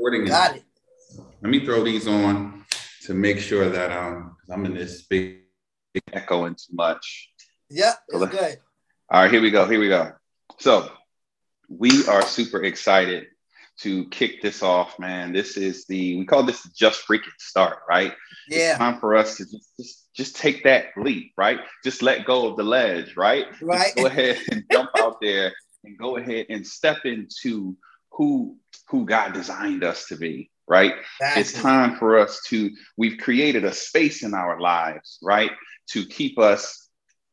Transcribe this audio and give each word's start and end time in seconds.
recording. 0.00 0.24
Got 0.24 0.56
it. 0.56 0.64
Let 1.42 1.50
me 1.50 1.64
throw 1.64 1.84
these 1.84 2.08
on 2.08 2.64
to 3.02 3.12
make 3.12 3.38
sure 3.38 3.68
that 3.68 3.92
um 3.92 4.36
I'm 4.50 4.64
in 4.64 4.74
this 4.74 5.02
big, 5.02 5.40
big 5.92 6.02
echoing 6.12 6.54
too 6.54 6.72
much. 6.74 7.30
Yeah, 7.68 7.92
it's 8.08 8.26
good. 8.26 8.58
All 9.10 9.22
right, 9.22 9.30
here 9.30 9.42
we 9.42 9.50
go. 9.50 9.66
Here 9.66 9.78
we 9.78 9.88
go. 9.88 10.12
So 10.58 10.90
we 11.68 12.06
are 12.06 12.22
super 12.22 12.64
excited 12.64 13.26
to 13.80 14.06
kick 14.08 14.40
this 14.40 14.62
off, 14.62 14.98
man. 14.98 15.32
This 15.32 15.58
is 15.58 15.84
the 15.84 16.16
we 16.16 16.24
call 16.24 16.44
this 16.44 16.62
just 16.70 17.06
freaking 17.06 17.38
start, 17.38 17.80
right? 17.88 18.14
Yeah. 18.48 18.70
It's 18.70 18.78
time 18.78 18.98
for 19.00 19.14
us 19.16 19.36
to 19.36 19.44
just, 19.44 19.76
just 19.78 20.14
just 20.14 20.36
take 20.36 20.64
that 20.64 20.86
leap, 20.96 21.32
right? 21.36 21.60
Just 21.84 22.00
let 22.00 22.24
go 22.24 22.48
of 22.48 22.56
the 22.56 22.64
ledge, 22.64 23.16
right? 23.16 23.46
Right. 23.60 23.92
Just 23.94 23.96
go 23.96 24.06
ahead 24.06 24.38
and 24.50 24.64
jump 24.72 24.90
out 24.98 25.20
there 25.20 25.52
and 25.84 25.98
go 25.98 26.16
ahead 26.16 26.46
and 26.48 26.66
step 26.66 27.04
into 27.04 27.76
who 28.20 28.58
who 28.90 29.06
God 29.06 29.32
designed 29.32 29.82
us 29.82 30.08
to 30.08 30.16
be, 30.16 30.50
right? 30.68 30.92
Exactly. 30.92 31.40
It's 31.40 31.54
time 31.54 31.96
for 31.96 32.18
us 32.18 32.42
to 32.48 32.70
we've 32.98 33.16
created 33.16 33.64
a 33.64 33.72
space 33.72 34.22
in 34.22 34.34
our 34.34 34.60
lives, 34.60 35.18
right? 35.22 35.50
To 35.92 36.04
keep 36.04 36.38
us 36.38 36.86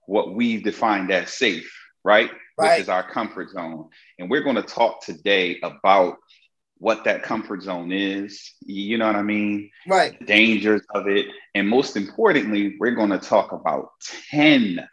what 0.05 0.33
we've 0.33 0.63
defined 0.63 1.11
as 1.11 1.33
safe, 1.33 1.69
right? 2.05 2.31
right. 2.57 2.77
Which 2.77 2.83
is 2.83 2.89
our 2.89 3.03
comfort 3.03 3.49
zone. 3.49 3.89
And 4.17 4.29
we're 4.29 4.43
going 4.43 4.55
to 4.55 4.61
talk 4.61 5.03
today 5.03 5.59
about 5.61 6.15
what 6.77 7.03
that 7.03 7.23
comfort 7.23 7.63
zone 7.63 7.91
is. 7.91 8.53
You 8.61 8.97
know 8.97 9.07
what 9.07 9.17
I 9.17 9.23
mean? 9.23 9.69
Right. 9.89 10.17
The 10.17 10.25
dangers 10.25 10.83
of 10.95 11.09
it. 11.09 11.25
And 11.53 11.67
most 11.67 11.97
importantly, 11.97 12.77
we're 12.79 12.95
going 12.95 13.09
to 13.09 13.19
talk 13.19 13.51
about 13.51 13.89
10, 14.29 14.87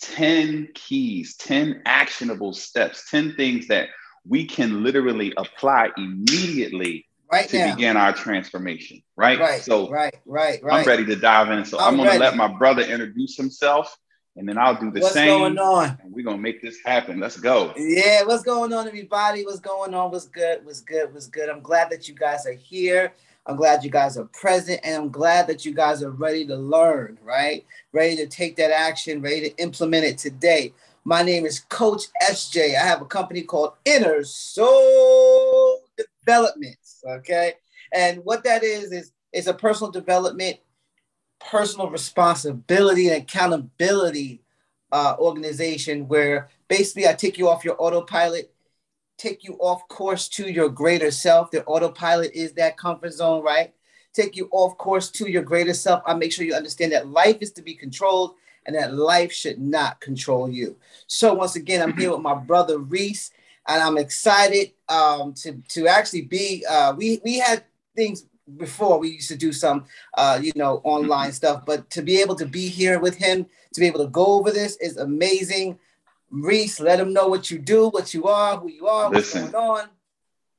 10 0.00 0.68
keys, 0.72 1.36
10 1.36 1.82
actionable 1.84 2.54
steps, 2.54 3.10
10 3.10 3.34
things 3.36 3.68
that 3.68 3.90
we 4.26 4.46
can 4.46 4.82
literally 4.82 5.32
apply 5.36 5.90
immediately 5.96 7.06
right 7.30 7.48
to 7.48 7.58
now. 7.58 7.74
begin 7.74 7.96
our 7.96 8.12
transformation. 8.12 9.02
Right. 9.16 9.38
Right. 9.38 9.62
So 9.62 9.90
right, 9.90 10.14
right, 10.26 10.62
right. 10.62 10.80
I'm 10.80 10.86
ready 10.86 11.04
to 11.06 11.16
dive 11.16 11.50
in. 11.50 11.64
So 11.64 11.78
I'm, 11.78 11.88
I'm 11.88 11.96
going 11.96 12.10
to 12.12 12.18
let 12.18 12.36
my 12.36 12.48
brother 12.48 12.82
introduce 12.82 13.36
himself 13.36 13.96
and 14.36 14.48
then 14.48 14.58
I'll 14.58 14.74
do 14.74 14.90
the 14.90 15.00
what's 15.00 15.14
same. 15.14 15.40
What's 15.40 15.54
going 15.56 15.58
on? 15.58 15.98
And 16.02 16.12
we're 16.12 16.24
gonna 16.24 16.38
make 16.38 16.62
this 16.62 16.78
happen. 16.84 17.20
Let's 17.20 17.36
go. 17.36 17.72
Yeah, 17.76 18.24
what's 18.24 18.42
going 18.42 18.72
on, 18.72 18.86
everybody? 18.88 19.44
What's 19.44 19.60
going 19.60 19.94
on? 19.94 20.10
What's 20.10 20.28
good? 20.28 20.64
What's 20.64 20.80
good? 20.80 21.12
What's 21.12 21.26
good? 21.26 21.48
I'm 21.48 21.60
glad 21.60 21.90
that 21.90 22.08
you 22.08 22.14
guys 22.14 22.46
are 22.46 22.52
here. 22.52 23.12
I'm 23.44 23.56
glad 23.56 23.84
you 23.84 23.90
guys 23.90 24.16
are 24.16 24.24
present, 24.26 24.80
and 24.84 24.94
I'm 24.94 25.10
glad 25.10 25.48
that 25.48 25.64
you 25.64 25.74
guys 25.74 26.02
are 26.02 26.10
ready 26.10 26.46
to 26.46 26.56
learn, 26.56 27.18
right? 27.22 27.66
Ready 27.92 28.16
to 28.16 28.26
take 28.26 28.56
that 28.56 28.70
action, 28.70 29.20
ready 29.20 29.50
to 29.50 29.56
implement 29.56 30.04
it 30.04 30.16
today. 30.16 30.72
My 31.04 31.22
name 31.22 31.46
is 31.46 31.60
Coach 31.60 32.04
SJ. 32.22 32.76
I 32.76 32.84
have 32.84 33.02
a 33.02 33.06
company 33.06 33.42
called 33.42 33.74
Inner 33.84 34.22
Soul 34.24 35.80
Developments. 36.24 37.02
Okay, 37.06 37.54
and 37.92 38.24
what 38.24 38.44
that 38.44 38.62
is 38.62 38.92
is 38.92 39.12
it's 39.32 39.46
a 39.46 39.54
personal 39.54 39.90
development 39.90 40.58
personal 41.50 41.90
responsibility 41.90 43.08
and 43.08 43.22
accountability 43.22 44.42
uh, 44.92 45.16
organization 45.18 46.06
where 46.08 46.48
basically 46.68 47.08
I 47.08 47.14
take 47.14 47.38
you 47.38 47.48
off 47.48 47.64
your 47.64 47.76
autopilot, 47.78 48.52
take 49.18 49.44
you 49.44 49.54
off 49.54 49.86
course 49.88 50.28
to 50.30 50.50
your 50.50 50.68
greater 50.68 51.10
self. 51.10 51.50
The 51.50 51.64
autopilot 51.64 52.32
is 52.34 52.52
that 52.54 52.76
comfort 52.76 53.12
zone, 53.12 53.42
right? 53.42 53.72
Take 54.12 54.36
you 54.36 54.48
off 54.52 54.76
course 54.76 55.10
to 55.12 55.30
your 55.30 55.42
greater 55.42 55.74
self. 55.74 56.02
I 56.06 56.14
make 56.14 56.32
sure 56.32 56.44
you 56.44 56.54
understand 56.54 56.92
that 56.92 57.08
life 57.08 57.38
is 57.40 57.52
to 57.52 57.62
be 57.62 57.74
controlled 57.74 58.34
and 58.66 58.76
that 58.76 58.94
life 58.94 59.32
should 59.32 59.60
not 59.60 60.00
control 60.00 60.48
you. 60.48 60.76
So 61.06 61.34
once 61.34 61.56
again, 61.56 61.82
I'm 61.82 61.96
here 61.96 62.12
with 62.12 62.20
my 62.20 62.34
brother 62.34 62.78
Reese, 62.78 63.30
and 63.66 63.82
I'm 63.82 63.98
excited 63.98 64.72
um, 64.88 65.34
to 65.34 65.62
to 65.68 65.88
actually 65.88 66.22
be. 66.22 66.64
Uh, 66.68 66.94
we 66.96 67.20
we 67.24 67.38
had 67.38 67.64
things 67.94 68.26
before. 68.56 68.98
We 68.98 69.10
used 69.10 69.28
to 69.28 69.36
do 69.36 69.52
some 69.52 69.84
uh, 70.16 70.38
you 70.42 70.52
know 70.54 70.80
online 70.84 71.32
stuff 71.32 71.64
but 71.66 71.88
to 71.90 72.02
be 72.02 72.20
able 72.20 72.34
to 72.36 72.46
be 72.46 72.68
here 72.68 72.98
with 72.98 73.16
him 73.16 73.46
to 73.74 73.80
be 73.80 73.86
able 73.86 74.00
to 74.04 74.10
go 74.10 74.26
over 74.26 74.50
this 74.50 74.76
is 74.76 74.96
amazing. 74.96 75.78
Reese 76.30 76.80
let 76.80 76.98
him 76.98 77.12
know 77.12 77.28
what 77.28 77.50
you 77.50 77.58
do 77.58 77.88
what 77.88 78.14
you 78.14 78.24
are 78.24 78.56
who 78.56 78.70
you 78.70 78.86
are 78.86 79.10
listen, 79.10 79.42
what's 79.42 79.52
going 79.52 79.82
on. 79.82 79.88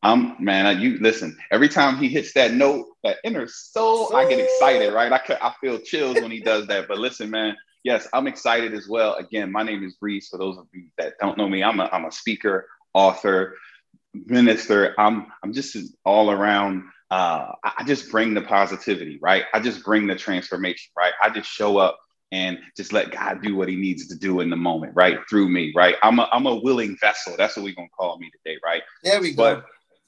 I'm 0.04 0.44
man 0.44 0.80
you 0.80 1.00
listen 1.00 1.36
every 1.50 1.70
time 1.70 1.98
he 1.98 2.10
hits 2.10 2.34
that 2.34 2.54
note 2.54 2.88
that 3.04 3.18
inner 3.24 3.48
soul 3.48 4.10
so... 4.10 4.16
i 4.16 4.30
get 4.30 4.40
excited 4.40 4.94
right? 4.94 5.12
I, 5.12 5.20
I 5.42 5.54
feel 5.60 5.80
chills 5.80 6.16
when 6.16 6.30
he 6.30 6.42
does 6.42 6.68
that 6.68 6.88
but 6.88 7.00
listen 7.00 7.30
man 7.30 7.56
yes 7.84 8.08
i'm 8.14 8.28
excited 8.28 8.74
as 8.74 8.88
well 8.88 9.16
again 9.16 9.52
my 9.52 9.64
name 9.64 9.84
is 9.84 9.96
reese 10.02 10.30
for 10.30 10.38
those 10.38 10.58
of 10.58 10.66
you 10.74 10.86
that 10.98 11.14
don't 11.20 11.38
know 11.38 11.48
me 11.48 11.64
i'm 11.64 11.80
a, 11.80 11.90
I'm 11.92 12.06
a 12.06 12.12
speaker 12.12 12.68
author 12.94 13.56
minister 14.14 14.96
i'm 15.00 15.28
i'm 15.44 15.54
just 15.54 15.78
all 16.06 16.32
around 16.32 16.84
uh, 17.14 17.54
I 17.64 17.84
just 17.86 18.10
bring 18.10 18.34
the 18.34 18.42
positivity, 18.42 19.20
right? 19.22 19.44
I 19.54 19.60
just 19.60 19.84
bring 19.84 20.08
the 20.08 20.16
transformation, 20.16 20.92
right? 20.98 21.14
I 21.22 21.30
just 21.30 21.48
show 21.48 21.78
up 21.78 22.00
and 22.32 22.58
just 22.76 22.92
let 22.92 23.12
God 23.12 23.44
do 23.44 23.56
what 23.56 23.68
he 23.68 23.76
needs 23.76 24.08
to 24.08 24.16
do 24.16 24.40
in 24.40 24.50
the 24.50 24.56
moment, 24.56 24.94
right? 24.96 25.20
Through 25.30 25.50
me, 25.50 25.72
right? 25.76 25.96
I'm 26.02 26.18
a, 26.18 26.28
I'm 26.32 26.48
a 26.48 26.56
willing 26.56 26.98
vessel. 27.00 27.36
That's 27.38 27.56
what 27.56 27.66
we're 27.66 27.76
going 27.76 27.90
to 27.90 27.94
call 27.94 28.18
me 28.18 28.32
today, 28.32 28.58
right? 28.66 28.82
There 29.04 29.22
we 29.22 29.36
go. 29.36 29.36
But 29.36 29.66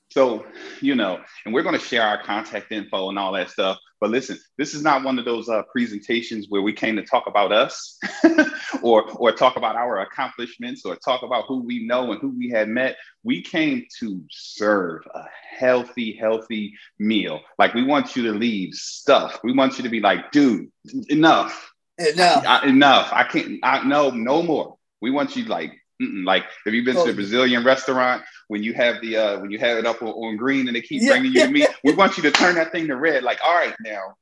so, 0.10 0.48
you 0.82 0.96
know, 0.96 1.22
and 1.46 1.54
we're 1.54 1.62
going 1.62 1.78
to 1.78 1.86
share 1.86 2.02
our 2.02 2.24
contact 2.24 2.72
info 2.72 3.10
and 3.10 3.20
all 3.20 3.32
that 3.34 3.52
stuff. 3.52 3.78
But 4.06 4.12
listen, 4.12 4.38
this 4.56 4.76
is 4.76 4.84
not 4.84 5.04
one 5.04 5.18
of 5.18 5.26
those 5.26 5.50
uh, 5.50 5.64
presentations 5.72 6.46
where 6.48 6.62
we 6.62 6.74
came 6.74 6.96
to 6.96 7.02
talk 7.02 7.26
about 7.26 7.52
us 7.52 7.98
or, 8.84 9.02
or 9.14 9.32
talk 9.32 9.56
about 9.56 9.76
our 9.76 10.02
accomplishments 10.02 10.86
or 10.86 10.96
talk 10.96 11.24
about 11.24 11.46
who 11.48 11.64
we 11.64 11.88
know 11.88 12.12
and 12.12 12.22
who 12.22 12.30
we 12.30 12.52
had 12.52 12.70
met. 12.70 12.98
We 13.24 13.42
came 13.42 13.88
to 14.02 14.22
serve 14.30 15.02
a 15.16 15.24
healthy, 15.58 16.16
healthy 16.16 16.76
meal. 17.00 17.42
Like 17.58 17.74
we 17.74 17.84
want 17.84 18.16
you 18.16 18.32
to 18.32 18.34
leave 18.34 18.76
stuff. 18.76 19.40
We 19.44 19.54
want 19.54 19.80
you 19.80 19.84
to 19.86 19.90
be 19.90 20.02
like, 20.02 20.32
dude, 20.32 20.70
enough. 21.10 21.74
Enough. 21.98 22.46
I, 22.46 22.68
enough. 22.68 23.10
I 23.12 23.24
can't, 23.24 23.60
I, 23.64 23.88
no, 23.88 24.12
no 24.12 24.44
more. 24.44 24.78
We 25.02 25.10
want 25.10 25.36
you 25.36 25.46
like, 25.46 25.74
Mm-mm. 26.00 26.26
Like, 26.26 26.44
have 26.66 26.74
you 26.74 26.84
been 26.84 26.96
to 26.96 27.10
a 27.10 27.14
Brazilian 27.14 27.64
restaurant 27.64 28.22
when 28.48 28.64
you 28.64 28.74
have 28.74 29.02
the 29.02 29.18
uh 29.18 29.40
when 29.40 29.52
you 29.52 29.60
have 29.60 29.78
it 29.78 29.86
up 29.86 30.02
on, 30.02 30.10
on 30.10 30.38
green 30.38 30.68
and 30.68 30.76
they 30.76 30.82
keep 30.82 31.02
yeah. 31.02 31.10
bringing 31.10 31.34
you 31.34 31.46
to 31.46 31.52
me, 31.52 31.68
We 31.84 31.94
want 31.94 32.18
you 32.18 32.24
to 32.24 32.32
turn 32.32 32.56
that 32.56 32.72
thing 32.72 32.88
to 32.88 32.96
red. 32.96 33.24
Like, 33.24 33.40
all 33.44 33.54
right, 33.54 33.76
now, 33.80 34.16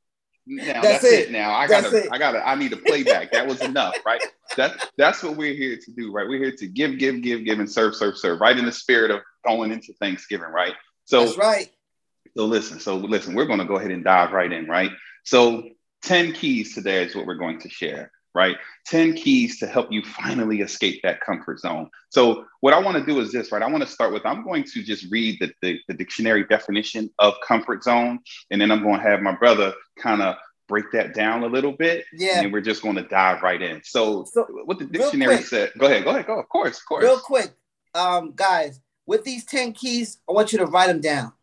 now 0.46 0.82
that's, 0.82 1.02
that's 1.02 1.04
it. 1.06 1.28
it. 1.28 1.32
Now 1.32 1.54
I 1.54 1.68
gotta, 1.68 2.08
I 2.12 2.18
gotta, 2.18 2.48
I 2.48 2.56
need 2.56 2.74
a 2.74 2.78
playback. 2.78 3.32
that 3.32 3.48
was 3.48 3.62
enough, 3.62 3.96
right? 4.06 4.22
That 4.58 4.90
that's 4.98 5.24
what 5.24 5.36
we're 5.36 5.54
here 5.54 5.78
to 5.78 5.92
do, 5.92 6.12
right? 6.12 6.28
We're 6.28 6.40
here 6.44 6.56
to 6.56 6.68
give, 6.68 6.98
give, 6.98 7.22
give, 7.22 7.46
give, 7.46 7.60
and 7.60 7.70
serve, 7.70 7.96
serve, 7.96 8.18
serve, 8.18 8.40
right 8.40 8.58
in 8.58 8.66
the 8.66 8.72
spirit 8.72 9.12
of 9.12 9.22
going 9.46 9.72
into 9.72 9.94
Thanksgiving, 9.94 10.50
right? 10.50 10.74
So 11.06 11.26
that's 11.26 11.38
right. 11.38 11.72
So 12.36 12.46
listen, 12.46 12.80
so 12.80 12.96
listen, 12.98 13.36
we're 13.36 13.46
gonna 13.46 13.66
go 13.66 13.78
ahead 13.78 13.92
and 13.92 14.04
dive 14.04 14.32
right 14.32 14.52
in, 14.52 14.68
right? 14.68 14.92
So 15.24 15.70
10 16.04 16.34
keys 16.34 16.76
today 16.76 17.06
is 17.06 17.16
what 17.16 17.26
we're 17.26 17.36
going 17.36 17.60
to 17.62 17.70
share 17.70 18.12
right? 18.36 18.58
10 18.86 19.14
keys 19.14 19.60
to 19.60 19.68
help 19.68 19.92
you 19.92 20.02
finally 20.02 20.62
escape 20.62 21.02
that 21.04 21.22
comfort 21.22 21.60
zone. 21.60 21.90
So, 22.10 22.46
what 22.62 22.74
I 22.74 22.80
want 22.80 22.98
to 22.98 23.06
do 23.06 23.20
is 23.20 23.32
this, 23.32 23.52
right? 23.52 23.62
I 23.62 23.68
want 23.68 23.84
to 23.84 23.90
start 23.90 24.14
with 24.14 24.26
I'm 24.26 24.44
going 24.44 24.64
to 24.64 24.84
just 24.84 25.12
read 25.12 25.38
the, 25.40 25.52
the, 25.62 25.80
the 25.88 25.94
dictionary 25.94 26.46
definition 26.46 27.10
of 27.20 27.36
comfort 27.46 27.84
zone, 27.84 28.20
and 28.52 28.60
then 28.60 28.72
I'm 28.72 28.84
going 28.84 29.00
to 29.00 29.08
have 29.08 29.22
my 29.22 29.34
brother 29.34 29.74
kind 29.98 30.22
of 30.22 30.36
break 30.68 30.92
that 30.92 31.14
down 31.14 31.44
a 31.44 31.48
little 31.48 31.74
bit. 31.74 32.06
Yeah. 32.14 32.42
And 32.42 32.54
we're 32.54 32.62
just 32.62 32.82
going 32.82 32.96
to 32.96 33.04
dive 33.04 33.42
right 33.44 33.62
in. 33.62 33.82
So, 33.84 34.26
so 34.32 34.46
what 34.66 34.80
the 34.80 34.86
dictionary 34.86 35.38
said, 35.38 35.72
go 35.78 35.86
ahead, 35.88 36.04
go 36.04 36.12
ahead, 36.12 36.26
go. 36.26 36.40
Of 36.40 36.50
course, 36.50 36.80
of 36.80 36.86
course. 36.86 37.04
Real 37.04 37.20
quick, 37.20 37.52
um, 37.94 38.34
guys, 38.36 38.80
with 39.06 39.24
these 39.24 39.46
10 39.46 39.74
keys, 39.74 40.20
I 40.28 40.34
want 40.34 40.52
you 40.52 40.60
to 40.60 40.66
write 40.66 40.88
them 40.88 41.02
down. 41.02 41.34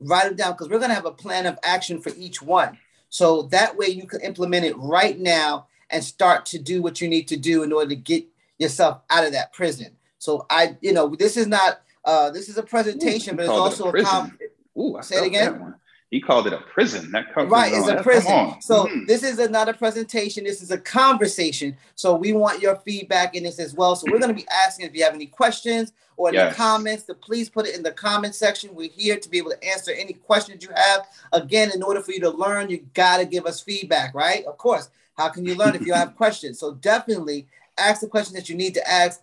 Write 0.00 0.24
them 0.24 0.36
down 0.36 0.52
because 0.52 0.68
we're 0.68 0.78
going 0.78 0.90
to 0.90 0.94
have 0.94 1.06
a 1.06 1.10
plan 1.10 1.46
of 1.46 1.58
action 1.62 2.00
for 2.00 2.12
each 2.16 2.42
one. 2.42 2.78
So 3.08 3.42
that 3.42 3.76
way 3.76 3.86
you 3.86 4.06
can 4.06 4.20
implement 4.20 4.66
it 4.66 4.76
right 4.76 5.18
now 5.18 5.67
and 5.90 6.02
start 6.02 6.46
to 6.46 6.58
do 6.58 6.82
what 6.82 7.00
you 7.00 7.08
need 7.08 7.28
to 7.28 7.36
do 7.36 7.62
in 7.62 7.72
order 7.72 7.90
to 7.90 7.96
get 7.96 8.24
yourself 8.58 9.00
out 9.10 9.24
of 9.24 9.32
that 9.32 9.52
prison. 9.52 9.96
So 10.18 10.46
I, 10.50 10.76
you 10.80 10.92
know, 10.92 11.14
this 11.14 11.36
is 11.36 11.46
not 11.46 11.80
uh 12.04 12.30
this 12.30 12.48
is 12.48 12.58
a 12.58 12.62
presentation, 12.62 13.34
Ooh, 13.34 13.36
but 13.36 13.42
it's 13.44 13.50
also 13.50 13.86
a, 13.86 14.00
a 14.00 14.02
com- 14.02 14.38
Ooh, 14.78 14.96
I 14.96 15.00
say 15.02 15.16
it 15.16 15.26
again. 15.26 15.74
He 16.10 16.22
called 16.22 16.46
it 16.46 16.54
a 16.54 16.58
prison. 16.58 17.10
That 17.12 17.34
comes 17.34 17.50
right, 17.50 17.70
it's 17.70 17.86
a 17.86 18.02
prison. 18.02 18.54
So 18.62 18.86
mm-hmm. 18.86 19.04
this 19.06 19.22
is 19.22 19.38
another 19.38 19.74
presentation. 19.74 20.42
This 20.42 20.62
is 20.62 20.70
a 20.70 20.78
conversation. 20.78 21.76
So 21.96 22.16
we 22.16 22.32
want 22.32 22.62
your 22.62 22.76
feedback 22.76 23.34
in 23.34 23.42
this 23.42 23.58
as 23.58 23.74
well. 23.74 23.94
So 23.94 24.10
we're 24.10 24.18
going 24.18 24.34
to 24.34 24.42
be 24.42 24.48
asking 24.48 24.86
if 24.86 24.94
you 24.94 25.04
have 25.04 25.12
any 25.12 25.26
questions 25.26 25.92
or 26.16 26.28
any 26.28 26.38
yes. 26.38 26.56
comments, 26.56 27.02
to 27.04 27.14
please 27.14 27.50
put 27.50 27.66
it 27.66 27.76
in 27.76 27.82
the 27.82 27.92
comment 27.92 28.34
section. 28.34 28.74
We're 28.74 28.88
here 28.90 29.18
to 29.18 29.28
be 29.28 29.36
able 29.36 29.50
to 29.50 29.62
answer 29.62 29.92
any 29.92 30.14
questions 30.14 30.64
you 30.64 30.70
have. 30.74 31.06
Again, 31.32 31.72
in 31.74 31.82
order 31.82 32.00
for 32.00 32.12
you 32.12 32.20
to 32.20 32.30
learn, 32.30 32.70
you 32.70 32.78
got 32.94 33.18
to 33.18 33.26
give 33.26 33.44
us 33.44 33.60
feedback, 33.60 34.14
right? 34.14 34.46
Of 34.46 34.56
course. 34.56 34.88
How 35.18 35.28
can 35.28 35.44
you 35.44 35.56
learn 35.56 35.74
if 35.74 35.84
you 35.84 35.92
have 35.94 36.14
questions? 36.14 36.60
So 36.60 36.74
definitely 36.74 37.48
ask 37.76 38.00
the 38.00 38.06
questions 38.06 38.36
that 38.36 38.48
you 38.48 38.56
need 38.56 38.74
to 38.74 38.88
ask, 38.88 39.20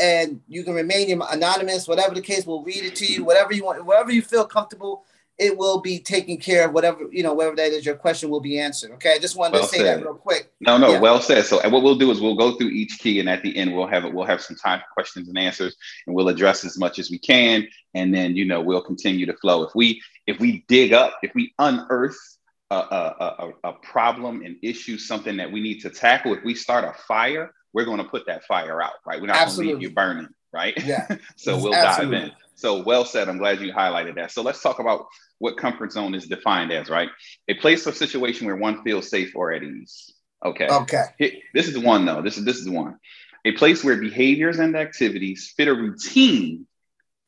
and 0.00 0.40
you 0.48 0.64
can 0.64 0.74
remain 0.74 1.20
anonymous, 1.30 1.86
whatever 1.86 2.14
the 2.14 2.22
case. 2.22 2.46
We'll 2.46 2.62
read 2.62 2.82
it 2.82 2.96
to 2.96 3.06
you, 3.06 3.24
whatever 3.24 3.52
you 3.52 3.64
want, 3.64 3.84
wherever 3.84 4.10
you 4.10 4.22
feel 4.22 4.46
comfortable. 4.46 5.04
it 5.36 5.58
will 5.58 5.80
be 5.80 5.98
taken 5.98 6.36
care 6.36 6.66
of. 6.66 6.72
Whatever 6.72 7.06
you 7.10 7.22
know, 7.22 7.34
whatever 7.34 7.56
that 7.56 7.72
is, 7.72 7.84
your 7.84 7.96
question 7.96 8.30
will 8.30 8.40
be 8.40 8.58
answered. 8.58 8.92
Okay, 8.92 9.12
I 9.12 9.18
just 9.18 9.36
wanted 9.36 9.54
well 9.54 9.62
to 9.62 9.68
say 9.68 9.78
said. 9.78 9.98
that 9.98 10.04
real 10.04 10.14
quick. 10.14 10.50
No, 10.60 10.78
no, 10.78 10.92
yeah. 10.92 11.00
well 11.00 11.20
said. 11.20 11.44
So, 11.44 11.56
what 11.68 11.82
we'll 11.82 11.98
do 11.98 12.10
is 12.10 12.22
we'll 12.22 12.36
go 12.36 12.56
through 12.56 12.70
each 12.70 12.98
key, 12.98 13.20
and 13.20 13.28
at 13.28 13.42
the 13.42 13.54
end, 13.54 13.74
we'll 13.74 13.86
have 13.86 14.04
it. 14.06 14.14
We'll 14.14 14.24
have 14.24 14.40
some 14.40 14.56
time 14.56 14.80
for 14.80 14.86
questions 14.94 15.28
and 15.28 15.36
answers, 15.36 15.76
and 16.06 16.16
we'll 16.16 16.28
address 16.28 16.64
as 16.64 16.78
much 16.78 16.98
as 16.98 17.10
we 17.10 17.18
can, 17.18 17.68
and 17.92 18.14
then 18.14 18.34
you 18.34 18.46
know 18.46 18.62
we'll 18.62 18.80
continue 18.80 19.26
to 19.26 19.34
flow. 19.34 19.64
If 19.64 19.74
we 19.74 20.00
if 20.26 20.40
we 20.40 20.64
dig 20.68 20.94
up, 20.94 21.18
if 21.22 21.34
we 21.34 21.52
unearth 21.58 22.33
a, 22.70 22.74
a, 22.74 23.52
a, 23.64 23.70
a 23.70 23.72
problem, 23.74 24.42
an 24.42 24.58
issue, 24.62 24.98
something 24.98 25.36
that 25.36 25.50
we 25.50 25.60
need 25.60 25.80
to 25.80 25.90
tackle, 25.90 26.34
if 26.34 26.42
we 26.44 26.54
start 26.54 26.84
a 26.84 26.92
fire, 27.02 27.52
we're 27.72 27.84
going 27.84 27.98
to 27.98 28.08
put 28.08 28.26
that 28.26 28.44
fire 28.44 28.82
out, 28.82 28.94
right? 29.06 29.20
We're 29.20 29.26
not 29.26 29.46
going 29.46 29.50
to 29.50 29.74
leave 29.74 29.82
you 29.82 29.90
burning, 29.90 30.28
right? 30.52 30.74
Yeah. 30.84 31.06
so 31.36 31.58
we'll 31.60 31.74
Absolutely. 31.74 32.18
dive 32.18 32.24
in. 32.28 32.32
So 32.54 32.82
well 32.82 33.04
said. 33.04 33.28
I'm 33.28 33.38
glad 33.38 33.60
you 33.60 33.72
highlighted 33.72 34.14
that. 34.14 34.30
So 34.30 34.42
let's 34.42 34.62
talk 34.62 34.78
about 34.78 35.06
what 35.38 35.56
comfort 35.56 35.92
zone 35.92 36.14
is 36.14 36.26
defined 36.26 36.70
as, 36.72 36.88
right? 36.88 37.08
A 37.48 37.54
place 37.54 37.86
or 37.86 37.92
situation 37.92 38.46
where 38.46 38.56
one 38.56 38.82
feels 38.84 39.10
safe 39.10 39.32
or 39.34 39.52
at 39.52 39.62
ease. 39.62 40.12
Okay. 40.44 40.68
Okay. 40.68 41.42
This 41.52 41.66
is 41.66 41.74
the 41.74 41.80
one 41.80 42.04
though. 42.04 42.22
This 42.22 42.38
is 42.38 42.44
this 42.44 42.58
is 42.58 42.66
the 42.66 42.72
one. 42.72 42.98
A 43.44 43.52
place 43.52 43.82
where 43.82 43.96
behaviors 43.96 44.58
and 44.58 44.76
activities 44.76 45.52
fit 45.56 45.68
a 45.68 45.74
routine 45.74 46.66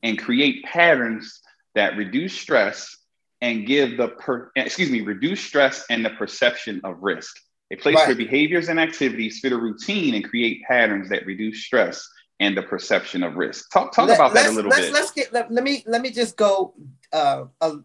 and 0.02 0.18
create 0.18 0.64
patterns 0.64 1.40
that 1.74 1.96
reduce 1.96 2.38
stress 2.38 2.96
and 3.40 3.66
give 3.66 3.96
the 3.96 4.08
per, 4.08 4.50
excuse 4.56 4.90
me, 4.90 5.02
reduce 5.02 5.40
stress 5.40 5.84
and 5.90 6.04
the 6.04 6.10
perception 6.10 6.80
of 6.84 7.02
risk. 7.02 7.36
A 7.72 7.76
place 7.76 7.96
right. 7.96 8.06
where 8.06 8.16
behaviors 8.16 8.68
and 8.68 8.78
activities 8.78 9.40
fit 9.40 9.52
a 9.52 9.56
routine 9.56 10.14
and 10.14 10.24
create 10.24 10.62
patterns 10.68 11.08
that 11.08 11.26
reduce 11.26 11.64
stress 11.64 12.08
and 12.38 12.56
the 12.56 12.62
perception 12.62 13.22
of 13.22 13.36
risk. 13.36 13.70
Talk 13.72 13.92
talk 13.92 14.08
let, 14.08 14.18
about 14.18 14.34
that 14.34 14.46
a 14.46 14.52
little 14.52 14.70
let's, 14.70 14.82
bit. 14.82 14.92
Let's 14.92 15.10
get 15.10 15.32
let, 15.32 15.50
let, 15.50 15.64
me 15.64 15.82
let 15.86 16.00
me 16.00 16.10
just 16.10 16.36
go. 16.36 16.74
Uh, 17.12 17.44
uh, 17.60 17.76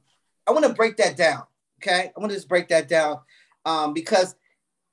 I 0.47 0.51
want 0.51 0.65
to 0.65 0.73
break 0.73 0.97
that 0.97 1.17
down. 1.17 1.43
Okay, 1.81 2.11
I 2.15 2.19
want 2.19 2.31
to 2.31 2.35
just 2.35 2.49
break 2.49 2.67
that 2.67 2.87
down 2.87 3.21
um, 3.65 3.93
because 3.93 4.35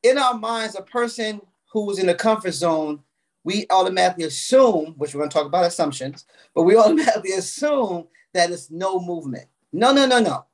in 0.02 0.16
our 0.16 0.34
minds, 0.34 0.75
a 0.75 0.82
person 0.82 1.40
who's 1.72 1.99
in 1.99 2.06
the 2.06 2.14
comfort 2.14 2.52
zone, 2.52 3.00
we 3.44 3.66
automatically 3.70 4.25
assume, 4.25 4.94
which 4.96 5.14
we're 5.14 5.20
going 5.20 5.31
to 5.31 5.34
talk 5.34 5.46
about 5.46 5.66
assumptions, 5.66 6.25
but 6.55 6.62
we 6.62 6.76
automatically 6.78 7.32
assume 7.32 8.06
that 8.32 8.50
it's 8.50 8.70
no 8.70 9.00
movement. 9.00 9.46
No, 9.72 9.93
no, 9.93 10.06
no, 10.06 10.20
no. 10.20 10.44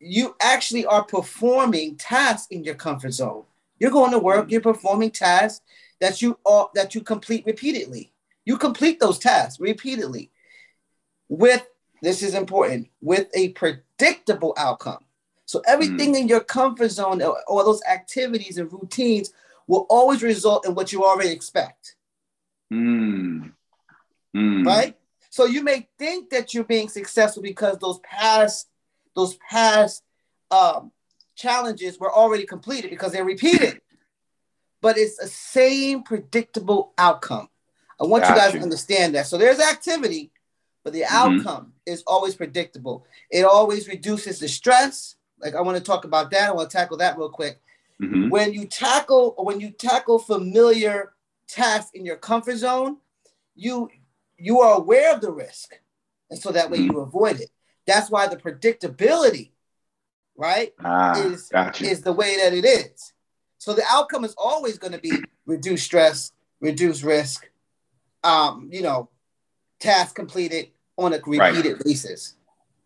You 0.00 0.36
actually 0.40 0.86
are 0.86 1.04
performing 1.04 1.96
tasks 1.96 2.46
in 2.50 2.64
your 2.64 2.74
comfort 2.74 3.12
zone. 3.12 3.44
You're 3.78 3.90
going 3.90 4.12
to 4.12 4.18
work. 4.18 4.50
You're 4.50 4.60
performing 4.60 5.10
tasks 5.10 5.60
that 6.00 6.22
you 6.22 6.38
are 6.46 6.70
that 6.74 6.94
you 6.94 7.00
complete 7.00 7.44
repeatedly. 7.46 8.12
You 8.44 8.56
complete 8.56 9.00
those 9.00 9.18
tasks 9.18 9.60
repeatedly 9.60 10.30
with 11.28 11.66
this 12.02 12.22
is 12.22 12.34
important 12.34 12.88
with 13.00 13.28
a 13.34 13.50
predictable 13.50 14.54
outcome. 14.56 15.04
So 15.46 15.62
everything 15.66 16.14
mm. 16.14 16.20
in 16.20 16.28
your 16.28 16.40
comfort 16.40 16.90
zone 16.90 17.22
or, 17.22 17.38
or 17.46 17.64
those 17.64 17.82
activities 17.88 18.58
and 18.58 18.72
routines 18.72 19.32
will 19.66 19.86
always 19.88 20.22
result 20.22 20.66
in 20.66 20.74
what 20.74 20.92
you 20.92 21.04
already 21.04 21.30
expect. 21.30 21.96
Mm. 22.72 23.52
Mm. 24.36 24.66
Right? 24.66 24.96
So 25.30 25.46
you 25.46 25.62
may 25.62 25.88
think 25.98 26.30
that 26.30 26.54
you're 26.54 26.64
being 26.64 26.88
successful 26.88 27.42
because 27.42 27.78
those 27.78 27.98
past 28.00 28.68
those 29.14 29.36
past 29.50 30.02
um, 30.50 30.92
challenges 31.34 31.98
were 31.98 32.12
already 32.12 32.44
completed 32.44 32.90
because 32.90 33.12
they're 33.12 33.24
repeated 33.24 33.80
but 34.80 34.96
it's 34.96 35.16
the 35.16 35.26
same 35.26 36.02
predictable 36.02 36.92
outcome. 36.98 37.48
I 38.00 38.04
want 38.04 38.22
Got 38.24 38.30
you 38.30 38.36
guys 38.36 38.52
you. 38.52 38.58
to 38.60 38.64
understand 38.64 39.14
that. 39.14 39.26
So 39.26 39.38
there's 39.38 39.60
activity, 39.60 40.30
but 40.84 40.92
the 40.92 41.02
mm-hmm. 41.02 41.40
outcome 41.40 41.72
is 41.84 42.02
always 42.06 42.34
predictable. 42.34 43.04
It 43.30 43.44
always 43.44 43.88
reduces 43.88 44.38
the 44.38 44.48
stress. 44.48 45.16
Like 45.40 45.54
I 45.54 45.60
want 45.60 45.78
to 45.78 45.82
talk 45.82 46.04
about 46.04 46.30
that. 46.30 46.48
I 46.48 46.52
want 46.52 46.70
to 46.70 46.76
tackle 46.76 46.98
that 46.98 47.18
real 47.18 47.28
quick. 47.28 47.60
Mm-hmm. 48.00 48.28
When 48.28 48.52
you 48.52 48.66
tackle 48.66 49.34
when 49.38 49.60
you 49.60 49.70
tackle 49.70 50.20
familiar 50.20 51.14
tasks 51.48 51.90
in 51.94 52.04
your 52.04 52.16
comfort 52.16 52.56
zone, 52.56 52.98
you 53.56 53.90
you 54.36 54.60
are 54.60 54.76
aware 54.76 55.12
of 55.12 55.20
the 55.20 55.32
risk, 55.32 55.74
and 56.30 56.38
so 56.38 56.52
that 56.52 56.70
way 56.70 56.78
mm-hmm. 56.78 56.92
you 56.92 57.00
avoid 57.00 57.40
it. 57.40 57.50
That's 57.88 58.10
why 58.10 58.28
the 58.28 58.36
predictability, 58.36 59.52
right, 60.36 60.74
ah, 60.84 61.18
is 61.18 61.50
is 61.80 62.02
the 62.02 62.12
way 62.12 62.36
that 62.36 62.52
it 62.52 62.66
is. 62.66 63.14
So 63.56 63.72
the 63.72 63.82
outcome 63.90 64.24
is 64.26 64.34
always 64.36 64.76
going 64.76 64.92
to 64.92 64.98
be 64.98 65.12
reduce 65.46 65.82
stress, 65.82 66.30
reduce 66.60 67.02
risk, 67.02 67.48
um, 68.22 68.68
you 68.70 68.82
know, 68.82 69.08
task 69.80 70.14
completed 70.14 70.68
on 70.98 71.14
a 71.14 71.20
repeated 71.26 71.72
right. 71.72 71.84
basis. 71.84 72.34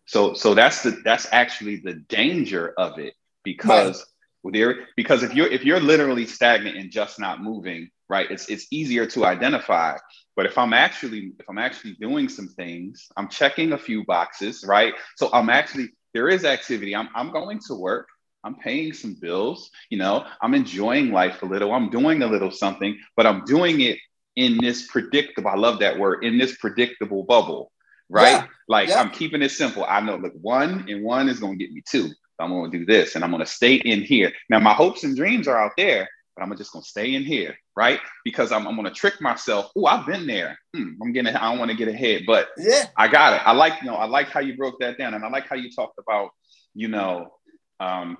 So 0.05 0.35
so 0.35 0.53
that's 0.53 0.83
the 0.83 1.01
that's 1.03 1.27
actually 1.33 1.81
the 1.83 1.95
danger 1.95 2.73
of 2.77 2.97
it 2.97 3.13
because 3.43 4.05
right. 4.45 4.53
there 4.53 4.87
because 4.95 5.21
if 5.21 5.35
you're 5.35 5.47
if 5.47 5.65
you're 5.65 5.81
literally 5.81 6.25
stagnant 6.25 6.77
and 6.77 6.89
just 6.89 7.19
not 7.19 7.43
moving, 7.43 7.89
right, 8.07 8.31
it's 8.31 8.47
it's 8.47 8.67
easier 8.71 9.05
to 9.07 9.25
identify. 9.25 9.97
But 10.35 10.45
if 10.45 10.57
I'm 10.57 10.73
actually 10.73 11.33
if 11.39 11.49
I'm 11.49 11.57
actually 11.57 11.93
doing 11.93 12.29
some 12.29 12.47
things, 12.47 13.07
I'm 13.17 13.27
checking 13.27 13.73
a 13.73 13.77
few 13.77 14.03
boxes, 14.05 14.63
right? 14.67 14.93
So 15.15 15.29
I'm 15.31 15.49
actually 15.49 15.89
there 16.13 16.29
is 16.29 16.45
activity. 16.45 16.95
I'm 16.95 17.09
I'm 17.15 17.31
going 17.31 17.59
to 17.67 17.75
work. 17.75 18.07
I'm 18.43 18.55
paying 18.55 18.93
some 18.93 19.13
bills, 19.13 19.71
you 19.89 19.97
know, 19.97 20.25
I'm 20.41 20.53
enjoying 20.53 21.11
life 21.11 21.41
a 21.43 21.45
little, 21.45 21.71
I'm 21.71 21.89
doing 21.89 22.23
a 22.23 22.27
little 22.27 22.51
something, 22.51 22.99
but 23.15 23.25
I'm 23.25 23.45
doing 23.45 23.79
it 23.79 23.99
in 24.35 24.57
this 24.57 24.87
predictable, 24.87 25.49
I 25.49 25.55
love 25.55 25.79
that 25.79 25.97
word, 25.97 26.23
in 26.25 26.37
this 26.37 26.57
predictable 26.57 27.23
bubble, 27.23 27.71
right? 28.09 28.31
Yeah. 28.31 28.47
Like 28.67 28.89
yeah. 28.89 28.99
I'm 28.99 29.11
keeping 29.11 29.41
it 29.41 29.51
simple. 29.51 29.85
I 29.87 30.01
know, 30.01 30.17
look, 30.17 30.33
one 30.41 30.87
and 30.89 31.03
one 31.03 31.29
is 31.29 31.39
going 31.39 31.57
to 31.57 31.63
get 31.63 31.73
me 31.73 31.83
two. 31.89 32.09
I'm 32.39 32.49
going 32.49 32.71
to 32.71 32.79
do 32.79 32.85
this 32.85 33.15
and 33.15 33.23
I'm 33.23 33.31
going 33.31 33.45
to 33.45 33.49
stay 33.49 33.75
in 33.75 34.01
here. 34.01 34.33
Now, 34.49 34.59
my 34.59 34.73
hopes 34.73 35.03
and 35.05 35.15
dreams 35.15 35.47
are 35.47 35.57
out 35.57 35.73
there, 35.77 36.09
but 36.35 36.43
I'm 36.43 36.55
just 36.57 36.71
going 36.71 36.83
to 36.83 36.89
stay 36.89 37.15
in 37.15 37.23
here, 37.23 37.55
right? 37.75 37.99
Because 38.23 38.51
I'm, 38.51 38.67
I'm 38.67 38.75
going 38.75 38.87
to 38.87 38.93
trick 38.93 39.21
myself. 39.21 39.71
Oh, 39.75 39.85
I've 39.85 40.05
been 40.05 40.27
there. 40.27 40.57
Hmm, 40.75 40.93
I'm 41.01 41.13
getting, 41.13 41.35
I 41.35 41.49
don't 41.49 41.59
want 41.59 41.71
to 41.71 41.77
get 41.77 41.87
ahead, 41.87 42.23
but 42.25 42.49
yeah, 42.57 42.85
I 42.97 43.07
got 43.07 43.33
it. 43.33 43.41
I 43.45 43.51
like, 43.51 43.81
you 43.81 43.87
know, 43.87 43.95
I 43.95 44.05
like 44.05 44.29
how 44.29 44.39
you 44.39 44.57
broke 44.57 44.79
that 44.79 44.97
down. 44.97 45.13
And 45.13 45.23
I 45.23 45.29
like 45.29 45.47
how 45.47 45.55
you 45.55 45.71
talked 45.71 45.99
about, 45.99 46.31
you 46.73 46.87
know, 46.87 47.33
um, 47.79 48.17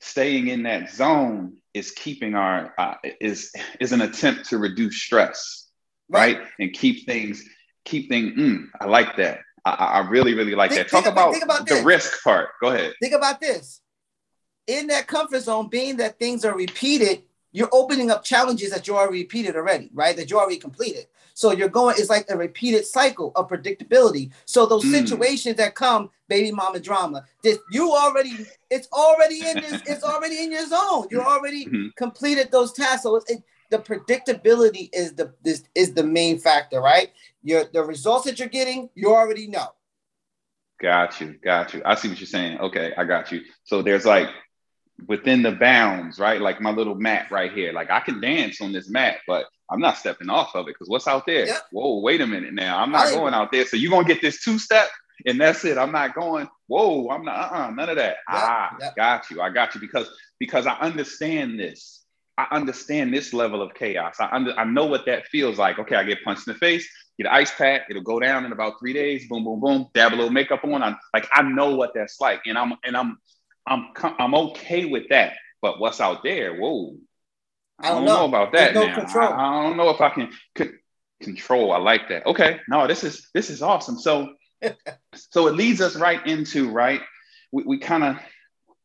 staying 0.00 0.48
in 0.48 0.62
that 0.64 0.90
zone 0.90 1.56
is 1.74 1.90
keeping 1.92 2.34
our 2.34 2.72
uh, 2.78 2.94
is 3.20 3.52
is 3.80 3.92
an 3.92 4.00
attempt 4.00 4.48
to 4.50 4.58
reduce 4.58 4.96
stress 4.96 5.68
right, 6.08 6.38
right? 6.38 6.46
and 6.58 6.72
keep 6.72 7.06
things 7.06 7.44
keep 7.84 8.08
things 8.08 8.38
mm, 8.38 8.66
i 8.80 8.84
like 8.84 9.16
that 9.16 9.40
I, 9.64 9.70
I, 9.70 10.08
really 10.08 10.34
really 10.34 10.54
like 10.54 10.70
think, 10.70 10.86
that 10.86 10.90
talk 10.90 11.04
think, 11.04 11.12
about, 11.12 11.32
think 11.32 11.44
about 11.44 11.66
the 11.66 11.74
this. 11.74 11.84
risk 11.84 12.22
part 12.22 12.50
go 12.60 12.68
ahead 12.68 12.94
think 13.00 13.14
about 13.14 13.40
this 13.40 13.80
in 14.68 14.86
that 14.86 15.08
comfort 15.08 15.40
zone 15.40 15.68
being 15.68 15.96
that 15.96 16.18
things 16.18 16.44
are 16.44 16.56
repeated 16.56 17.22
you're 17.50 17.68
opening 17.72 18.10
up 18.10 18.22
challenges 18.22 18.70
that 18.70 18.86
you 18.86 18.96
already 18.96 19.22
repeated 19.22 19.56
already 19.56 19.90
right 19.92 20.16
that 20.16 20.30
you 20.30 20.38
already 20.38 20.58
completed 20.58 21.06
so 21.38 21.52
you're 21.52 21.68
going, 21.68 21.94
it's 21.96 22.10
like 22.10 22.28
a 22.28 22.36
repeated 22.36 22.84
cycle 22.84 23.30
of 23.36 23.48
predictability. 23.48 24.32
So 24.44 24.66
those 24.66 24.84
mm. 24.84 24.90
situations 24.90 25.54
that 25.58 25.76
come, 25.76 26.10
baby 26.26 26.50
mama 26.50 26.80
drama, 26.80 27.26
this 27.44 27.58
you 27.70 27.92
already, 27.92 28.44
it's 28.70 28.88
already 28.92 29.46
in 29.46 29.58
this, 29.58 29.80
it's 29.86 30.02
already 30.02 30.42
in 30.42 30.50
your 30.50 30.66
zone. 30.66 31.06
You 31.12 31.20
already 31.20 31.66
mm-hmm. 31.66 31.86
completed 31.96 32.50
those 32.50 32.72
tasks. 32.72 33.04
So 33.04 33.20
it, 33.28 33.44
the 33.70 33.78
predictability 33.78 34.90
is 34.92 35.12
the 35.12 35.32
this 35.44 35.62
is 35.76 35.94
the 35.94 36.02
main 36.02 36.40
factor, 36.40 36.80
right? 36.80 37.12
Your 37.44 37.66
the 37.72 37.84
results 37.84 38.24
that 38.24 38.40
you're 38.40 38.48
getting, 38.48 38.90
you 38.96 39.14
already 39.14 39.46
know. 39.46 39.68
Got 40.80 41.20
you, 41.20 41.36
got 41.40 41.72
you. 41.72 41.82
I 41.84 41.94
see 41.94 42.08
what 42.08 42.18
you're 42.18 42.26
saying. 42.26 42.58
Okay, 42.58 42.94
I 42.98 43.04
got 43.04 43.30
you. 43.30 43.42
So 43.62 43.80
there's 43.80 44.04
like 44.04 44.28
within 45.06 45.42
the 45.42 45.52
bounds, 45.52 46.18
right? 46.18 46.40
Like 46.40 46.60
my 46.60 46.70
little 46.70 46.94
mat 46.94 47.30
right 47.30 47.52
here. 47.52 47.72
Like 47.72 47.90
I 47.90 48.00
can 48.00 48.20
dance 48.20 48.60
on 48.60 48.72
this 48.72 48.88
mat, 48.88 49.18
but 49.26 49.46
I'm 49.70 49.80
not 49.80 49.98
stepping 49.98 50.30
off 50.30 50.54
of 50.54 50.66
it 50.66 50.74
because 50.74 50.88
what's 50.88 51.06
out 51.06 51.26
there? 51.26 51.46
Yep. 51.46 51.62
Whoa, 51.72 52.00
wait 52.00 52.20
a 52.20 52.26
minute 52.26 52.54
now. 52.54 52.78
I'm 52.78 52.90
not 52.90 53.10
going 53.10 53.34
out 53.34 53.52
there. 53.52 53.66
So 53.66 53.76
you're 53.76 53.90
gonna 53.90 54.08
get 54.08 54.22
this 54.22 54.42
two 54.42 54.58
step 54.58 54.88
and 55.26 55.40
that's 55.40 55.64
it. 55.64 55.78
I'm 55.78 55.92
not 55.92 56.14
going, 56.14 56.48
whoa, 56.66 57.08
I'm 57.10 57.24
not 57.24 57.52
uh-uh, 57.52 57.70
none 57.70 57.88
of 57.88 57.96
that. 57.96 58.16
Yep. 58.16 58.42
Ah, 58.42 58.76
yep. 58.80 58.96
got 58.96 59.30
you. 59.30 59.40
I 59.40 59.50
got 59.50 59.74
you 59.74 59.80
because 59.80 60.08
because 60.38 60.66
I 60.66 60.74
understand 60.78 61.58
this. 61.58 62.04
I 62.36 62.46
understand 62.52 63.12
this 63.12 63.34
level 63.34 63.60
of 63.60 63.74
chaos. 63.74 64.16
I 64.20 64.28
under, 64.30 64.52
I 64.56 64.64
know 64.64 64.86
what 64.86 65.06
that 65.06 65.26
feels 65.26 65.58
like. 65.58 65.80
Okay, 65.80 65.96
I 65.96 66.04
get 66.04 66.22
punched 66.22 66.46
in 66.46 66.52
the 66.52 66.58
face, 66.60 66.88
get 67.18 67.26
an 67.26 67.32
ice 67.32 67.52
pack, 67.52 67.86
it'll 67.90 68.02
go 68.02 68.20
down 68.20 68.44
in 68.44 68.52
about 68.52 68.74
three 68.78 68.92
days. 68.92 69.26
Boom, 69.28 69.42
boom, 69.42 69.58
boom. 69.58 69.88
Dab 69.92 70.12
a 70.12 70.14
little 70.14 70.30
makeup 70.30 70.62
on. 70.62 70.82
I'm 70.82 70.96
like, 71.12 71.28
I 71.32 71.42
know 71.42 71.74
what 71.74 71.90
that's 71.94 72.20
like, 72.20 72.42
and 72.46 72.56
I'm 72.56 72.74
and 72.84 72.96
I'm 72.96 73.18
I'm 73.68 73.88
I'm 74.18 74.34
okay 74.34 74.86
with 74.86 75.08
that. 75.10 75.34
But 75.60 75.78
what's 75.80 76.00
out 76.00 76.22
there? 76.22 76.56
Whoa, 76.56 76.96
I 77.78 77.88
don't, 77.88 77.90
I 77.90 77.94
don't 77.94 78.04
know. 78.04 78.18
know. 78.20 78.24
about 78.26 78.52
that. 78.52 78.74
No 78.74 78.92
control. 78.94 79.32
I, 79.32 79.60
I, 79.60 79.62
don't 79.62 79.76
know 79.76 79.90
if 79.90 80.00
I 80.00 80.10
can 80.10 80.30
c- 80.56 80.70
control. 81.20 81.72
I 81.72 81.78
like 81.78 82.08
that. 82.08 82.26
Okay, 82.26 82.60
no, 82.68 82.86
this 82.86 83.04
is 83.04 83.28
this 83.34 83.50
is 83.50 83.62
awesome. 83.62 83.98
So, 83.98 84.34
so 85.14 85.46
it 85.48 85.54
leads 85.54 85.80
us 85.80 85.96
right 85.96 86.24
into 86.26 86.70
right. 86.70 87.00
We, 87.52 87.62
we 87.64 87.78
kind 87.78 88.04
of 88.04 88.16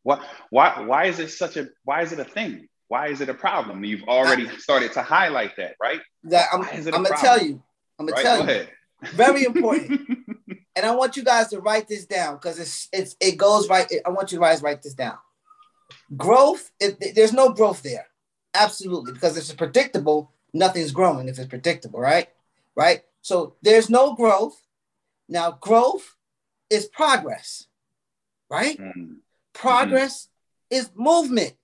what 0.02 0.22
why 0.50 0.80
why 0.82 1.06
is 1.06 1.18
it 1.18 1.30
such 1.30 1.56
a 1.56 1.68
why 1.84 2.02
is 2.02 2.12
it 2.12 2.18
a 2.18 2.24
thing? 2.24 2.68
Why 2.88 3.08
is 3.08 3.20
it 3.20 3.28
a 3.28 3.34
problem? 3.34 3.84
You've 3.84 4.04
already 4.04 4.48
started 4.58 4.92
to 4.92 5.02
highlight 5.02 5.56
that, 5.56 5.76
right? 5.80 6.00
That 6.24 6.48
I'm, 6.52 6.62
I'm 6.62 7.02
gonna 7.02 7.16
tell 7.20 7.42
you. 7.42 7.62
I'm 7.98 8.06
gonna 8.06 8.12
right? 8.12 8.22
tell 8.22 8.36
Go 8.38 8.44
you. 8.44 8.50
Ahead. 8.50 8.68
Very 9.12 9.44
important. 9.44 10.00
and 10.76 10.84
I 10.84 10.94
want 10.94 11.16
you 11.16 11.22
guys 11.22 11.48
to 11.48 11.60
write 11.60 11.88
this 11.88 12.04
down 12.06 12.34
because 12.34 12.58
it's 12.58 12.88
it's 12.92 13.16
it 13.20 13.36
goes 13.36 13.68
right. 13.68 13.90
I 14.04 14.10
want 14.10 14.32
you 14.32 14.40
guys 14.40 14.58
to 14.58 14.64
write 14.64 14.82
this 14.82 14.94
down. 14.94 15.18
Growth, 16.16 16.70
it, 16.80 17.14
there's 17.14 17.32
no 17.32 17.50
growth 17.50 17.82
there, 17.82 18.06
absolutely, 18.54 19.12
because 19.12 19.36
if 19.36 19.44
it's 19.44 19.52
predictable. 19.52 20.30
Nothing's 20.56 20.92
growing 20.92 21.28
if 21.28 21.36
it's 21.36 21.48
predictable, 21.48 21.98
right? 21.98 22.28
Right. 22.76 23.02
So 23.22 23.56
there's 23.62 23.90
no 23.90 24.14
growth. 24.14 24.56
Now, 25.28 25.50
growth 25.50 26.14
is 26.70 26.86
progress, 26.86 27.66
right? 28.48 28.78
Mm-hmm. 28.78 29.14
Progress 29.52 30.28
mm-hmm. 30.70 30.76
is 30.76 30.90
movement. 30.94 31.54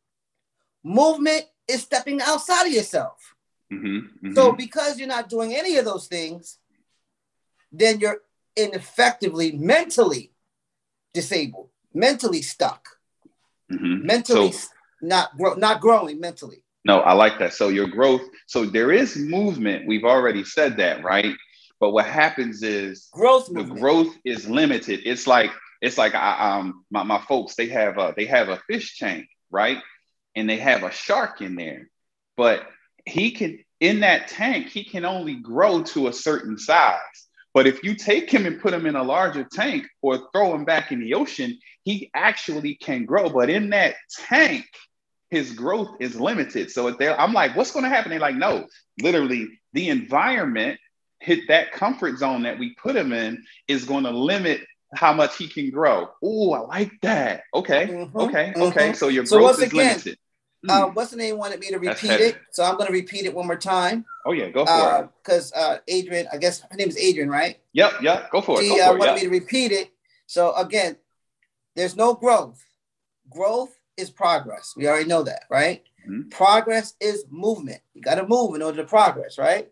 Movement 0.82 1.44
is 1.68 1.82
stepping 1.82 2.20
outside 2.20 2.66
of 2.66 2.72
yourself. 2.72 3.36
Mm-hmm. 3.72 3.86
mm-hmm. 3.96 4.34
So 4.34 4.52
because 4.52 4.98
you're 4.98 5.06
not 5.06 5.28
doing 5.28 5.54
any 5.54 5.76
of 5.76 5.84
those 5.84 6.08
things, 6.08 6.58
then 7.70 8.00
you're 8.00 8.20
ineffectively 8.56 9.52
mentally 9.52 10.32
disabled, 11.14 11.70
mentally 11.94 12.42
stuck, 12.42 12.88
mm-hmm. 13.72 14.06
mentally 14.06 14.52
so, 14.52 14.68
not 15.02 15.36
grow, 15.36 15.54
not 15.54 15.80
growing 15.80 16.20
mentally. 16.20 16.62
No, 16.84 17.00
I 17.00 17.12
like 17.12 17.38
that. 17.38 17.52
So 17.52 17.68
your 17.68 17.88
growth. 17.88 18.22
So 18.46 18.64
there 18.64 18.90
is 18.90 19.16
movement. 19.16 19.86
We've 19.86 20.04
already 20.04 20.44
said 20.44 20.78
that, 20.78 21.04
right? 21.04 21.34
But 21.78 21.90
what 21.90 22.06
happens 22.06 22.62
is 22.62 23.08
growth. 23.12 23.46
The 23.46 23.54
movement. 23.54 23.80
growth 23.80 24.14
is 24.24 24.48
limited. 24.48 25.00
It's 25.04 25.26
like 25.26 25.50
it's 25.80 25.98
like 25.98 26.14
I, 26.14 26.58
um 26.58 26.84
my, 26.90 27.02
my 27.02 27.20
folks 27.22 27.54
they 27.54 27.68
have 27.68 27.98
a 27.98 28.14
they 28.16 28.26
have 28.26 28.48
a 28.48 28.60
fish 28.66 28.98
tank, 28.98 29.26
right? 29.50 29.78
And 30.36 30.48
they 30.48 30.58
have 30.58 30.82
a 30.82 30.90
shark 30.90 31.40
in 31.40 31.56
there, 31.56 31.90
but 32.36 32.66
he 33.06 33.30
can 33.32 33.58
in 33.80 34.00
that 34.00 34.28
tank 34.28 34.68
he 34.68 34.84
can 34.84 35.04
only 35.04 35.36
grow 35.36 35.82
to 35.82 36.08
a 36.08 36.12
certain 36.12 36.58
size. 36.58 36.98
But 37.52 37.66
if 37.66 37.82
you 37.82 37.94
take 37.94 38.30
him 38.30 38.46
and 38.46 38.60
put 38.60 38.72
him 38.72 38.86
in 38.86 38.96
a 38.96 39.02
larger 39.02 39.44
tank 39.44 39.86
or 40.02 40.28
throw 40.32 40.54
him 40.54 40.64
back 40.64 40.92
in 40.92 41.00
the 41.00 41.14
ocean, 41.14 41.58
he 41.84 42.10
actually 42.14 42.76
can 42.76 43.04
grow. 43.04 43.28
But 43.28 43.50
in 43.50 43.70
that 43.70 43.96
tank, 44.26 44.66
his 45.30 45.52
growth 45.52 45.96
is 46.00 46.20
limited. 46.20 46.70
So 46.70 46.96
I'm 47.00 47.32
like, 47.32 47.56
what's 47.56 47.72
going 47.72 47.84
to 47.84 47.88
happen? 47.88 48.10
They're 48.10 48.20
like, 48.20 48.36
no, 48.36 48.66
literally, 49.00 49.48
the 49.72 49.88
environment 49.88 50.78
hit 51.20 51.48
that 51.48 51.72
comfort 51.72 52.18
zone 52.18 52.42
that 52.42 52.58
we 52.58 52.74
put 52.74 52.96
him 52.96 53.12
in 53.12 53.44
is 53.68 53.84
going 53.84 54.04
to 54.04 54.10
limit 54.10 54.60
how 54.94 55.12
much 55.12 55.36
he 55.36 55.46
can 55.46 55.70
grow. 55.70 56.08
Oh, 56.22 56.52
I 56.52 56.60
like 56.60 56.92
that. 57.02 57.42
Okay, 57.54 57.86
mm-hmm, 57.86 58.18
okay, 58.18 58.52
mm-hmm. 58.52 58.62
okay. 58.62 58.92
So 58.92 59.08
your 59.08 59.26
so 59.26 59.38
growth 59.38 59.58
is 59.58 59.68
again, 59.68 59.88
limited. 59.88 60.18
Uh, 60.68 60.86
hmm. 60.86 60.94
what's 60.94 61.10
the 61.10 61.16
name 61.16 61.38
wanted 61.38 61.58
me 61.58 61.70
to 61.70 61.78
repeat 61.78 62.20
it, 62.20 62.36
so 62.50 62.62
I'm 62.64 62.74
going 62.74 62.86
to 62.86 62.92
repeat 62.92 63.24
it 63.24 63.34
one 63.34 63.46
more 63.46 63.56
time. 63.56 64.04
Oh 64.26 64.32
yeah, 64.32 64.50
go 64.50 64.66
for 64.66 64.72
uh, 64.72 65.00
it. 65.00 65.08
Because 65.22 65.52
uh, 65.54 65.78
Adrian, 65.88 66.26
I 66.32 66.36
guess 66.36 66.60
her 66.60 66.76
name 66.76 66.88
is 66.88 66.98
Adrian, 66.98 67.30
right? 67.30 67.58
Yep, 67.72 68.02
yep. 68.02 68.30
Go 68.30 68.42
for 68.42 68.60
it. 68.60 68.64
She 68.64 68.78
uh, 68.78 68.94
wanted 68.94 69.14
me 69.14 69.20
to 69.22 69.30
repeat 69.30 69.72
it. 69.72 69.90
So 70.26 70.54
again, 70.56 70.96
there's 71.76 71.96
no 71.96 72.14
growth. 72.14 72.62
Growth 73.30 73.74
is 73.96 74.10
progress. 74.10 74.74
We 74.76 74.86
already 74.86 75.08
know 75.08 75.22
that, 75.22 75.44
right? 75.48 75.82
Mm-hmm. 76.08 76.28
Progress 76.28 76.94
is 77.00 77.24
movement. 77.30 77.80
You 77.94 78.02
got 78.02 78.16
to 78.16 78.26
move 78.26 78.54
in 78.54 78.62
order 78.62 78.82
to 78.82 78.88
progress, 78.88 79.38
right? 79.38 79.70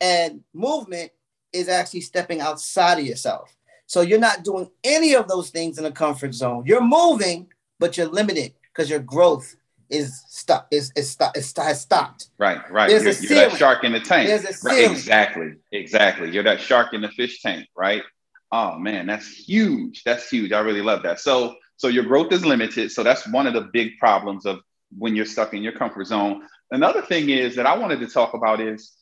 And 0.00 0.42
movement 0.54 1.10
is 1.52 1.68
actually 1.68 2.02
stepping 2.02 2.40
outside 2.40 2.98
of 2.98 3.06
yourself. 3.06 3.54
So 3.86 4.02
you're 4.02 4.18
not 4.18 4.44
doing 4.44 4.70
any 4.84 5.14
of 5.14 5.28
those 5.28 5.50
things 5.50 5.78
in 5.78 5.84
a 5.84 5.90
comfort 5.90 6.34
zone. 6.34 6.64
You're 6.66 6.84
moving, 6.84 7.48
but 7.78 7.96
you're 7.96 8.06
limited 8.06 8.52
because 8.72 8.90
your 8.90 9.00
growth 9.00 9.56
is 9.90 10.22
stuck. 10.28 10.68
Is 10.70 10.92
is 10.96 11.10
stop, 11.10 11.36
is, 11.36 11.52
has 11.56 11.80
stopped. 11.80 12.28
Right, 12.38 12.58
right. 12.70 12.88
There's 12.88 13.22
you're, 13.22 13.32
you're 13.32 13.48
that 13.48 13.58
shark 13.58 13.84
in 13.84 13.92
the 13.92 14.00
tank. 14.00 14.28
There's 14.28 14.44
a 14.44 14.68
right, 14.68 14.90
exactly, 14.90 15.54
exactly. 15.72 16.30
You're 16.30 16.44
that 16.44 16.60
shark 16.60 16.94
in 16.94 17.00
the 17.00 17.08
fish 17.08 17.42
tank, 17.42 17.68
right? 17.76 18.02
Oh 18.50 18.78
man, 18.78 19.06
that's 19.06 19.28
huge. 19.28 20.02
That's 20.04 20.28
huge. 20.28 20.52
I 20.52 20.60
really 20.60 20.82
love 20.82 21.02
that. 21.02 21.20
So 21.20 21.56
so 21.76 21.88
your 21.88 22.04
growth 22.04 22.32
is 22.32 22.44
limited. 22.44 22.92
So 22.92 23.02
that's 23.02 23.26
one 23.28 23.46
of 23.46 23.54
the 23.54 23.68
big 23.72 23.98
problems 23.98 24.46
of 24.46 24.60
when 24.96 25.14
you're 25.14 25.26
stuck 25.26 25.54
in 25.54 25.62
your 25.62 25.72
comfort 25.72 26.06
zone. 26.06 26.42
Another 26.70 27.02
thing 27.02 27.30
is 27.30 27.56
that 27.56 27.66
I 27.66 27.76
wanted 27.76 28.00
to 28.00 28.06
talk 28.06 28.34
about 28.34 28.60
is 28.60 28.92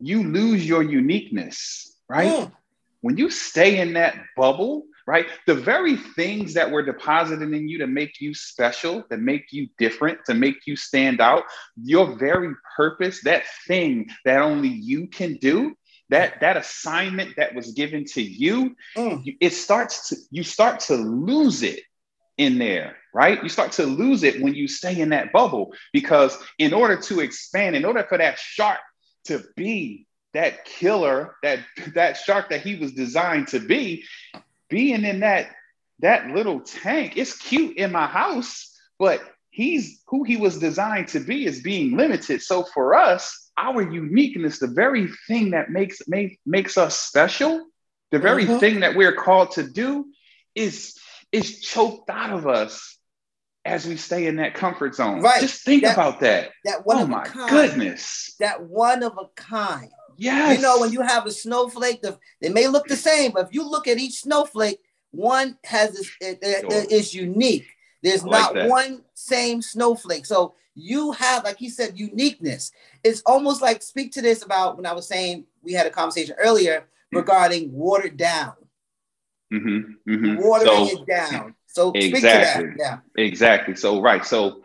you 0.00 0.22
lose 0.24 0.66
your 0.66 0.82
uniqueness, 0.82 1.96
right? 2.08 2.30
Mm. 2.30 2.52
When 3.00 3.16
you 3.16 3.30
stay 3.30 3.78
in 3.78 3.94
that 3.94 4.16
bubble, 4.36 4.84
right? 5.08 5.26
The 5.46 5.54
very 5.54 5.96
things 5.96 6.52
that 6.52 6.70
were 6.70 6.82
deposited 6.82 7.54
in 7.54 7.66
you 7.66 7.78
to 7.78 7.86
make 7.86 8.20
you 8.20 8.34
special, 8.34 9.02
to 9.04 9.16
make 9.16 9.46
you 9.52 9.66
different, 9.78 10.18
to 10.26 10.34
make 10.34 10.66
you 10.66 10.76
stand 10.76 11.22
out, 11.22 11.44
your 11.82 12.14
very 12.16 12.54
purpose, 12.76 13.22
that 13.22 13.44
thing 13.66 14.10
that 14.26 14.42
only 14.42 14.68
you 14.68 15.06
can 15.06 15.36
do, 15.36 15.74
that 16.10 16.40
that 16.40 16.58
assignment 16.58 17.36
that 17.36 17.54
was 17.54 17.72
given 17.72 18.04
to 18.04 18.20
you, 18.20 18.76
mm. 18.98 19.36
it 19.40 19.54
starts 19.54 20.10
to 20.10 20.16
you 20.30 20.42
start 20.42 20.80
to 20.80 20.96
lose 20.96 21.62
it 21.62 21.80
in 22.36 22.58
there, 22.58 22.96
right? 23.14 23.42
You 23.42 23.48
start 23.48 23.72
to 23.72 23.84
lose 23.84 24.24
it 24.24 24.42
when 24.42 24.54
you 24.54 24.68
stay 24.68 25.00
in 25.00 25.08
that 25.08 25.32
bubble 25.32 25.72
because 25.90 26.36
in 26.58 26.74
order 26.74 26.98
to 27.00 27.20
expand, 27.20 27.76
in 27.76 27.86
order 27.86 28.04
for 28.06 28.18
that 28.18 28.38
shark 28.38 28.80
to 29.24 29.42
be 29.56 30.06
that 30.34 30.66
killer, 30.66 31.36
that 31.42 31.60
that 31.94 32.18
shark 32.18 32.50
that 32.50 32.60
he 32.60 32.76
was 32.76 32.92
designed 32.92 33.48
to 33.48 33.58
be, 33.58 34.04
being 34.68 35.04
in 35.04 35.20
that 35.20 35.50
that 36.00 36.28
little 36.28 36.60
tank, 36.60 37.16
it's 37.16 37.36
cute 37.36 37.76
in 37.76 37.90
my 37.90 38.06
house, 38.06 38.72
but 38.98 39.20
he's 39.50 40.00
who 40.06 40.22
he 40.22 40.36
was 40.36 40.58
designed 40.58 41.08
to 41.08 41.20
be 41.20 41.44
is 41.44 41.60
being 41.60 41.96
limited. 41.96 42.42
So 42.42 42.62
for 42.62 42.94
us, 42.94 43.50
our 43.56 43.82
uniqueness, 43.82 44.60
the 44.60 44.68
very 44.68 45.08
thing 45.26 45.50
that 45.50 45.70
makes 45.70 46.06
make, 46.06 46.38
makes 46.46 46.78
us 46.78 46.98
special, 47.00 47.66
the 48.12 48.20
very 48.20 48.44
mm-hmm. 48.44 48.58
thing 48.58 48.80
that 48.80 48.94
we're 48.94 49.14
called 49.14 49.52
to 49.52 49.68
do, 49.68 50.06
is 50.54 50.94
is 51.32 51.60
choked 51.60 52.08
out 52.08 52.30
of 52.30 52.46
us 52.46 52.96
as 53.64 53.86
we 53.86 53.96
stay 53.96 54.26
in 54.26 54.36
that 54.36 54.54
comfort 54.54 54.94
zone. 54.94 55.20
Right. 55.20 55.40
Just 55.40 55.64
think 55.64 55.82
that, 55.82 55.92
about 55.92 56.20
that. 56.20 56.50
That 56.64 56.86
one 56.86 56.98
oh 56.98 57.02
of 57.02 57.08
my 57.08 57.22
a 57.22 57.26
kind. 57.26 57.50
goodness. 57.50 58.34
That 58.40 58.62
one 58.62 59.02
of 59.02 59.18
a 59.18 59.26
kind. 59.36 59.90
Yes. 60.18 60.56
You 60.56 60.62
know, 60.62 60.80
when 60.80 60.92
you 60.92 61.00
have 61.00 61.26
a 61.26 61.30
snowflake, 61.30 62.02
the, 62.02 62.18
they 62.42 62.48
may 62.48 62.66
look 62.66 62.88
the 62.88 62.96
same, 62.96 63.30
but 63.32 63.46
if 63.46 63.54
you 63.54 63.68
look 63.68 63.86
at 63.86 63.98
each 63.98 64.20
snowflake, 64.22 64.80
one 65.12 65.56
has 65.64 65.92
this, 65.92 66.10
it, 66.20 66.38
it, 66.42 66.64
it 66.70 66.92
is 66.92 67.14
unique. 67.14 67.66
There's 68.02 68.24
like 68.24 68.42
not 68.42 68.54
that. 68.54 68.68
one 68.68 69.04
same 69.14 69.62
snowflake. 69.62 70.26
So 70.26 70.54
you 70.74 71.12
have, 71.12 71.44
like 71.44 71.56
he 71.56 71.68
said, 71.68 71.98
uniqueness. 71.98 72.72
It's 73.02 73.22
almost 73.26 73.62
like 73.62 73.80
speak 73.80 74.12
to 74.12 74.22
this 74.22 74.44
about 74.44 74.76
when 74.76 74.86
I 74.86 74.92
was 74.92 75.08
saying 75.08 75.46
we 75.62 75.72
had 75.72 75.86
a 75.86 75.90
conversation 75.90 76.34
earlier 76.38 76.84
regarding 77.12 77.72
watered 77.72 78.16
down. 78.16 78.54
Mm-hmm, 79.52 80.12
mm-hmm. 80.12 80.36
Watering 80.36 80.88
so, 80.88 81.02
it 81.02 81.06
down. 81.06 81.54
So 81.68 81.92
exactly. 81.92 82.72
Yeah. 82.78 82.98
Exactly. 83.16 83.76
So 83.76 84.00
right. 84.02 84.24
So 84.24 84.62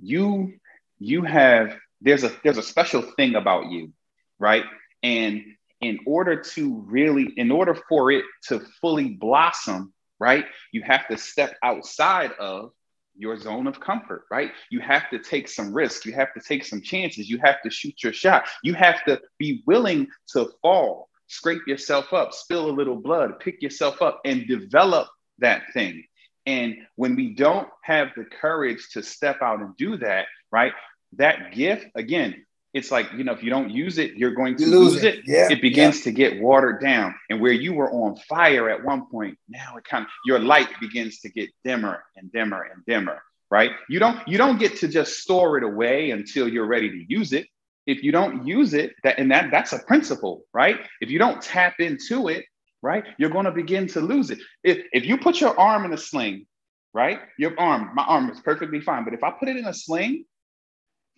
you 0.00 0.54
you 0.98 1.22
have 1.22 1.76
there's 2.00 2.24
a 2.24 2.32
there's 2.42 2.58
a 2.58 2.62
special 2.62 3.02
thing 3.02 3.34
about 3.34 3.70
you, 3.70 3.92
right? 4.38 4.64
And 5.02 5.42
in 5.80 6.00
order 6.06 6.42
to 6.42 6.84
really, 6.86 7.32
in 7.36 7.50
order 7.50 7.74
for 7.88 8.10
it 8.10 8.24
to 8.48 8.60
fully 8.80 9.10
blossom, 9.10 9.92
right, 10.18 10.44
you 10.72 10.82
have 10.82 11.06
to 11.08 11.16
step 11.16 11.56
outside 11.62 12.32
of 12.32 12.72
your 13.16 13.36
zone 13.36 13.66
of 13.66 13.80
comfort, 13.80 14.24
right? 14.30 14.52
You 14.70 14.80
have 14.80 15.10
to 15.10 15.18
take 15.18 15.48
some 15.48 15.74
risks. 15.74 16.06
You 16.06 16.12
have 16.14 16.32
to 16.34 16.40
take 16.40 16.64
some 16.64 16.80
chances. 16.80 17.28
You 17.28 17.38
have 17.42 17.60
to 17.62 17.70
shoot 17.70 18.02
your 18.02 18.12
shot. 18.12 18.48
You 18.62 18.74
have 18.74 19.04
to 19.06 19.20
be 19.38 19.62
willing 19.66 20.08
to 20.32 20.50
fall, 20.62 21.08
scrape 21.26 21.66
yourself 21.66 22.12
up, 22.12 22.32
spill 22.32 22.70
a 22.70 22.72
little 22.72 22.96
blood, 22.96 23.40
pick 23.40 23.60
yourself 23.60 24.02
up, 24.02 24.20
and 24.24 24.46
develop 24.46 25.08
that 25.38 25.72
thing. 25.72 26.04
And 26.46 26.76
when 26.96 27.14
we 27.16 27.34
don't 27.34 27.68
have 27.82 28.08
the 28.16 28.24
courage 28.24 28.88
to 28.92 29.02
step 29.02 29.42
out 29.42 29.60
and 29.60 29.76
do 29.76 29.98
that, 29.98 30.26
right? 30.50 30.72
That 31.14 31.52
gift, 31.52 31.86
again, 31.94 32.44
it's 32.74 32.90
like 32.90 33.06
you 33.16 33.24
know 33.24 33.32
if 33.32 33.42
you 33.42 33.50
don't 33.50 33.70
use 33.70 33.98
it 33.98 34.14
you're 34.14 34.34
going 34.34 34.56
to 34.56 34.64
you 34.64 34.70
lose, 34.70 34.94
lose, 34.94 35.04
it, 35.04 35.14
it. 35.16 35.24
Yeah, 35.26 35.48
it 35.50 35.62
begins 35.62 35.98
yeah. 35.98 36.04
to 36.04 36.12
get 36.12 36.40
watered 36.40 36.80
down. 36.80 37.14
And 37.30 37.40
where 37.40 37.52
you 37.52 37.72
were 37.72 37.90
on 37.90 38.16
fire 38.28 38.68
at 38.70 38.84
one 38.84 39.06
point 39.10 39.38
now 39.48 39.76
it 39.76 39.84
kind 39.84 40.04
of 40.04 40.10
your 40.24 40.38
light 40.38 40.68
begins 40.80 41.20
to 41.20 41.30
get 41.30 41.50
dimmer 41.64 42.02
and 42.16 42.30
dimmer 42.32 42.62
and 42.62 42.84
dimmer 42.86 43.22
right? 43.50 43.70
You 43.88 43.98
don't 43.98 44.26
you 44.28 44.36
don't 44.36 44.58
get 44.58 44.76
to 44.78 44.88
just 44.88 45.18
store 45.20 45.56
it 45.56 45.64
away 45.64 46.10
until 46.10 46.48
you're 46.48 46.66
ready 46.66 46.90
to 46.90 47.04
use 47.08 47.32
it. 47.32 47.46
If 47.86 48.02
you 48.02 48.12
don't 48.12 48.46
use 48.46 48.74
it 48.74 48.92
that 49.04 49.18
and 49.18 49.30
that 49.30 49.50
that's 49.50 49.72
a 49.72 49.78
principle 49.78 50.42
right? 50.52 50.78
If 51.00 51.10
you 51.10 51.18
don't 51.18 51.40
tap 51.40 51.80
into 51.80 52.28
it 52.28 52.44
right 52.82 53.04
you're 53.18 53.30
going 53.30 53.44
to 53.44 53.52
begin 53.52 53.86
to 53.88 54.00
lose 54.00 54.30
it. 54.30 54.38
If, 54.62 54.84
if 54.92 55.04
you 55.04 55.18
put 55.18 55.40
your 55.40 55.58
arm 55.58 55.84
in 55.84 55.92
a 55.92 55.96
sling 55.96 56.46
right 56.94 57.20
your 57.38 57.58
arm 57.58 57.90
my 57.94 58.04
arm 58.04 58.30
is 58.30 58.40
perfectly 58.40 58.80
fine 58.80 59.04
but 59.04 59.12
if 59.12 59.22
i 59.22 59.30
put 59.30 59.48
it 59.48 59.56
in 59.56 59.66
a 59.66 59.74
sling 59.74 60.24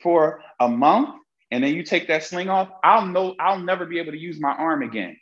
for 0.03 0.43
a 0.59 0.69
month 0.69 1.11
and 1.51 1.63
then 1.63 1.75
you 1.75 1.83
take 1.83 2.09
that 2.09 2.25
sling 2.25 2.49
off, 2.49 2.69
I'll 2.85 3.07
know 3.07 3.35
I'll 3.41 3.59
never 3.59 3.87
be 3.87 3.99
able 3.99 4.13
to 4.13 4.19
use 4.19 4.41
my 4.41 4.53
arm 4.53 4.83
again. 4.83 5.17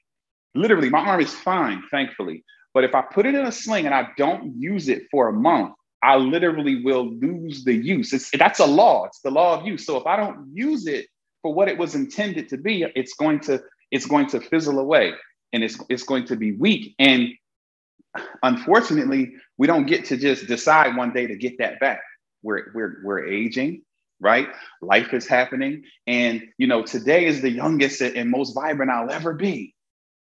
Literally, 0.54 0.90
my 0.90 1.00
arm 1.00 1.20
is 1.20 1.35
fine, 1.35 1.82
thankfully. 1.90 2.44
But 2.75 2.85
if 2.85 2.94
I 2.94 3.02
put 3.02 3.26
it 3.26 3.35
in 3.35 3.47
a 3.47 3.52
sling 3.52 3.87
and 3.87 3.94
I 3.94 4.08
don't 4.16 4.54
use 4.58 4.88
it 4.88 5.04
for 5.11 5.28
a 5.28 5.32
month, 5.32 5.75
I 6.02 6.16
literally 6.16 6.82
will 6.85 7.11
lose 7.11 7.64
the 7.64 7.75
use. 7.75 8.12
It's, 8.12 8.30
that's 8.30 8.61
a 8.61 8.66
law. 8.66 9.04
It's 9.06 9.20
the 9.20 9.30
law 9.30 9.58
of 9.58 9.66
use. 9.66 9.85
So 9.85 9.97
if 9.97 10.06
I 10.06 10.16
don't 10.16 10.50
use 10.52 10.87
it 10.87 11.06
for 11.42 11.52
what 11.52 11.68
it 11.68 11.76
was 11.78 11.94
intended 11.94 12.49
to 12.50 12.56
be, 12.56 12.85
it's 12.94 13.14
going 13.14 13.40
to 13.40 13.62
it's 13.90 14.06
going 14.06 14.26
to 14.28 14.40
fizzle 14.40 14.78
away 14.78 15.14
and 15.52 15.64
it's 15.64 15.78
it's 15.88 16.02
going 16.02 16.26
to 16.26 16.37
be 16.37 16.52
weak. 16.52 16.94
And 16.99 17.30
unfortunately, 18.42 19.32
we 19.56 19.66
don't 19.66 19.87
get 19.87 20.04
to 20.06 20.16
just 20.16 20.47
decide 20.47 20.97
one 20.97 21.12
day 21.12 21.26
to 21.26 21.37
get 21.37 21.58
that 21.58 21.80
back. 21.80 22.00
We're, 22.42 22.70
we're, 22.75 23.00
we're 23.02 23.26
aging, 23.26 23.82
right? 24.20 24.48
Life 24.82 25.14
is 25.14 25.26
happening. 25.26 25.84
And, 26.06 26.42
you 26.58 26.66
know, 26.66 26.82
today 26.82 27.26
is 27.26 27.40
the 27.40 27.50
youngest 27.50 28.00
and 28.00 28.30
most 28.30 28.52
vibrant 28.54 28.90
I'll 28.90 29.10
ever 29.10 29.34
be. 29.34 29.75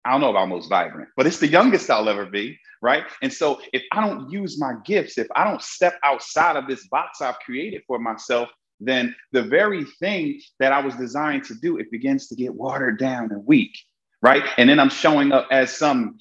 I 0.05 0.13
don't 0.13 0.21
know 0.21 0.31
about 0.31 0.49
most 0.49 0.69
vibrant, 0.69 1.09
but 1.17 1.27
it's 1.27 1.39
the 1.39 1.49
youngest 1.49 1.91
I'll 1.91 2.09
ever 2.09 2.27
be, 2.27 2.59
right? 2.83 3.05
And 3.23 3.33
so 3.33 3.61
if 3.73 3.83
I 3.93 4.07
don't 4.07 4.31
use 4.31 4.61
my 4.61 4.75
gifts, 4.85 5.17
if 5.17 5.27
I 5.35 5.45
don't 5.45 5.63
step 5.63 5.99
outside 6.03 6.57
of 6.57 6.67
this 6.67 6.87
box 6.89 7.23
I've 7.23 7.39
created 7.39 7.83
for 7.87 7.99
myself, 7.99 8.51
then 8.81 9.15
the 9.33 9.43
very 9.43 9.85
thing 10.01 10.41
that 10.59 10.73
I 10.73 10.81
was 10.81 10.95
designed 10.97 11.45
to 11.45 11.55
do, 11.55 11.79
it 11.79 11.91
begins 11.91 12.27
to 12.29 12.35
get 12.35 12.55
watered 12.55 12.99
down 12.99 13.31
and 13.33 13.47
weak, 13.47 13.73
right? 14.21 14.45
And 14.59 14.69
then 14.69 14.79
I'm 14.79 14.91
showing 14.91 15.33
up 15.33 15.49
as 15.51 15.75
some, 15.75 16.19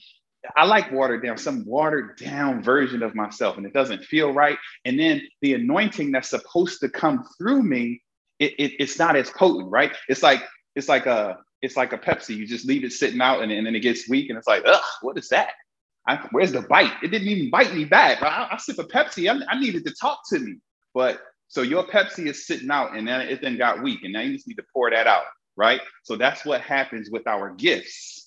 I 0.55 0.65
like 0.65 0.91
watered 0.91 1.23
down, 1.23 1.37
some 1.37 1.65
watered 1.65 2.17
down 2.17 2.63
version 2.63 3.03
of 3.03 3.15
myself, 3.15 3.57
and 3.57 3.65
it 3.65 3.73
doesn't 3.73 4.03
feel 4.05 4.33
right. 4.33 4.57
And 4.85 4.99
then 4.99 5.21
the 5.41 5.53
anointing 5.55 6.11
that's 6.11 6.29
supposed 6.29 6.81
to 6.81 6.89
come 6.89 7.25
through 7.37 7.63
me, 7.63 8.01
it, 8.39 8.53
it, 8.59 8.73
it's 8.79 8.99
not 8.99 9.15
as 9.15 9.29
potent, 9.31 9.71
right? 9.71 9.95
It's 10.09 10.23
like 10.23 10.43
it's 10.75 10.89
like 10.89 11.05
a 11.05 11.37
it's 11.61 11.77
like 11.77 11.93
a 11.93 11.97
Pepsi. 11.97 12.35
You 12.35 12.47
just 12.47 12.65
leave 12.65 12.83
it 12.83 12.93
sitting 12.93 13.21
out, 13.21 13.41
and, 13.41 13.51
and 13.51 13.65
then 13.65 13.75
it 13.75 13.81
gets 13.81 14.09
weak, 14.09 14.29
and 14.29 14.37
it's 14.37 14.47
like, 14.47 14.63
ugh, 14.65 14.83
what 15.01 15.17
is 15.17 15.29
that? 15.29 15.51
I, 16.07 16.17
where's 16.31 16.51
the 16.51 16.61
bite? 16.63 16.93
It 17.03 17.09
didn't 17.09 17.29
even 17.29 17.49
bite 17.49 17.73
me 17.73 17.85
back. 17.85 18.21
I, 18.21 18.49
I 18.51 18.57
sip 18.57 18.79
a 18.79 18.83
Pepsi. 18.83 19.31
I, 19.31 19.53
I 19.53 19.59
needed 19.59 19.85
to 19.85 19.93
talk 19.99 20.19
to 20.29 20.39
me, 20.39 20.55
but 20.93 21.21
so 21.47 21.61
your 21.61 21.85
Pepsi 21.85 22.27
is 22.27 22.47
sitting 22.47 22.71
out 22.71 22.97
and 22.97 23.07
then 23.07 23.21
it 23.21 23.41
then 23.41 23.57
got 23.57 23.83
weak. 23.83 24.03
And 24.03 24.13
now 24.13 24.21
you 24.21 24.33
just 24.33 24.47
need 24.47 24.55
to 24.55 24.65
pour 24.73 24.89
that 24.89 25.07
out, 25.07 25.23
right? 25.55 25.81
So 26.03 26.15
that's 26.17 26.45
what 26.45 26.61
happens 26.61 27.09
with 27.11 27.27
our 27.27 27.53
gifts. 27.55 28.22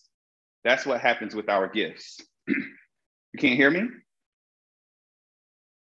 That's 0.67 0.85
what 0.85 1.01
happens 1.01 1.33
with 1.33 1.49
our 1.49 1.69
gifts. 1.69 2.21
you 2.49 3.39
can't 3.39 3.55
hear 3.55 3.71
me? 3.71 3.83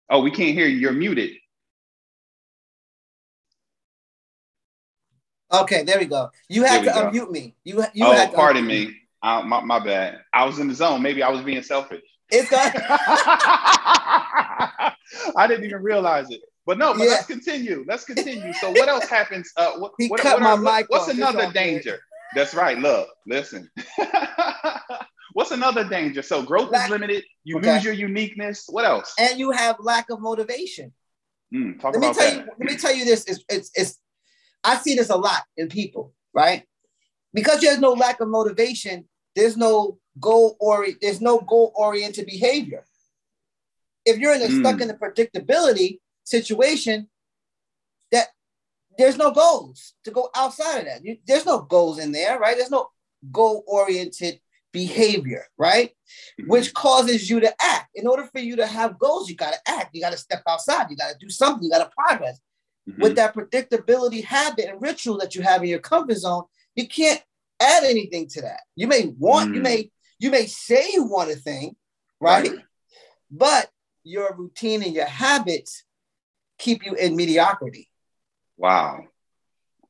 Oh, 0.08 0.22
we 0.22 0.30
can't 0.30 0.54
hear 0.54 0.68
you. 0.68 0.78
You're 0.78 0.92
muted. 0.92 1.32
Okay, 5.52 5.82
there 5.82 5.98
we 5.98 6.04
go. 6.04 6.30
You 6.48 6.62
had 6.62 6.84
to 6.84 6.86
go. 6.86 7.10
unmute 7.10 7.32
me. 7.32 7.56
You, 7.64 7.82
you 7.94 8.06
oh, 8.06 8.12
had 8.12 8.30
to 8.30 8.36
pardon 8.36 8.64
me. 8.64 8.96
Uh, 9.20 9.42
my, 9.42 9.60
my 9.60 9.80
bad. 9.80 10.20
I 10.32 10.44
was 10.44 10.60
in 10.60 10.68
the 10.68 10.74
zone. 10.74 11.02
Maybe 11.02 11.24
I 11.24 11.30
was 11.30 11.40
being 11.40 11.64
selfish. 11.64 12.02
It's 12.30 12.48
got. 12.48 12.72
I 15.36 15.48
didn't 15.48 15.64
even 15.64 15.82
realize 15.82 16.30
it. 16.30 16.42
But 16.64 16.78
no, 16.78 16.94
but 16.94 17.02
yeah. 17.02 17.08
let's 17.08 17.26
continue. 17.26 17.84
Let's 17.88 18.04
continue. 18.04 18.52
So 18.52 18.70
what 18.70 18.88
else 18.88 19.08
happens? 19.08 19.50
Uh, 19.56 19.72
what, 19.78 19.94
he 19.98 20.06
what, 20.06 20.20
cut 20.20 20.40
what, 20.40 20.62
my 20.62 20.78
mic 20.78 20.90
What's 20.90 21.08
another 21.08 21.50
danger? 21.50 21.98
That's 22.34 22.54
right. 22.54 22.78
Look, 22.78 23.08
listen. 23.26 23.70
what's 25.32 25.50
another 25.50 25.88
danger? 25.88 26.22
So 26.22 26.42
growth 26.42 26.70
lack, 26.70 26.86
is 26.86 26.90
limited. 26.90 27.24
You 27.44 27.58
okay. 27.58 27.74
lose 27.74 27.84
your 27.84 27.94
uniqueness. 27.94 28.66
What 28.68 28.84
else? 28.84 29.14
And 29.18 29.38
you 29.38 29.50
have 29.50 29.76
lack 29.80 30.10
of 30.10 30.20
motivation. 30.20 30.92
Mm, 31.54 31.82
let 31.82 31.94
me 31.94 32.00
tell 32.00 32.14
that. 32.14 32.36
you. 32.36 32.44
Let 32.58 32.70
me 32.70 32.76
tell 32.76 32.94
you 32.94 33.04
this. 33.04 33.24
It's, 33.24 33.44
it's 33.48 33.70
it's 33.74 33.98
I 34.62 34.76
see 34.76 34.94
this 34.94 35.10
a 35.10 35.16
lot 35.16 35.42
in 35.56 35.68
people, 35.68 36.14
right? 36.32 36.64
Because 37.34 37.60
there's 37.60 37.80
no 37.80 37.92
lack 37.92 38.20
of 38.20 38.28
motivation. 38.28 39.08
There's 39.34 39.56
no 39.56 39.98
goal 40.20 40.56
or 40.60 40.86
there's 41.00 41.20
no 41.20 41.40
goal 41.40 41.72
oriented 41.74 42.26
behavior. 42.26 42.84
If 44.04 44.18
you're 44.18 44.34
in 44.34 44.42
a, 44.42 44.46
mm. 44.46 44.60
stuck 44.60 44.80
in 44.80 44.88
the 44.88 44.94
predictability, 44.94 45.98
situation 46.24 47.08
there's 49.00 49.16
no 49.16 49.30
goals 49.30 49.94
to 50.04 50.10
go 50.10 50.30
outside 50.34 50.78
of 50.80 50.84
that. 50.86 51.04
You, 51.04 51.16
there's 51.26 51.46
no 51.46 51.60
goals 51.60 51.98
in 51.98 52.12
there, 52.12 52.38
right? 52.38 52.56
There's 52.56 52.70
no 52.70 52.88
goal 53.32 53.64
oriented 53.66 54.40
behavior, 54.72 55.46
right? 55.58 55.90
Mm-hmm. 56.40 56.50
Which 56.50 56.74
causes 56.74 57.28
you 57.28 57.40
to 57.40 57.52
act. 57.62 57.88
In 57.94 58.06
order 58.06 58.28
for 58.32 58.40
you 58.40 58.56
to 58.56 58.66
have 58.66 58.98
goals, 58.98 59.28
you 59.28 59.36
got 59.36 59.52
to 59.52 59.60
act. 59.66 59.90
You 59.94 60.00
got 60.00 60.12
to 60.12 60.18
step 60.18 60.42
outside. 60.48 60.86
You 60.90 60.96
got 60.96 61.10
to 61.10 61.18
do 61.18 61.28
something. 61.28 61.64
You 61.64 61.70
got 61.70 61.84
to 61.84 61.90
progress. 61.96 62.40
Mm-hmm. 62.88 63.02
With 63.02 63.16
that 63.16 63.34
predictability 63.34 64.24
habit 64.24 64.66
and 64.66 64.80
ritual 64.80 65.18
that 65.18 65.34
you 65.34 65.42
have 65.42 65.62
in 65.62 65.68
your 65.68 65.80
comfort 65.80 66.16
zone, 66.16 66.44
you 66.74 66.88
can't 66.88 67.22
add 67.60 67.84
anything 67.84 68.28
to 68.28 68.42
that. 68.42 68.60
You 68.76 68.86
may 68.86 69.06
want, 69.18 69.50
mm. 69.50 69.56
you 69.56 69.60
may, 69.60 69.90
you 70.18 70.30
may 70.30 70.46
say 70.46 70.88
you 70.94 71.04
want 71.04 71.30
a 71.30 71.36
thing, 71.36 71.76
right? 72.20 72.48
right? 72.48 72.58
But 73.30 73.70
your 74.02 74.34
routine 74.34 74.82
and 74.82 74.94
your 74.94 75.06
habits 75.06 75.84
keep 76.58 76.84
you 76.86 76.94
in 76.94 77.16
mediocrity. 77.16 77.89
Wow. 78.60 79.04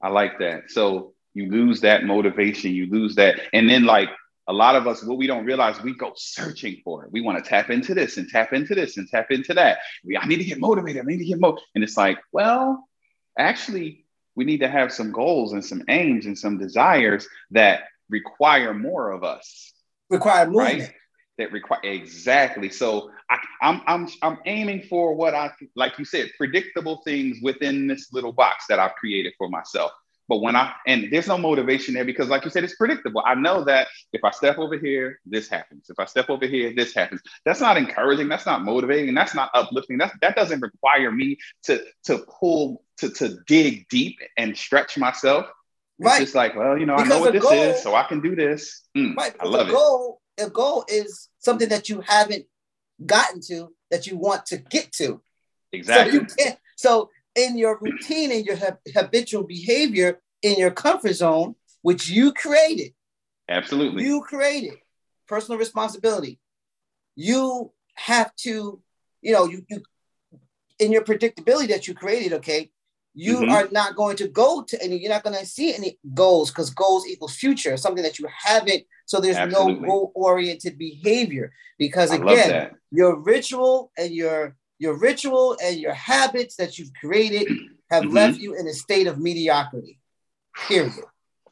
I 0.01 0.11
like 0.11 0.39
that. 0.39 0.71
So 0.71 1.13
you 1.35 1.51
lose 1.51 1.81
that 1.81 2.05
motivation, 2.05 2.73
you 2.73 2.89
lose 2.89 3.17
that. 3.17 3.41
And 3.53 3.69
then, 3.69 3.85
like 3.85 4.09
a 4.47 4.53
lot 4.53 4.77
of 4.77 4.87
us, 4.87 5.03
what 5.05 5.19
we 5.19 5.27
don't 5.27 5.45
realize, 5.45 5.83
we 5.83 5.95
go 5.95 6.13
searching 6.15 6.81
for 6.85 7.05
it. 7.05 7.13
We 7.13 7.21
want 7.21 7.43
to 7.43 7.49
tap 7.49 7.71
into 7.71 7.95
this 7.95 8.17
and 8.17 8.29
tap 8.29 8.53
into 8.53 8.77
this 8.77 8.97
and 8.97 9.09
tap 9.09 9.33
into 9.33 9.55
that. 9.55 9.79
We, 10.05 10.17
I 10.17 10.25
need 10.27 10.39
to 10.39 10.45
get 10.45 10.61
motivated. 10.61 11.03
I 11.03 11.05
need 11.05 11.19
to 11.19 11.25
get 11.25 11.41
mo. 11.41 11.59
And 11.75 11.83
it's 11.83 11.97
like, 11.97 12.19
well, 12.33 12.89
actually, 13.37 14.07
we 14.37 14.45
need 14.45 14.59
to 14.59 14.69
have 14.69 14.93
some 14.93 15.11
goals 15.11 15.53
and 15.53 15.65
some 15.65 15.83
aims 15.89 16.27
and 16.27 16.39
some 16.39 16.57
desires 16.57 17.29
that 17.51 17.83
require 18.09 18.73
more 18.73 19.11
of 19.11 19.25
us. 19.25 19.73
Require 20.09 20.47
movement. 20.47 20.81
Right? 20.81 20.95
That 21.41 21.53
require 21.53 21.81
exactly. 21.83 22.71
So 22.71 23.11
I, 23.29 23.39
I'm 23.61 23.83
I'm 23.87 24.09
I'm 24.23 24.39
aiming 24.47 24.83
for 24.83 25.15
what 25.15 25.35
I 25.35 25.51
like 25.75 25.99
you 25.99 26.05
said, 26.05 26.31
predictable 26.37 27.03
things 27.05 27.39
within 27.43 27.87
this 27.87 28.13
little 28.13 28.33
box 28.33 28.67
that 28.69 28.79
I've 28.79 28.95
created 28.95 29.35
for 29.37 29.49
myself. 29.49 29.91
But 30.29 30.43
when 30.43 30.55
I 30.55 30.73
and 30.87 31.09
there's 31.11 31.27
no 31.27 31.37
motivation 31.37 31.93
there 31.93 32.05
because, 32.05 32.29
like 32.29 32.45
you 32.45 32.51
said, 32.51 32.63
it's 32.63 32.77
predictable. 32.77 33.21
I 33.27 33.35
know 33.35 33.65
that 33.65 33.89
if 34.13 34.23
I 34.23 34.31
step 34.31 34.59
over 34.59 34.79
here, 34.79 35.19
this 35.27 35.49
happens. 35.49 35.91
If 35.91 35.99
I 35.99 36.05
step 36.05 36.31
over 36.31 36.47
here, 36.47 36.73
this 36.73 36.95
happens. 36.95 37.21
That's 37.45 37.61
not 37.61 37.77
encouraging. 37.77 38.29
That's 38.29 38.47
not 38.47 38.63
motivating. 38.63 39.13
That's 39.13 39.35
not 39.35 39.51
uplifting. 39.55 39.99
That 39.99 40.13
that 40.23 40.37
doesn't 40.37 40.61
require 40.61 41.11
me 41.11 41.37
to 41.65 41.83
to 42.05 42.25
pull 42.41 42.85
to 42.99 43.11
to 43.11 43.39
dig 43.49 43.89
deep 43.89 44.19
and 44.37 44.57
stretch 44.57 44.97
myself. 44.97 45.47
It's 45.99 46.19
just 46.19 46.35
like, 46.35 46.55
well, 46.55 46.79
you 46.79 46.87
know, 46.87 46.97
because 46.97 47.11
I 47.11 47.15
know 47.15 47.21
what 47.21 47.33
this 47.33 47.43
goal, 47.43 47.53
is, 47.53 47.83
so 47.83 47.95
I 47.95 48.05
can 48.05 48.21
do 48.21 48.35
this. 48.35 48.83
Mm, 48.97 49.17
right. 49.17 49.35
I 49.39 49.47
love 49.47 49.69
goal, 49.69 50.20
it. 50.20 50.20
The 50.41 50.51
goal 50.51 50.85
is 50.89 51.29
something 51.39 51.69
that 51.69 51.89
you 51.89 52.01
haven't 52.01 52.47
gotten 53.05 53.41
to 53.49 53.69
that 53.91 54.07
you 54.07 54.17
want 54.17 54.47
to 54.47 54.59
get 54.59 54.93
to. 54.93 55.21
Exactly. 55.73 56.13
So 56.13 56.19
you 56.19 56.27
can't. 56.37 56.59
So 56.77 57.11
in 57.35 57.59
your 57.59 57.79
routine 57.81 58.33
and 58.33 58.45
your 58.45 58.57
habitual 58.95 59.45
behavior 59.45 60.21
in 60.43 60.59
your 60.59 60.71
comfort 60.71 61.15
zone, 61.15 61.55
which 61.83 62.09
you 62.09 62.33
created. 62.33 62.93
Absolutely. 63.49 64.05
You 64.05 64.23
created 64.23 64.75
personal 65.29 65.59
responsibility. 65.59 66.39
You 67.17 67.73
have 67.95 68.35
to, 68.37 68.81
you 69.23 69.33
know, 69.33 69.47
you, 69.47 69.65
you 69.69 69.83
in 70.79 70.93
your 70.93 71.03
predictability 71.03 71.69
that 71.69 71.87
you 71.87 71.95
created, 71.95 72.33
okay, 72.33 72.71
you 73.15 73.39
mm-hmm. 73.39 73.51
are 73.51 73.69
not 73.71 73.97
going 73.97 74.17
to 74.17 74.29
go 74.29 74.63
to 74.63 74.83
any, 74.83 74.99
you're 74.99 75.13
not 75.13 75.23
going 75.23 75.37
to 75.37 75.45
see 75.45 75.75
any 75.75 75.99
goals 76.15 76.51
because 76.51 76.71
goals 76.71 77.07
equals 77.07 77.37
future, 77.37 77.77
something 77.77 78.03
that 78.03 78.19
you 78.19 78.27
haven't. 78.45 78.85
So 79.11 79.21
there's 79.21 79.37
Absolutely. 79.37 79.81
no 79.81 79.89
goal 79.89 80.13
oriented 80.15 80.79
behavior 80.79 81.53
because 81.81 82.13
again, 82.13 82.77
your 82.93 83.17
ritual 83.17 83.91
and 83.99 84.15
your 84.15 84.55
your 84.79 84.97
ritual 84.97 85.57
and 85.61 85.81
your 85.81 85.95
habits 85.95 86.55
that 86.57 86.79
you've 86.79 86.93
created 86.95 87.49
have 87.91 88.05
mm-hmm. 88.05 88.15
left 88.15 88.39
you 88.39 88.55
in 88.55 88.69
a 88.69 88.73
state 88.73 89.09
of 89.09 89.19
mediocrity. 89.19 89.99
Period. 90.69 90.93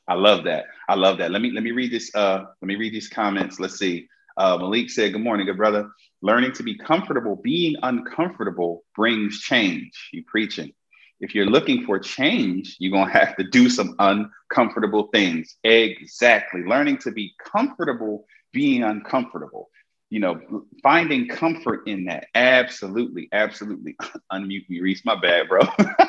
I 0.07 0.15
love 0.15 0.45
that. 0.45 0.67
I 0.89 0.95
love 0.95 1.19
that. 1.19 1.33
Let 1.33 1.43
me 1.43 1.51
let 1.51 1.65
me 1.65 1.73
read 1.73 1.91
this. 1.91 2.15
Uh, 2.15 2.45
let 2.63 2.69
me 2.69 2.77
read 2.77 2.95
these 2.95 3.09
comments. 3.09 3.59
Let's 3.59 3.77
see. 3.77 4.07
Uh, 4.37 4.57
Malik 4.59 4.89
said, 4.89 5.13
"Good 5.13 5.23
morning, 5.23 5.47
good 5.47 5.57
brother. 5.57 5.91
Learning 6.23 6.53
to 6.53 6.63
be 6.63 6.79
comfortable, 6.79 7.35
being 7.35 7.75
uncomfortable 7.83 8.85
brings 8.95 9.41
change. 9.41 10.11
You 10.13 10.23
preaching 10.29 10.75
if 11.21 11.35
you're 11.35 11.47
looking 11.47 11.85
for 11.85 11.99
change, 11.99 12.77
you're 12.79 12.93
going 12.93 13.09
to 13.09 13.19
have 13.19 13.37
to 13.37 13.45
do 13.45 13.69
some 13.69 13.97
uncomfortable 13.99 15.09
things. 15.13 15.57
Exactly. 15.65 16.65
Learning 16.65 16.99
to 16.99 17.11
be 17.11 17.35
comfortable 17.45 18.25
being 18.53 18.85
uncomfortable. 18.85 19.69
You 20.11 20.21
know, 20.21 20.65
finding 20.83 21.29
comfort 21.29 21.87
in 21.87 22.05
that. 22.05 22.29
Absolutely. 22.35 23.29
Absolutely. 23.33 23.97
Unmute 24.33 24.69
me, 24.71 24.81
Reese. 24.81 25.05
My 25.05 25.21
bad, 25.21 25.49
bro. 25.49 25.61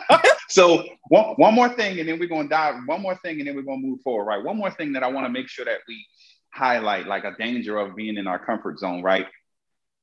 so, 0.47 0.85
one, 1.09 1.33
one 1.35 1.53
more 1.53 1.69
thing, 1.69 1.99
and 1.99 2.07
then 2.07 2.17
we're 2.17 2.29
going 2.29 2.47
to 2.47 2.49
dive. 2.49 2.75
One 2.85 3.01
more 3.01 3.17
thing, 3.17 3.39
and 3.39 3.47
then 3.47 3.55
we're 3.55 3.63
going 3.63 3.81
to 3.81 3.87
move 3.87 3.99
forward, 4.01 4.25
right? 4.25 4.41
One 4.43 4.57
more 4.57 4.71
thing 4.71 4.93
that 4.93 5.03
I 5.03 5.07
want 5.07 5.25
to 5.25 5.29
make 5.29 5.49
sure 5.49 5.65
that 5.65 5.79
we 5.85 6.05
highlight, 6.53 7.07
like 7.07 7.25
a 7.25 7.35
danger 7.37 7.77
of 7.77 7.95
being 7.95 8.15
in 8.15 8.25
our 8.25 8.39
comfort 8.39 8.79
zone, 8.79 9.01
right? 9.01 9.27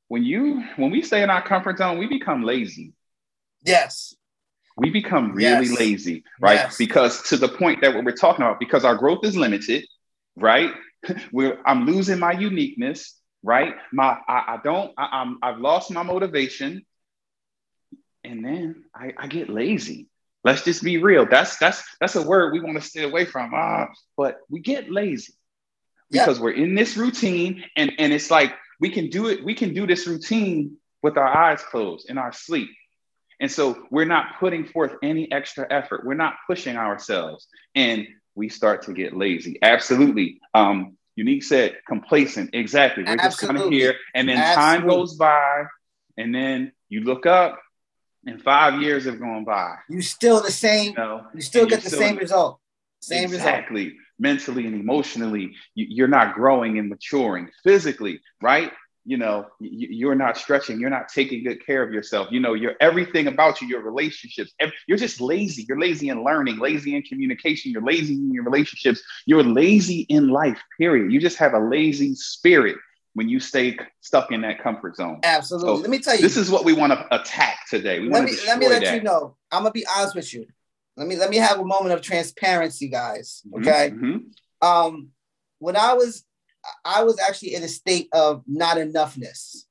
When 0.08 0.24
you, 0.24 0.62
when 0.76 0.90
we 0.90 1.00
stay 1.00 1.22
in 1.22 1.30
our 1.30 1.42
comfort 1.42 1.78
zone, 1.78 1.96
we 1.96 2.06
become 2.06 2.42
lazy. 2.42 2.92
Yes 3.64 4.15
we 4.76 4.90
become 4.90 5.32
really 5.32 5.66
yes. 5.66 5.78
lazy, 5.78 6.24
right? 6.40 6.54
Yes. 6.54 6.76
Because 6.76 7.22
to 7.30 7.36
the 7.36 7.48
point 7.48 7.80
that 7.80 7.94
what 7.94 8.04
we're 8.04 8.12
talking 8.12 8.44
about, 8.44 8.60
because 8.60 8.84
our 8.84 8.94
growth 8.94 9.24
is 9.24 9.36
limited, 9.36 9.86
right? 10.36 10.72
We're 11.32 11.58
I'm 11.64 11.86
losing 11.86 12.18
my 12.18 12.32
uniqueness, 12.32 13.18
right? 13.42 13.74
My 13.92 14.18
I, 14.28 14.54
I 14.54 14.60
don't 14.62 14.92
I, 14.98 15.08
I'm 15.12 15.38
I've 15.42 15.58
lost 15.58 15.90
my 15.90 16.02
motivation, 16.02 16.84
and 18.24 18.44
then 18.44 18.84
I, 18.94 19.12
I 19.16 19.26
get 19.28 19.48
lazy. 19.48 20.08
Let's 20.44 20.62
just 20.62 20.82
be 20.82 20.98
real. 20.98 21.26
That's 21.26 21.56
that's 21.56 21.82
that's 22.00 22.16
a 22.16 22.22
word 22.22 22.52
we 22.52 22.60
want 22.60 22.80
to 22.80 22.86
stay 22.86 23.04
away 23.04 23.24
from. 23.24 23.52
Ah, 23.54 23.88
but 24.16 24.38
we 24.50 24.60
get 24.60 24.90
lazy 24.90 25.34
because 26.10 26.36
yep. 26.36 26.44
we're 26.44 26.52
in 26.52 26.74
this 26.74 26.96
routine, 26.96 27.64
and 27.76 27.92
and 27.98 28.12
it's 28.12 28.30
like 28.30 28.52
we 28.78 28.90
can 28.90 29.08
do 29.08 29.28
it, 29.28 29.42
we 29.44 29.54
can 29.54 29.72
do 29.72 29.86
this 29.86 30.06
routine 30.06 30.76
with 31.02 31.16
our 31.16 31.28
eyes 31.28 31.62
closed 31.62 32.10
in 32.10 32.18
our 32.18 32.32
sleep. 32.32 32.68
And 33.40 33.50
so 33.50 33.86
we're 33.90 34.06
not 34.06 34.38
putting 34.40 34.64
forth 34.64 34.94
any 35.02 35.30
extra 35.30 35.66
effort. 35.70 36.04
We're 36.04 36.14
not 36.14 36.34
pushing 36.46 36.76
ourselves. 36.76 37.46
And 37.74 38.06
we 38.34 38.48
start 38.48 38.82
to 38.82 38.92
get 38.92 39.16
lazy. 39.16 39.58
Absolutely. 39.62 40.40
Um, 40.54 40.96
Unique 41.16 41.42
said 41.42 41.78
complacent. 41.88 42.50
Exactly. 42.52 43.02
We're 43.04 43.16
just 43.16 43.38
kind 43.38 43.56
of 43.58 43.70
here. 43.70 43.94
And 44.14 44.28
then 44.28 44.36
Absolutely. 44.36 44.78
time 44.78 44.88
goes 44.88 45.14
by. 45.16 45.64
And 46.18 46.34
then 46.34 46.72
you 46.88 47.00
look 47.00 47.26
up 47.26 47.58
and 48.26 48.42
five 48.42 48.82
years 48.82 49.04
have 49.04 49.18
gone 49.18 49.44
by. 49.44 49.76
You 49.88 50.02
still 50.02 50.42
the 50.42 50.50
same. 50.50 50.90
You, 50.90 50.96
know, 50.96 51.26
you 51.34 51.40
still 51.40 51.66
get 51.66 51.82
the 51.82 51.88
still, 51.88 52.00
same 52.00 52.16
result. 52.16 52.60
Same 53.00 53.24
exactly. 53.24 53.84
result. 53.84 54.00
Mentally 54.18 54.66
and 54.66 54.80
emotionally, 54.80 55.54
you're 55.74 56.08
not 56.08 56.34
growing 56.34 56.78
and 56.78 56.88
maturing. 56.88 57.50
Physically, 57.62 58.20
right? 58.40 58.72
You 59.06 59.16
know 59.16 59.46
you're 59.60 60.16
not 60.16 60.36
stretching 60.36 60.80
you're 60.80 60.90
not 60.90 61.08
taking 61.08 61.44
good 61.44 61.64
care 61.64 61.82
of 61.82 61.92
yourself. 61.92 62.28
You 62.30 62.40
know 62.40 62.54
you're 62.54 62.74
everything 62.80 63.28
about 63.28 63.60
you 63.60 63.68
your 63.68 63.82
relationships 63.82 64.52
you're 64.86 64.98
just 64.98 65.20
lazy. 65.20 65.64
You're 65.68 65.80
lazy 65.80 66.08
in 66.08 66.22
learning 66.24 66.58
lazy 66.58 66.94
in 66.96 67.02
communication. 67.02 67.72
You're 67.72 67.82
lazy 67.82 68.14
in 68.14 68.32
your 68.32 68.44
relationships. 68.44 69.00
You're 69.26 69.42
lazy 69.42 70.00
in 70.08 70.28
life 70.28 70.60
period. 70.78 71.12
You 71.12 71.20
just 71.20 71.38
have 71.38 71.54
a 71.54 71.58
lazy 71.58 72.14
spirit 72.14 72.76
when 73.14 73.28
you 73.28 73.40
stay 73.40 73.78
stuck 74.02 74.30
in 74.30 74.42
that 74.42 74.62
comfort 74.62 74.96
zone. 74.96 75.20
Absolutely. 75.22 75.76
So 75.76 75.80
let 75.80 75.90
me 75.90 75.98
tell 75.98 76.16
you 76.16 76.22
this 76.22 76.36
is 76.36 76.50
what 76.50 76.64
we 76.64 76.72
want 76.72 76.92
to 76.92 77.06
attack 77.14 77.60
today. 77.70 78.00
We 78.00 78.10
let 78.10 78.24
me 78.24 78.32
let 78.46 78.58
me 78.58 78.68
let 78.68 78.82
that. 78.82 78.94
you 78.94 79.02
know. 79.02 79.36
I'm 79.50 79.62
gonna 79.62 79.72
be 79.72 79.86
honest 79.96 80.14
with 80.14 80.34
you. 80.34 80.46
Let 80.96 81.06
me 81.06 81.16
let 81.16 81.30
me 81.30 81.36
have 81.36 81.60
a 81.60 81.64
moment 81.64 81.94
of 81.94 82.00
transparency 82.00 82.88
guys 82.88 83.42
mm-hmm, 83.46 83.60
okay? 83.60 83.90
mm-hmm. 83.90 84.66
um 84.66 85.08
when 85.58 85.76
i 85.76 85.92
was 85.92 86.24
I 86.84 87.04
was 87.04 87.18
actually 87.18 87.54
in 87.54 87.62
a 87.62 87.68
state 87.68 88.08
of 88.12 88.42
not 88.46 88.76
enoughness. 88.76 89.64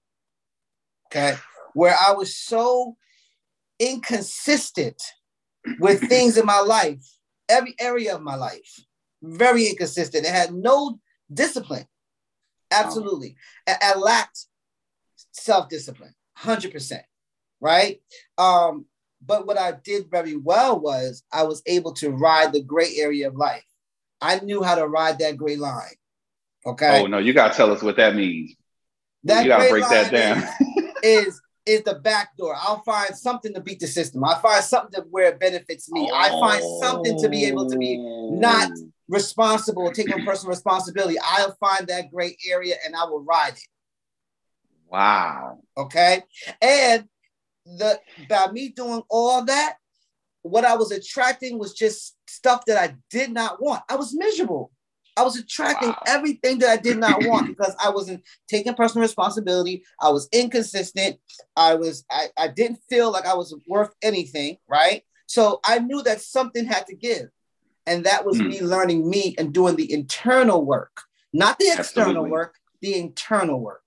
Okay. 1.07 1.35
Where 1.73 1.95
I 1.95 2.13
was 2.13 2.35
so 2.35 2.97
inconsistent 3.79 5.01
with 5.79 6.01
things 6.09 6.37
in 6.37 6.45
my 6.45 6.59
life, 6.59 7.03
every 7.49 7.75
area 7.79 8.15
of 8.15 8.21
my 8.21 8.35
life, 8.35 8.85
very 9.21 9.67
inconsistent. 9.67 10.25
It 10.25 10.31
had 10.31 10.53
no 10.53 10.99
discipline. 11.33 11.85
Absolutely. 12.71 13.35
I, 13.67 13.77
I 13.81 13.97
lacked 13.97 14.45
self-discipline, 15.31 16.13
100%. 16.39 16.99
Right. 17.61 18.01
Um, 18.37 18.85
but 19.25 19.47
what 19.47 19.57
I 19.57 19.73
did 19.83 20.11
very 20.11 20.35
well 20.35 20.79
was 20.79 21.23
I 21.31 21.43
was 21.43 21.61
able 21.65 21.93
to 21.93 22.11
ride 22.11 22.53
the 22.53 22.61
gray 22.61 22.95
area 22.97 23.27
of 23.27 23.35
life. 23.35 23.63
I 24.21 24.39
knew 24.39 24.63
how 24.63 24.75
to 24.75 24.87
ride 24.87 25.19
that 25.19 25.37
gray 25.37 25.55
line. 25.55 25.95
Okay. 26.65 27.01
Oh 27.01 27.07
no, 27.07 27.17
you 27.17 27.33
gotta 27.33 27.53
tell 27.55 27.71
us 27.71 27.81
what 27.81 27.97
that 27.97 28.15
means. 28.15 28.55
That 29.23 29.43
you 29.43 29.49
gotta 29.49 29.69
break 29.69 29.87
that 29.89 30.11
down. 30.11 30.43
Is, 31.03 31.27
is 31.27 31.41
is 31.65 31.83
the 31.83 31.95
back 31.95 32.35
door. 32.37 32.55
I'll 32.57 32.83
find 32.83 33.15
something 33.15 33.53
to 33.53 33.61
beat 33.61 33.79
the 33.79 33.87
system. 33.87 34.23
I 34.23 34.35
find 34.39 34.63
something 34.63 35.01
to 35.01 35.07
where 35.09 35.29
it 35.29 35.39
benefits 35.39 35.91
me. 35.91 36.09
Oh. 36.11 36.15
I 36.15 36.29
find 36.29 36.63
something 36.83 37.19
to 37.19 37.29
be 37.29 37.45
able 37.45 37.69
to 37.69 37.77
be 37.77 37.97
not 37.97 38.71
responsible, 39.07 39.91
taking 39.91 40.23
personal 40.25 40.51
responsibility. 40.51 41.17
I'll 41.23 41.55
find 41.59 41.87
that 41.87 42.11
gray 42.11 42.37
area 42.47 42.75
and 42.85 42.95
I 42.95 43.05
will 43.05 43.23
ride 43.23 43.53
it. 43.53 43.67
Wow. 44.87 45.59
Okay. 45.77 46.23
And 46.61 47.05
the 47.65 47.99
by 48.29 48.51
me 48.51 48.69
doing 48.69 49.01
all 49.09 49.43
that, 49.45 49.77
what 50.43 50.65
I 50.65 50.75
was 50.75 50.91
attracting 50.91 51.57
was 51.57 51.73
just 51.73 52.15
stuff 52.27 52.65
that 52.67 52.77
I 52.77 52.95
did 53.09 53.31
not 53.31 53.61
want. 53.61 53.83
I 53.89 53.95
was 53.95 54.15
miserable. 54.15 54.71
I 55.17 55.23
was 55.23 55.37
attracting 55.37 55.89
wow. 55.89 56.03
everything 56.07 56.59
that 56.59 56.69
I 56.69 56.77
did 56.77 56.97
not 56.97 57.25
want 57.25 57.47
because 57.57 57.75
I 57.83 57.89
wasn't 57.89 58.23
taking 58.47 58.73
personal 58.73 59.03
responsibility. 59.03 59.83
I 59.99 60.09
was 60.09 60.27
inconsistent. 60.31 61.17
I 61.55 61.75
was 61.75 62.05
I, 62.11 62.27
I 62.37 62.47
didn't 62.49 62.79
feel 62.89 63.11
like 63.11 63.25
I 63.25 63.35
was 63.35 63.55
worth 63.67 63.93
anything, 64.01 64.57
right? 64.67 65.03
So 65.27 65.59
I 65.65 65.79
knew 65.79 66.03
that 66.03 66.21
something 66.21 66.65
had 66.65 66.85
to 66.87 66.95
give. 66.95 67.29
And 67.87 68.05
that 68.05 68.25
was 68.25 68.37
mm. 68.37 68.47
me 68.47 68.61
learning 68.61 69.09
me 69.09 69.35
and 69.37 69.53
doing 69.53 69.75
the 69.75 69.91
internal 69.91 70.65
work, 70.65 71.01
not 71.33 71.59
the 71.59 71.67
external 71.67 72.09
Absolutely. 72.09 72.31
work, 72.31 72.55
the 72.81 72.95
internal 72.95 73.59
work. 73.59 73.83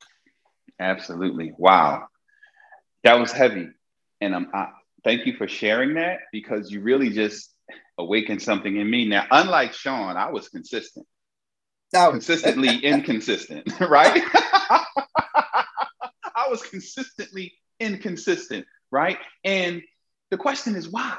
Absolutely. 0.81 1.53
Wow. 1.59 2.07
That 3.05 3.19
was 3.19 3.33
heavy. 3.33 3.69
And 4.21 4.35
I'm 4.35 4.51
I, 4.55 4.69
thank 5.05 5.27
you 5.27 5.35
for 5.37 5.49
sharing 5.49 5.95
that 5.95 6.21
because 6.33 6.71
you 6.71 6.81
really 6.81 7.11
just 7.11 7.53
awakened 7.99 8.41
something 8.41 8.77
in 8.77 8.89
me. 8.89 9.07
Now, 9.07 9.27
unlike 9.31 9.73
Sean, 9.73 10.17
I 10.17 10.31
was 10.31 10.49
consistent. 10.49 11.07
No. 11.93 12.11
Consistently 12.11 12.77
inconsistent, 12.79 13.69
right? 13.81 14.23
I 16.35 16.47
was 16.51 16.63
consistently 16.63 17.53
inconsistent, 17.81 18.67
right? 18.91 19.19
And 19.45 19.83
the 20.31 20.37
question 20.37 20.77
is 20.77 20.89
why, 20.89 21.19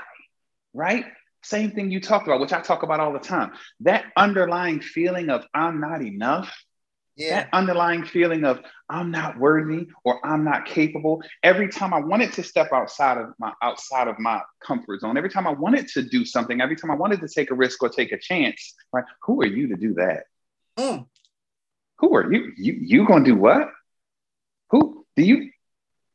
right? 0.74 1.06
Same 1.44 1.72
thing 1.72 1.90
you 1.90 2.02
talked 2.02 2.28
about, 2.28 2.40
which 2.40 2.54
I 2.54 2.62
talk 2.62 2.84
about 2.84 3.00
all 3.00 3.14
the 3.14 3.20
time. 3.20 3.52
That 3.82 4.06
underlying 4.16 4.82
feeling 4.82 5.30
of 5.30 5.46
I'm 5.54 5.80
not 5.80 6.02
enough, 6.02 6.54
yeah. 7.16 7.42
that 7.42 7.50
underlying 7.54 8.04
feeling 8.04 8.44
of 8.44 8.60
I'm 8.90 9.10
not 9.12 9.40
worthy 9.40 9.88
or 10.04 10.26
I'm 10.26 10.44
not 10.44 10.66
capable. 10.66 11.24
Every 11.44 11.70
time 11.70 11.94
I 11.94 12.00
wanted 12.00 12.34
to 12.34 12.44
step 12.44 12.74
outside 12.74 13.18
of 13.18 13.34
my 13.40 13.54
outside 13.64 14.08
of 14.08 14.20
my 14.20 14.42
comfort 14.62 15.02
zone, 15.02 15.18
every 15.18 15.30
time 15.30 15.48
I 15.48 15.52
wanted 15.52 15.88
to 15.90 16.02
do 16.02 16.26
something, 16.26 16.60
every 16.62 16.76
time 16.76 16.92
I 16.92 16.96
wanted 16.96 17.22
to 17.22 17.28
take 17.28 17.52
a 17.52 17.56
risk 17.56 17.82
or 17.82 17.90
take 17.90 18.12
a 18.12 18.20
chance, 18.20 18.76
right? 18.92 19.06
Who 19.24 19.42
are 19.42 19.48
you 19.48 19.68
to 19.70 19.76
do 19.76 19.94
that? 19.96 20.26
Mm. 20.80 21.06
Who 21.98 22.15
are 22.15 22.32
you? 22.32 22.54
You 22.56 22.74
you 22.74 23.08
gonna 23.08 23.26
do 23.26 23.36
what? 23.36 23.70
Who 24.70 25.06
do 25.18 25.24
you 25.24 25.52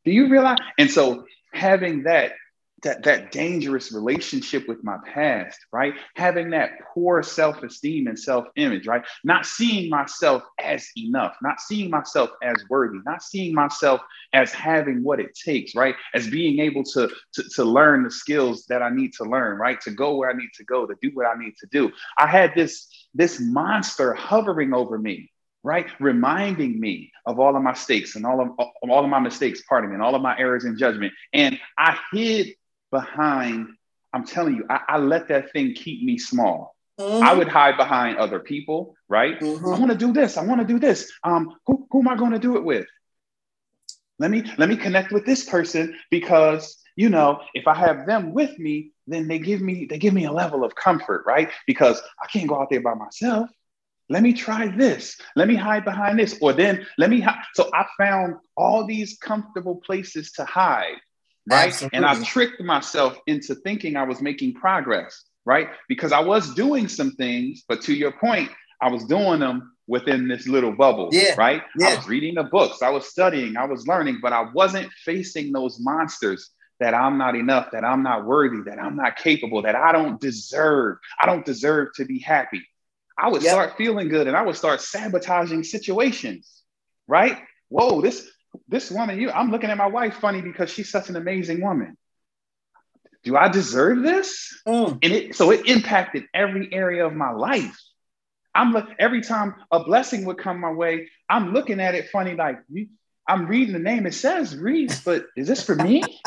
do 0.03 0.11
you 0.11 0.27
realize? 0.27 0.57
And 0.79 0.89
so 0.89 1.25
having 1.53 2.03
that 2.03 2.33
that 2.81 3.03
that 3.03 3.31
dangerous 3.31 3.91
relationship 3.91 4.67
with 4.67 4.83
my 4.83 4.97
past, 5.05 5.59
right? 5.71 5.93
Having 6.15 6.51
that 6.51 6.71
poor 6.93 7.21
self-esteem 7.21 8.07
and 8.07 8.17
self-image, 8.17 8.87
right? 8.87 9.03
Not 9.23 9.45
seeing 9.45 9.89
myself 9.89 10.43
as 10.59 10.87
enough, 10.97 11.35
not 11.43 11.59
seeing 11.61 11.89
myself 11.91 12.31
as 12.41 12.55
worthy, 12.69 12.99
not 13.05 13.21
seeing 13.21 13.53
myself 13.53 14.01
as 14.33 14.51
having 14.51 15.03
what 15.03 15.19
it 15.19 15.35
takes, 15.35 15.75
right? 15.75 15.95
As 16.13 16.27
being 16.27 16.59
able 16.59 16.83
to, 16.83 17.09
to, 17.33 17.43
to 17.55 17.63
learn 17.63 18.03
the 18.03 18.11
skills 18.11 18.65
that 18.69 18.81
I 18.81 18.89
need 18.89 19.13
to 19.13 19.23
learn, 19.23 19.57
right? 19.57 19.79
To 19.81 19.91
go 19.91 20.15
where 20.15 20.29
I 20.29 20.33
need 20.33 20.51
to 20.55 20.63
go, 20.63 20.85
to 20.85 20.95
do 21.01 21.11
what 21.13 21.25
I 21.25 21.37
need 21.37 21.55
to 21.59 21.67
do. 21.71 21.91
I 22.17 22.27
had 22.27 22.53
this 22.55 22.87
this 23.15 23.39
monster 23.39 24.13
hovering 24.13 24.73
over 24.73 24.99
me, 24.99 25.31
right? 25.63 25.87
Reminding 25.99 26.79
me 26.79 27.11
of 27.25 27.39
all 27.39 27.55
of 27.55 27.63
my 27.63 27.71
mistakes 27.71 28.15
and 28.15 28.25
all 28.25 28.41
of 28.41 28.49
all 28.83 29.03
of 29.03 29.09
my 29.09 29.19
mistakes, 29.19 29.63
pardon 29.67 29.89
me, 29.89 29.95
and 29.95 30.03
all 30.03 30.13
of 30.13 30.21
my 30.21 30.37
errors 30.37 30.65
in 30.65 30.77
judgment. 30.77 31.13
And 31.33 31.59
I 31.77 31.97
hid 32.11 32.55
behind, 32.91 33.69
I'm 34.13 34.25
telling 34.25 34.55
you, 34.55 34.65
I, 34.69 34.81
I 34.89 34.97
let 34.97 35.29
that 35.29 35.51
thing 35.51 35.73
keep 35.73 36.03
me 36.03 36.17
small. 36.17 36.75
Mm-hmm. 36.99 37.23
I 37.23 37.33
would 37.33 37.47
hide 37.47 37.77
behind 37.77 38.17
other 38.17 38.39
people, 38.39 38.95
right? 39.09 39.39
Mm-hmm. 39.39 39.65
I 39.65 39.79
want 39.79 39.91
to 39.91 39.97
do 39.97 40.13
this. 40.13 40.37
I 40.37 40.43
want 40.43 40.61
to 40.61 40.67
do 40.67 40.79
this. 40.79 41.11
Um, 41.23 41.55
who, 41.65 41.87
who 41.89 41.99
am 42.01 42.07
I 42.07 42.15
going 42.15 42.31
to 42.31 42.39
do 42.39 42.55
it 42.57 42.63
with? 42.63 42.85
Let 44.17 44.31
me 44.31 44.43
let 44.57 44.69
me 44.69 44.77
connect 44.77 45.11
with 45.11 45.25
this 45.25 45.43
person 45.43 45.97
because 46.09 46.77
you 46.95 47.09
know 47.09 47.41
if 47.53 47.67
I 47.67 47.75
have 47.75 48.05
them 48.05 48.33
with 48.33 48.57
me, 48.57 48.91
then 49.07 49.27
they 49.27 49.39
give 49.39 49.61
me 49.61 49.85
they 49.85 49.97
give 49.97 50.13
me 50.13 50.25
a 50.25 50.31
level 50.31 50.63
of 50.63 50.75
comfort, 50.75 51.23
right? 51.25 51.49
Because 51.67 52.01
I 52.21 52.27
can't 52.27 52.47
go 52.47 52.59
out 52.59 52.69
there 52.69 52.81
by 52.81 52.93
myself. 52.93 53.49
Let 54.09 54.21
me 54.21 54.33
try 54.33 54.67
this. 54.67 55.19
Let 55.35 55.47
me 55.47 55.55
hide 55.55 55.83
behind 55.83 56.19
this, 56.19 56.37
or 56.41 56.53
then 56.53 56.85
let 56.97 57.09
me. 57.09 57.21
Hi- 57.21 57.41
so 57.53 57.69
I 57.73 57.85
found 57.97 58.35
all 58.55 58.85
these 58.85 59.17
comfortable 59.17 59.77
places 59.77 60.31
to 60.33 60.45
hide, 60.45 60.97
right? 61.49 61.67
Absolutely. 61.67 61.97
And 61.97 62.05
I 62.05 62.23
tricked 62.23 62.61
myself 62.61 63.17
into 63.27 63.55
thinking 63.55 63.95
I 63.95 64.03
was 64.03 64.21
making 64.21 64.53
progress, 64.53 65.23
right? 65.43 65.69
Because 65.89 66.11
I 66.11 66.19
was 66.19 66.53
doing 66.53 66.87
some 66.87 67.11
things, 67.13 67.63
but 67.67 67.81
to 67.83 67.93
your 67.93 68.11
point, 68.11 68.51
I 68.81 68.89
was 68.89 69.05
doing 69.05 69.39
them 69.39 69.71
within 69.87 70.27
this 70.27 70.47
little 70.47 70.71
bubble, 70.71 71.09
yeah. 71.11 71.35
right? 71.37 71.61
Yeah. 71.77 71.87
I 71.87 71.95
was 71.95 72.07
reading 72.07 72.35
the 72.35 72.43
books, 72.43 72.81
I 72.81 72.89
was 72.89 73.07
studying, 73.07 73.55
I 73.57 73.65
was 73.65 73.87
learning, 73.87 74.19
but 74.21 74.33
I 74.33 74.47
wasn't 74.53 74.91
facing 75.03 75.51
those 75.51 75.79
monsters 75.79 76.51
that 76.79 76.93
I'm 76.93 77.17
not 77.17 77.35
enough, 77.35 77.71
that 77.71 77.83
I'm 77.83 78.03
not 78.03 78.25
worthy, 78.25 78.61
that 78.69 78.79
I'm 78.79 78.95
not 78.95 79.17
capable, 79.17 79.61
that 79.61 79.75
I 79.75 79.91
don't 79.91 80.19
deserve. 80.19 80.97
I 81.19 81.25
don't 81.25 81.45
deserve 81.45 81.93
to 81.95 82.05
be 82.05 82.19
happy. 82.19 82.61
I 83.17 83.29
would 83.29 83.43
yep. 83.43 83.53
start 83.53 83.77
feeling 83.77 84.09
good 84.09 84.27
and 84.27 84.35
I 84.35 84.41
would 84.41 84.57
start 84.57 84.81
sabotaging 84.81 85.63
situations, 85.63 86.63
right? 87.07 87.37
Whoa, 87.69 88.01
this 88.01 88.29
this 88.67 88.91
woman, 88.91 89.19
you 89.19 89.31
I'm 89.31 89.51
looking 89.51 89.69
at 89.69 89.77
my 89.77 89.87
wife 89.87 90.15
funny 90.15 90.41
because 90.41 90.69
she's 90.69 90.89
such 90.89 91.09
an 91.09 91.15
amazing 91.15 91.61
woman. 91.61 91.97
Do 93.23 93.35
I 93.35 93.47
deserve 93.49 94.03
this? 94.03 94.61
Mm. 94.67 94.99
And 95.01 95.13
it 95.13 95.35
so 95.35 95.51
it 95.51 95.65
impacted 95.67 96.25
every 96.33 96.71
area 96.73 97.05
of 97.05 97.13
my 97.13 97.31
life. 97.31 97.79
I'm 98.53 98.71
look 98.71 98.87
every 98.99 99.21
time 99.21 99.55
a 99.71 99.83
blessing 99.83 100.25
would 100.25 100.37
come 100.37 100.59
my 100.59 100.71
way, 100.71 101.09
I'm 101.29 101.53
looking 101.53 101.79
at 101.79 101.95
it 101.95 102.09
funny, 102.09 102.35
like 102.35 102.59
you 102.69 102.87
I'm 103.27 103.47
reading 103.47 103.73
the 103.73 103.79
name. 103.79 104.05
It 104.05 104.13
says 104.13 104.55
Reese, 104.55 105.03
but 105.03 105.25
is 105.35 105.47
this 105.47 105.63
for 105.63 105.75
me? 105.75 106.21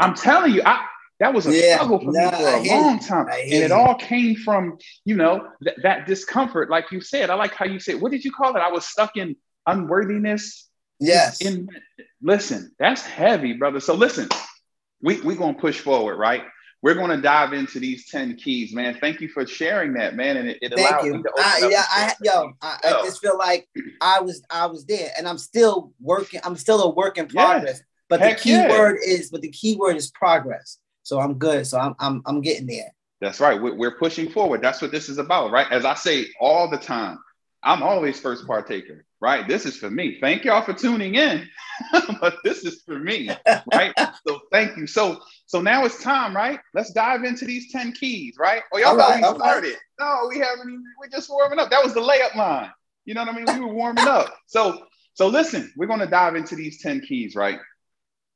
I'm 0.00 0.14
telling 0.14 0.52
you, 0.52 0.62
I 0.64 0.86
that 1.20 1.32
was 1.32 1.46
a 1.46 1.54
yeah, 1.54 1.76
struggle 1.76 2.00
for 2.00 2.10
nah, 2.10 2.30
me 2.30 2.36
for 2.36 2.48
a 2.48 2.62
long 2.64 2.98
time. 2.98 3.28
And 3.30 3.52
it 3.52 3.70
all 3.70 3.94
came 3.94 4.34
from, 4.34 4.78
you 5.04 5.14
know, 5.14 5.46
th- 5.62 5.76
that 5.84 6.04
discomfort. 6.04 6.68
Like 6.68 6.90
you 6.90 7.00
said, 7.00 7.30
I 7.30 7.34
like 7.34 7.54
how 7.54 7.64
you 7.64 7.78
said, 7.78 8.00
what 8.00 8.10
did 8.10 8.24
you 8.24 8.32
call 8.32 8.56
it? 8.56 8.58
I 8.58 8.72
was 8.72 8.84
stuck 8.84 9.16
in 9.16 9.36
unworthiness. 9.64 10.68
Yes. 10.98 11.40
In, 11.40 11.68
listen, 12.20 12.72
that's 12.78 13.02
heavy, 13.02 13.52
brother. 13.52 13.78
So 13.78 13.94
listen, 13.94 14.28
we 15.00 15.20
we're 15.20 15.36
gonna 15.36 15.54
push 15.54 15.78
forward, 15.78 16.16
right? 16.16 16.42
We're 16.82 16.94
gonna 16.94 17.20
dive 17.20 17.52
into 17.52 17.78
these 17.78 18.10
10 18.10 18.36
keys, 18.36 18.74
man. 18.74 18.98
Thank 19.00 19.20
you 19.20 19.28
for 19.28 19.46
sharing 19.46 19.94
that, 19.94 20.16
man. 20.16 20.36
And 20.36 20.48
it, 20.48 20.58
it 20.60 20.74
Thank 20.74 21.04
you. 21.04 21.24
I, 21.38 21.68
yeah, 21.70 21.84
I 21.88 22.14
yo, 22.20 22.52
I, 22.60 22.78
I, 22.84 22.90
just 23.04 23.20
feel 23.20 23.38
like 23.38 23.68
I 24.00 24.20
was 24.20 24.42
I 24.50 24.66
was 24.66 24.84
there 24.84 25.12
and 25.16 25.28
I'm 25.28 25.38
still 25.38 25.92
working, 26.00 26.40
I'm 26.42 26.56
still 26.56 26.82
a 26.82 26.90
work 26.90 27.18
in 27.18 27.28
progress. 27.28 27.78
Yeah. 27.78 27.84
But 28.08 28.20
Heck 28.20 28.38
the 28.38 28.42
key 28.42 28.50
yeah. 28.50 28.68
word 28.68 28.98
is, 29.06 29.30
but 29.30 29.42
the 29.42 29.50
key 29.50 29.76
word 29.76 29.96
is 29.96 30.10
progress. 30.10 30.78
So 31.04 31.20
I'm 31.20 31.34
good. 31.34 31.66
So 31.66 31.78
I'm 31.78 31.94
I'm 32.00 32.22
I'm 32.26 32.40
getting 32.40 32.66
there. 32.66 32.92
That's 33.20 33.38
right. 33.38 33.62
We're, 33.62 33.76
we're 33.76 33.98
pushing 33.98 34.28
forward. 34.28 34.62
That's 34.62 34.82
what 34.82 34.90
this 34.90 35.08
is 35.08 35.18
about, 35.18 35.52
right? 35.52 35.70
As 35.70 35.84
I 35.84 35.94
say 35.94 36.26
all 36.40 36.68
the 36.68 36.76
time, 36.76 37.18
I'm 37.62 37.82
always 37.82 38.18
first 38.18 38.46
partaker, 38.46 39.04
right? 39.22 39.46
This 39.46 39.64
is 39.64 39.76
for 39.76 39.88
me. 39.88 40.18
Thank 40.20 40.44
y'all 40.44 40.62
for 40.62 40.74
tuning 40.74 41.14
in, 41.14 41.48
but 42.20 42.36
this 42.44 42.64
is 42.64 42.82
for 42.82 42.98
me, 42.98 43.30
right? 43.72 43.94
so 44.26 44.40
thank 44.50 44.76
you. 44.76 44.86
So 44.86 45.20
so 45.46 45.62
now 45.62 45.84
it's 45.84 46.02
time, 46.02 46.34
right? 46.34 46.58
Let's 46.74 46.92
dive 46.92 47.22
into 47.22 47.44
these 47.44 47.70
10 47.72 47.92
keys, 47.92 48.34
right? 48.38 48.62
Oh, 48.72 48.78
y'all 48.78 49.00
already 49.00 49.22
right, 49.22 49.36
started. 49.36 49.68
Right. 49.68 49.76
No, 50.00 50.26
we 50.28 50.38
haven't 50.38 50.68
even, 50.68 50.84
we're 51.00 51.08
just 51.08 51.30
warming 51.30 51.60
up. 51.60 51.70
That 51.70 51.84
was 51.84 51.94
the 51.94 52.00
layup 52.00 52.34
line. 52.34 52.70
You 53.04 53.14
know 53.14 53.24
what 53.24 53.34
I 53.34 53.38
mean? 53.38 53.60
We 53.60 53.64
were 53.64 53.72
warming 53.72 54.06
up. 54.06 54.34
So 54.48 54.86
so 55.14 55.28
listen, 55.28 55.72
we're 55.76 55.86
gonna 55.86 56.06
dive 56.06 56.34
into 56.34 56.56
these 56.56 56.82
10 56.82 57.02
keys, 57.02 57.36
right? 57.36 57.60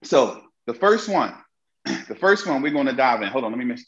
So 0.04 0.40
the 0.66 0.74
first 0.74 1.08
one, 1.08 1.34
the 1.84 2.16
first 2.16 2.46
one 2.46 2.62
we're 2.62 2.72
going 2.72 2.86
to 2.86 2.92
dive 2.92 3.22
in. 3.22 3.28
Hold 3.28 3.44
on, 3.44 3.52
let 3.52 3.58
me 3.58 3.64
miss 3.64 3.86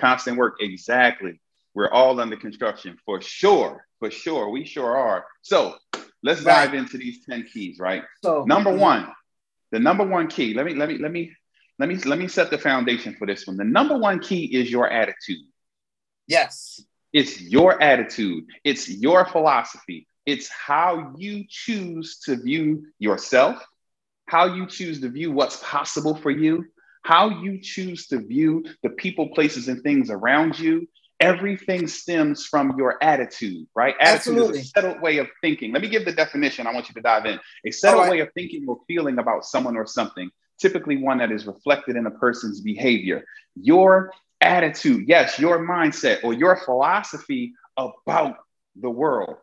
constant 0.00 0.36
work. 0.36 0.56
Exactly. 0.60 1.40
We're 1.74 1.90
all 1.90 2.20
under 2.20 2.36
construction 2.36 2.96
for 3.04 3.20
sure. 3.20 3.86
For 3.98 4.10
sure. 4.10 4.50
We 4.50 4.64
sure 4.64 4.96
are. 4.96 5.24
So 5.42 5.76
let's 6.22 6.42
right. 6.42 6.66
dive 6.66 6.74
into 6.74 6.98
these 6.98 7.24
10 7.28 7.48
keys, 7.52 7.78
right? 7.78 8.02
So 8.22 8.44
number 8.44 8.70
mm-hmm. 8.70 8.80
one, 8.80 9.12
the 9.72 9.78
number 9.78 10.04
one 10.04 10.28
key. 10.28 10.54
Let 10.54 10.66
me 10.66 10.74
let 10.74 10.88
me 10.88 10.98
let 10.98 11.10
me 11.10 11.32
let 11.78 11.88
me 11.88 11.96
let 11.96 12.18
me 12.18 12.28
set 12.28 12.50
the 12.50 12.58
foundation 12.58 13.16
for 13.18 13.26
this 13.26 13.46
one. 13.46 13.56
The 13.56 13.64
number 13.64 13.98
one 13.98 14.20
key 14.20 14.44
is 14.44 14.70
your 14.70 14.88
attitude. 14.88 15.38
Yes. 16.26 16.80
It's 17.12 17.40
your 17.40 17.80
attitude. 17.82 18.44
It's 18.64 18.88
your 18.88 19.24
philosophy. 19.24 20.06
It's 20.26 20.48
how 20.48 21.14
you 21.18 21.44
choose 21.48 22.18
to 22.20 22.36
view 22.36 22.86
yourself, 22.98 23.62
how 24.26 24.54
you 24.54 24.66
choose 24.66 25.00
to 25.02 25.10
view 25.10 25.30
what's 25.32 25.58
possible 25.62 26.14
for 26.16 26.30
you, 26.30 26.64
how 27.02 27.42
you 27.42 27.60
choose 27.60 28.06
to 28.08 28.18
view 28.18 28.64
the 28.82 28.90
people, 28.90 29.28
places, 29.28 29.68
and 29.68 29.82
things 29.82 30.10
around 30.10 30.58
you. 30.58 30.88
Everything 31.20 31.86
stems 31.86 32.44
from 32.44 32.76
your 32.76 33.02
attitude, 33.02 33.66
right? 33.74 33.94
Attitude 34.00 34.16
Absolutely. 34.16 34.58
is 34.60 34.66
a 34.66 34.68
settled 34.68 35.00
way 35.00 35.18
of 35.18 35.28
thinking. 35.40 35.72
Let 35.72 35.82
me 35.82 35.88
give 35.88 36.04
the 36.04 36.12
definition. 36.12 36.66
I 36.66 36.72
want 36.72 36.88
you 36.88 36.94
to 36.94 37.00
dive 37.00 37.24
in. 37.26 37.38
A 37.64 37.70
settled 37.70 38.02
right. 38.02 38.10
way 38.10 38.20
of 38.20 38.28
thinking 38.34 38.64
or 38.68 38.78
feeling 38.86 39.18
about 39.18 39.44
someone 39.44 39.76
or 39.76 39.86
something, 39.86 40.30
typically 40.58 40.96
one 40.96 41.18
that 41.18 41.30
is 41.30 41.46
reflected 41.46 41.96
in 41.96 42.06
a 42.06 42.10
person's 42.10 42.60
behavior. 42.60 43.24
Your 43.54 44.12
attitude, 44.40 45.04
yes, 45.08 45.38
your 45.38 45.66
mindset 45.66 46.24
or 46.24 46.34
your 46.34 46.56
philosophy 46.56 47.54
about 47.76 48.36
the 48.80 48.90
world 48.90 49.36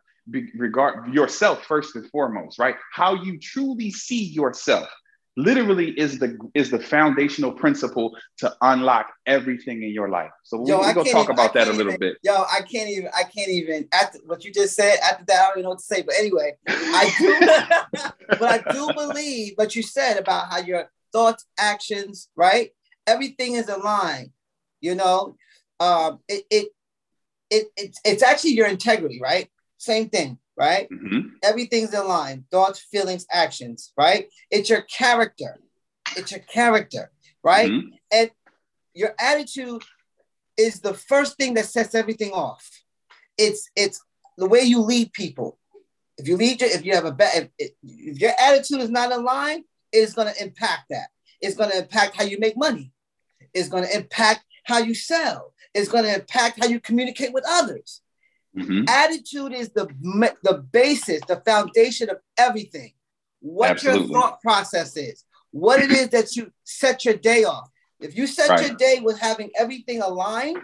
regard 0.56 1.14
yourself 1.14 1.66
first 1.66 1.96
and 1.96 2.10
foremost, 2.10 2.60
right? 2.60 2.76
How 2.94 3.16
you 3.16 3.40
truly 3.40 3.92
see 3.92 4.24
yourself 4.24 4.88
literally 5.42 5.90
is 6.00 6.20
the 6.20 6.38
is 6.54 6.70
the 6.70 6.80
foundational 6.80 7.52
principle 7.52 8.16
to 8.38 8.56
unlock 8.62 9.08
everything 9.26 9.84
in 9.84 9.90
your 9.90 10.10
life. 10.10 10.32
So 10.44 10.66
yo, 10.68 10.80
we're 10.80 10.94
gonna 10.94 11.10
talk 11.10 11.26
even, 11.26 11.36
about 11.36 11.54
that 11.54 11.68
a 11.68 11.72
little 11.72 11.94
even, 11.94 12.00
bit. 12.00 12.18
Yo, 12.24 12.34
I 12.34 12.62
can't 12.62 12.90
even 12.90 13.10
I 13.16 13.24
can't 13.24 13.50
even 13.50 13.88
after 13.94 14.20
what 14.26 14.44
you 14.44 14.52
just 14.52 14.76
said, 14.76 14.98
after 15.04 15.26
that, 15.26 15.42
I 15.42 15.48
don't 15.48 15.52
even 15.58 15.64
know 15.64 15.70
what 15.70 15.80
to 15.80 15.86
say. 15.86 16.02
But 16.04 16.16
anyway, 16.18 16.56
I 16.68 17.12
do 17.18 18.08
but 18.40 18.44
I 18.44 18.72
do 18.72 18.94
believe 18.94 19.54
what 19.56 19.76
you 19.76 19.84
said 19.84 20.18
about 20.18 20.52
how 20.52 20.60
your 20.60 20.90
thoughts, 21.12 21.46
actions, 21.58 22.30
right? 22.36 22.72
Everything 23.08 23.56
is 23.56 23.70
aligned, 23.70 24.32
you 24.80 24.96
know. 24.96 25.36
Um 25.80 26.20
it 26.28 26.46
it 26.50 26.68
it, 27.50 27.68
it 27.76 27.98
it's 28.06 28.24
actually 28.24 28.52
your 28.52 28.68
integrity, 28.68 29.20
right? 29.22 29.50
Same 29.78 30.10
thing, 30.10 30.38
right? 30.58 30.90
Mm-hmm. 30.90 31.28
Everything's 31.44 31.94
in 31.94 32.08
line 32.08 32.46
thoughts, 32.52 32.80
feelings, 32.80 33.26
actions, 33.32 33.94
right? 33.98 34.28
It's 34.50 34.70
your 34.70 34.82
character. 34.82 35.60
It's 36.16 36.32
your 36.32 36.42
character, 36.42 37.12
right? 37.44 37.70
Mm-hmm. 37.70 37.88
And 38.12 38.32
your 38.94 39.14
attitude 39.20 39.84
is 40.58 40.82
the 40.82 40.94
first 40.94 41.38
thing 41.38 41.54
that 41.56 41.66
sets 41.66 41.96
everything 41.96 42.32
off. 42.32 42.70
It's 43.38 43.70
it's 43.76 44.04
the 44.38 44.48
way 44.48 44.62
you 44.62 44.82
lead 44.82 45.14
people. 45.14 45.58
If 46.18 46.28
you 46.28 46.38
lead, 46.38 46.62
your, 46.62 46.70
if 46.70 46.86
you 46.86 46.94
have 46.94 47.06
a 47.06 47.12
bad, 47.12 47.50
if, 47.58 47.72
if 47.82 48.20
your 48.20 48.34
attitude 48.40 48.82
is 48.82 48.90
not 48.90 49.12
in 49.12 49.24
line, 49.24 49.64
it's 49.92 50.14
going 50.14 50.32
to 50.32 50.44
impact 50.44 50.84
that. 50.90 51.08
It's 51.40 51.56
going 51.56 51.72
to 51.72 51.78
impact 51.80 52.16
how 52.16 52.24
you 52.24 52.38
make 52.40 52.58
money. 52.58 52.92
It's 53.54 53.70
going 53.70 53.84
to 53.84 53.96
impact 53.96 54.44
how 54.66 54.80
you 54.80 54.94
sell. 54.94 55.54
It's 55.74 55.90
going 55.90 56.04
to 56.04 56.14
impact 56.14 56.60
how 56.60 56.68
you 56.68 56.80
communicate 56.80 57.34
with 57.34 57.46
others. 57.50 58.02
Mm-hmm. 58.58 58.84
Attitude 58.88 59.54
is 59.54 59.70
the 59.70 59.88
the 60.44 60.66
basis, 60.72 61.22
the 61.28 61.42
foundation 61.46 62.10
of 62.10 62.18
everything. 62.38 62.94
What 63.40 63.72
Absolutely. 63.72 64.08
your 64.08 64.22
thought 64.22 64.42
process 64.42 64.98
is, 64.98 65.24
what 65.52 65.82
it 65.82 65.92
is 65.92 66.10
that 66.10 66.36
you 66.36 66.52
set 66.64 67.06
your 67.06 67.16
day 67.16 67.44
off. 67.44 67.70
If 68.00 68.16
you 68.16 68.28
set 68.28 68.50
right. 68.50 68.68
your 68.68 68.76
day 68.76 69.00
with 69.02 69.20
having 69.20 69.52
everything 69.58 70.02
aligned, 70.02 70.58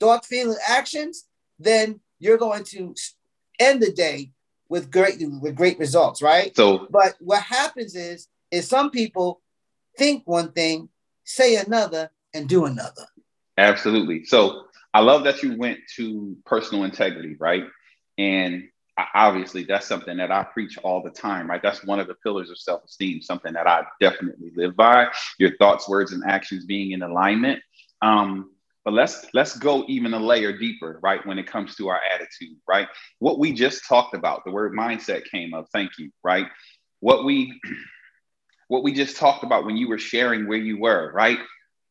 thought, 0.00 0.24
feeling, 0.24 0.56
actions, 0.66 1.26
then 1.58 2.00
you're 2.18 2.38
going 2.38 2.64
to 2.64 2.94
end 3.58 3.82
the 3.82 3.92
day 3.92 4.32
with 4.68 4.90
great 4.90 5.18
with 5.40 5.54
great 5.54 5.78
results, 5.78 6.20
right? 6.20 6.54
So, 6.56 6.86
but 6.90 7.14
what 7.20 7.42
happens 7.42 7.94
is 7.94 8.28
is 8.50 8.68
some 8.68 8.90
people 8.90 9.40
think 9.96 10.22
one 10.26 10.52
thing, 10.52 10.88
say 11.24 11.56
another, 11.56 12.10
and 12.34 12.48
do 12.48 12.64
another. 12.64 13.06
Absolutely. 13.56 14.24
So 14.24 14.64
I 14.94 15.00
love 15.00 15.24
that 15.24 15.42
you 15.42 15.56
went 15.56 15.80
to 15.96 16.36
personal 16.44 16.84
integrity, 16.84 17.36
right? 17.38 17.64
And 18.16 18.68
obviously, 19.14 19.64
that's 19.64 19.86
something 19.86 20.16
that 20.16 20.32
I 20.32 20.44
preach 20.44 20.78
all 20.78 21.02
the 21.02 21.10
time, 21.10 21.48
right? 21.48 21.62
That's 21.62 21.84
one 21.84 22.00
of 22.00 22.08
the 22.08 22.14
pillars 22.14 22.50
of 22.50 22.58
self 22.58 22.84
esteem, 22.84 23.22
something 23.22 23.52
that 23.52 23.66
I 23.66 23.84
definitely 24.00 24.50
live 24.56 24.76
by. 24.76 25.08
Your 25.38 25.56
thoughts, 25.56 25.88
words, 25.88 26.12
and 26.12 26.24
actions 26.26 26.64
being 26.64 26.92
in 26.92 27.02
alignment. 27.02 27.60
Um, 28.02 28.50
but 28.84 28.94
let's 28.94 29.26
let's 29.34 29.56
go 29.56 29.84
even 29.86 30.14
a 30.14 30.18
layer 30.18 30.56
deeper, 30.56 30.98
right? 31.02 31.24
When 31.26 31.38
it 31.38 31.46
comes 31.46 31.76
to 31.76 31.88
our 31.88 32.00
attitude, 32.14 32.56
right? 32.66 32.88
What 33.18 33.38
we 33.38 33.52
just 33.52 33.86
talked 33.86 34.14
about, 34.14 34.44
the 34.44 34.50
word 34.50 34.72
mindset 34.72 35.24
came 35.26 35.52
up. 35.52 35.66
Thank 35.72 35.92
you, 35.98 36.10
right? 36.24 36.46
What 37.00 37.24
we 37.24 37.60
what 38.68 38.82
we 38.82 38.92
just 38.92 39.16
talked 39.16 39.44
about 39.44 39.64
when 39.64 39.76
you 39.76 39.88
were 39.88 39.98
sharing 39.98 40.48
where 40.48 40.58
you 40.58 40.80
were, 40.80 41.12
right? 41.12 41.38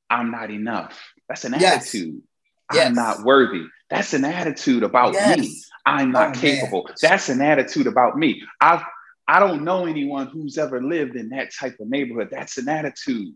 I'm 0.10 0.32
not 0.32 0.52
enough. 0.52 1.00
That's 1.28 1.46
an 1.46 1.54
yes. 1.60 1.84
attitude. 1.84 2.22
Yes. 2.74 2.88
I'm 2.88 2.96
not 2.96 3.24
worthy. 3.24 3.66
That's 3.90 4.14
an 4.14 4.26
attitude 4.26 4.84
about 4.84 5.14
yes. 5.14 5.40
me. 5.40 5.62
I'm 5.86 6.12
not 6.12 6.36
oh, 6.36 6.40
capable. 6.40 6.84
Man. 6.86 6.96
That's 7.02 7.30
an 7.30 7.42
attitude 7.42 7.88
about 7.88 8.18
me. 8.18 8.44
I've 8.60 8.84
I 9.28 9.40
don't 9.40 9.64
know 9.64 9.86
anyone 9.86 10.28
who's 10.28 10.58
ever 10.58 10.82
lived 10.82 11.16
in 11.18 11.30
that 11.30 11.54
type 11.54 11.78
of 11.80 11.90
neighborhood. 11.90 12.30
That's 12.32 12.58
an 12.58 12.70
attitude, 12.70 13.36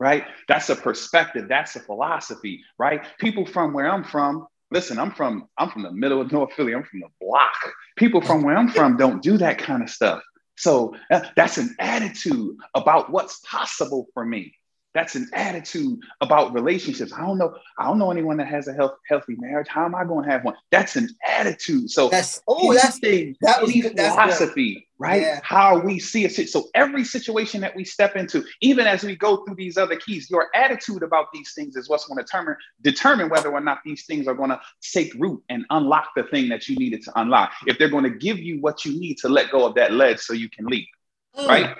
right? 0.00 0.24
That's 0.48 0.70
a 0.70 0.76
perspective. 0.76 1.46
That's 1.48 1.76
a 1.76 1.80
philosophy, 1.80 2.64
right? 2.78 3.04
People 3.18 3.44
from 3.44 3.74
where 3.74 3.90
I'm 3.90 4.02
from, 4.02 4.46
listen, 4.70 4.98
I'm 4.98 5.10
from 5.10 5.48
I'm 5.58 5.70
from 5.70 5.82
the 5.82 5.92
middle 5.92 6.20
of 6.20 6.32
North 6.32 6.52
Philly. 6.54 6.74
I'm 6.74 6.84
from 6.84 7.00
the 7.00 7.08
block. 7.20 7.54
People 7.96 8.20
from 8.20 8.42
where 8.42 8.56
I'm 8.56 8.68
from 8.68 8.96
don't 8.96 9.22
do 9.22 9.36
that 9.38 9.58
kind 9.58 9.82
of 9.82 9.90
stuff. 9.90 10.22
So 10.56 10.96
uh, 11.10 11.20
that's 11.36 11.58
an 11.58 11.76
attitude 11.78 12.56
about 12.74 13.10
what's 13.10 13.40
possible 13.40 14.06
for 14.14 14.24
me. 14.24 14.54
That's 14.96 15.14
an 15.14 15.28
attitude 15.34 16.00
about 16.22 16.54
relationships. 16.54 17.12
I 17.12 17.20
don't 17.20 17.36
know. 17.36 17.54
I 17.78 17.84
don't 17.84 17.98
know 17.98 18.10
anyone 18.10 18.38
that 18.38 18.46
has 18.46 18.66
a 18.66 18.72
health, 18.72 18.94
healthy 19.06 19.36
marriage. 19.36 19.68
How 19.68 19.84
am 19.84 19.94
I 19.94 20.04
going 20.04 20.24
to 20.24 20.30
have 20.30 20.42
one? 20.42 20.54
That's 20.70 20.96
an 20.96 21.10
attitude. 21.28 21.90
So 21.90 22.08
that's 22.08 22.40
oh, 22.48 22.72
that's 22.72 22.98
the 23.00 23.36
that 23.42 23.60
was 23.60 23.74
good. 23.74 23.94
philosophy, 23.94 24.88
right? 24.98 25.20
Yeah. 25.20 25.40
How 25.42 25.78
we 25.78 25.98
see 25.98 26.24
it. 26.24 26.48
So 26.48 26.68
every 26.74 27.04
situation 27.04 27.60
that 27.60 27.76
we 27.76 27.84
step 27.84 28.16
into, 28.16 28.42
even 28.62 28.86
as 28.86 29.02
we 29.02 29.16
go 29.16 29.44
through 29.44 29.56
these 29.56 29.76
other 29.76 29.96
keys, 29.96 30.30
your 30.30 30.48
attitude 30.54 31.02
about 31.02 31.26
these 31.30 31.52
things 31.52 31.76
is 31.76 31.90
what's 31.90 32.06
going 32.06 32.16
to 32.16 32.22
determine 32.24 32.56
determine 32.80 33.28
whether 33.28 33.52
or 33.52 33.60
not 33.60 33.80
these 33.84 34.06
things 34.06 34.26
are 34.26 34.34
going 34.34 34.48
to 34.48 34.60
take 34.94 35.12
root 35.18 35.42
and 35.50 35.66
unlock 35.68 36.08
the 36.16 36.22
thing 36.22 36.48
that 36.48 36.68
you 36.68 36.76
needed 36.76 37.02
to 37.02 37.12
unlock. 37.20 37.52
If 37.66 37.78
they're 37.78 37.90
going 37.90 38.04
to 38.04 38.16
give 38.16 38.38
you 38.38 38.62
what 38.62 38.86
you 38.86 38.98
need 38.98 39.18
to 39.18 39.28
let 39.28 39.50
go 39.50 39.66
of 39.66 39.74
that 39.74 39.92
ledge 39.92 40.20
so 40.20 40.32
you 40.32 40.48
can 40.48 40.64
leap, 40.64 40.88
mm. 41.36 41.46
right? 41.46 41.76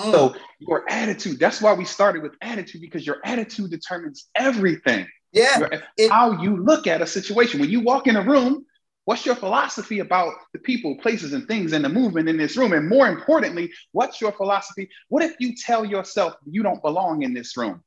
Mm. 0.00 0.12
So 0.12 0.34
your 0.58 0.84
attitude, 0.90 1.38
that's 1.38 1.60
why 1.60 1.72
we 1.72 1.84
started 1.84 2.22
with 2.22 2.34
attitude, 2.40 2.80
because 2.80 3.06
your 3.06 3.18
attitude 3.24 3.70
determines 3.70 4.28
everything. 4.34 5.06
Yeah. 5.32 5.68
It, 5.96 6.10
how 6.10 6.40
you 6.40 6.56
look 6.56 6.86
at 6.86 7.02
a 7.02 7.06
situation. 7.06 7.60
When 7.60 7.70
you 7.70 7.80
walk 7.80 8.06
in 8.06 8.16
a 8.16 8.22
room, 8.22 8.64
what's 9.04 9.26
your 9.26 9.34
philosophy 9.34 9.98
about 9.98 10.34
the 10.52 10.58
people, 10.58 10.96
places, 10.96 11.32
and 11.32 11.46
things 11.46 11.72
and 11.72 11.84
the 11.84 11.88
movement 11.88 12.28
in 12.28 12.36
this 12.36 12.56
room? 12.56 12.72
And 12.72 12.88
more 12.88 13.08
importantly, 13.08 13.72
what's 13.92 14.20
your 14.20 14.32
philosophy? 14.32 14.88
What 15.08 15.22
if 15.22 15.34
you 15.38 15.54
tell 15.54 15.84
yourself 15.84 16.34
you 16.46 16.62
don't 16.62 16.82
belong 16.82 17.22
in 17.22 17.34
this 17.34 17.56
room? 17.56 17.82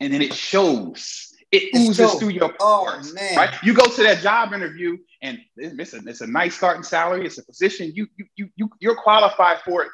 And 0.00 0.12
then 0.12 0.22
it 0.22 0.34
shows 0.34 1.30
it 1.54 1.74
oozes 1.74 1.96
so, 1.96 2.18
through 2.18 2.30
your 2.30 2.52
oh, 2.60 2.84
pores, 2.84 3.14
oh, 3.18 3.36
right? 3.36 3.54
You 3.62 3.74
go 3.74 3.84
to 3.84 4.02
that 4.02 4.18
job 4.22 4.52
interview, 4.52 4.98
and 5.22 5.38
it's 5.56 5.94
a, 5.94 5.98
it's 6.04 6.20
a 6.20 6.26
nice 6.26 6.56
starting 6.56 6.82
salary. 6.82 7.24
It's 7.24 7.38
a 7.38 7.44
position 7.44 7.92
you 7.94 8.08
you 8.16 8.26
you 8.34 8.48
you 8.56 8.70
you're 8.80 8.96
qualified 8.96 9.60
for 9.60 9.82
it 9.82 9.88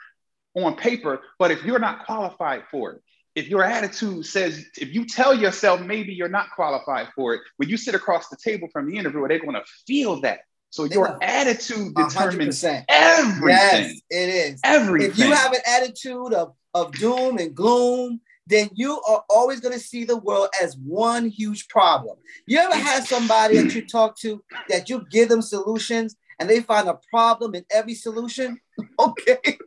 on 0.54 0.76
paper, 0.76 1.20
but 1.38 1.50
if 1.50 1.64
you're 1.64 1.78
not 1.78 2.06
qualified 2.06 2.62
for 2.70 2.92
it, 2.92 3.02
if 3.34 3.48
your 3.48 3.62
attitude 3.62 4.26
says, 4.26 4.66
if 4.76 4.92
you 4.92 5.06
tell 5.06 5.34
yourself 5.34 5.80
maybe 5.80 6.12
you're 6.12 6.28
not 6.28 6.48
qualified 6.54 7.08
for 7.14 7.34
it, 7.34 7.40
when 7.56 7.68
you 7.68 7.76
sit 7.76 7.94
across 7.94 8.28
the 8.28 8.36
table 8.42 8.68
from 8.72 8.90
the 8.90 8.96
interviewer, 8.96 9.28
they're 9.28 9.38
going 9.38 9.54
to 9.54 9.64
feel 9.86 10.20
that. 10.22 10.40
So 10.70 10.84
your 10.84 11.18
attitude 11.22 11.94
determines 11.94 12.62
100%. 12.62 12.84
everything. 12.88 13.48
Yes, 13.48 14.00
it 14.10 14.28
is. 14.28 14.60
Everything. 14.62 15.10
If 15.10 15.18
you 15.18 15.32
have 15.32 15.52
an 15.52 15.60
attitude 15.66 16.32
of, 16.32 16.54
of 16.74 16.92
doom 16.92 17.38
and 17.38 17.54
gloom, 17.54 18.20
then 18.46 18.68
you 18.74 19.00
are 19.08 19.24
always 19.28 19.60
going 19.60 19.74
to 19.74 19.80
see 19.80 20.04
the 20.04 20.16
world 20.16 20.48
as 20.60 20.76
one 20.76 21.28
huge 21.28 21.68
problem. 21.68 22.16
You 22.46 22.58
ever 22.58 22.74
had 22.74 23.04
somebody 23.04 23.56
that 23.56 23.74
you 23.74 23.86
talk 23.86 24.16
to 24.20 24.42
that 24.68 24.88
you 24.88 25.06
give 25.10 25.28
them 25.28 25.42
solutions 25.42 26.16
and 26.38 26.48
they 26.48 26.60
find 26.60 26.88
a 26.88 26.98
problem 27.10 27.54
in 27.54 27.64
every 27.70 27.94
solution? 27.94 28.60
Okay. 28.98 29.58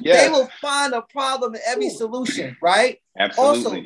Yes. 0.00 0.22
They 0.22 0.28
will 0.30 0.48
find 0.60 0.92
a 0.92 1.02
problem 1.02 1.54
in 1.54 1.60
every 1.66 1.90
solution, 1.90 2.56
right? 2.62 2.98
Absolutely. 3.18 3.58
Also, 3.58 3.82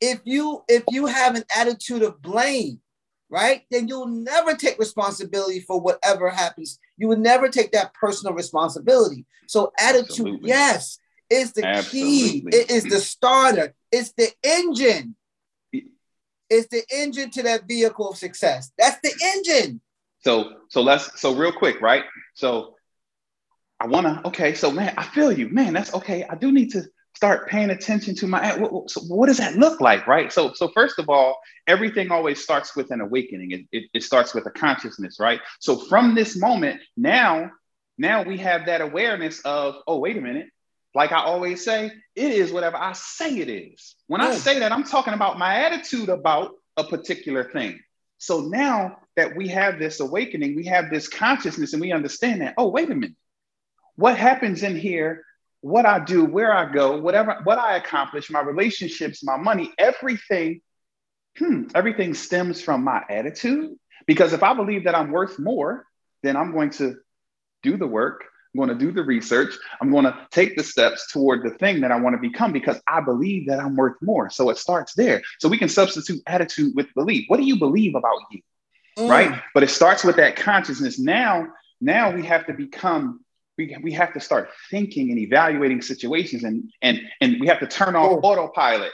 if 0.00 0.20
you 0.24 0.62
if 0.68 0.84
you 0.90 1.06
have 1.06 1.34
an 1.34 1.44
attitude 1.56 2.02
of 2.02 2.20
blame, 2.22 2.80
right, 3.28 3.62
then 3.70 3.88
you'll 3.88 4.06
never 4.06 4.54
take 4.54 4.78
responsibility 4.78 5.60
for 5.60 5.80
whatever 5.80 6.30
happens. 6.30 6.78
You 6.96 7.08
will 7.08 7.16
never 7.16 7.48
take 7.48 7.72
that 7.72 7.94
personal 7.94 8.34
responsibility. 8.34 9.24
So 9.46 9.72
attitude, 9.78 10.10
Absolutely. 10.10 10.48
yes, 10.48 10.98
is 11.30 11.52
the 11.52 11.66
Absolutely. 11.66 12.40
key. 12.50 12.56
It 12.56 12.70
is 12.70 12.84
the 12.84 13.00
starter. 13.00 13.74
It's 13.90 14.12
the 14.12 14.30
engine. 14.42 15.16
It's 16.50 16.68
the 16.68 16.82
engine 16.90 17.30
to 17.30 17.42
that 17.44 17.66
vehicle 17.66 18.10
of 18.10 18.16
success. 18.16 18.70
That's 18.78 19.00
the 19.02 19.12
engine. 19.36 19.80
So 20.20 20.58
so 20.68 20.82
let's 20.82 21.20
so 21.20 21.34
real 21.34 21.52
quick, 21.52 21.80
right? 21.80 22.04
So 22.34 22.73
I 23.84 23.86
want 23.86 24.06
to, 24.06 24.28
okay, 24.28 24.54
so 24.54 24.70
man, 24.70 24.94
I 24.96 25.02
feel 25.02 25.30
you, 25.30 25.50
man. 25.50 25.74
That's 25.74 25.92
okay. 25.92 26.24
I 26.24 26.36
do 26.36 26.50
need 26.50 26.70
to 26.70 26.84
start 27.14 27.50
paying 27.50 27.68
attention 27.68 28.14
to 28.14 28.26
my, 28.26 28.56
what, 28.56 28.88
so 28.90 29.02
what 29.02 29.26
does 29.26 29.36
that 29.36 29.56
look 29.56 29.78
like, 29.78 30.06
right? 30.06 30.32
So, 30.32 30.54
so 30.54 30.68
first 30.68 30.98
of 30.98 31.10
all, 31.10 31.38
everything 31.66 32.10
always 32.10 32.42
starts 32.42 32.74
with 32.74 32.90
an 32.92 33.02
awakening. 33.02 33.50
It, 33.50 33.60
it, 33.72 33.90
it 33.92 34.02
starts 34.02 34.34
with 34.34 34.46
a 34.46 34.50
consciousness, 34.50 35.20
right? 35.20 35.38
So 35.60 35.76
from 35.76 36.14
this 36.14 36.34
moment, 36.34 36.80
now, 36.96 37.50
now 37.98 38.22
we 38.22 38.38
have 38.38 38.64
that 38.66 38.80
awareness 38.80 39.42
of, 39.42 39.74
oh, 39.86 39.98
wait 39.98 40.16
a 40.16 40.22
minute. 40.22 40.46
Like 40.94 41.12
I 41.12 41.22
always 41.22 41.62
say, 41.62 41.92
it 42.16 42.32
is 42.32 42.52
whatever 42.52 42.78
I 42.78 42.94
say 42.94 43.36
it 43.36 43.50
is. 43.50 43.96
When 44.06 44.22
I 44.22 44.34
say 44.34 44.60
that, 44.60 44.72
I'm 44.72 44.84
talking 44.84 45.12
about 45.12 45.38
my 45.38 45.56
attitude 45.56 46.08
about 46.08 46.52
a 46.78 46.84
particular 46.84 47.50
thing. 47.50 47.80
So 48.16 48.40
now 48.40 49.00
that 49.16 49.36
we 49.36 49.48
have 49.48 49.78
this 49.78 50.00
awakening, 50.00 50.56
we 50.56 50.64
have 50.66 50.88
this 50.88 51.06
consciousness, 51.06 51.74
and 51.74 51.82
we 51.82 51.92
understand 51.92 52.40
that, 52.40 52.54
oh, 52.56 52.68
wait 52.68 52.90
a 52.90 52.94
minute 52.94 53.16
what 53.96 54.16
happens 54.16 54.62
in 54.62 54.76
here, 54.76 55.24
what 55.60 55.86
I 55.86 55.98
do, 55.98 56.24
where 56.24 56.52
I 56.52 56.70
go, 56.70 56.98
whatever, 57.00 57.40
what 57.44 57.58
I 57.58 57.76
accomplish, 57.76 58.30
my 58.30 58.40
relationships, 58.40 59.24
my 59.24 59.36
money, 59.36 59.72
everything, 59.78 60.60
hmm, 61.38 61.64
everything 61.74 62.14
stems 62.14 62.60
from 62.60 62.84
my 62.84 63.02
attitude. 63.08 63.76
Because 64.06 64.32
if 64.32 64.42
I 64.42 64.52
believe 64.54 64.84
that 64.84 64.94
I'm 64.94 65.10
worth 65.10 65.38
more, 65.38 65.86
then 66.22 66.36
I'm 66.36 66.52
going 66.52 66.70
to 66.70 66.96
do 67.62 67.76
the 67.76 67.86
work. 67.86 68.24
I'm 68.54 68.58
going 68.58 68.68
to 68.78 68.84
do 68.84 68.92
the 68.92 69.02
research. 69.02 69.54
I'm 69.80 69.90
going 69.90 70.04
to 70.04 70.16
take 70.30 70.56
the 70.56 70.62
steps 70.62 71.10
toward 71.10 71.42
the 71.42 71.56
thing 71.58 71.80
that 71.80 71.90
I 71.90 71.98
want 71.98 72.14
to 72.14 72.20
become 72.20 72.52
because 72.52 72.80
I 72.86 73.00
believe 73.00 73.48
that 73.48 73.58
I'm 73.58 73.74
worth 73.74 73.96
more. 74.00 74.30
So 74.30 74.50
it 74.50 74.58
starts 74.58 74.94
there. 74.94 75.22
So 75.40 75.48
we 75.48 75.58
can 75.58 75.68
substitute 75.68 76.22
attitude 76.26 76.74
with 76.76 76.92
belief. 76.94 77.24
What 77.28 77.38
do 77.38 77.44
you 77.44 77.58
believe 77.58 77.94
about 77.94 78.18
you? 78.30 78.42
Mm. 78.98 79.08
Right. 79.08 79.42
But 79.54 79.62
it 79.62 79.70
starts 79.70 80.04
with 80.04 80.16
that 80.16 80.36
consciousness. 80.36 80.98
Now, 80.98 81.48
now 81.80 82.10
we 82.14 82.24
have 82.26 82.46
to 82.46 82.52
become 82.52 83.23
we, 83.56 83.76
we 83.82 83.92
have 83.92 84.12
to 84.14 84.20
start 84.20 84.50
thinking 84.70 85.10
and 85.10 85.18
evaluating 85.18 85.82
situations 85.82 86.44
and 86.44 86.70
and 86.82 87.00
and 87.20 87.40
we 87.40 87.46
have 87.46 87.60
to 87.60 87.66
turn 87.66 87.96
off 87.96 88.20
autopilot. 88.22 88.92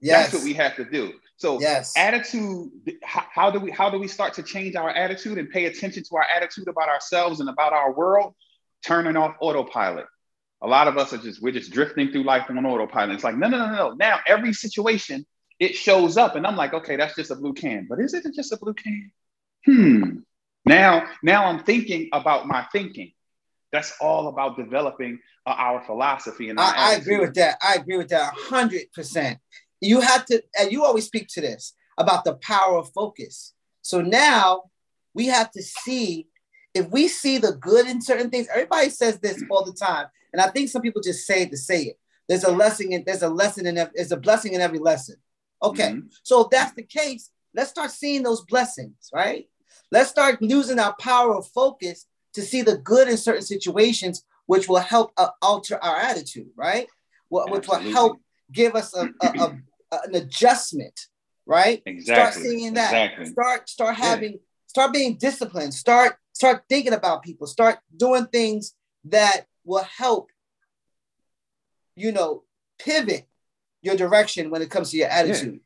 Yes. 0.00 0.24
that's 0.24 0.34
what 0.34 0.44
we 0.44 0.54
have 0.54 0.76
to 0.76 0.84
do. 0.84 1.12
So 1.36 1.60
yes. 1.60 1.92
attitude 1.96 2.70
how, 3.02 3.24
how, 3.32 3.50
do 3.50 3.58
we 3.60 3.70
how 3.70 3.90
do 3.90 3.98
we 3.98 4.08
start 4.08 4.34
to 4.34 4.42
change 4.42 4.76
our 4.76 4.90
attitude 4.90 5.38
and 5.38 5.48
pay 5.48 5.66
attention 5.66 6.02
to 6.04 6.16
our 6.16 6.26
attitude 6.34 6.68
about 6.68 6.88
ourselves 6.88 7.40
and 7.40 7.48
about 7.48 7.72
our 7.72 7.92
world? 7.92 8.34
Turning 8.84 9.16
off 9.16 9.36
autopilot. 9.40 10.06
A 10.60 10.66
lot 10.66 10.88
of 10.88 10.98
us 10.98 11.12
are 11.12 11.18
just 11.18 11.42
we're 11.42 11.52
just 11.52 11.72
drifting 11.72 12.10
through 12.10 12.24
life 12.24 12.46
on 12.48 12.64
autopilot. 12.64 13.14
It's 13.14 13.24
like 13.24 13.36
no 13.36 13.48
no 13.48 13.58
no 13.58 13.74
no. 13.74 13.90
Now 13.92 14.20
every 14.26 14.52
situation 14.52 15.24
it 15.60 15.76
shows 15.76 16.16
up 16.16 16.34
and 16.34 16.44
i'm 16.44 16.56
like 16.56 16.74
okay 16.74 16.96
that's 16.96 17.14
just 17.14 17.30
a 17.30 17.36
blue 17.36 17.54
can. 17.54 17.86
But 17.88 18.00
is 18.00 18.12
it 18.12 18.26
just 18.34 18.52
a 18.52 18.56
blue 18.56 18.74
can? 18.74 19.12
Hmm. 19.64 20.02
Now 20.66 21.06
now 21.22 21.46
i'm 21.46 21.62
thinking 21.64 22.08
about 22.12 22.46
my 22.46 22.66
thinking 22.72 23.12
that's 23.74 23.92
all 24.00 24.28
about 24.28 24.56
developing 24.56 25.18
uh, 25.46 25.50
our 25.50 25.84
philosophy. 25.84 26.48
And 26.48 26.60
I, 26.60 26.92
I, 26.92 26.94
agree 26.94 27.18
with 27.18 27.34
that. 27.34 27.58
I 27.60 27.74
agree 27.74 27.96
with 27.96 28.08
that 28.10 28.32
hundred 28.32 28.84
percent. 28.94 29.40
You 29.80 30.00
have 30.00 30.24
to, 30.26 30.40
and 30.58 30.70
you 30.70 30.84
always 30.84 31.06
speak 31.06 31.26
to 31.30 31.40
this 31.40 31.74
about 31.98 32.24
the 32.24 32.34
power 32.34 32.78
of 32.78 32.92
focus. 32.92 33.52
So 33.82 34.00
now 34.00 34.70
we 35.12 35.26
have 35.26 35.50
to 35.50 35.62
see 35.62 36.28
if 36.72 36.88
we 36.90 37.08
see 37.08 37.38
the 37.38 37.52
good 37.52 37.88
in 37.88 38.00
certain 38.00 38.30
things. 38.30 38.46
Everybody 38.48 38.90
says 38.90 39.18
this 39.18 39.42
all 39.50 39.64
the 39.64 39.72
time, 39.72 40.06
and 40.32 40.40
I 40.40 40.50
think 40.50 40.68
some 40.68 40.80
people 40.80 41.02
just 41.02 41.26
say 41.26 41.42
it 41.42 41.50
to 41.50 41.56
say 41.56 41.82
it. 41.82 41.98
There's 42.28 42.44
a 42.44 42.52
lesson 42.52 42.92
in 42.92 43.02
there's 43.04 43.22
a 43.22 43.28
lesson 43.28 43.66
in 43.66 43.74
there's 43.74 44.12
a 44.12 44.16
blessing 44.16 44.52
in 44.52 44.60
every 44.60 44.78
lesson. 44.78 45.16
Okay, 45.64 45.90
mm-hmm. 45.90 46.06
so 46.22 46.42
if 46.42 46.50
that's 46.50 46.74
the 46.74 46.84
case, 46.84 47.30
let's 47.52 47.70
start 47.70 47.90
seeing 47.90 48.22
those 48.22 48.44
blessings, 48.44 49.10
right? 49.12 49.48
Let's 49.90 50.10
start 50.10 50.38
using 50.40 50.78
our 50.78 50.94
power 51.00 51.34
of 51.34 51.48
focus 51.48 52.06
to 52.34 52.42
see 52.42 52.62
the 52.62 52.78
good 52.78 53.08
in 53.08 53.16
certain 53.16 53.42
situations, 53.42 54.24
which 54.46 54.68
will 54.68 54.78
help 54.78 55.12
uh, 55.16 55.28
alter 55.40 55.82
our 55.82 55.96
attitude, 55.96 56.48
right? 56.56 56.86
Well, 57.30 57.48
which 57.48 57.66
will 57.66 57.80
help 57.80 58.20
give 58.52 58.74
us 58.74 58.94
a, 58.94 59.08
a, 59.22 59.26
a, 59.38 59.98
an 60.04 60.14
adjustment, 60.14 60.98
right? 61.46 61.82
Exactly. 61.86 62.14
Start 62.14 62.34
seeing 62.34 62.74
that. 62.74 62.92
Exactly. 62.92 63.26
Start 63.26 63.68
start 63.68 63.96
having 63.96 64.32
yeah. 64.32 64.38
start 64.66 64.92
being 64.92 65.16
disciplined. 65.16 65.74
Start 65.74 66.16
start 66.32 66.64
thinking 66.68 66.92
about 66.92 67.22
people. 67.22 67.46
Start 67.46 67.78
doing 67.96 68.26
things 68.26 68.74
that 69.04 69.46
will 69.64 69.84
help. 69.84 70.30
You 71.96 72.12
know, 72.12 72.42
pivot 72.78 73.26
your 73.82 73.96
direction 73.96 74.50
when 74.50 74.62
it 74.62 74.70
comes 74.70 74.90
to 74.90 74.96
your 74.96 75.08
attitude. 75.08 75.54
Yeah. 75.54 75.58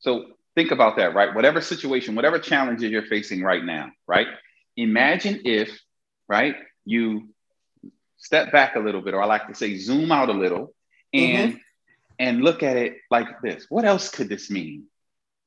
So 0.00 0.26
think 0.54 0.70
about 0.70 0.96
that, 0.96 1.14
right? 1.14 1.34
Whatever 1.34 1.60
situation, 1.60 2.14
whatever 2.14 2.38
challenges 2.38 2.90
you're 2.90 3.06
facing 3.06 3.42
right 3.42 3.64
now, 3.64 3.90
right? 4.06 4.26
Imagine 4.76 5.40
if 5.44 5.80
right? 6.30 6.54
You 6.86 7.28
step 8.16 8.52
back 8.52 8.76
a 8.76 8.78
little 8.78 9.02
bit, 9.02 9.12
or 9.12 9.22
I 9.22 9.26
like 9.26 9.48
to 9.48 9.54
say 9.54 9.76
zoom 9.76 10.12
out 10.12 10.30
a 10.30 10.32
little 10.32 10.72
and 11.12 11.52
mm-hmm. 11.52 11.58
and 12.18 12.42
look 12.42 12.62
at 12.62 12.76
it 12.76 12.98
like 13.10 13.42
this. 13.42 13.66
What 13.68 13.84
else 13.84 14.08
could 14.08 14.28
this 14.28 14.48
mean? 14.50 14.84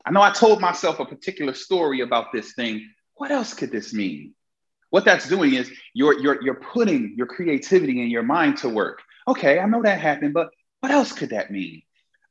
I 0.05 0.11
know 0.11 0.21
I 0.21 0.31
told 0.31 0.59
myself 0.59 0.99
a 0.99 1.05
particular 1.05 1.53
story 1.53 2.01
about 2.01 2.33
this 2.33 2.53
thing. 2.53 2.89
What 3.15 3.31
else 3.31 3.53
could 3.53 3.71
this 3.71 3.93
mean? 3.93 4.35
What 4.89 5.05
that's 5.05 5.27
doing 5.29 5.53
is 5.53 5.71
you're 5.93 6.19
you're 6.19 6.43
you're 6.43 6.61
putting 6.73 7.15
your 7.15 7.27
creativity 7.27 8.01
and 8.01 8.11
your 8.11 8.23
mind 8.23 8.57
to 8.57 8.69
work. 8.69 9.01
Okay, 9.27 9.59
I 9.59 9.65
know 9.65 9.81
that 9.83 10.01
happened, 10.01 10.33
but 10.33 10.49
what 10.81 10.91
else 10.91 11.13
could 11.13 11.29
that 11.29 11.49
mean? 11.49 11.81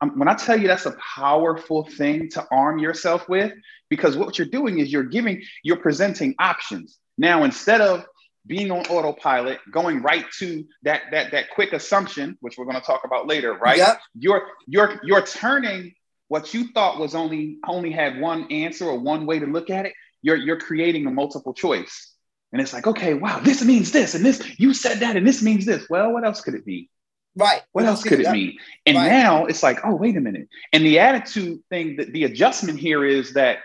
Um, 0.02 0.18
when 0.18 0.28
I 0.28 0.34
tell 0.34 0.60
you 0.60 0.68
that's 0.68 0.84
a 0.84 0.96
powerful 1.16 1.84
thing 1.84 2.28
to 2.30 2.46
arm 2.50 2.78
yourself 2.78 3.28
with, 3.28 3.52
because 3.88 4.16
what 4.16 4.36
you're 4.36 4.48
doing 4.48 4.78
is 4.78 4.92
you're 4.92 5.04
giving, 5.04 5.42
you're 5.62 5.78
presenting 5.78 6.34
options. 6.38 6.98
Now, 7.16 7.44
instead 7.44 7.80
of 7.80 8.04
being 8.46 8.70
on 8.70 8.86
autopilot, 8.86 9.60
going 9.70 10.02
right 10.02 10.24
to 10.38 10.64
that 10.82 11.02
that 11.12 11.32
that 11.32 11.50
quick 11.50 11.72
assumption, 11.72 12.36
which 12.40 12.58
we're 12.58 12.64
going 12.64 12.80
to 12.80 12.86
talk 12.86 13.02
about 13.04 13.26
later, 13.26 13.54
right? 13.54 13.78
Yep. 13.78 14.00
You're 14.14 14.46
you're 14.66 15.00
you're 15.04 15.26
turning 15.26 15.94
what 16.28 16.52
you 16.54 16.68
thought 16.72 16.98
was 16.98 17.14
only 17.14 17.58
only 17.66 17.92
had 17.92 18.20
one 18.20 18.50
answer 18.50 18.86
or 18.86 18.98
one 18.98 19.26
way 19.26 19.38
to 19.38 19.46
look 19.46 19.70
at 19.70 19.86
it. 19.86 19.92
You're 20.22 20.36
you're 20.36 20.58
creating 20.58 21.06
a 21.06 21.10
multiple 21.10 21.54
choice, 21.54 22.12
and 22.52 22.60
it's 22.60 22.72
like, 22.72 22.86
okay, 22.86 23.14
wow, 23.14 23.38
this 23.40 23.64
means 23.64 23.92
this, 23.92 24.14
and 24.14 24.24
this 24.24 24.42
you 24.58 24.74
said 24.74 25.00
that, 25.00 25.16
and 25.16 25.26
this 25.26 25.42
means 25.42 25.64
this. 25.64 25.86
Well, 25.88 26.12
what 26.12 26.24
else 26.24 26.40
could 26.40 26.54
it 26.54 26.64
be? 26.64 26.90
Right. 27.34 27.62
What 27.72 27.84
else 27.84 28.02
could 28.02 28.20
it 28.20 28.30
mean? 28.30 28.58
And 28.84 28.96
right. 28.96 29.08
now 29.08 29.46
it's 29.46 29.62
like, 29.62 29.78
oh, 29.84 29.94
wait 29.94 30.16
a 30.16 30.20
minute. 30.20 30.48
And 30.72 30.84
the 30.84 30.98
attitude 30.98 31.60
thing, 31.70 31.96
that 31.96 32.12
the 32.12 32.24
adjustment 32.24 32.78
here 32.78 33.06
is 33.06 33.32
that 33.34 33.60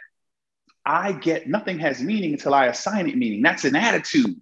I 0.86 1.12
get 1.12 1.50
nothing 1.50 1.80
has 1.80 2.02
meaning 2.02 2.32
until 2.32 2.54
I 2.54 2.68
assign 2.68 3.10
it 3.10 3.18
meaning. 3.18 3.42
That's 3.42 3.66
an 3.66 3.76
attitude 3.76 4.42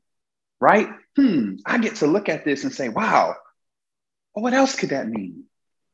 right? 0.66 0.90
Hmm, 1.16 1.58
I 1.64 1.78
get 1.78 1.98
to 1.98 2.08
look 2.08 2.28
at 2.28 2.44
this 2.44 2.64
and 2.64 2.74
say, 2.74 2.90
wow, 2.90 3.36
what 4.34 4.56
else 4.56 4.76
could 4.76 4.90
that 4.90 5.08
mean? 5.08 5.44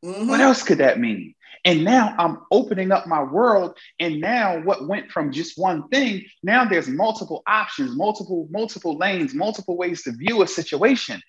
Mm-hmm. 0.05 0.29
What 0.29 0.39
else 0.39 0.63
could 0.63 0.77
that 0.77 0.97
mean? 0.97 1.35
And 1.65 1.83
now 1.83 2.15
I'm 2.17 2.37
opening 2.51 2.93
up 2.93 3.05
my 3.05 3.21
world. 3.21 3.77
And 3.99 4.21
now 4.21 4.61
what 4.61 4.87
went 4.87 5.11
from 5.11 5.33
just 5.33 5.57
one 5.57 5.89
thing, 5.89 6.23
now 6.41 6.63
there's 6.63 6.87
multiple 6.87 7.43
options, 7.45 7.97
multiple, 7.97 8.47
multiple 8.49 8.97
lanes, 8.97 9.33
multiple 9.33 9.75
ways 9.75 10.03
to 10.03 10.13
view 10.13 10.41
a 10.41 10.47
situation. 10.47 11.21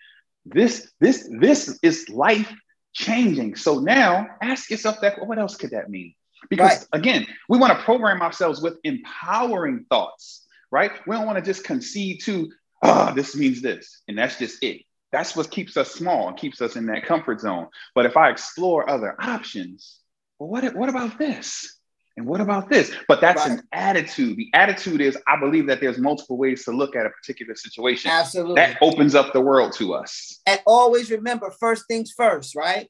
This, 0.46 0.92
this, 1.00 1.28
this 1.40 1.80
is 1.82 2.08
life 2.08 2.50
changing. 2.92 3.56
So 3.56 3.80
now 3.80 4.28
ask 4.40 4.70
yourself 4.70 5.00
that 5.00 5.26
what 5.26 5.40
else 5.40 5.56
could 5.56 5.70
that 5.70 5.90
mean? 5.90 6.14
Because 6.48 6.86
right. 6.92 7.00
again, 7.00 7.26
we 7.48 7.58
want 7.58 7.76
to 7.76 7.84
program 7.84 8.22
ourselves 8.22 8.62
with 8.62 8.78
empowering 8.84 9.84
thoughts, 9.90 10.46
right? 10.70 10.92
We 11.08 11.16
don't 11.16 11.26
want 11.26 11.38
to 11.38 11.44
just 11.44 11.64
concede 11.64 12.22
to, 12.22 12.52
ah, 12.82 13.12
this 13.14 13.36
means 13.36 13.62
this, 13.62 14.02
and 14.08 14.18
that's 14.18 14.38
just 14.38 14.62
it. 14.62 14.82
That's 15.12 15.36
what 15.36 15.50
keeps 15.50 15.76
us 15.76 15.92
small 15.92 16.28
and 16.28 16.36
keeps 16.36 16.60
us 16.62 16.76
in 16.76 16.86
that 16.86 17.04
comfort 17.04 17.40
zone. 17.40 17.68
But 17.94 18.06
if 18.06 18.16
I 18.16 18.30
explore 18.30 18.88
other 18.88 19.14
options, 19.20 19.98
well, 20.38 20.48
what, 20.48 20.74
what 20.74 20.88
about 20.88 21.18
this? 21.18 21.78
And 22.16 22.26
what 22.26 22.40
about 22.40 22.68
this? 22.68 22.94
But 23.08 23.20
that's 23.20 23.46
right. 23.46 23.58
an 23.58 23.62
attitude. 23.72 24.36
The 24.36 24.50
attitude 24.52 25.00
is 25.00 25.16
I 25.26 25.38
believe 25.38 25.66
that 25.68 25.80
there's 25.80 25.98
multiple 25.98 26.36
ways 26.36 26.64
to 26.64 26.70
look 26.70 26.94
at 26.94 27.06
a 27.06 27.10
particular 27.10 27.54
situation. 27.54 28.10
Absolutely. 28.10 28.56
That 28.56 28.78
opens 28.82 29.14
up 29.14 29.32
the 29.32 29.40
world 29.40 29.72
to 29.74 29.94
us. 29.94 30.40
And 30.46 30.60
always 30.66 31.10
remember 31.10 31.50
first 31.58 31.84
things 31.88 32.12
first, 32.14 32.54
right? 32.54 32.88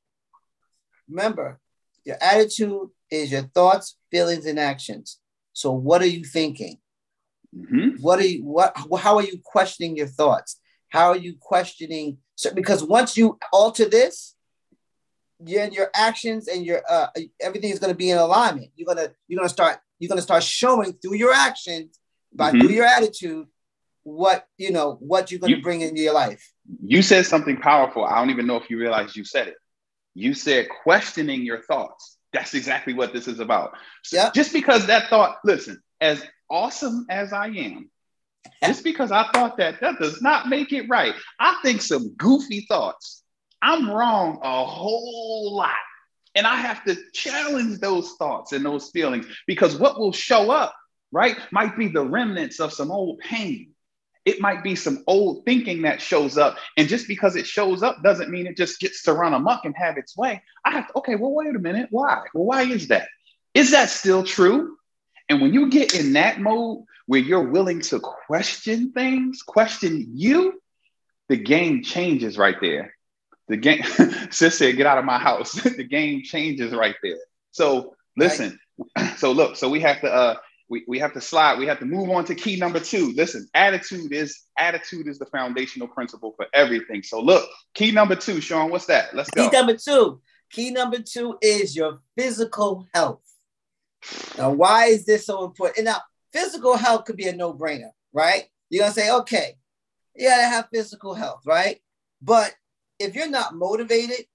Remember, 1.08 1.60
your 2.04 2.16
attitude 2.20 2.88
is 3.10 3.30
your 3.30 3.42
thoughts, 3.42 3.96
feelings, 4.10 4.46
and 4.46 4.58
actions. 4.58 5.18
So 5.52 5.70
what 5.70 6.02
are 6.02 6.06
you 6.06 6.24
thinking? 6.24 6.78
Mm-hmm. 7.56 8.02
What 8.02 8.18
are 8.18 8.26
you 8.26 8.44
what 8.44 8.76
how 8.98 9.16
are 9.16 9.22
you 9.22 9.40
questioning 9.44 9.96
your 9.96 10.06
thoughts? 10.06 10.58
How 10.88 11.08
are 11.08 11.16
you 11.16 11.36
questioning 11.38 12.18
so 12.34 12.52
because 12.52 12.82
once 12.82 13.16
you 13.16 13.38
alter 13.52 13.88
this, 13.88 14.34
your 15.44 15.66
your 15.66 15.90
actions 15.94 16.48
and 16.48 16.64
your 16.64 16.82
uh 16.88 17.08
everything 17.40 17.70
is 17.70 17.78
going 17.78 17.92
to 17.92 17.96
be 17.96 18.10
in 18.10 18.18
alignment. 18.18 18.70
You're 18.76 18.86
gonna 18.86 19.10
you're 19.28 19.38
gonna 19.38 19.48
start 19.48 19.78
you're 19.98 20.08
gonna 20.08 20.22
start 20.22 20.42
showing 20.42 20.94
through 20.94 21.16
your 21.16 21.32
actions 21.32 21.98
by 22.34 22.50
mm-hmm. 22.50 22.60
through 22.60 22.74
your 22.74 22.86
attitude 22.86 23.46
what 24.04 24.46
you 24.58 24.72
know 24.72 24.96
what 25.00 25.30
you're 25.30 25.40
going 25.40 25.54
to 25.54 25.62
bring 25.62 25.80
into 25.80 26.00
your 26.00 26.14
life. 26.14 26.52
You 26.84 27.02
said 27.02 27.26
something 27.26 27.56
powerful. 27.56 28.04
I 28.04 28.18
don't 28.18 28.30
even 28.30 28.46
know 28.46 28.56
if 28.56 28.68
you 28.70 28.78
realize 28.78 29.16
you 29.16 29.24
said 29.24 29.48
it. 29.48 29.56
You 30.14 30.34
said 30.34 30.68
questioning 30.82 31.44
your 31.44 31.62
thoughts. 31.62 32.18
That's 32.32 32.54
exactly 32.54 32.94
what 32.94 33.12
this 33.12 33.28
is 33.28 33.40
about. 33.40 33.74
Yeah. 34.10 34.30
Just 34.34 34.52
because 34.52 34.86
that 34.86 35.08
thought, 35.08 35.36
listen, 35.44 35.82
as 36.00 36.24
awesome 36.52 37.06
as 37.10 37.32
I 37.32 37.48
am, 37.48 37.90
just 38.64 38.84
because 38.84 39.10
I 39.10 39.28
thought 39.32 39.56
that, 39.56 39.80
that 39.80 39.98
does 39.98 40.22
not 40.22 40.48
make 40.48 40.72
it 40.72 40.88
right. 40.88 41.14
I 41.40 41.58
think 41.62 41.82
some 41.82 42.14
goofy 42.16 42.66
thoughts 42.68 43.22
I'm 43.62 43.88
wrong 43.88 44.40
a 44.42 44.64
whole 44.64 45.54
lot. 45.54 45.76
And 46.34 46.46
I 46.46 46.56
have 46.56 46.84
to 46.84 46.96
challenge 47.12 47.78
those 47.78 48.12
thoughts 48.14 48.52
and 48.52 48.64
those 48.64 48.90
feelings 48.90 49.26
because 49.46 49.76
what 49.76 49.98
will 49.98 50.12
show 50.12 50.50
up, 50.50 50.74
right, 51.12 51.36
might 51.52 51.76
be 51.76 51.88
the 51.88 52.04
remnants 52.04 52.58
of 52.58 52.72
some 52.72 52.90
old 52.90 53.20
pain. 53.20 53.68
It 54.24 54.40
might 54.40 54.64
be 54.64 54.74
some 54.74 55.04
old 55.06 55.44
thinking 55.44 55.82
that 55.82 56.00
shows 56.00 56.38
up. 56.38 56.56
And 56.76 56.88
just 56.88 57.06
because 57.06 57.36
it 57.36 57.46
shows 57.46 57.82
up 57.82 58.02
doesn't 58.02 58.30
mean 58.30 58.46
it 58.46 58.56
just 58.56 58.80
gets 58.80 59.02
to 59.04 59.12
run 59.12 59.34
amok 59.34 59.64
and 59.64 59.76
have 59.76 59.98
its 59.98 60.16
way. 60.16 60.42
I 60.64 60.70
have 60.72 60.88
to, 60.88 60.98
okay, 60.98 61.16
well, 61.16 61.34
wait 61.34 61.54
a 61.54 61.58
minute. 61.58 61.88
Why? 61.90 62.22
Well, 62.34 62.44
why 62.44 62.62
is 62.62 62.88
that? 62.88 63.08
Is 63.52 63.72
that 63.72 63.90
still 63.90 64.24
true? 64.24 64.76
And 65.32 65.40
when 65.40 65.54
you 65.54 65.70
get 65.70 65.98
in 65.98 66.12
that 66.12 66.40
mode 66.40 66.84
where 67.06 67.18
you're 67.18 67.48
willing 67.48 67.80
to 67.80 67.98
question 68.00 68.92
things, 68.92 69.40
question 69.40 70.08
you, 70.12 70.60
the 71.30 71.38
game 71.38 71.82
changes 71.82 72.36
right 72.36 72.56
there. 72.60 72.94
The 73.48 73.56
game 73.56 73.82
sis 74.30 74.58
said 74.58 74.76
get 74.76 74.86
out 74.86 74.98
of 74.98 75.06
my 75.06 75.18
house. 75.18 75.54
The 75.76 75.84
game 75.84 76.22
changes 76.22 76.74
right 76.74 76.96
there. 77.02 77.16
So 77.50 77.96
listen 78.14 78.60
right. 78.98 79.16
so 79.16 79.32
look 79.32 79.56
so 79.56 79.70
we 79.70 79.80
have 79.80 80.02
to 80.02 80.12
uh 80.12 80.36
we, 80.68 80.84
we 80.86 80.98
have 80.98 81.14
to 81.14 81.22
slide. 81.22 81.58
We 81.58 81.66
have 81.66 81.78
to 81.78 81.86
move 81.86 82.10
on 82.10 82.26
to 82.26 82.34
key 82.34 82.56
number 82.56 82.80
two. 82.80 83.14
Listen 83.16 83.48
attitude 83.54 84.12
is 84.12 84.38
attitude 84.58 85.08
is 85.08 85.18
the 85.18 85.26
foundational 85.26 85.88
principle 85.88 86.34
for 86.36 86.46
everything. 86.52 87.02
So 87.02 87.22
look 87.22 87.48
key 87.72 87.90
number 87.90 88.16
two 88.16 88.42
sean 88.42 88.70
what's 88.70 88.86
that? 88.86 89.14
Let's 89.14 89.30
go. 89.30 89.48
key 89.48 89.56
number 89.56 89.78
two. 89.78 90.20
Key 90.50 90.72
number 90.72 90.98
two 90.98 91.38
is 91.40 91.74
your 91.74 92.00
physical 92.18 92.86
health 92.92 93.31
now 94.38 94.50
why 94.50 94.86
is 94.86 95.04
this 95.04 95.26
so 95.26 95.44
important 95.44 95.84
now 95.84 95.98
physical 96.32 96.76
health 96.76 97.04
could 97.04 97.16
be 97.16 97.28
a 97.28 97.34
no-brainer 97.34 97.90
right 98.12 98.44
you're 98.70 98.82
gonna 98.82 98.92
say 98.92 99.10
okay 99.10 99.54
you 100.14 100.28
got 100.28 100.36
to 100.36 100.42
have 100.42 100.68
physical 100.72 101.14
health 101.14 101.42
right 101.46 101.80
but 102.22 102.54
if 103.02 103.14
you're 103.14 103.28
not 103.28 103.54
motivated, 103.54 104.26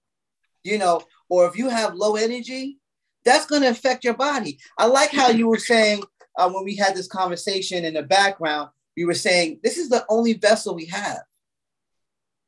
you 0.63 0.77
know, 0.77 1.01
or 1.29 1.47
if 1.47 1.57
you 1.57 1.69
have 1.69 1.95
low 1.95 2.15
energy, 2.15 2.79
that's 3.23 3.45
going 3.45 3.61
to 3.61 3.69
affect 3.69 4.03
your 4.03 4.13
body. 4.13 4.59
I 4.77 4.85
like 4.85 5.11
how 5.11 5.29
you 5.29 5.47
were 5.47 5.57
saying 5.57 6.03
uh, 6.37 6.49
when 6.49 6.63
we 6.63 6.75
had 6.75 6.95
this 6.95 7.07
conversation 7.07 7.85
in 7.85 7.93
the 7.93 8.03
background, 8.03 8.69
you 8.95 9.07
were 9.07 9.13
saying 9.13 9.59
this 9.63 9.77
is 9.77 9.89
the 9.89 10.05
only 10.09 10.33
vessel 10.33 10.75
we 10.75 10.85
have. 10.85 11.19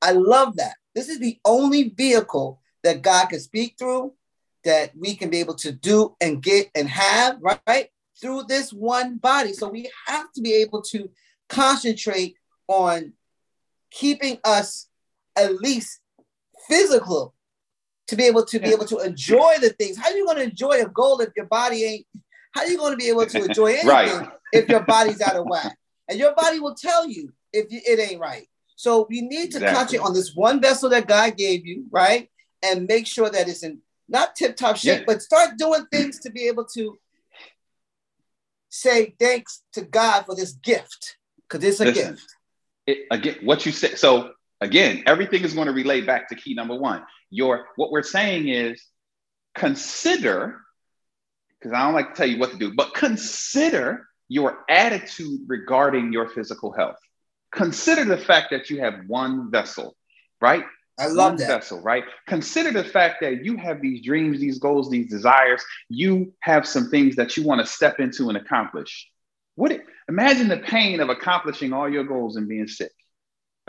I 0.02 0.12
love 0.12 0.58
that. 0.58 0.76
This 0.96 1.10
is 1.10 1.20
the 1.20 1.40
only 1.46 1.90
vehicle 1.90 2.62
that 2.84 3.02
God 3.02 3.28
can 3.28 3.40
speak 3.40 3.76
through, 3.78 4.14
that 4.64 4.92
we 4.98 5.16
can 5.16 5.30
be 5.30 5.40
able 5.40 5.56
to 5.56 5.72
do 5.72 6.16
and 6.22 6.42
get 6.42 6.70
and 6.76 6.90
have, 6.90 7.40
right? 7.42 7.88
Through 8.22 8.44
this 8.48 8.72
one 8.74 9.18
body. 9.18 9.54
So 9.54 9.68
we 9.68 9.90
have 10.08 10.32
to 10.34 10.42
be 10.42 10.54
able 10.56 10.82
to 10.84 11.10
concentrate 11.48 12.36
on 12.68 13.14
keeping 13.92 14.38
us 14.44 14.88
at 15.36 15.60
least 15.62 16.00
physical 16.68 17.34
to 18.08 18.16
be 18.16 18.24
able 18.26 18.46
to 18.46 18.60
be 18.60 18.70
able 18.70 18.86
to 18.86 18.98
enjoy 19.00 19.56
the 19.62 19.70
things. 19.70 19.98
How 19.98 20.10
are 20.10 20.16
you 20.16 20.26
going 20.26 20.38
to 20.38 20.44
enjoy 20.44 20.82
a 20.82 20.90
goal 20.90 21.22
if 21.22 21.30
your 21.36 21.46
body 21.46 21.84
ain't? 21.84 22.06
How 22.54 22.62
are 22.62 22.68
you 22.68 22.78
going 22.78 22.92
to 22.92 22.98
be 22.98 23.10
able 23.10 23.26
to 23.26 23.46
enjoy 23.46 23.68
anything 23.74 23.90
right. 23.90 24.30
if 24.52 24.68
your 24.68 24.82
body's 24.82 25.22
out 25.22 25.36
of 25.36 25.46
whack? 25.46 25.78
And 26.08 26.18
your 26.18 26.34
body 26.34 26.60
will 26.60 26.76
tell 26.76 27.08
you 27.08 27.32
if 27.54 27.72
you, 27.72 27.80
it 27.86 28.00
ain't 28.00 28.20
right. 28.20 28.48
So 28.76 29.06
we 29.10 29.22
need 29.22 29.52
to 29.52 29.58
exactly. 29.58 29.76
concentrate 29.76 30.08
on 30.08 30.14
this 30.14 30.36
one 30.36 30.62
vessel 30.62 30.90
that 30.90 31.08
God 31.08 31.38
gave 31.38 31.66
you, 31.66 31.86
right? 31.92 32.30
And 32.64 32.88
make 32.88 33.06
sure 33.06 33.30
that 33.30 33.48
it's 33.48 33.64
in 33.64 33.80
not 34.10 34.36
tip 34.36 34.56
top 34.56 34.78
shape, 34.78 35.00
yeah. 35.00 35.06
but 35.08 35.22
start 35.22 35.58
doing 35.58 35.86
things 35.92 36.20
to 36.20 36.32
be 36.32 36.48
able 36.48 36.66
to 36.74 36.98
say 38.70 39.16
thanks 39.20 39.64
to 39.74 39.82
God 39.82 40.26
for 40.26 40.36
this 40.36 40.54
gift 40.54 41.18
because 41.48 41.64
it's 41.64 41.80
a 41.80 41.86
Listen, 41.86 42.14
gift. 42.14 42.36
It, 42.88 42.98
again, 43.12 43.38
what 43.44 43.66
you 43.66 43.72
said. 43.72 43.98
So 43.98 44.32
Again, 44.62 45.04
everything 45.06 45.44
is 45.44 45.54
going 45.54 45.68
to 45.68 45.74
relate 45.74 46.06
back 46.06 46.28
to 46.30 46.36
key 46.36 46.54
number 46.54 46.76
one. 46.76 47.04
Your 47.30 47.68
what 47.76 47.92
we're 47.92 48.04
saying 48.04 48.50
is 48.50 48.84
consider, 49.56 50.60
because 51.58 51.74
I 51.74 51.86
don't 51.86 51.94
like 51.94 52.10
to 52.10 52.16
tell 52.16 52.28
you 52.28 52.40
what 52.40 52.52
to 52.52 52.58
do, 52.58 52.74
but 52.74 52.94
consider 52.94 54.08
your 54.28 54.66
attitude 54.70 55.42
regarding 55.48 56.12
your 56.12 56.28
physical 56.30 56.74
health. 56.74 56.98
Consider 57.52 58.04
the 58.06 58.18
fact 58.18 58.48
that 58.52 58.70
you 58.70 58.82
have 58.82 59.06
one 59.08 59.50
vessel, 59.50 59.96
right? 60.42 60.66
I 61.00 61.08
love 61.08 61.38
that. 61.38 61.48
vessel, 61.48 61.82
right? 61.82 62.04
Consider 62.28 62.72
the 62.72 62.84
fact 62.84 63.22
that 63.22 63.44
you 63.44 63.58
have 63.58 63.82
these 63.82 64.04
dreams, 64.04 64.40
these 64.40 64.60
goals, 64.60 64.90
these 64.90 65.10
desires. 65.10 65.64
You 65.88 66.34
have 66.42 66.68
some 66.68 66.90
things 66.90 67.16
that 67.16 67.38
you 67.38 67.44
want 67.44 67.62
to 67.62 67.68
step 67.68 68.00
into 68.00 68.30
and 68.30 68.38
accomplish. 68.38 69.10
What? 69.56 69.72
It, 69.72 69.82
imagine 70.08 70.48
the 70.48 70.58
pain 70.58 71.00
of 71.00 71.10
accomplishing 71.10 71.74
all 71.74 71.90
your 71.90 72.04
goals 72.04 72.36
and 72.36 72.48
being 72.48 72.68
sick 72.68 72.92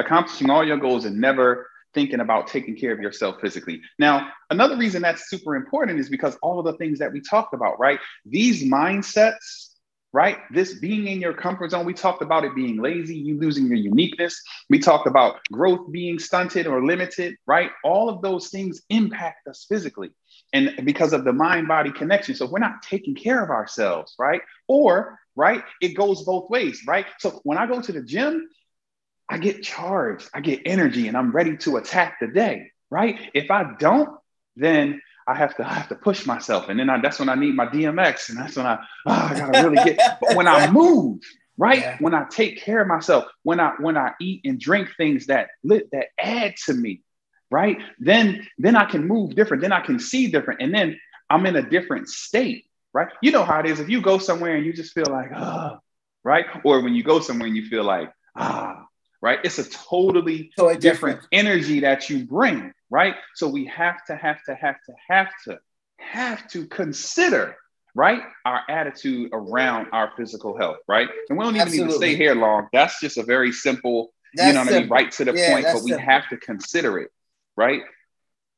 accomplishing 0.00 0.50
all 0.50 0.66
your 0.66 0.78
goals 0.78 1.04
and 1.04 1.20
never 1.20 1.68
thinking 1.92 2.20
about 2.20 2.46
taking 2.46 2.76
care 2.76 2.92
of 2.92 3.00
yourself 3.00 3.40
physically. 3.40 3.80
Now, 3.98 4.30
another 4.48 4.76
reason 4.76 5.02
that's 5.02 5.28
super 5.28 5.56
important 5.56 5.98
is 5.98 6.08
because 6.08 6.36
all 6.42 6.58
of 6.58 6.64
the 6.64 6.74
things 6.74 6.98
that 7.00 7.12
we 7.12 7.20
talked 7.20 7.52
about, 7.52 7.78
right? 7.78 7.98
These 8.24 8.64
mindsets, 8.64 9.69
right? 10.12 10.38
This 10.50 10.74
being 10.74 11.06
in 11.06 11.20
your 11.20 11.34
comfort 11.34 11.70
zone, 11.70 11.84
we 11.84 11.94
talked 11.94 12.22
about 12.22 12.44
it 12.44 12.54
being 12.54 12.80
lazy, 12.80 13.16
you 13.16 13.38
losing 13.38 13.66
your 13.66 13.76
uniqueness. 13.76 14.42
We 14.68 14.78
talked 14.80 15.06
about 15.06 15.36
growth 15.52 15.90
being 15.92 16.18
stunted 16.18 16.66
or 16.66 16.84
limited, 16.84 17.36
right? 17.46 17.70
All 17.84 18.08
of 18.08 18.20
those 18.20 18.48
things 18.48 18.82
impact 18.88 19.46
us 19.46 19.66
physically. 19.68 20.10
And 20.52 20.84
because 20.84 21.12
of 21.12 21.24
the 21.24 21.32
mind 21.32 21.68
body 21.68 21.92
connection. 21.92 22.34
So 22.34 22.46
we're 22.46 22.58
not 22.58 22.82
taking 22.82 23.14
care 23.14 23.42
of 23.42 23.50
ourselves, 23.50 24.14
right? 24.18 24.40
Or, 24.66 25.18
right, 25.36 25.62
it 25.80 25.90
goes 25.90 26.24
both 26.24 26.50
ways, 26.50 26.82
right? 26.86 27.06
So 27.20 27.40
when 27.44 27.56
I 27.56 27.66
go 27.66 27.80
to 27.80 27.92
the 27.92 28.02
gym, 28.02 28.48
I 29.28 29.38
get 29.38 29.62
charged, 29.62 30.28
I 30.34 30.40
get 30.40 30.62
energy, 30.66 31.06
and 31.06 31.16
I'm 31.16 31.30
ready 31.30 31.56
to 31.58 31.76
attack 31.76 32.18
the 32.20 32.26
day, 32.26 32.72
right? 32.90 33.30
If 33.32 33.52
I 33.52 33.74
don't, 33.78 34.18
then 34.56 35.00
I 35.26 35.34
have 35.34 35.56
to 35.56 35.66
I 35.66 35.72
have 35.74 35.88
to 35.88 35.94
push 35.94 36.26
myself, 36.26 36.68
and 36.68 36.78
then 36.78 36.90
I, 36.90 37.00
that's 37.00 37.18
when 37.18 37.28
I 37.28 37.34
need 37.34 37.54
my 37.54 37.66
DMX, 37.66 38.30
and 38.30 38.38
that's 38.38 38.56
when 38.56 38.66
I 38.66 38.78
oh, 39.06 39.28
I 39.30 39.38
gotta 39.38 39.68
really 39.68 39.84
get. 39.84 40.18
But 40.20 40.36
when 40.36 40.48
I 40.48 40.70
move, 40.72 41.20
right, 41.56 41.80
yeah. 41.80 41.96
when 42.00 42.14
I 42.14 42.24
take 42.30 42.60
care 42.60 42.80
of 42.80 42.88
myself, 42.88 43.26
when 43.42 43.60
I 43.60 43.72
when 43.78 43.96
I 43.96 44.12
eat 44.20 44.42
and 44.44 44.58
drink 44.58 44.90
things 44.96 45.26
that 45.26 45.50
lit 45.62 45.88
that 45.92 46.06
add 46.18 46.54
to 46.66 46.74
me, 46.74 47.02
right, 47.50 47.78
then 47.98 48.46
then 48.58 48.76
I 48.76 48.84
can 48.84 49.06
move 49.06 49.34
different, 49.34 49.62
then 49.62 49.72
I 49.72 49.80
can 49.80 49.98
see 49.98 50.30
different, 50.30 50.62
and 50.62 50.74
then 50.74 50.98
I'm 51.28 51.46
in 51.46 51.56
a 51.56 51.62
different 51.62 52.08
state, 52.08 52.64
right? 52.92 53.08
You 53.22 53.32
know 53.32 53.44
how 53.44 53.60
it 53.60 53.66
is 53.66 53.80
if 53.80 53.88
you 53.88 54.00
go 54.00 54.18
somewhere 54.18 54.56
and 54.56 54.66
you 54.66 54.72
just 54.72 54.92
feel 54.92 55.06
like 55.08 55.30
ah, 55.34 55.74
oh, 55.74 55.80
right, 56.24 56.46
or 56.64 56.80
when 56.82 56.94
you 56.94 57.02
go 57.02 57.20
somewhere 57.20 57.46
and 57.46 57.56
you 57.56 57.66
feel 57.66 57.84
like 57.84 58.12
ah 58.36 58.86
right? 59.22 59.38
It's 59.44 59.58
a 59.58 59.68
totally, 59.68 60.50
totally 60.56 60.76
different. 60.78 61.20
different 61.20 61.28
energy 61.32 61.80
that 61.80 62.08
you 62.10 62.24
bring, 62.24 62.72
right? 62.90 63.14
So 63.34 63.48
we 63.48 63.66
have 63.66 64.04
to, 64.06 64.16
have 64.16 64.42
to, 64.44 64.54
have 64.54 64.76
to, 64.86 64.94
have 65.08 65.30
to, 65.44 65.58
have 65.98 66.48
to 66.48 66.66
consider, 66.66 67.56
right, 67.94 68.22
our 68.44 68.62
attitude 68.68 69.30
around 69.32 69.88
our 69.92 70.12
physical 70.16 70.58
health, 70.58 70.78
right? 70.88 71.08
And 71.28 71.38
we 71.38 71.44
don't 71.44 71.54
even 71.54 71.68
Absolutely. 71.68 71.86
need 71.86 71.92
to 71.92 71.98
stay 71.98 72.16
here 72.16 72.34
long. 72.34 72.68
That's 72.72 73.00
just 73.00 73.16
a 73.16 73.22
very 73.22 73.52
simple, 73.52 74.12
that's 74.34 74.48
you 74.48 74.52
know 74.54 74.60
what 74.60 74.68
simple. 74.68 74.76
I 74.76 74.80
mean, 74.80 75.04
right 75.04 75.12
to 75.12 75.24
the 75.24 75.34
yeah, 75.34 75.52
point, 75.52 75.66
but 75.66 75.82
we 75.82 75.90
simple. 75.90 76.06
have 76.06 76.28
to 76.28 76.36
consider 76.36 76.98
it, 76.98 77.10
right? 77.56 77.82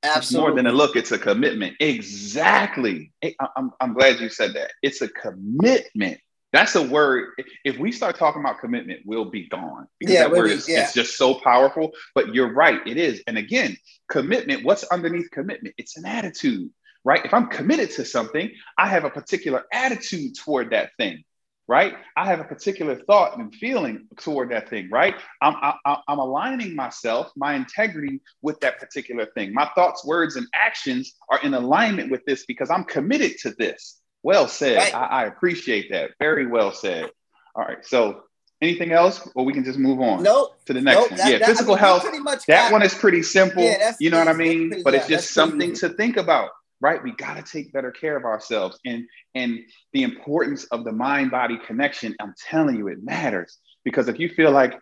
Absolutely. 0.05 0.21
It's 0.21 0.33
more 0.33 0.57
than 0.57 0.67
a 0.67 0.73
look, 0.73 0.97
it's 0.97 1.13
a 1.13 1.19
commitment. 1.19 1.77
Exactly. 1.79 3.13
I'm, 3.57 3.71
I'm 3.81 3.93
glad 3.93 4.19
you 4.19 4.29
said 4.29 4.55
that. 4.55 4.73
It's 4.83 5.01
a 5.01 5.09
commitment. 5.09 6.19
That's 6.53 6.75
a 6.75 6.83
word. 6.83 7.31
If 7.65 7.79
we 7.79 7.93
start 7.93 8.17
talking 8.17 8.41
about 8.43 8.59
commitment, 8.61 9.01
we'll 9.07 9.31
be 9.31 9.49
gone 9.49 9.87
because 9.99 10.15
Yeah, 10.15 10.25
that 10.29 10.33
word 10.33 10.51
is 10.51 10.69
yeah. 10.69 10.83
it's 10.83 10.93
just 10.93 11.17
so 11.17 11.35
powerful. 11.35 11.93
But 12.15 12.35
you're 12.35 12.53
right, 12.53 12.81
it 12.87 12.99
is. 12.99 13.23
And 13.27 13.39
again, 13.39 13.77
commitment, 14.09 14.65
what's 14.65 14.85
underneath 14.85 15.31
commitment? 15.31 15.75
It's 15.79 15.97
an 15.97 16.05
attitude, 16.05 16.71
right? 17.05 17.25
If 17.25 17.33
I'm 17.33 17.47
committed 17.49 17.91
to 17.93 18.05
something, 18.05 18.51
I 18.77 18.87
have 18.89 19.05
a 19.05 19.11
particular 19.11 19.65
attitude 19.73 20.35
toward 20.37 20.71
that 20.71 20.91
thing, 20.99 21.25
right? 21.69 21.95
I 22.19 22.27
have 22.27 22.41
a 22.41 22.45
particular 22.45 22.97
thought 22.97 23.39
and 23.39 23.55
feeling 23.55 24.07
toward 24.21 24.51
that 24.51 24.69
thing, 24.69 24.91
right? 24.91 25.15
I'm, 25.41 25.55
I, 25.57 25.75
I- 25.87 26.03
I'm 26.07 26.19
aligning 26.19 26.77
myself, 26.77 27.33
my 27.35 27.55
integrity 27.55 28.21
with 28.43 28.61
that 28.61 28.79
particular 28.79 29.25
thing. 29.35 29.55
My 29.55 29.71
thoughts, 29.75 30.05
words, 30.05 30.37
and 30.37 30.47
actions 30.53 31.15
are 31.31 31.41
in 31.43 31.55
alignment 31.55 32.11
with 32.11 32.23
this 32.27 32.45
because 32.45 32.69
I'm 32.69 32.85
committed 32.85 33.39
to 33.39 33.53
this. 33.53 34.02
Well 34.23 34.49
said. 34.49 34.77
Right. 34.77 34.95
I, 34.95 35.05
I 35.07 35.25
appreciate 35.27 35.91
that. 35.91 36.11
Very 36.19 36.47
well 36.47 36.73
said. 36.73 37.11
All 37.55 37.65
right. 37.65 37.85
So, 37.85 38.23
anything 38.61 38.93
else, 38.93 39.29
or 39.35 39.45
we 39.45 39.53
can 39.53 39.65
just 39.65 39.79
move 39.79 40.01
on 40.01 40.23
Nope. 40.23 40.57
to 40.67 40.73
the 40.73 40.81
next 40.81 40.97
nope, 40.99 41.11
one? 41.11 41.19
that- 41.19 41.31
yeah, 41.33 41.39
that- 41.39 41.49
I 41.49 41.51
physical 41.51 41.75
mean, 41.75 41.79
health. 41.81 42.03
That 42.05 42.47
got- 42.47 42.73
one 42.73 42.83
is 42.83 42.95
pretty 42.95 43.23
simple. 43.23 43.63
Yeah, 43.65 43.93
you 43.99 44.11
know 44.11 44.19
what 44.19 44.29
I 44.29 44.33
mean? 44.35 44.69
pretty- 44.69 44.83
but 44.85 44.95
yeah, 44.95 45.01
it's 45.01 45.09
just 45.09 45.31
something 45.33 45.73
easy. 45.73 45.89
to 45.89 45.95
think 45.95 46.17
about, 46.17 46.51
right? 46.81 47.03
We 47.03 47.13
got 47.17 47.37
to 47.37 47.43
take 47.43 47.73
better 47.73 47.91
care 47.91 48.17
of 48.17 48.25
ourselves 48.25 48.79
and 48.87 49.05
and 49.35 49.59
the 49.93 50.05
importance 50.05 50.65
of 50.67 50.85
the 50.85 50.93
mind 50.93 51.31
body 51.33 51.59
connection. 51.67 52.15
I'm 52.21 52.35
telling 52.39 52.77
you, 52.77 52.87
it 52.89 53.03
matters 53.03 53.59
because 53.85 54.09
if 54.09 54.19
you 54.21 54.29
feel 54.29 54.53
like 54.53 54.79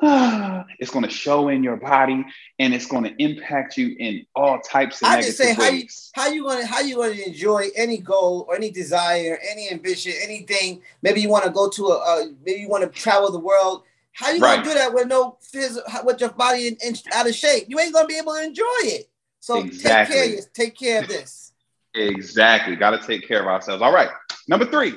it's 0.78 0.90
going 0.90 1.04
to 1.04 1.10
show 1.10 1.48
in 1.48 1.62
your 1.62 1.76
body 1.76 2.24
and 2.58 2.72
it's 2.72 2.86
going 2.86 3.04
to 3.04 3.22
impact 3.22 3.76
you 3.76 3.96
in 3.98 4.24
all 4.34 4.60
types 4.60 5.02
of 5.02 5.08
I 5.08 5.16
negative 5.16 5.26
just 5.26 5.38
say 5.38 5.54
how 5.54 5.68
you 5.68 5.80
ways. 5.80 6.10
how 6.14 6.28
you 6.28 6.44
gonna 6.44 6.66
how 6.66 6.80
you 6.80 6.96
gonna 6.96 7.14
enjoy 7.26 7.68
any 7.74 7.98
goal 7.98 8.46
or 8.48 8.54
any 8.54 8.70
desire, 8.70 9.38
any 9.50 9.70
ambition, 9.70 10.12
anything. 10.22 10.82
Maybe 11.02 11.20
you 11.20 11.28
want 11.28 11.44
to 11.44 11.50
go 11.50 11.68
to 11.68 11.86
a, 11.86 11.96
a 11.96 12.32
maybe 12.46 12.60
you 12.60 12.68
want 12.68 12.84
to 12.84 13.00
travel 13.00 13.32
the 13.32 13.40
world. 13.40 13.82
How 14.12 14.30
you 14.30 14.40
Right. 14.40 14.56
gonna 14.56 14.68
do 14.68 14.74
that 14.74 14.94
with 14.94 15.08
no 15.08 15.36
phys- 15.52 16.04
with 16.04 16.20
your 16.20 16.30
body 16.30 16.68
in, 16.68 16.76
in, 16.84 16.94
out 17.12 17.28
of 17.28 17.34
shape? 17.34 17.64
You 17.68 17.80
ain't 17.80 17.92
gonna 17.92 18.06
be 18.06 18.18
able 18.18 18.34
to 18.34 18.42
enjoy 18.42 18.64
it. 18.82 19.08
So 19.40 19.62
take 19.62 19.82
care 19.82 20.38
of 20.38 20.52
take 20.52 20.78
care 20.78 21.02
of 21.02 21.08
this. 21.08 21.52
Exactly. 21.94 22.76
Got 22.76 22.90
to 22.90 23.06
take 23.06 23.26
care 23.26 23.40
of 23.40 23.46
ourselves. 23.46 23.82
All 23.82 23.92
right. 23.92 24.10
Number 24.46 24.66
three. 24.66 24.92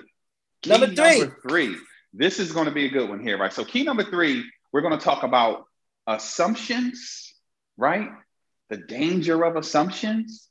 Key 0.61 0.69
Number 0.69 0.87
three. 0.87 1.19
Number 1.19 1.37
three. 1.47 1.75
This 2.13 2.39
is 2.39 2.51
going 2.51 2.65
to 2.65 2.71
be 2.71 2.85
a 2.85 2.89
good 2.89 3.09
one 3.09 3.21
here, 3.21 3.37
right? 3.37 3.53
So, 3.53 3.63
key 3.63 3.83
number 3.83 4.03
three, 4.03 4.43
we're 4.71 4.81
going 4.81 4.97
to 4.97 5.03
talk 5.03 5.23
about 5.23 5.65
assumptions, 6.07 7.33
right? 7.77 8.09
The 8.69 8.77
danger 8.77 9.43
of 9.43 9.55
assumptions 9.55 10.47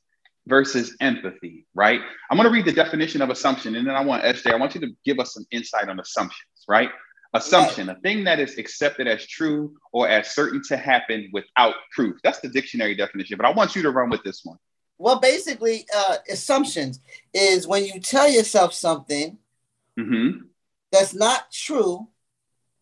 versus 0.47 0.95
empathy, 0.99 1.65
right? 1.73 1.99
I'm 2.29 2.37
going 2.37 2.47
to 2.47 2.53
read 2.53 2.65
the 2.65 2.71
definition 2.71 3.21
of 3.21 3.29
assumption 3.29 3.75
and 3.75 3.87
then 3.87 3.95
I 3.95 4.01
want 4.01 4.23
SJ, 4.23 4.51
I 4.53 4.57
want 4.57 4.75
you 4.75 4.81
to 4.81 4.89
give 5.05 5.19
us 5.19 5.33
some 5.33 5.45
insight 5.51 5.89
on 5.89 5.99
assumptions, 5.99 6.65
right? 6.67 6.89
Assumption, 7.33 7.87
a 7.89 7.95
thing 7.95 8.25
that 8.25 8.39
is 8.39 8.57
accepted 8.57 9.07
as 9.07 9.25
true 9.25 9.73
or 9.93 10.09
as 10.09 10.31
certain 10.31 10.61
to 10.67 10.75
happen 10.75 11.29
without 11.31 11.75
proof. 11.95 12.17
That's 12.23 12.41
the 12.41 12.49
dictionary 12.49 12.93
definition, 12.93 13.37
but 13.37 13.45
I 13.45 13.51
want 13.51 13.75
you 13.75 13.81
to 13.83 13.91
run 13.91 14.09
with 14.09 14.21
this 14.23 14.41
one. 14.43 14.57
Well, 14.97 15.19
basically, 15.19 15.87
uh, 15.95 16.17
assumptions 16.29 16.99
is 17.33 17.67
when 17.67 17.85
you 17.85 17.99
tell 17.99 18.29
yourself 18.29 18.73
something 18.73 19.37
hmm 19.97 20.29
that's 20.91 21.13
not 21.13 21.51
true 21.51 22.07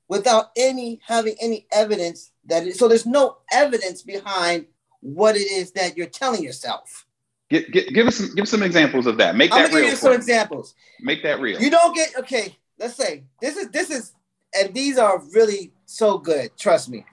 without 0.10 0.48
any 0.58 1.00
having 1.06 1.36
any 1.40 1.66
evidence 1.72 2.32
that 2.46 2.68
it, 2.68 2.76
so 2.76 2.88
there's 2.90 3.06
no 3.06 3.38
evidence 3.52 4.02
behind 4.02 4.66
what 5.00 5.38
it 5.38 5.50
is 5.50 5.72
that 5.72 5.96
you're 5.96 6.08
telling 6.08 6.44
yourself. 6.44 7.06
Give, 7.50 7.72
give, 7.72 7.88
give 7.94 8.08
us 8.08 8.18
some 8.18 8.36
give 8.36 8.48
some 8.48 8.64
examples 8.64 9.08
of 9.08 9.18
that. 9.18 9.36
Make 9.36 9.54
I'm 9.54 9.64
that 9.64 9.72
gonna 9.72 9.84
give 9.84 9.92
you 9.92 9.96
some 9.96 10.12
me. 10.12 10.18
examples. 10.18 10.76
Make 11.00 11.24
that 11.24 11.40
real. 11.40 11.62
You 11.62 11.70
don't 11.70 11.96
get 11.96 12.18
okay. 12.18 12.58
Let's 12.78 12.96
say 12.96 13.24
this 13.42 13.56
is 13.56 13.70
this 13.70 13.90
is 13.90 14.14
and 14.58 14.74
these 14.74 14.98
are 14.98 15.22
really 15.34 15.72
so 15.86 16.18
good. 16.18 16.56
Trust 16.58 16.90
me. 16.90 17.06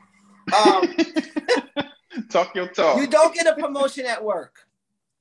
Um, 0.54 0.94
talk 2.30 2.54
your 2.54 2.68
talk. 2.68 2.98
you 2.98 3.06
don't 3.06 3.34
get 3.34 3.46
a 3.46 3.54
promotion 3.54 4.06
at 4.06 4.22
work. 4.22 4.66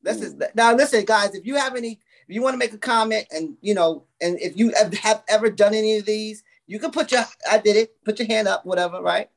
This 0.02 0.22
is 0.22 0.36
now. 0.54 0.74
Listen, 0.76 1.04
guys. 1.06 1.34
If 1.34 1.46
you 1.46 1.56
have 1.56 1.76
any, 1.76 2.00
if 2.28 2.36
you 2.36 2.42
want 2.42 2.54
to 2.54 2.58
make 2.58 2.74
a 2.74 2.78
comment, 2.78 3.26
and 3.32 3.58
you 3.62 3.74
know, 3.74 4.04
and 4.22 4.40
if 4.40 4.58
you 4.58 4.72
have, 4.78 4.94
have 4.96 5.24
ever 5.28 5.50
done 5.50 5.74
any 5.74 5.98
of 5.98 6.06
these, 6.06 6.44
you 6.68 6.80
can 6.80 6.92
put 6.92 7.12
your. 7.12 7.24
I 7.50 7.58
did 7.58 7.76
it. 7.76 8.04
Put 8.04 8.20
your 8.20 8.28
hand 8.28 8.48
up. 8.48 8.66
Whatever. 8.66 9.02
Right. 9.02 9.30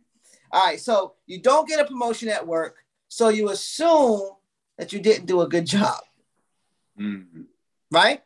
All 0.50 0.64
right. 0.64 0.80
So 0.80 1.14
you 1.26 1.40
don't 1.40 1.68
get 1.68 1.80
a 1.80 1.84
promotion 1.84 2.28
at 2.28 2.46
work, 2.46 2.76
so 3.08 3.28
you 3.28 3.50
assume 3.50 4.30
that 4.78 4.92
you 4.92 5.00
didn't 5.00 5.26
do 5.26 5.40
a 5.42 5.48
good 5.48 5.66
job. 5.66 6.00
Mhm. 6.98 7.46
Right. 7.90 8.22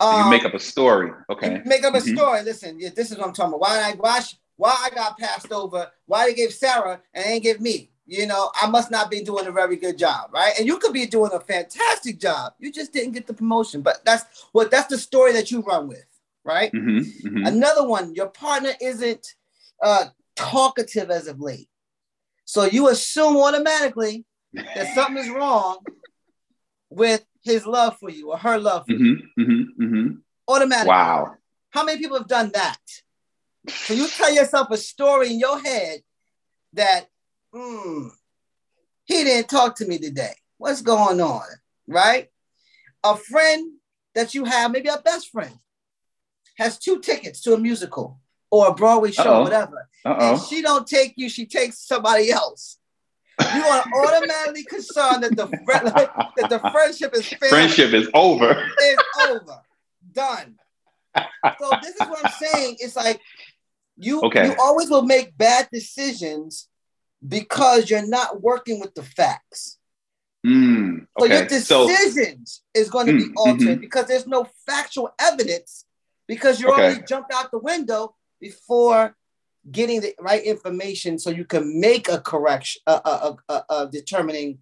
So 0.00 0.10
you 0.10 0.24
Um, 0.24 0.30
make 0.30 0.44
up 0.44 0.54
a 0.54 0.58
story. 0.58 1.12
Okay. 1.30 1.56
You 1.56 1.62
make 1.64 1.84
up 1.84 1.94
a 1.94 1.98
Mhm. 1.98 2.14
story. 2.16 2.42
Listen, 2.42 2.78
yeah, 2.80 2.90
this 2.94 3.10
is 3.10 3.18
what 3.18 3.26
I'm 3.28 3.32
talking 3.32 3.50
about. 3.54 3.60
Why 3.60 3.80
I 3.80 3.92
why 3.92 4.20
why 4.56 4.76
I 4.82 4.90
got 4.90 5.18
passed 5.18 5.50
over? 5.52 5.90
Why 6.06 6.26
they 6.26 6.34
gave 6.34 6.52
Sarah 6.54 7.00
and 7.12 7.24
ain't 7.26 7.42
give 7.42 7.60
me? 7.60 7.90
You 8.06 8.26
know, 8.26 8.50
I 8.54 8.68
must 8.68 8.90
not 8.90 9.10
be 9.10 9.22
doing 9.22 9.46
a 9.46 9.50
very 9.52 9.76
good 9.76 9.96
job, 9.96 10.30
right? 10.32 10.52
And 10.58 10.66
you 10.66 10.78
could 10.78 10.92
be 10.92 11.06
doing 11.06 11.32
a 11.32 11.40
fantastic 11.40 12.18
job. 12.20 12.52
You 12.58 12.70
just 12.70 12.92
didn't 12.92 13.12
get 13.12 13.26
the 13.26 13.32
promotion. 13.34 13.80
But 13.82 14.04
that's 14.04 14.24
what 14.52 14.70
that's 14.70 14.88
the 14.88 14.98
story 14.98 15.32
that 15.32 15.50
you 15.50 15.60
run 15.62 15.88
with, 15.88 16.04
right? 16.44 16.72
Mhm, 16.72 17.04
mhm. 17.24 17.46
Another 17.48 17.86
one, 17.86 18.14
your 18.14 18.28
partner 18.28 18.72
isn't 18.80 19.26
uh 19.82 20.06
talkative 20.36 21.10
as 21.10 21.26
of 21.26 21.40
late. 21.40 21.68
So 22.44 22.64
you 22.64 22.88
assume 22.88 23.36
automatically 23.36 24.24
that 24.52 24.88
something 24.94 25.16
is 25.22 25.30
wrong 25.30 25.78
with 26.90 27.24
his 27.42 27.66
love 27.66 27.98
for 27.98 28.10
you 28.10 28.30
or 28.30 28.38
her 28.38 28.58
love 28.58 28.84
for 28.86 28.92
you. 28.92 29.16
Mhm, 29.38 29.46
mhm, 29.46 29.64
mhm. 29.80 30.22
Automatically. 30.48 30.88
Wow. 30.90 31.36
How 31.70 31.84
many 31.84 31.98
people 31.98 32.18
have 32.18 32.28
done 32.28 32.50
that? 32.54 32.78
So 33.82 33.94
you 33.94 34.08
tell 34.08 34.32
yourself 34.32 34.70
a 34.70 34.76
story 34.76 35.30
in 35.32 35.38
your 35.38 35.58
head 35.60 36.00
that, 36.74 37.06
hmm, 37.52 38.08
he 39.04 39.24
didn't 39.24 39.48
talk 39.48 39.76
to 39.76 39.86
me 39.86 39.98
today. 39.98 40.34
What's 40.58 40.82
going 40.82 41.20
on? 41.20 41.42
Right? 41.86 42.28
A 43.02 43.16
friend 43.16 43.72
that 44.14 44.34
you 44.34 44.44
have, 44.44 44.70
maybe 44.70 44.88
a 44.88 44.98
best 44.98 45.30
friend, 45.30 45.58
has 46.56 46.78
two 46.78 47.00
tickets 47.00 47.40
to 47.42 47.54
a 47.54 47.58
musical 47.58 48.18
or 48.50 48.68
a 48.68 48.74
Broadway 48.74 49.10
show, 49.10 49.22
Uh-oh. 49.24 49.42
whatever. 49.42 49.88
Uh 50.04 50.16
And 50.20 50.40
she 50.40 50.62
don't 50.62 50.86
take 50.86 51.14
you, 51.16 51.28
she 51.28 51.46
takes 51.46 51.78
somebody 51.78 52.30
else. 52.30 52.78
You 53.54 53.64
are 53.66 53.84
automatically 53.92 54.64
concerned 54.76 55.22
that 55.24 55.36
the 55.36 55.46
that 56.36 56.48
the 56.48 56.60
friendship 56.72 57.14
is 57.14 57.26
failing 57.40 57.50
Friendship 57.50 57.92
is 57.94 58.08
over. 58.14 58.50
is 58.82 59.00
over. 59.30 59.60
Done. 60.12 60.54
So 61.60 61.78
this 61.82 61.96
is 61.96 62.08
what 62.08 62.20
I'm 62.20 62.28
saying. 62.28 62.76
It's 62.80 62.96
like 62.96 63.20
you 63.96 64.22
Okay. 64.22 64.44
you 64.46 64.54
always 64.60 64.88
will 64.90 65.02
make 65.16 65.36
bad 65.36 65.68
decisions 65.72 66.68
because 67.26 67.88
you're 67.90 68.06
not 68.06 68.42
working 68.42 68.80
with 68.80 68.94
the 68.94 69.02
facts. 69.02 69.78
Mm, 70.46 71.06
So 71.18 71.24
your 71.26 71.44
okay. 71.44 71.58
So 71.60 71.86
decisions 71.88 72.62
is 72.74 72.90
going 72.90 73.06
to 73.06 73.16
be 73.16 73.28
Mm, 73.30 73.36
altered 73.36 73.80
because 73.80 74.06
there's 74.06 74.26
no 74.26 74.46
factual 74.66 75.14
evidence 75.18 75.86
because 76.26 76.60
you 76.60 76.68
Okay. 76.68 76.82
already 76.82 77.02
jumped 77.02 77.32
out 77.32 77.50
the 77.50 77.58
window 77.58 78.14
before 78.40 79.16
getting 79.70 80.00
the 80.00 80.14
right 80.20 80.42
information 80.44 81.18
so 81.18 81.30
you 81.30 81.44
can 81.44 81.80
make 81.80 82.08
a 82.08 82.20
correction, 82.20 82.82
a, 82.86 82.92
a, 82.92 83.36
a, 83.48 83.52
a, 83.54 83.64
a 83.70 83.88
determining 83.90 84.58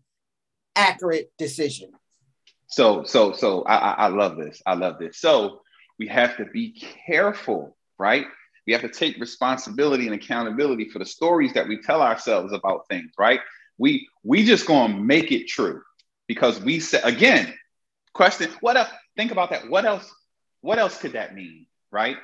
accurate 0.77 1.33
decision. 1.39 1.91
so 2.69 3.05
so 3.05 3.33
so 3.33 3.63
I, 3.65 3.77
I 3.77 3.93
I 3.93 4.07
love 4.09 4.37
this. 4.37 4.63
I 4.67 4.75
love 4.75 4.99
this. 4.99 5.19
So 5.21 5.61
we 5.99 6.09
have 6.09 6.37
to 6.39 6.47
be 6.47 6.73
careful, 7.07 7.77
right? 7.99 8.27
We 8.67 8.73
have 8.73 8.83
to 8.83 8.89
take 8.89 9.19
responsibility 9.19 10.07
and 10.07 10.15
accountability 10.15 10.89
for 10.89 10.99
the 10.99 11.05
stories 11.05 11.53
that 11.55 11.69
we 11.69 11.83
tell 11.83 12.01
ourselves 12.01 12.53
about 12.53 12.89
things, 12.89 13.11
right? 13.19 13.41
We 13.79 14.09
we 14.23 14.45
just 14.45 14.67
gonna 14.67 14.97
make 14.97 15.33
it 15.33 15.49
true 15.49 15.83
because 16.29 16.61
we 16.61 16.81
said 16.81 17.05
again, 17.05 17.53
question, 18.15 18.51
what 18.61 18.77
else? 18.77 18.89
Think 19.17 19.33
about 19.33 19.51
that. 19.51 19.69
What 19.69 19.85
else? 19.85 20.11
What 20.63 20.79
else 20.79 20.99
could 20.99 21.13
that 21.13 21.35
mean, 21.35 21.67
right? 21.91 22.17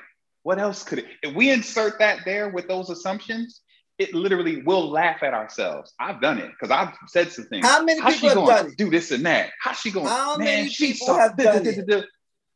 What 0.43 0.57
else 0.59 0.83
could 0.83 0.99
it? 0.99 1.05
If 1.21 1.35
we 1.35 1.51
insert 1.51 1.99
that 1.99 2.19
there 2.25 2.49
with 2.49 2.67
those 2.67 2.89
assumptions, 2.89 3.61
it 3.97 4.13
literally 4.13 4.61
will 4.63 4.89
laugh 4.89 5.21
at 5.23 5.33
ourselves. 5.33 5.93
I've 5.99 6.21
done 6.21 6.37
it 6.39 6.49
because 6.51 6.71
I've 6.71 6.95
said 7.07 7.31
some 7.31 7.45
things. 7.45 7.65
How 7.65 7.83
many 7.83 7.99
How's 8.01 8.13
people 8.19 8.45
she 8.45 8.51
have 8.51 8.61
done 8.63 8.71
it? 8.71 8.77
do 8.77 8.89
this 8.89 9.11
and 9.11 9.25
that? 9.25 9.51
How 9.61 9.73
she 9.73 9.91
going? 9.91 10.07
How 10.07 10.37
Man, 10.37 10.45
many 10.45 10.69
people 10.69 11.07
so- 11.07 11.15
have 11.17 11.37
done 11.37 11.63
duh, 11.63 11.71
duh, 11.71 11.81
duh, 11.85 11.97
duh. 12.01 12.03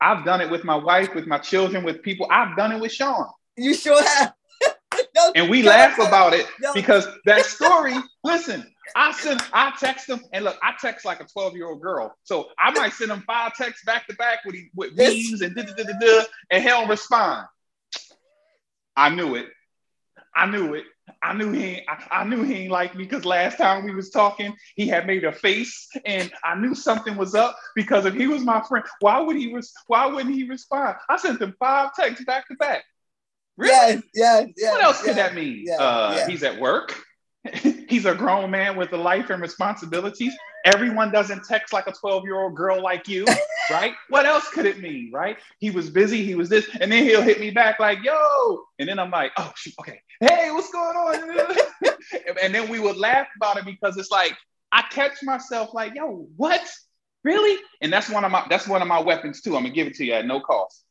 I've 0.02 0.26
done 0.26 0.42
it 0.42 0.50
with 0.50 0.64
my 0.66 0.76
wife, 0.76 1.14
with 1.16 1.28
my 1.28 1.38
children, 1.38 1.84
with 1.84 2.02
people. 2.02 2.28
I've 2.32 2.58
done 2.58 2.72
it 2.74 2.82
with 2.82 2.92
Sean, 2.92 3.26
You 3.56 3.74
sure 3.74 4.02
have. 4.04 4.34
Yo, 5.16 5.32
and 5.36 5.50
we 5.50 5.62
yo, 5.62 5.70
laugh 5.70 5.98
yo, 5.98 6.06
about 6.06 6.34
it 6.34 6.46
because 6.74 7.08
that 7.26 7.46
story. 7.46 7.94
listen, 8.24 8.66
I 8.96 9.12
send, 9.14 9.42
I 9.54 9.72
text 9.80 10.10
him, 10.10 10.22
and 10.34 10.46
look, 10.46 10.58
I 10.62 10.74
text 10.80 11.06
like 11.06 11.22
a 11.22 11.26
twelve-year-old 11.26 11.82
girl, 11.82 12.16
so 12.24 12.50
I 12.60 12.72
might 12.72 12.94
send 12.94 13.12
him 13.12 13.24
five 13.26 13.56
texts 13.56 13.84
back 13.86 14.08
to 14.08 14.16
back 14.16 14.40
with 14.46 14.56
with 14.76 14.96
memes 14.96 15.42
and 15.42 15.56
da 15.56 15.64
da 15.64 15.74
da 15.74 15.84
da 16.00 16.24
and 16.52 16.64
he 16.64 16.70
don't 16.70 16.90
respond. 16.90 17.48
I 18.96 19.10
knew 19.10 19.36
it. 19.36 19.48
I 20.36 20.46
knew 20.46 20.74
it. 20.74 20.86
I 21.22 21.34
knew 21.34 21.52
he 21.52 21.82
I, 21.88 22.22
I, 22.22 22.24
knew 22.24 22.44
he 22.44 22.56
ain't 22.56 22.72
like 22.72 22.96
me 22.96 23.04
because 23.04 23.26
last 23.26 23.58
time 23.58 23.84
we 23.84 23.94
was 23.94 24.10
talking, 24.10 24.56
he 24.76 24.88
had 24.88 25.06
made 25.06 25.24
a 25.24 25.32
face, 25.32 25.88
and 26.06 26.32
I 26.44 26.56
knew 26.56 26.76
something 26.76 27.16
was 27.16 27.36
up 27.36 27.58
because 27.76 28.06
if 28.06 28.14
he 28.14 28.28
was 28.28 28.44
my 28.44 28.62
friend, 28.62 28.86
why 29.00 29.20
would 29.20 29.36
he 29.36 29.54
res- 29.54 29.74
why 29.88 30.06
wouldn't 30.06 30.34
he 30.34 30.44
respond? 30.44 30.96
I 31.10 31.18
sent 31.18 31.42
him 31.42 31.56
five 31.60 31.94
texts 31.94 32.26
back 32.26 32.48
to 32.48 32.56
back. 32.56 32.84
Really? 33.58 34.02
Yeah, 34.14 34.46
yeah, 34.58 34.72
What 34.72 34.84
else 34.84 35.02
yeah, 35.02 35.08
could 35.08 35.18
that 35.18 35.36
mean? 35.36 35.66
yeah, 35.68 35.76
uh, 35.76 36.14
yeah. 36.18 36.28
He's 36.28 36.44
at 36.44 36.60
work. 36.60 36.98
he's 37.94 38.06
a 38.06 38.16
grown 38.16 38.50
man 38.50 38.76
with 38.76 38.92
a 38.94 38.98
life 38.98 39.30
and 39.30 39.40
responsibilities. 39.40 40.34
Everyone 40.66 41.12
doesn't 41.12 41.44
text 41.44 41.72
like 41.74 41.86
a 41.86 41.92
12 41.92 42.24
year 42.24 42.40
old 42.40 42.56
girl 42.56 42.82
like 42.82 43.08
you, 43.08 43.24
right? 43.70 43.94
what 44.10 44.26
else 44.26 44.50
could 44.50 44.66
it 44.66 44.82
mean, 44.82 45.12
right? 45.14 45.38
He 45.60 45.70
was 45.70 45.92
busy, 45.92 46.26
he 46.26 46.34
was 46.34 46.50
this, 46.50 46.68
and 46.82 46.92
then 46.92 47.04
he'll 47.04 47.22
hit 47.22 47.40
me 47.40 47.52
back 47.52 47.80
like, 47.80 48.04
yo. 48.04 48.64
And 48.80 48.90
then 48.90 48.98
I'm 48.98 49.12
like, 49.12 49.32
oh, 49.38 49.52
shoot, 49.56 49.76
okay. 49.80 50.02
Hey, 50.20 50.50
what's 50.50 50.72
going 50.72 50.98
on? 50.98 51.58
and 52.42 52.56
then 52.56 52.68
we 52.68 52.80
would 52.80 52.98
laugh 52.98 53.28
about 53.38 53.58
it 53.58 53.66
because 53.66 53.96
it's 53.98 54.10
like, 54.10 54.36
I 54.72 54.82
catch 54.90 55.22
myself 55.22 55.72
like, 55.76 55.94
yo, 55.94 56.28
what? 56.36 56.68
Really? 57.24 57.62
And 57.80 57.94
that's 57.94 58.10
one 58.10 58.26
of 58.26 58.32
my 58.32 58.44
that's 58.50 58.68
one 58.68 58.82
of 58.82 58.88
my 58.88 59.00
weapons 59.00 59.42
too. 59.42 59.56
I'm 59.56 59.64
gonna 59.64 59.76
give 59.76 59.86
it 59.86 59.94
to 59.96 60.06
you 60.06 60.14
at 60.14 60.26
no 60.26 60.40
cost. 60.40 60.84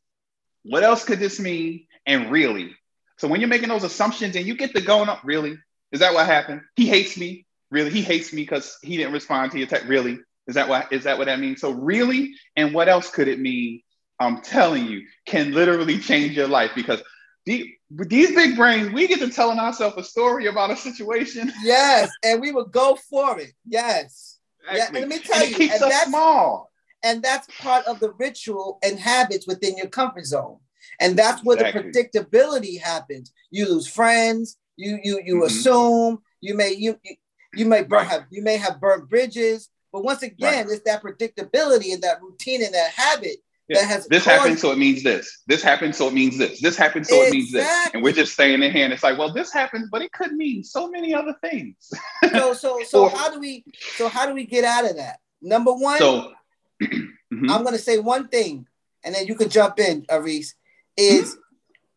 What 0.63 0.85
else 0.85 1.05
could 1.05 1.19
this 1.19 1.41
mean? 1.41 1.87
And 2.07 2.31
really? 2.31 2.77
So 3.19 3.27
when 3.27 3.41
you're 3.41 3.49
making 3.49 3.71
those 3.71 3.83
assumptions 3.83 4.37
and 4.37 4.47
you 4.47 4.57
get 4.57 4.73
the 4.73 4.81
going 4.81 5.09
up, 5.09 5.23
really? 5.25 5.57
Is 5.93 6.01
that 6.01 6.15
what 6.15 6.27
happened? 6.27 6.63
He 6.77 6.87
hates 6.87 7.17
me. 7.17 7.47
Really? 7.71 7.91
He 7.91 8.03
hates 8.03 8.33
me 8.33 8.43
because 8.43 8.79
he 8.83 8.97
didn't 8.97 9.13
respond 9.13 9.53
to 9.53 9.59
your 9.59 9.67
text. 9.67 9.87
Really? 9.87 10.19
Is 10.47 10.57
that 10.57 10.69
what 10.69 10.93
is 10.93 11.05
that 11.05 11.19
what 11.19 11.27
that 11.27 11.39
means? 11.41 11.61
So 11.61 11.71
really, 11.71 12.35
and 12.57 12.75
what 12.75 12.89
else 12.89 13.11
could 13.11 13.29
it 13.29 13.39
mean? 13.39 13.83
I'm 14.19 14.41
telling 14.41 14.87
you, 14.87 15.07
can 15.27 15.53
literally 15.53 15.99
change 15.99 16.37
your 16.37 16.49
life 16.49 16.73
because 16.77 17.03
the, 17.45 17.73
these 17.91 18.33
big 18.35 18.57
brains, 18.57 18.93
we 18.93 19.09
get 19.09 19.19
to 19.19 19.31
telling 19.31 19.59
ourselves 19.59 19.97
a 19.97 20.05
story 20.05 20.47
about 20.47 20.71
a 20.71 20.77
situation. 20.77 21.53
Yes, 21.65 22.11
and 22.23 22.41
we 22.41 22.53
will 22.53 22.67
go 22.67 22.97
for 23.11 23.41
it. 23.41 23.53
Yes. 23.67 24.39
Yeah, 24.73 24.89
let 24.93 25.09
me 25.09 25.19
tell 25.19 25.45
you, 25.45 25.55
it 25.55 25.59
keeps 25.59 25.75
and 25.75 25.83
us 25.85 25.89
that's- 25.91 26.09
small. 26.09 26.71
And 27.05 27.21
that's 27.21 27.49
part 27.59 27.85
of 27.87 27.99
the 27.99 28.13
ritual 28.13 28.79
and 28.85 28.97
habits 28.97 29.45
within 29.45 29.77
your 29.77 29.89
comfort 29.89 30.25
zone. 30.25 30.59
And 31.01 31.17
that's 31.19 31.43
where 31.43 31.57
Exactly. 31.57 31.91
the 31.91 32.25
predictability 32.25 32.81
happens. 32.81 33.33
You 33.51 33.69
lose 33.69 33.89
friends, 33.89 34.57
you 34.77 34.99
you 35.03 35.21
you 35.25 35.35
Mhm. 35.37 35.47
assume, 35.47 36.23
you 36.41 36.55
may 36.57 36.73
you 36.73 36.99
you, 37.03 37.17
you 37.55 37.67
may 37.67 37.83
burn, 37.83 37.99
Right. 38.01 38.09
have 38.09 38.27
you 38.31 38.43
may 38.43 38.57
have 38.57 38.81
burnt 38.81 39.09
bridges, 39.09 39.69
but 39.93 40.05
once 40.05 40.23
again, 40.23 40.67
it's 40.71 40.83
that 40.85 41.03
predictability 41.03 41.93
and 41.93 42.03
that 42.03 42.23
routine 42.23 42.63
and 42.63 42.75
that 42.75 42.91
habit 42.93 43.37
that 43.69 43.85
has 43.85 44.07
This 44.09 44.25
happened, 44.25 44.59
so 44.59 44.71
it 44.73 44.79
means 44.79 45.03
this. 45.03 45.43
This 45.47 45.63
happened, 45.63 45.95
so 45.95 46.09
it 46.09 46.15
means 46.15 46.37
this. 46.37 46.61
This 46.61 46.77
happened, 46.77 47.07
so 47.07 47.23
it 47.23 47.31
means 47.31 47.53
this. 47.53 47.67
And 47.95 48.03
we're 48.03 48.13
just 48.13 48.33
staying 48.35 48.63
in 48.63 48.71
hand. 48.71 48.93
it's 48.93 49.03
like, 49.03 49.17
well, 49.19 49.33
this 49.33 49.53
happened, 49.53 49.89
but 49.91 50.03
it 50.03 50.13
could 50.13 50.33
mean 50.33 50.63
so 50.65 50.91
many 50.91 51.15
other 51.15 51.35
things. 51.43 51.91
so 52.33 52.53
so 52.55 52.81
so 52.87 53.03
Or- 53.05 53.11
how 53.11 53.31
do 53.31 53.39
we 53.39 53.65
so 53.97 54.09
how 54.09 54.27
do 54.27 54.35
we 54.35 54.45
get 54.47 54.65
out 54.65 54.89
of 54.89 54.97
that? 54.97 55.21
Number 55.41 55.73
one, 55.73 55.99
So, 55.99 56.33
Mhm. 56.83 57.51
I'm 57.51 57.63
going 57.63 57.75
to 57.75 57.79
say 57.83 57.99
one 57.99 58.29
thing, 58.29 58.67
and 59.05 59.15
then 59.15 59.27
you 59.27 59.35
can 59.35 59.49
jump 59.49 59.79
in, 59.81 60.05
Aris, 60.11 60.55
is 60.99 61.37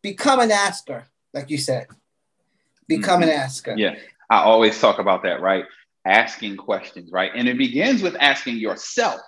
become 0.01 0.39
an 0.39 0.51
asker, 0.51 1.05
like 1.33 1.49
you 1.49 1.57
said. 1.57 1.87
Become 2.87 3.23
an 3.23 3.29
asker. 3.29 3.71
Mm-hmm. 3.71 3.79
yeah, 3.79 3.95
I 4.29 4.41
always 4.41 4.79
talk 4.79 4.99
about 4.99 5.23
that, 5.23 5.41
right? 5.41 5.65
Asking 6.05 6.57
questions, 6.57 7.11
right? 7.11 7.31
And 7.35 7.47
it 7.47 7.57
begins 7.57 8.01
with 8.01 8.15
asking 8.19 8.57
yourself 8.57 9.19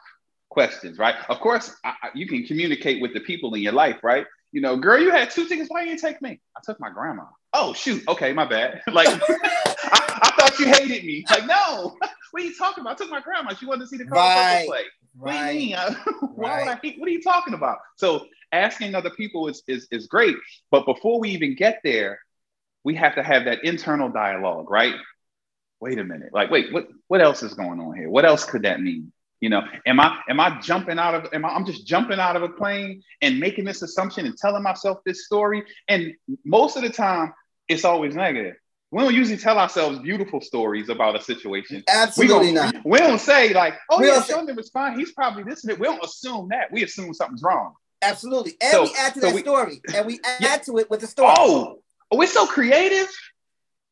questions, 0.49 0.97
right? 0.97 1.15
Of 1.29 1.39
course, 1.39 1.75
I, 1.83 1.93
you 2.13 2.27
can 2.27 2.45
communicate 2.45 3.01
with 3.01 3.13
the 3.13 3.19
people 3.21 3.53
in 3.55 3.61
your 3.61 3.73
life, 3.73 3.97
right? 4.03 4.25
You 4.51 4.61
know, 4.61 4.77
girl, 4.77 4.99
you 5.01 5.11
had 5.11 5.29
two 5.31 5.47
tickets. 5.47 5.69
Why 5.69 5.81
you 5.81 5.87
didn't 5.87 6.01
you 6.03 6.09
take 6.09 6.21
me? 6.21 6.39
I 6.55 6.59
took 6.63 6.79
my 6.79 6.89
grandma. 6.89 7.23
Oh 7.53 7.73
shoot. 7.73 8.03
Okay, 8.07 8.31
my 8.33 8.45
bad. 8.45 8.81
like, 8.93 9.07
I, 9.31 10.19
I 10.23 10.31
thought 10.37 10.57
you 10.59 10.67
hated 10.67 11.03
me. 11.03 11.25
Like, 11.29 11.45
no. 11.45 11.97
What 12.31 12.43
are 12.43 12.45
you 12.45 12.55
talking 12.55 12.81
about? 12.81 12.91
I 12.99 13.03
took 13.03 13.09
my 13.09 13.21
grandma. 13.21 13.53
She 13.55 13.65
wanted 13.65 13.79
to 13.85 13.87
see 13.87 13.95
the 13.97 14.03
Colorado 14.05 14.35
Right. 14.41 14.67
play. 14.67 14.81
What 15.17 15.31
do 15.31 15.37
you 15.37 15.45
mean? 15.69 15.75
I- 15.75 15.95
Why 16.35 16.59
would 16.59 16.67
I 16.67 16.77
hate? 16.83 16.99
What 16.99 17.07
are 17.07 17.11
you 17.11 17.21
talking 17.23 17.53
about? 17.53 17.77
So 17.95 18.27
asking 18.51 18.95
other 18.95 19.09
people 19.11 19.47
is, 19.47 19.63
is 19.67 19.87
is 19.91 20.07
great, 20.07 20.35
but 20.69 20.85
before 20.85 21.19
we 21.21 21.29
even 21.29 21.55
get 21.55 21.79
there, 21.85 22.19
we 22.87 22.95
have 22.95 23.15
to 23.15 23.21
have 23.31 23.43
that 23.43 23.65
internal 23.65 24.07
dialogue, 24.07 24.71
right? 24.71 24.95
Wait 25.81 25.99
a 25.99 26.05
minute. 26.05 26.29
Like, 26.31 26.49
wait, 26.49 26.71
what 26.71 26.87
what 27.09 27.19
else 27.21 27.43
is 27.43 27.53
going 27.53 27.81
on 27.81 27.93
here? 27.97 28.09
What 28.09 28.23
else 28.23 28.45
could 28.45 28.61
that 28.61 28.79
mean? 28.81 29.11
You 29.41 29.49
know, 29.49 29.61
am 29.85 29.99
I 29.99 30.21
am 30.29 30.39
I 30.39 30.61
jumping 30.61 30.97
out 30.97 31.13
of 31.13 31.33
am 31.33 31.43
I 31.43 31.49
I'm 31.49 31.65
just 31.65 31.85
jumping 31.85 32.17
out 32.17 32.37
of 32.37 32.43
a 32.43 32.49
plane 32.61 33.03
and 33.21 33.41
making 33.41 33.65
this 33.65 33.81
assumption 33.81 34.25
and 34.25 34.37
telling 34.37 34.63
myself 34.63 34.99
this 35.05 35.25
story? 35.25 35.63
And 35.89 36.13
most 36.45 36.77
of 36.77 36.83
the 36.83 36.89
time, 36.89 37.33
it's 37.67 37.83
always 37.83 38.15
negative. 38.15 38.55
We 38.89 39.03
don't 39.03 39.13
usually 39.13 39.37
tell 39.37 39.59
ourselves 39.59 39.99
beautiful 39.99 40.39
stories 40.39 40.87
about 40.87 41.17
a 41.17 41.21
situation. 41.21 41.83
We 41.85 41.93
Absolutely 41.93 42.53
don't, 42.53 42.85
we 42.85 42.99
don't 42.99 43.19
say 43.19 43.53
like, 43.53 43.73
oh 43.89 43.99
We 43.99 44.07
yeah, 44.07 44.23
Sheldon 44.23 44.55
was 44.55 44.69
fine. 44.69 44.97
He's 44.97 45.11
probably 45.11 45.43
this 45.43 45.65
and 45.65 45.71
that. 45.73 45.79
We 45.81 45.87
don't 45.87 46.01
assume 46.01 46.47
that. 46.51 46.71
We 46.71 46.85
assume 46.85 47.13
something's 47.13 47.43
wrong. 47.43 47.73
Absolutely. 48.01 48.53
And 48.61 48.71
So- 48.71 48.83
we 48.83 48.93
add 48.97 49.13
to 49.15 49.19
so 49.19 49.25
that 49.27 49.35
we- 49.35 49.41
story. 49.41 49.81
And 49.93 50.05
we 50.05 50.19
add 50.23 50.41
Yeah. 50.41 50.57
to 50.67 50.77
it 50.77 50.89
with 50.89 51.01
the 51.01 51.07
story. 51.07 51.33
Oh, 51.37 51.79
oh, 52.11 52.17
we're 52.17 52.27
so 52.27 52.45
creative. 52.47 53.07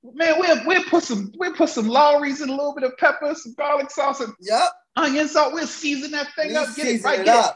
Man, 0.03 0.36
we'll, 0.39 0.66
we'll 0.68 0.84
put 0.84 1.03
some 1.03 1.32
we'll 1.38 1.53
put 1.53 1.70
some 1.70 1.88
Lawry's 1.88 2.41
and 2.41 2.51
a 2.51 2.55
little 2.55 2.76
bit 2.76 2.84
of 2.84 2.95
pepper, 2.97 3.34
some 3.34 3.53
garlic 3.57 3.89
sauce, 3.89 4.20
and 4.22 4.34
Yep. 4.39 4.70
onion 4.95 5.28
salt. 5.28 5.53
We'll 5.53 5.66
season 5.68 6.11
that 6.11 6.28
thing 6.36 6.49
We 6.49 6.55
up, 6.55 6.76
get 6.76 6.88
it 6.88 7.03
right, 7.03 7.20
it 7.20 7.26
get 7.26 7.45
it. 7.45 7.55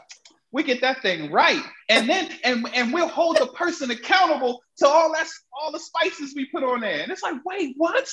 We 0.52 0.64
get 0.64 0.80
that 0.80 1.00
thing 1.00 1.30
right, 1.30 1.62
and 1.88 2.08
then 2.08 2.28
and 2.42 2.66
and 2.74 2.92
we'll 2.92 3.06
hold 3.06 3.38
the 3.38 3.46
person 3.48 3.92
accountable 3.92 4.60
to 4.78 4.88
all 4.88 5.12
that 5.12 5.28
all 5.60 5.70
the 5.70 5.78
spices 5.78 6.32
we 6.34 6.46
put 6.46 6.64
on 6.64 6.80
there. 6.80 7.02
And 7.02 7.12
it's 7.12 7.22
like, 7.22 7.36
wait, 7.44 7.74
what? 7.76 8.08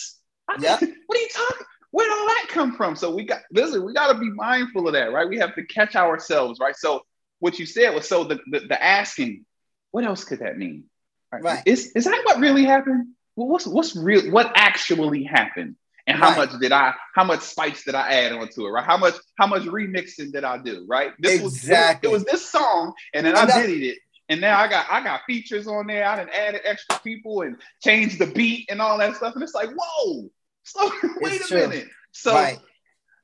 I- 0.48 0.58
Yep. 0.60 0.82
What 1.08 1.18
are 1.18 1.22
you 1.22 1.28
talking? 1.34 1.66
Where'd 1.90 2.12
all 2.12 2.28
that 2.28 2.46
come 2.50 2.76
from? 2.76 2.96
So 2.96 3.16
we 3.16 3.24
got 3.24 3.42
listen, 3.52 3.84
we 3.84 3.94
got 3.94 4.14
to 4.14 4.20
be 4.20 4.30
mindful 4.30 4.86
of 4.88 4.94
that, 4.94 5.12
right? 5.12 5.28
We 5.28 5.40
have 5.40 5.56
to 5.56 5.64
catch 5.66 5.96
ourselves, 5.96 6.60
right? 6.60 6.76
So 6.76 7.02
what 7.40 7.58
you 7.58 7.66
said 7.66 7.96
was 7.96 8.08
so 8.08 8.24
the 8.24 8.40
the, 8.52 8.60
the 8.60 8.84
asking, 8.84 9.46
what 9.92 10.06
else 10.06 10.24
could 10.24 10.40
that 10.40 10.60
mean? 10.60 10.84
Right. 11.32 11.62
Is 11.66 11.92
is 11.94 12.06
that 12.06 12.22
what 12.26 12.40
really 12.40 12.66
happened? 12.66 13.08
Well, 13.36 13.48
what's 13.48 13.68
what's 13.68 13.96
real? 13.96 14.32
What 14.32 14.52
actually 14.56 15.24
happened? 15.24 15.76
And 16.08 16.18
how 16.18 16.30
Right. 16.30 16.50
much 16.50 16.60
did 16.62 16.72
I? 16.72 16.94
How 17.16 17.26
much 17.26 17.42
spice 17.42 17.84
did 17.84 17.94
I 17.96 18.10
add 18.14 18.32
onto 18.32 18.66
it? 18.66 18.70
Right? 18.70 18.86
How 18.86 18.98
much? 18.98 19.16
How 19.38 19.46
much 19.48 19.64
remixing 19.64 20.32
did 20.32 20.44
I 20.46 20.58
do? 20.58 20.86
Right? 20.88 21.12
This 21.20 21.42
Exactly. 21.42 22.10
was 22.10 22.22
it 22.24 22.26
was, 22.26 22.32
this 22.32 22.50
song, 22.50 22.94
and 23.14 23.26
then 23.26 23.36
And 23.36 23.52
I 23.52 23.62
did 23.68 23.84
it. 23.84 23.98
And 24.30 24.42
now 24.42 24.60
I 24.60 24.68
got 24.70 24.88
I 24.90 25.04
got 25.04 25.22
features 25.28 25.68
on 25.68 25.88
there. 25.88 26.06
I 26.08 26.16
done 26.18 26.30
added 26.30 26.62
extra 26.64 27.00
people 27.00 27.42
and 27.42 27.58
changed 27.84 28.20
the 28.20 28.28
beat 28.28 28.70
and 28.70 28.82
all 28.82 28.98
that 28.98 29.16
stuff. 29.18 29.34
And 29.36 29.44
it's 29.44 29.54
like, 29.54 29.70
whoa, 29.78 30.30
slow, 30.64 30.90
wait 31.20 31.34
It's 31.34 31.46
a 31.46 31.48
true. 31.56 31.68
minute. 31.68 31.88
So 32.14 32.34
right. 32.34 32.58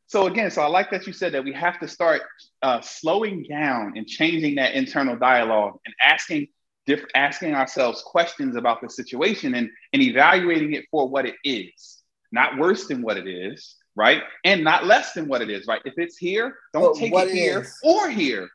so 0.08 0.28
again, 0.28 0.52
so 0.52 0.62
I 0.62 0.68
like 0.68 0.92
that 0.92 1.08
you 1.08 1.14
said 1.14 1.34
that 1.34 1.44
we 1.44 1.54
have 1.54 1.80
to 1.80 1.88
start 1.88 2.22
uh, 2.62 2.82
slowing 2.82 3.44
down 3.44 3.94
and 3.98 4.06
changing 4.08 4.56
that 4.56 4.74
internal 4.76 5.16
dialogue 5.18 5.80
and 5.86 5.96
asking 6.02 6.48
diff- 6.86 7.06
asking 7.16 7.56
ourselves 7.56 8.02
questions 8.02 8.56
about 8.56 8.82
the 8.82 8.90
situation 8.90 9.56
and, 9.56 9.70
and 9.94 10.02
evaluating 10.02 10.74
it 10.74 10.86
for 10.92 11.08
what 11.08 11.26
it 11.26 11.36
is, 11.44 12.02
not 12.32 12.58
worse 12.58 12.88
than 12.88 13.02
what 13.02 13.18
it 13.18 13.28
is, 13.28 13.76
right? 13.96 14.24
And 14.44 14.64
not 14.64 14.86
less 14.86 15.14
than 15.14 15.28
what 15.28 15.42
it 15.42 15.50
is, 15.50 15.68
right? 15.68 15.82
If 15.86 15.94
it's 15.98 16.18
here, 16.18 16.58
don't 16.74 16.94
But 16.94 16.96
take 16.96 17.14
it 17.14 17.32
here 17.32 17.62
is. 17.62 17.80
or 17.84 18.10
here. 18.10 18.50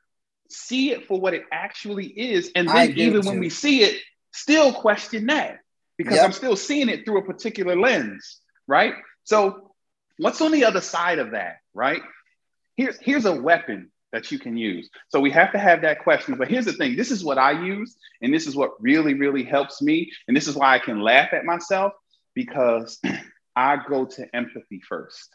See 0.50 0.92
it 0.92 1.06
for 1.06 1.20
what 1.20 1.34
it 1.34 1.44
actually 1.52 2.06
is. 2.06 2.50
And 2.54 2.68
then 2.68 2.90
even 2.92 3.24
when 3.26 3.38
we 3.38 3.50
see 3.50 3.82
it, 3.82 4.00
still 4.32 4.72
question 4.72 5.26
that 5.26 5.60
because 5.96 6.14
Yep. 6.16 6.24
I'm 6.24 6.32
still 6.32 6.56
seeing 6.56 6.88
it 6.88 7.04
through 7.04 7.18
a 7.18 7.24
particular 7.24 7.76
lens, 7.76 8.40
right? 8.66 8.94
So 9.24 9.72
what's 10.18 10.40
on 10.40 10.52
the 10.52 10.64
other 10.64 10.80
side 10.80 11.18
of 11.18 11.32
that, 11.32 11.58
right? 11.74 12.02
Here's 12.76 12.98
here's 12.98 13.24
a 13.26 13.34
weapon 13.34 13.90
that 14.12 14.32
you 14.32 14.38
can 14.38 14.56
use. 14.56 14.88
So 15.08 15.20
we 15.20 15.30
have 15.32 15.52
to 15.52 15.58
have 15.58 15.82
that 15.82 16.02
question. 16.02 16.36
But 16.36 16.48
here's 16.48 16.64
the 16.64 16.72
thing: 16.72 16.96
this 16.96 17.10
is 17.10 17.24
what 17.24 17.38
I 17.38 17.52
use, 17.52 17.96
and 18.22 18.32
this 18.32 18.46
is 18.46 18.56
what 18.56 18.80
really, 18.80 19.14
really 19.14 19.44
helps 19.44 19.82
me, 19.82 20.10
and 20.26 20.36
this 20.36 20.48
is 20.48 20.56
why 20.56 20.74
I 20.74 20.78
can 20.78 21.00
laugh 21.00 21.32
at 21.32 21.44
myself 21.44 21.92
because 22.34 22.98
I 23.56 23.78
go 23.88 24.06
to 24.06 24.36
empathy 24.36 24.80
first. 24.88 25.34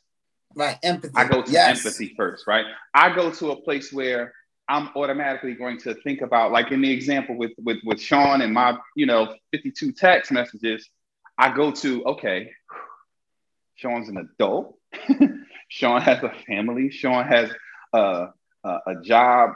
Right. 0.56 0.78
Empathy. 0.84 1.14
I 1.16 1.28
go 1.28 1.42
to 1.42 1.52
yes. 1.52 1.86
empathy 1.86 2.14
first, 2.16 2.48
right? 2.48 2.66
I 2.94 3.16
go 3.16 3.32
to 3.32 3.52
a 3.52 3.62
place 3.62 3.92
where 3.92 4.34
I'm 4.70 4.90
automatically 4.96 5.56
going 5.56 5.80
to 5.80 5.96
think 5.96 6.22
about, 6.22 6.52
like 6.52 6.72
in 6.72 6.82
the 6.82 6.92
example 6.92 7.38
with 7.38 7.52
with 7.58 7.78
with 7.84 8.00
Sean 8.00 8.42
and 8.42 8.54
my, 8.54 8.78
you 8.96 9.06
know, 9.06 9.36
52 9.52 9.92
text 9.92 10.32
messages. 10.32 10.90
I 11.38 11.54
go 11.54 11.72
to 11.72 12.04
okay, 12.06 12.52
Sean's 13.76 14.10
an 14.10 14.18
adult. 14.18 14.78
Sean 15.70 16.02
has 16.02 16.24
a 16.24 16.32
family. 16.48 16.92
Sean 16.92 17.26
has 17.26 17.50
a, 17.94 18.28
a, 18.64 18.78
a 18.88 18.96
job 19.02 19.52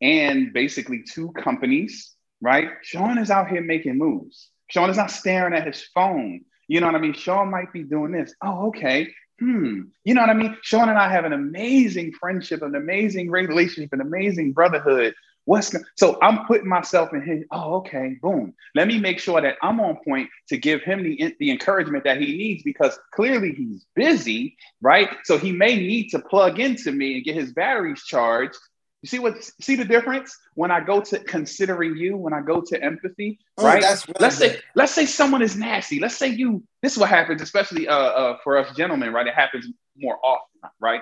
and 0.00 0.52
basically 0.52 1.02
two 1.02 1.32
companies, 1.32 2.14
right? 2.40 2.70
Sean 2.82 3.18
is 3.18 3.30
out 3.30 3.48
here 3.48 3.62
making 3.62 3.98
moves. 3.98 4.48
Sean 4.68 4.90
is 4.90 4.96
not 4.96 5.10
staring 5.10 5.54
at 5.54 5.66
his 5.66 5.82
phone. 5.94 6.42
You 6.68 6.80
know 6.80 6.86
what 6.86 6.96
I 6.96 6.98
mean? 7.00 7.14
Sean 7.14 7.50
might 7.50 7.72
be 7.72 7.82
doing 7.82 8.12
this. 8.12 8.34
Oh, 8.42 8.68
okay. 8.68 9.08
Hmm. 9.38 9.82
You 10.04 10.14
know 10.14 10.20
what 10.20 10.30
I 10.30 10.34
mean? 10.34 10.56
Sean 10.62 10.88
and 10.88 10.98
I 10.98 11.10
have 11.10 11.24
an 11.24 11.32
amazing 11.32 12.12
friendship, 12.18 12.62
an 12.62 12.74
amazing 12.74 13.30
relationship, 13.30 13.92
an 13.92 14.00
amazing 14.00 14.52
brotherhood 14.52 15.14
What's 15.44 15.74
so 15.96 16.18
I'm 16.22 16.46
putting 16.46 16.68
myself 16.68 17.12
in 17.12 17.22
his, 17.22 17.44
oh, 17.50 17.74
okay, 17.76 18.16
boom. 18.22 18.54
Let 18.76 18.86
me 18.86 18.98
make 18.98 19.18
sure 19.18 19.40
that 19.40 19.56
I'm 19.60 19.80
on 19.80 19.98
point 20.04 20.30
to 20.48 20.56
give 20.56 20.82
him 20.82 21.02
the, 21.02 21.34
the 21.40 21.50
encouragement 21.50 22.04
that 22.04 22.20
he 22.20 22.36
needs 22.36 22.62
because 22.62 22.96
clearly 23.12 23.52
he's 23.52 23.84
busy, 23.96 24.56
right? 24.80 25.08
So 25.24 25.38
he 25.38 25.50
may 25.50 25.76
need 25.76 26.10
to 26.10 26.20
plug 26.20 26.60
into 26.60 26.92
me 26.92 27.16
and 27.16 27.24
get 27.24 27.34
his 27.34 27.52
batteries 27.52 28.04
charged. 28.04 28.56
You 29.02 29.08
see 29.08 29.18
what 29.18 29.42
see 29.60 29.74
the 29.74 29.84
difference 29.84 30.38
when 30.54 30.70
I 30.70 30.78
go 30.78 31.00
to 31.00 31.18
considering 31.18 31.96
you, 31.96 32.16
when 32.16 32.32
I 32.32 32.40
go 32.40 32.60
to 32.60 32.80
empathy, 32.80 33.40
oh, 33.58 33.64
right? 33.64 33.82
Let's 34.20 34.36
say 34.36 34.60
let's 34.76 34.92
say 34.92 35.06
someone 35.06 35.42
is 35.42 35.56
nasty. 35.56 35.98
Let's 35.98 36.16
say 36.16 36.28
you 36.28 36.62
this 36.82 36.92
is 36.92 36.98
what 36.98 37.08
happens, 37.08 37.42
especially 37.42 37.88
uh, 37.88 37.96
uh, 37.96 38.36
for 38.44 38.58
us 38.58 38.76
gentlemen, 38.76 39.12
right? 39.12 39.26
It 39.26 39.34
happens 39.34 39.66
more 39.96 40.18
often, 40.24 40.70
right? 40.78 41.00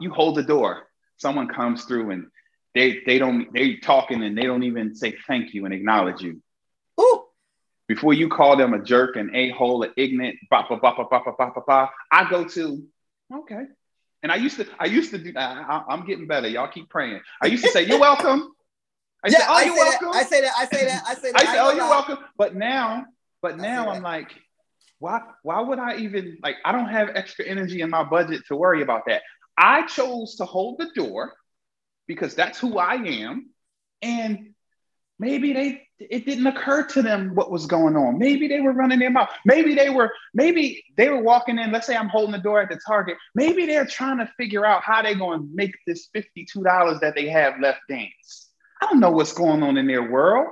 You 0.00 0.14
hold 0.14 0.36
the 0.36 0.42
door, 0.42 0.88
someone 1.18 1.46
comes 1.46 1.84
through 1.84 2.10
and 2.10 2.26
they 2.74 3.02
they 3.06 3.18
don't 3.18 3.52
they 3.52 3.76
talking 3.76 4.22
and 4.22 4.36
they 4.36 4.42
don't 4.42 4.64
even 4.64 4.94
say 4.94 5.14
thank 5.26 5.54
you 5.54 5.64
and 5.64 5.74
acknowledge 5.74 6.22
you. 6.22 6.42
Ooh. 7.00 7.24
Before 7.86 8.14
you 8.14 8.28
call 8.28 8.56
them 8.56 8.74
a 8.74 8.82
jerk, 8.82 9.16
an 9.16 9.34
a 9.34 9.50
hole, 9.50 9.82
an 9.82 9.92
ignorant, 9.96 10.36
ba 10.50 10.64
ba 10.68 10.76
ba 10.76 10.92
ba 10.96 11.06
ba 11.10 11.20
ba 11.38 11.52
ba 11.54 11.60
ba, 11.66 11.90
I 12.10 12.28
go 12.28 12.44
to 12.44 12.82
okay. 13.32 13.64
And 14.22 14.32
I 14.32 14.36
used 14.36 14.56
to 14.56 14.66
I 14.80 14.86
used 14.86 15.10
to 15.10 15.18
do 15.18 15.32
I, 15.36 15.84
am 15.88 16.06
getting 16.06 16.26
better. 16.26 16.48
Y'all 16.48 16.68
keep 16.68 16.88
praying. 16.88 17.20
I 17.42 17.46
used 17.46 17.64
to 17.64 17.70
say 17.70 17.84
you're 17.84 18.00
welcome. 18.00 18.52
I 19.22 19.28
yeah, 19.28 19.38
say, 19.38 19.44
oh, 19.48 19.54
I 19.54 19.62
you're 19.64 19.74
welcome. 19.74 20.08
That. 20.12 20.16
I 20.16 20.22
say 20.24 20.40
that. 20.40 20.52
I 20.58 20.66
say 20.66 20.84
that. 20.86 21.02
I 21.06 21.14
say 21.14 21.32
that. 21.32 21.40
I 21.40 21.44
say, 21.44 21.58
oh, 21.58 21.70
you're 21.72 21.88
welcome. 21.88 22.18
But 22.36 22.54
now, 22.54 23.06
but 23.40 23.58
now 23.58 23.88
I'm 23.88 24.02
like, 24.02 24.34
why? 24.98 25.20
Why 25.42 25.60
would 25.60 25.78
I 25.78 25.96
even 25.98 26.38
like? 26.42 26.56
I 26.64 26.72
don't 26.72 26.88
have 26.88 27.10
extra 27.14 27.44
energy 27.44 27.80
in 27.80 27.90
my 27.90 28.02
budget 28.02 28.42
to 28.48 28.56
worry 28.56 28.82
about 28.82 29.02
that. 29.06 29.22
I 29.56 29.86
chose 29.86 30.36
to 30.36 30.44
hold 30.44 30.78
the 30.78 30.90
door 30.94 31.32
because 32.06 32.34
that's 32.34 32.58
who 32.58 32.78
I 32.78 32.94
am. 32.94 33.50
And 34.02 34.54
maybe 35.18 35.52
they 35.52 35.84
it 35.98 36.26
didn't 36.26 36.46
occur 36.46 36.84
to 36.86 37.02
them 37.02 37.34
what 37.34 37.50
was 37.50 37.66
going 37.66 37.96
on. 37.96 38.18
Maybe 38.18 38.48
they 38.48 38.60
were 38.60 38.72
running 38.72 38.98
their 38.98 39.10
mouth. 39.10 39.30
Maybe 39.44 39.74
they 39.74 39.90
were, 39.90 40.12
maybe 40.32 40.84
they 40.96 41.08
were 41.08 41.22
walking 41.22 41.58
in. 41.58 41.70
Let's 41.70 41.86
say 41.86 41.96
I'm 41.96 42.08
holding 42.08 42.32
the 42.32 42.38
door 42.38 42.60
at 42.60 42.68
the 42.68 42.78
Target. 42.86 43.16
Maybe 43.34 43.66
they're 43.66 43.86
trying 43.86 44.18
to 44.18 44.30
figure 44.36 44.64
out 44.64 44.82
how 44.82 45.02
they're 45.02 45.14
going 45.14 45.40
to 45.40 45.48
make 45.54 45.74
this 45.86 46.08
$52 46.14 47.00
that 47.00 47.14
they 47.14 47.28
have 47.28 47.60
left 47.60 47.80
dance. 47.88 48.48
I 48.82 48.86
don't 48.86 49.00
know 49.00 49.12
what's 49.12 49.32
going 49.32 49.62
on 49.62 49.76
in 49.76 49.86
their 49.86 50.10
world. 50.10 50.48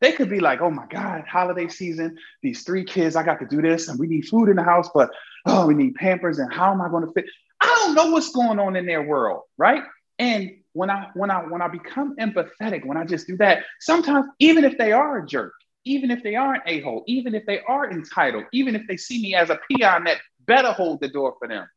They 0.00 0.12
could 0.12 0.30
be 0.30 0.40
like, 0.40 0.60
oh 0.60 0.70
my 0.70 0.86
God, 0.86 1.24
holiday 1.26 1.68
season, 1.68 2.18
these 2.42 2.62
three 2.62 2.84
kids, 2.84 3.16
I 3.16 3.24
got 3.24 3.40
to 3.40 3.46
do 3.46 3.60
this, 3.60 3.88
and 3.88 3.98
we 3.98 4.06
need 4.06 4.26
food 4.26 4.48
in 4.48 4.56
the 4.56 4.62
house, 4.62 4.88
but 4.94 5.10
oh, 5.46 5.66
we 5.66 5.74
need 5.74 5.96
pampers, 5.96 6.38
and 6.38 6.52
how 6.52 6.72
am 6.72 6.80
I 6.80 6.88
going 6.88 7.04
to 7.04 7.12
fit? 7.12 7.24
I 7.60 7.66
don't 7.66 7.94
know 7.94 8.12
what's 8.12 8.30
going 8.30 8.60
on 8.60 8.76
in 8.76 8.86
their 8.86 9.02
world, 9.02 9.42
right? 9.56 9.82
And 10.18 10.58
when 10.72 10.90
I 10.90 11.08
when 11.14 11.30
I 11.30 11.42
when 11.44 11.62
I 11.62 11.68
become 11.68 12.16
empathetic, 12.16 12.84
when 12.84 12.96
I 12.96 13.04
just 13.04 13.26
do 13.26 13.36
that, 13.38 13.64
sometimes 13.80 14.26
even 14.38 14.64
if 14.64 14.78
they 14.78 14.92
are 14.92 15.18
a 15.18 15.26
jerk, 15.26 15.52
even 15.84 16.10
if 16.10 16.22
they 16.22 16.34
are 16.36 16.54
an 16.54 16.62
a-hole, 16.66 17.04
even 17.06 17.34
if 17.34 17.46
they 17.46 17.60
are 17.60 17.90
entitled, 17.90 18.44
even 18.52 18.74
if 18.74 18.82
they 18.86 18.96
see 18.96 19.20
me 19.22 19.34
as 19.34 19.50
a 19.50 19.58
peon 19.68 20.04
that 20.04 20.18
better 20.40 20.72
hold 20.72 21.00
the 21.00 21.08
door 21.08 21.36
for 21.38 21.48
them, 21.48 21.68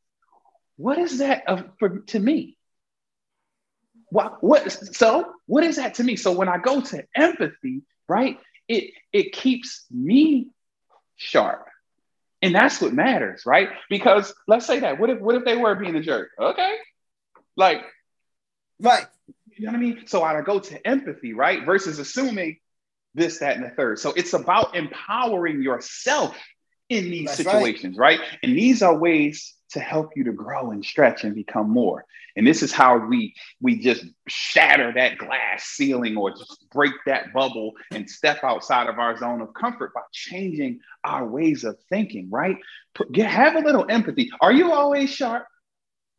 what 0.78 0.98
is 0.98 1.20
that 1.20 1.48
of, 1.48 1.66
for, 1.80 2.00
to 2.00 2.20
me? 2.20 2.58
What, 4.10 4.44
what 4.44 4.72
so 4.72 5.34
what 5.46 5.64
is 5.64 5.78
that 5.78 5.96
to 5.96 6.04
me? 6.04 6.16
So 6.16 6.34
when 6.34 6.50
I 6.50 6.58
go 6.58 6.82
to 6.82 7.06
empathy, 7.16 7.84
right, 8.10 8.38
it 8.68 8.92
it 9.14 9.32
keeps 9.32 9.86
me 9.90 10.50
sharp. 11.16 11.68
And 12.42 12.56
that's 12.56 12.82
what 12.82 12.92
matters, 12.92 13.44
right? 13.46 13.70
Because 13.90 14.34
let's 14.48 14.66
say 14.66 14.80
that. 14.80 15.00
What 15.00 15.12
if 15.12 15.20
what 15.20 15.36
if 15.36 15.46
they 15.46 15.56
were 15.56 15.76
being 15.76 15.96
a 15.96 16.02
jerk? 16.02 16.30
Okay. 16.40 16.76
Like 17.56 17.84
Right. 18.82 19.06
You 19.58 19.66
know 19.68 19.74
what 19.74 19.78
I 19.78 19.82
mean? 19.82 20.08
So 20.08 20.24
I 20.24 20.40
go 20.42 20.60
to 20.60 20.88
empathy, 20.88 21.34
right? 21.34 21.66
Versus 21.66 22.00
assuming 22.00 22.58
this, 23.14 23.40
that, 23.40 23.56
and 23.56 23.66
the 23.66 23.70
third. 23.70 24.00
So 24.00 24.14
it's 24.14 24.34
about 24.34 24.76
empowering 24.76 25.62
yourself 25.62 26.36
in 26.90 27.06
these 27.06 27.28
That's 27.28 27.38
situations, 27.38 27.98
right. 27.98 28.20
right? 28.20 28.30
And 28.44 28.56
these 28.58 28.82
are 28.82 28.98
ways 28.98 29.54
to 29.72 29.80
help 29.80 30.12
you 30.16 30.26
to 30.26 30.34
grow 30.34 30.72
and 30.72 30.84
stretch 30.84 31.24
and 31.24 31.34
become 31.34 31.70
more. 31.70 32.06
And 32.36 32.48
this 32.48 32.64
is 32.64 32.72
how 32.72 32.98
we 32.98 33.34
we 33.62 33.80
just 33.80 34.06
shatter 34.28 34.94
that 34.96 35.18
glass 35.18 35.66
ceiling 35.66 36.16
or 36.16 36.32
just 36.32 36.70
break 36.72 36.94
that 37.06 37.34
bubble 37.34 37.74
and 37.92 38.10
step 38.10 38.44
outside 38.44 38.88
of 38.88 39.00
our 39.00 39.18
zone 39.18 39.42
of 39.42 39.54
comfort 39.54 39.94
by 39.94 40.02
changing 40.14 40.80
our 41.04 41.28
ways 41.28 41.64
of 41.64 41.78
thinking, 41.90 42.30
right? 42.30 42.58
Put, 42.96 43.12
get, 43.12 43.30
have 43.30 43.56
a 43.56 43.60
little 43.60 43.86
empathy. 43.90 44.30
Are 44.40 44.52
you 44.52 44.72
always 44.72 45.10
sharp? 45.10 45.46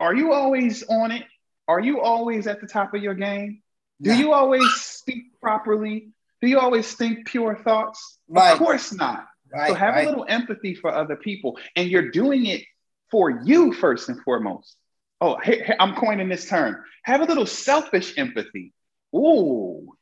Are 0.00 0.14
you 0.14 0.32
always 0.32 0.82
on 0.84 1.12
it? 1.12 1.24
Are 1.68 1.80
you 1.80 2.00
always 2.00 2.46
at 2.46 2.60
the 2.60 2.66
top 2.66 2.94
of 2.94 3.02
your 3.02 3.14
game? 3.14 3.62
Do 4.00 4.14
you 4.14 4.32
always 4.32 4.68
speak 4.74 5.40
properly? 5.40 6.08
Do 6.40 6.48
you 6.48 6.58
always 6.58 6.92
think 6.94 7.26
pure 7.26 7.56
thoughts? 7.56 8.18
Right. 8.28 8.52
Of 8.52 8.58
course 8.58 8.92
not. 8.92 9.26
Right, 9.52 9.68
so 9.68 9.74
have 9.74 9.94
right. 9.94 10.06
a 10.06 10.08
little 10.08 10.24
empathy 10.28 10.74
for 10.74 10.92
other 10.92 11.14
people, 11.14 11.58
and 11.76 11.88
you're 11.88 12.10
doing 12.10 12.46
it 12.46 12.62
for 13.10 13.30
you 13.30 13.72
first 13.72 14.08
and 14.08 14.20
foremost. 14.22 14.76
Oh, 15.20 15.38
I'm 15.78 15.94
coining 15.94 16.28
this 16.28 16.48
term. 16.48 16.82
Have 17.04 17.20
a 17.20 17.24
little 17.24 17.46
selfish 17.46 18.16
empathy. 18.16 18.72
Ooh, 19.14 19.94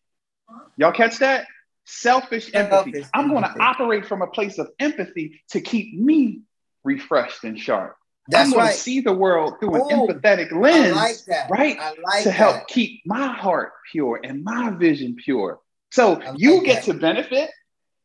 y'all 0.76 0.92
catch 0.92 1.18
that? 1.18 1.46
Selfish, 1.84 2.52
selfish 2.52 2.94
empathy. 2.94 3.06
I'm 3.12 3.28
going 3.28 3.42
to 3.42 3.54
operate 3.60 4.06
from 4.06 4.22
a 4.22 4.28
place 4.28 4.58
of 4.58 4.70
empathy 4.78 5.40
to 5.50 5.60
keep 5.60 5.98
me 5.98 6.42
refreshed 6.84 7.42
and 7.42 7.58
sharp. 7.58 7.96
That's 8.30 8.48
I'm 8.48 8.52
going 8.52 8.66
right. 8.66 8.74
to 8.74 8.80
see 8.80 9.00
the 9.00 9.12
world 9.12 9.54
through 9.60 9.74
an 9.74 9.80
Ooh, 9.80 10.06
empathetic 10.06 10.52
lens, 10.52 10.96
I 10.96 11.00
like 11.00 11.24
that. 11.26 11.50
right? 11.50 11.78
Like 12.04 12.22
to 12.24 12.30
help 12.30 12.68
keep 12.68 13.02
my 13.04 13.26
heart 13.26 13.72
pure 13.90 14.20
and 14.22 14.44
my 14.44 14.70
vision 14.70 15.16
pure. 15.16 15.60
So 15.90 16.14
like 16.14 16.38
you 16.38 16.62
get 16.64 16.84
that. 16.84 16.92
to 16.92 16.98
benefit, 16.98 17.50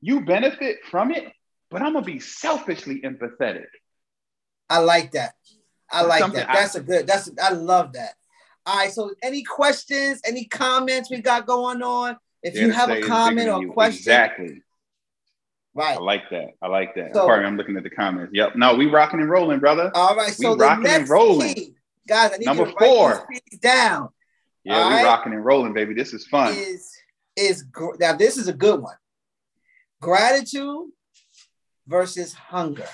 you 0.02 0.26
benefit 0.26 0.78
from 0.90 1.12
it, 1.12 1.32
but 1.70 1.82
I'm 1.82 1.94
gonna 1.94 2.06
be 2.06 2.20
selfishly 2.20 3.02
empathetic. 3.02 3.68
I 4.70 4.80
like 4.80 5.12
that. 5.12 5.36
I 5.92 6.02
like 6.02 6.20
Something 6.20 6.40
that. 6.40 6.50
That's 6.54 6.76
I, 6.76 6.80
a 6.80 6.84
good. 6.84 7.08
That's 7.08 7.30
I 7.42 7.52
love 7.52 7.94
that. 7.94 8.16
All 8.66 8.78
right. 8.78 8.92
So, 8.92 9.12
any 9.22 9.44
questions? 9.44 10.22
Any 10.26 10.46
comments 10.46 11.12
we 11.12 11.22
got 11.22 11.46
going 11.46 11.84
on? 11.84 12.18
If 12.42 12.56
you 12.56 12.72
have 12.72 12.90
a 12.90 13.02
comment 13.02 13.50
or 13.50 13.66
question, 13.74 13.98
exactly. 13.98 14.62
Right. 15.76 15.98
I 15.98 16.02
like 16.02 16.30
that. 16.32 16.52
I 16.62 16.68
like 16.68 16.96
that. 16.96 17.14
So, 17.14 17.26
Pardon, 17.26 17.46
I'm 17.46 17.58
looking 17.58 17.76
at 17.76 17.84
the 17.84 17.90
comments. 17.90 18.32
Yep. 18.34 18.56
No, 18.56 18.76
we 18.76 18.86
rocking 18.86 19.20
and 19.20 19.30
rolling, 19.30 19.60
brother. 19.60 19.92
All 19.94 20.16
right. 20.16 20.32
So 20.32 20.54
we 20.54 20.58
the 20.58 20.64
rocking 20.64 20.88
and 20.88 21.10
rolling. 21.10 21.54
Key, 21.54 21.76
guys, 22.08 22.32
I 22.34 22.38
need 22.38 22.46
Number 22.46 22.66
to 22.66 22.76
four. 22.80 23.28
down. 23.62 24.10
Yeah, 24.64 24.88
we 24.88 24.96
right? 24.96 25.04
rocking 25.04 25.34
and 25.34 25.44
rolling, 25.44 25.74
baby. 25.74 25.94
This 25.94 26.14
is 26.14 26.26
fun. 26.28 26.54
Is 26.56 26.92
is 27.36 27.66
now 28.00 28.14
this 28.14 28.38
is 28.38 28.48
a 28.48 28.54
good 28.54 28.82
one. 28.82 28.96
Gratitude 30.02 30.90
versus 31.88 32.34
hunger. 32.34 32.88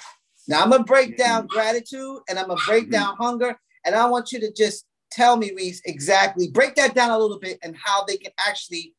Now 0.48 0.64
I'm 0.64 0.72
gonna 0.72 0.84
break 0.84 1.18
down 1.18 1.46
gratitude 1.46 2.22
and 2.28 2.40
I'm 2.40 2.48
gonna 2.48 2.60
break 2.66 2.86
mm-hmm. 2.86 2.94
down 2.94 3.16
hunger, 3.18 3.60
and 3.86 3.96
I 3.96 4.08
want 4.08 4.32
you 4.32 4.40
to 4.40 4.52
just 4.52 4.86
tell 5.12 5.38
me, 5.38 5.52
Reece, 5.56 5.82
exactly 5.86 6.50
break 6.50 6.76
that 6.76 6.96
down 6.96 7.12
a 7.12 7.18
little 7.18 7.40
bit 7.40 7.60
and 7.62 7.76
how 7.82 8.06
they 8.06 8.18
can 8.18 8.32
actually 8.40 8.96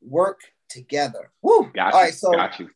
work 0.00 0.40
together. 0.68 1.32
Woo. 1.42 1.70
Got 1.74 1.92
All 1.92 2.02
right, 2.02 2.14
so 2.14 2.30
got 2.32 2.60
you. 2.60 2.70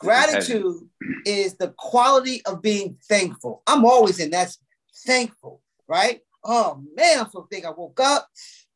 Gratitude 0.00 0.88
is 1.26 1.54
the 1.54 1.74
quality 1.76 2.42
of 2.46 2.62
being 2.62 2.96
thankful. 3.08 3.62
I'm 3.66 3.84
always 3.84 4.18
in 4.18 4.30
that's 4.30 4.58
thankful, 5.06 5.60
right? 5.86 6.20
Oh 6.42 6.82
man, 6.96 7.20
I'm 7.20 7.30
so 7.30 7.46
thankful. 7.50 7.74
I 7.74 7.78
woke 7.78 8.00
up. 8.00 8.28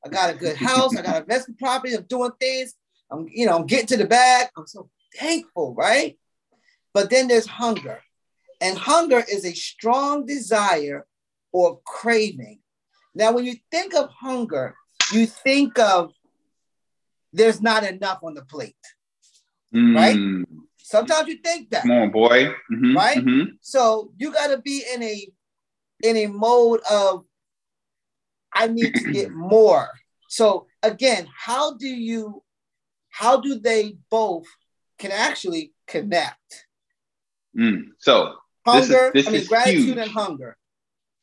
I 0.04 0.10
got 0.10 0.34
a 0.34 0.36
good 0.36 0.56
house. 0.56 0.94
I 0.96 1.02
got 1.02 1.22
investment 1.22 1.58
property. 1.58 1.94
I'm 1.94 2.02
doing 2.04 2.30
things. 2.38 2.74
I'm, 3.10 3.26
you 3.30 3.46
know, 3.46 3.56
I'm 3.56 3.66
getting 3.66 3.86
to 3.86 3.96
the 3.96 4.06
bag. 4.06 4.48
I'm 4.56 4.66
so 4.66 4.90
thankful, 5.18 5.74
right? 5.74 6.18
But 6.92 7.08
then 7.08 7.26
there's 7.26 7.46
hunger. 7.46 8.00
And 8.60 8.76
hunger 8.76 9.22
is 9.30 9.44
a 9.44 9.54
strong 9.54 10.26
desire 10.26 11.06
or 11.52 11.80
craving. 11.84 12.60
Now, 13.14 13.32
when 13.32 13.44
you 13.44 13.56
think 13.70 13.94
of 13.94 14.10
hunger, 14.10 14.74
you 15.12 15.26
think 15.26 15.78
of 15.78 16.12
there's 17.32 17.60
not 17.60 17.84
enough 17.84 18.20
on 18.22 18.34
the 18.34 18.44
plate, 18.44 18.76
mm. 19.74 19.94
right? 19.94 20.46
Sometimes 20.86 21.28
you 21.28 21.38
think 21.38 21.70
that. 21.70 21.80
Come 21.80 21.92
on, 21.92 22.10
boy. 22.10 22.44
Mm-hmm, 22.70 22.94
right? 22.94 23.16
Mm-hmm. 23.16 23.52
So 23.62 24.12
you 24.18 24.30
gotta 24.30 24.58
be 24.58 24.84
in 24.94 25.02
a 25.02 25.26
in 26.02 26.16
a 26.18 26.26
mode 26.26 26.80
of 26.90 27.24
I 28.52 28.66
need 28.66 28.94
to 28.94 29.10
get 29.10 29.30
more. 29.32 29.88
So 30.28 30.66
again, 30.82 31.26
how 31.34 31.78
do 31.78 31.88
you 31.88 32.42
how 33.08 33.40
do 33.40 33.58
they 33.58 33.96
both 34.10 34.44
can 34.98 35.10
actually 35.10 35.72
connect? 35.86 36.66
Mm. 37.58 37.92
So 37.98 38.34
hunger, 38.66 39.10
this 39.14 39.24
is, 39.24 39.24
this 39.24 39.26
I 39.26 39.30
mean 39.30 39.46
gratitude 39.46 39.84
huge. 39.84 39.96
and 39.96 40.10
hunger. 40.10 40.54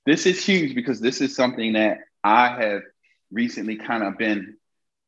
This 0.07 0.25
is 0.25 0.43
huge 0.43 0.73
because 0.73 0.99
this 0.99 1.21
is 1.21 1.35
something 1.35 1.73
that 1.73 1.99
I 2.23 2.47
have 2.47 2.81
recently 3.31 3.75
kind 3.75 4.01
of 4.01 4.17
been 4.17 4.57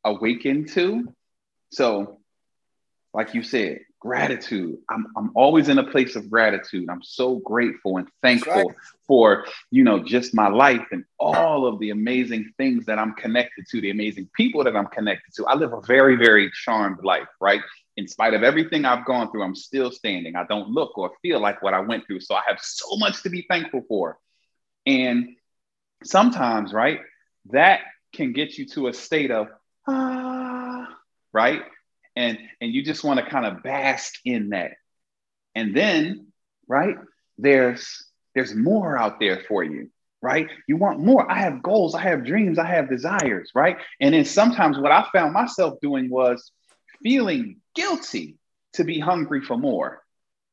awakened 0.04 0.70
to. 0.74 1.12
So, 1.72 2.20
like 3.16 3.34
you 3.34 3.42
said, 3.42 3.80
gratitude. 4.04 4.78
I'm, 4.90 5.08
I'm 5.16 5.32
always 5.34 5.70
in 5.70 5.78
a 5.80 5.84
place 5.84 6.18
of 6.18 6.30
gratitude. 6.30 6.90
I'm 6.90 7.02
so 7.02 7.38
grateful 7.38 7.96
and 7.98 8.08
thankful 8.22 8.54
right. 8.54 8.76
for, 9.08 9.46
you 9.72 9.86
know, 9.86 10.04
just 10.04 10.36
my 10.36 10.50
life 10.50 10.86
and 10.92 11.06
all 11.22 11.66
of 11.66 11.80
the 11.80 11.92
amazing 11.92 12.52
things 12.58 12.86
that 12.88 13.00
I'm 13.00 13.14
connected 13.14 13.66
to, 13.70 13.80
the 13.80 13.92
amazing 13.92 14.30
people 14.36 14.62
that 14.66 14.76
I'm 14.76 14.88
connected 14.88 15.34
to. 15.36 15.46
I 15.46 15.56
live 15.56 15.72
a 15.72 15.80
very, 15.80 16.18
very 16.18 16.52
charmed 16.52 17.02
life, 17.02 17.30
right? 17.40 17.62
In 17.96 18.06
spite 18.10 18.34
of 18.34 18.44
everything 18.44 18.84
I've 18.84 19.06
gone 19.06 19.32
through, 19.32 19.44
I'm 19.44 19.56
still 19.56 19.90
standing. 19.90 20.36
I 20.36 20.44
don't 20.48 20.68
look 20.68 20.98
or 20.98 21.14
feel 21.22 21.40
like 21.40 21.64
what 21.64 21.74
I 21.74 21.80
went 21.80 22.06
through. 22.06 22.20
So 22.20 22.36
I 22.36 22.42
have 22.46 22.60
so 22.60 22.98
much 22.98 23.24
to 23.24 23.30
be 23.30 23.46
thankful 23.50 23.86
for. 23.88 24.20
And 24.86 25.38
sometimes, 26.04 26.74
right, 26.74 27.00
that 27.52 27.80
can 28.12 28.34
get 28.34 28.58
you 28.58 28.66
to 28.68 28.88
a 28.88 28.94
state 28.94 29.32
of, 29.32 29.48
ah, 29.88 30.90
right? 31.32 31.62
And 32.16 32.38
and 32.62 32.74
you 32.74 32.84
just 32.84 33.04
want 33.04 33.20
to 33.20 33.26
kind 33.26 33.46
of 33.46 33.64
bask 33.64 34.14
in 34.26 34.50
that. 34.50 34.72
And 35.56 35.76
then 35.76 36.28
right 36.68 36.96
there's 37.38 38.06
there's 38.36 38.56
more 38.56 38.98
out 38.98 39.20
there 39.20 39.42
for 39.48 39.64
you 39.64 39.90
right? 40.22 40.48
You 40.70 40.78
want 40.78 41.02
more. 41.02 41.30
I 41.30 41.40
have 41.40 41.62
goals 41.62 41.96
i 41.96 42.02
have 42.02 42.26
dreams 42.26 42.58
i 42.58 42.66
have 42.66 42.90
desires 42.90 43.52
right? 43.54 43.78
And 44.00 44.14
then 44.14 44.26
sometimes 44.26 44.78
what 44.78 44.92
i 44.92 45.06
found 45.14 45.34
myself 45.34 45.80
doing 45.82 46.10
was 46.10 46.52
feeling 47.02 47.58
guilty 47.76 48.38
to 48.74 48.84
be 48.84 49.00
hungry 49.00 49.42
for 49.42 49.58
more 49.58 50.04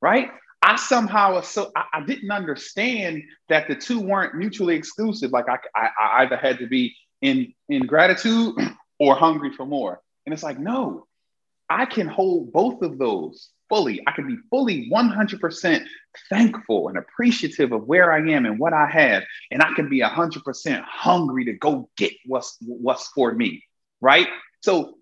right? 0.00 0.30
I 0.62 0.76
somehow 0.76 1.40
so 1.40 1.72
I, 1.74 2.02
didn't 2.04 2.30
understand 2.30 3.22
that 3.48 3.66
the 3.66 3.74
two 3.74 4.00
weren't 4.00 4.34
mutually 4.34 4.76
exclusive. 4.76 5.30
Like 5.30 5.48
I, 5.48 5.58
I, 5.74 5.88
I 5.98 6.22
either 6.22 6.36
had 6.36 6.58
to 6.58 6.66
be 6.66 6.94
in 7.22 7.54
in 7.68 7.86
gratitude 7.86 8.54
or 8.98 9.14
hungry 9.14 9.52
for 9.54 9.64
more. 9.64 10.00
And 10.26 10.34
it's 10.34 10.42
like 10.42 10.58
no 10.58 11.06
I 11.70 11.86
can 11.86 12.08
hold 12.08 12.52
both 12.52 12.82
of 12.82 12.98
those 12.98 13.50
fully. 13.68 14.02
I 14.06 14.10
can 14.10 14.26
be 14.26 14.36
fully 14.50 14.90
100% 14.90 15.84
thankful 16.28 16.88
and 16.88 16.98
appreciative 16.98 17.72
of 17.72 17.84
where 17.84 18.12
I 18.12 18.18
am 18.32 18.44
and 18.44 18.58
what 18.58 18.74
I 18.74 18.86
have. 18.86 19.22
And 19.52 19.62
I 19.62 19.72
can 19.74 19.88
be 19.88 20.00
100% 20.00 20.82
hungry 20.84 21.44
to 21.44 21.52
go 21.52 21.88
get 21.96 22.12
what's, 22.26 22.58
what's 22.60 23.06
for 23.08 23.32
me. 23.32 23.62
Right. 24.00 24.26
So 24.60 24.96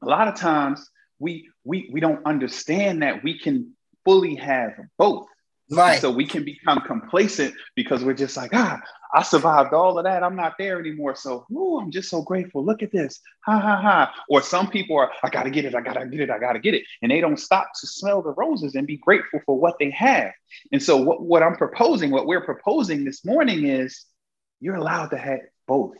a 0.00 0.06
lot 0.06 0.28
of 0.28 0.36
times 0.36 0.88
we, 1.18 1.48
we, 1.64 1.90
we 1.92 2.00
don't 2.00 2.24
understand 2.24 3.02
that 3.02 3.24
we 3.24 3.38
can 3.38 3.72
fully 4.04 4.36
have 4.36 4.72
both. 4.96 5.26
Right. 5.72 6.00
So 6.00 6.10
we 6.10 6.26
can 6.26 6.44
become 6.44 6.80
complacent 6.80 7.54
because 7.74 8.04
we're 8.04 8.14
just 8.14 8.36
like, 8.36 8.50
ah, 8.52 8.80
I 9.14 9.22
survived 9.22 9.74
all 9.74 9.98
of 9.98 10.04
that. 10.04 10.22
I'm 10.22 10.36
not 10.36 10.54
there 10.58 10.78
anymore. 10.78 11.14
So, 11.14 11.46
ooh, 11.52 11.78
I'm 11.78 11.90
just 11.90 12.08
so 12.08 12.22
grateful. 12.22 12.64
Look 12.64 12.82
at 12.82 12.92
this. 12.92 13.20
Ha 13.44 13.58
ha 13.58 13.80
ha. 13.80 14.14
Or 14.28 14.40
some 14.40 14.68
people 14.68 14.96
are, 14.96 15.10
I 15.22 15.28
gotta 15.28 15.50
get 15.50 15.64
it, 15.64 15.74
I 15.74 15.80
gotta 15.80 16.06
get 16.06 16.20
it, 16.20 16.30
I 16.30 16.38
gotta 16.38 16.58
get 16.58 16.74
it. 16.74 16.84
And 17.02 17.10
they 17.10 17.20
don't 17.20 17.38
stop 17.38 17.70
to 17.80 17.86
smell 17.86 18.22
the 18.22 18.30
roses 18.30 18.74
and 18.74 18.86
be 18.86 18.96
grateful 18.96 19.40
for 19.44 19.58
what 19.58 19.76
they 19.78 19.90
have. 19.90 20.32
And 20.72 20.82
so 20.82 20.96
what, 20.96 21.22
what 21.22 21.42
I'm 21.42 21.56
proposing, 21.56 22.10
what 22.10 22.26
we're 22.26 22.44
proposing 22.44 23.04
this 23.04 23.24
morning 23.24 23.66
is 23.66 24.04
you're 24.60 24.76
allowed 24.76 25.08
to 25.08 25.18
have 25.18 25.40
both. 25.66 25.96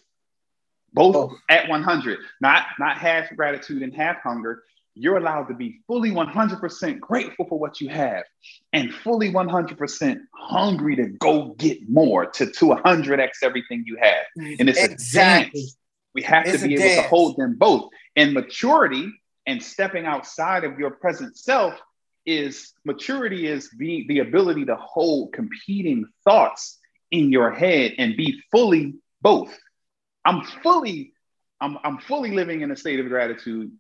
Both 0.95 1.17
oh. 1.17 1.37
at 1.49 1.69
100, 1.69 2.19
not 2.43 2.67
not 2.79 2.99
half 2.99 3.35
gratitude 3.35 3.83
and 3.83 3.95
half 3.95 4.19
hunger, 4.23 4.63
you're 4.95 5.17
allowed 5.17 5.45
to 5.45 5.55
be 5.55 5.81
fully 5.87 6.11
100% 6.11 7.01
grateful 7.01 7.47
for 7.49 7.59
what 7.59 7.81
you 7.81 7.89
have 7.89 8.25
and 8.73 8.93
fully 8.93 9.31
100% 9.31 10.19
hungry 10.35 10.97
to 10.97 11.07
go 11.07 11.55
get 11.59 11.89
more 11.89 12.27
to, 12.27 12.47
to 12.47 12.67
100x 12.67 13.31
everything 13.43 13.85
you 13.87 13.97
have. 14.01 14.25
And 14.37 14.69
it's 14.69 14.83
exactly. 14.83 15.61
a 15.61 15.63
dance. 15.63 15.77
We 16.15 16.23
have 16.23 16.47
it's 16.47 16.61
to 16.61 16.69
be 16.69 16.75
able 16.75 16.85
dance. 16.85 17.03
to 17.03 17.09
hold 17.09 17.37
them 17.37 17.57
both. 17.57 17.89
And 18.17 18.35
maturity 18.35 19.11
and 19.47 19.63
stepping 19.63 20.05
outside 20.05 20.65
of 20.65 20.79
your 20.79 20.91
present 20.91 21.39
self 21.39 21.75
is 22.27 22.73
maturity 22.85 23.47
is 23.47 23.71
being 23.77 24.07
the 24.09 24.21
ability 24.21 24.67
to 24.67 24.77
hold 24.77 25.33
competing 25.33 26.07
thoughts 26.25 26.79
in 27.11 27.33
your 27.33 27.51
head 27.51 27.95
and 27.99 28.17
be 28.17 28.41
fully 28.51 28.95
both. 29.23 29.57
I'm 30.25 30.45
fully 30.45 31.13
I'm, 31.61 31.79
I'm 31.85 31.99
fully 31.99 32.33
living 32.33 32.63
in 32.63 32.73
a 32.73 32.77
state 32.77 32.99
of 32.99 33.09
gratitude 33.09 33.71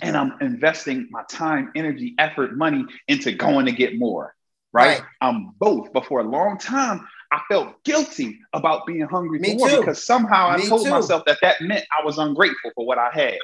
and 0.00 0.16
I'm 0.16 0.34
investing 0.40 1.08
my 1.10 1.22
time, 1.30 1.72
energy, 1.74 2.14
effort, 2.18 2.56
money 2.56 2.84
into 3.08 3.32
going 3.32 3.66
to 3.66 3.72
get 3.72 3.98
more. 3.98 4.34
Right? 4.72 5.00
right. 5.00 5.08
I'm 5.20 5.52
both. 5.58 5.92
But 5.92 6.06
for 6.06 6.20
a 6.20 6.24
long 6.24 6.58
time, 6.58 7.06
I 7.32 7.40
felt 7.48 7.82
guilty 7.84 8.38
about 8.52 8.86
being 8.86 9.06
hungry 9.06 9.38
Me 9.38 9.52
for 9.52 9.58
more 9.58 9.68
too. 9.68 9.78
because 9.78 10.04
somehow 10.04 10.48
I 10.48 10.58
me 10.58 10.68
told 10.68 10.84
too. 10.84 10.90
myself 10.90 11.24
that 11.26 11.38
that 11.42 11.60
meant 11.60 11.84
I 11.98 12.04
was 12.04 12.18
ungrateful 12.18 12.72
for 12.74 12.86
what 12.86 12.98
I 12.98 13.10
had. 13.12 13.38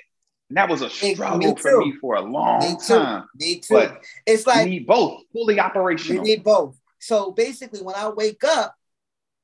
And 0.50 0.58
that 0.58 0.68
was 0.68 0.82
a 0.82 0.90
struggle 0.90 1.38
me 1.38 1.54
for 1.56 1.78
me 1.78 1.94
for 2.00 2.16
a 2.16 2.20
long 2.20 2.60
me 2.60 2.76
time. 2.86 3.24
Me 3.34 3.60
too. 3.60 3.74
But 3.74 4.02
it's 4.26 4.46
like 4.46 4.68
need 4.68 4.86
both 4.86 5.22
fully 5.32 5.58
operational. 5.58 6.22
We 6.22 6.30
need 6.30 6.44
both. 6.44 6.78
So 6.98 7.32
basically, 7.32 7.80
when 7.80 7.94
I 7.94 8.10
wake 8.10 8.44
up, 8.44 8.76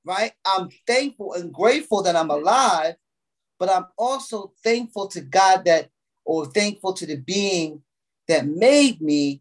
right, 0.04 0.32
I'm 0.44 0.68
thankful 0.86 1.32
and 1.32 1.52
grateful 1.52 2.02
that 2.02 2.14
I'm 2.14 2.30
alive, 2.30 2.96
but 3.58 3.70
I'm 3.70 3.86
also 3.96 4.52
thankful 4.62 5.08
to 5.08 5.22
God 5.22 5.64
that 5.64 5.90
or 6.28 6.44
thankful 6.44 6.92
to 6.92 7.06
the 7.06 7.16
being 7.16 7.82
that 8.28 8.46
made 8.46 9.00
me 9.00 9.40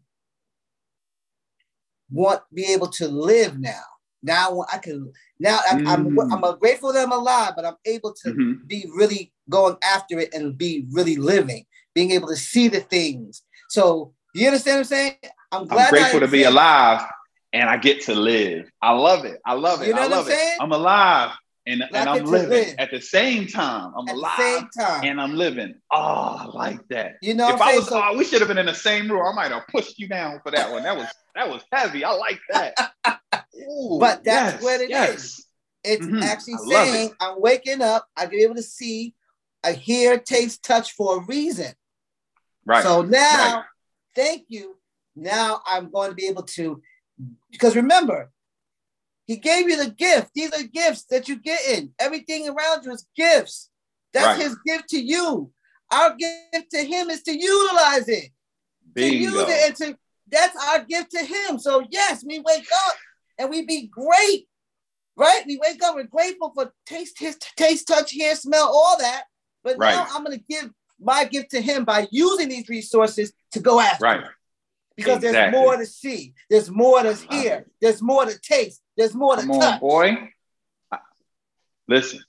want 2.10 2.40
be 2.52 2.64
able 2.72 2.88
to 2.88 3.06
live 3.06 3.58
now. 3.58 3.82
Now 4.22 4.64
I 4.72 4.78
can 4.78 5.12
now 5.38 5.60
I, 5.70 5.74
am 5.74 5.84
mm. 5.84 6.32
I'm, 6.32 6.42
I'm 6.42 6.58
grateful 6.58 6.94
that 6.94 7.04
I'm 7.04 7.12
alive, 7.12 7.52
but 7.54 7.66
I'm 7.66 7.76
able 7.84 8.14
to 8.14 8.30
mm-hmm. 8.30 8.66
be 8.66 8.86
really 8.96 9.32
going 9.50 9.76
after 9.82 10.18
it 10.18 10.32
and 10.32 10.56
be 10.56 10.86
really 10.90 11.16
living, 11.16 11.66
being 11.94 12.10
able 12.12 12.28
to 12.28 12.36
see 12.36 12.68
the 12.68 12.80
things. 12.80 13.42
So 13.68 14.14
you 14.34 14.46
understand 14.46 14.76
what 14.76 14.78
I'm 14.78 14.84
saying? 14.84 15.16
I'm 15.52 15.66
glad 15.66 15.88
I'm 15.88 15.90
grateful 15.90 16.20
to 16.20 16.28
be 16.28 16.44
alive 16.44 17.06
and 17.52 17.68
I 17.68 17.76
get 17.76 18.00
to 18.04 18.14
live. 18.14 18.70
I 18.80 18.92
love 18.92 19.26
it. 19.26 19.40
I 19.44 19.52
love 19.52 19.82
it. 19.82 19.88
You 19.88 19.94
know 19.94 20.02
I 20.02 20.06
love 20.06 20.28
it. 20.30 20.56
I'm 20.58 20.72
alive 20.72 21.32
and, 21.68 21.82
and 21.82 22.08
I'm 22.08 22.24
living 22.24 22.68
live. 22.68 22.74
at 22.78 22.90
the 22.90 23.00
same 23.00 23.46
time. 23.46 23.92
I'm 23.96 24.08
at 24.08 24.14
alive 24.14 24.64
and 25.04 25.20
I'm 25.20 25.34
living. 25.34 25.74
Oh, 25.92 26.36
I 26.40 26.46
like 26.46 26.86
that. 26.88 27.16
You 27.22 27.34
know, 27.34 27.54
if 27.54 27.60
I 27.60 27.76
was, 27.76 27.88
so, 27.88 28.02
oh, 28.02 28.16
we 28.16 28.24
should 28.24 28.40
have 28.40 28.48
been 28.48 28.58
in 28.58 28.66
the 28.66 28.74
same 28.74 29.10
room. 29.10 29.24
I 29.26 29.32
might 29.32 29.52
have 29.52 29.66
pushed 29.68 29.98
you 29.98 30.08
down 30.08 30.40
for 30.42 30.50
that 30.50 30.70
one. 30.70 30.82
That 30.82 30.96
was 30.96 31.06
that 31.34 31.48
was 31.48 31.62
heavy. 31.70 32.04
I 32.04 32.12
like 32.12 32.40
that. 32.50 32.74
Ooh, 33.70 33.98
but 34.00 34.24
that's 34.24 34.54
yes, 34.54 34.62
what 34.62 34.80
it 34.80 34.90
yes. 34.90 35.16
is. 35.16 35.46
It's 35.84 36.06
mm-hmm. 36.06 36.22
actually 36.22 36.56
saying 36.68 37.10
it. 37.10 37.12
I'm 37.20 37.40
waking 37.40 37.82
up. 37.82 38.06
I 38.16 38.22
can 38.22 38.30
be 38.30 38.42
able 38.42 38.56
to 38.56 38.62
see, 38.62 39.14
I 39.64 39.72
hear, 39.72 40.18
taste, 40.18 40.64
touch 40.64 40.92
for 40.92 41.18
a 41.18 41.24
reason. 41.26 41.72
Right. 42.64 42.82
So 42.82 43.02
now, 43.02 43.56
right. 43.56 43.64
thank 44.14 44.46
you. 44.48 44.76
Now 45.14 45.60
I'm 45.66 45.90
going 45.90 46.10
to 46.10 46.14
be 46.14 46.26
able 46.26 46.42
to, 46.42 46.82
because 47.50 47.76
remember, 47.76 48.30
he 49.28 49.36
gave 49.36 49.68
you 49.68 49.76
the 49.76 49.90
gift. 49.90 50.30
These 50.34 50.52
are 50.52 50.66
gifts 50.66 51.04
that 51.10 51.28
you're 51.28 51.36
getting. 51.36 51.92
Everything 51.98 52.48
around 52.48 52.84
you 52.84 52.92
is 52.92 53.06
gifts. 53.14 53.68
That's 54.14 54.38
right. 54.38 54.40
his 54.40 54.56
gift 54.66 54.88
to 54.88 54.98
you. 54.98 55.52
Our 55.92 56.16
gift 56.16 56.70
to 56.70 56.82
him 56.82 57.10
is 57.10 57.22
to 57.24 57.38
utilize 57.38 58.08
it. 58.08 58.30
Bingo. 58.94 59.30
To 59.30 59.36
use 59.36 59.48
it 59.48 59.66
and 59.66 59.76
to 59.76 59.98
that's 60.30 60.56
our 60.68 60.82
gift 60.84 61.10
to 61.10 61.24
him. 61.24 61.58
So 61.58 61.86
yes, 61.90 62.24
we 62.26 62.38
wake 62.38 62.66
up 62.86 62.94
and 63.38 63.50
we 63.50 63.66
be 63.66 63.86
great. 63.88 64.48
Right? 65.14 65.42
We 65.46 65.58
wake 65.62 65.82
up, 65.84 65.94
we're 65.94 66.04
grateful 66.04 66.52
for 66.54 66.72
taste, 66.86 67.18
his 67.18 67.36
taste, 67.56 67.86
touch, 67.86 68.12
hear, 68.12 68.34
smell, 68.34 68.70
all 68.72 68.96
that. 68.98 69.24
But 69.62 69.76
right. 69.76 69.94
now 69.94 70.06
I'm 70.10 70.24
gonna 70.24 70.38
give 70.48 70.70
my 70.98 71.24
gift 71.24 71.50
to 71.50 71.60
him 71.60 71.84
by 71.84 72.08
using 72.10 72.48
these 72.48 72.68
resources 72.70 73.32
to 73.52 73.60
go 73.60 73.78
after. 73.78 74.04
Right. 74.04 74.24
Because 74.96 75.18
exactly. 75.18 75.32
there's 75.32 75.52
more 75.52 75.76
to 75.76 75.86
see, 75.86 76.34
there's 76.48 76.70
more 76.70 77.02
to 77.02 77.14
hear, 77.30 77.66
there's 77.80 78.00
more 78.00 78.24
to 78.24 78.38
taste, 78.40 78.80
there's 78.98 79.14
more 79.14 79.36
to 79.36 79.42
Come 79.42 79.60
touch. 79.60 79.74
On, 79.74 79.78
boy. 79.80 80.32
Listen, 81.86 82.20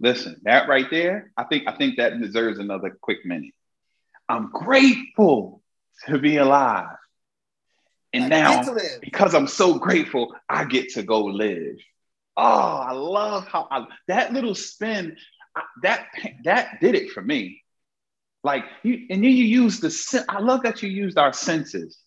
listen. 0.00 0.40
That 0.42 0.66
right 0.66 0.86
there, 0.90 1.30
I 1.36 1.44
think 1.44 1.68
I 1.68 1.76
think 1.76 1.98
that 1.98 2.20
deserves 2.20 2.58
another 2.58 2.96
quick 3.00 3.24
minute. 3.24 3.52
I'm 4.28 4.50
grateful 4.50 5.62
to 6.06 6.18
be 6.18 6.38
alive. 6.38 6.96
And 8.14 8.24
I 8.24 8.28
now, 8.28 8.76
because 9.02 9.34
I'm 9.34 9.46
so 9.46 9.78
grateful, 9.78 10.34
I 10.48 10.64
get 10.64 10.90
to 10.94 11.02
go 11.02 11.24
live. 11.24 11.76
Oh, 12.36 12.76
I 12.78 12.92
love 12.92 13.46
how 13.46 13.68
I, 13.70 13.86
that 14.08 14.32
little 14.32 14.54
spin, 14.54 15.16
that 15.82 16.06
that 16.44 16.80
did 16.80 16.94
it 16.94 17.10
for 17.10 17.20
me. 17.20 17.62
Like 18.42 18.64
you, 18.82 19.06
and 19.10 19.22
then 19.22 19.30
you 19.30 19.44
use 19.44 19.80
the. 19.80 20.24
I 20.28 20.40
love 20.40 20.62
that 20.62 20.82
you 20.82 20.88
used 20.88 21.18
our 21.18 21.32
senses 21.32 21.98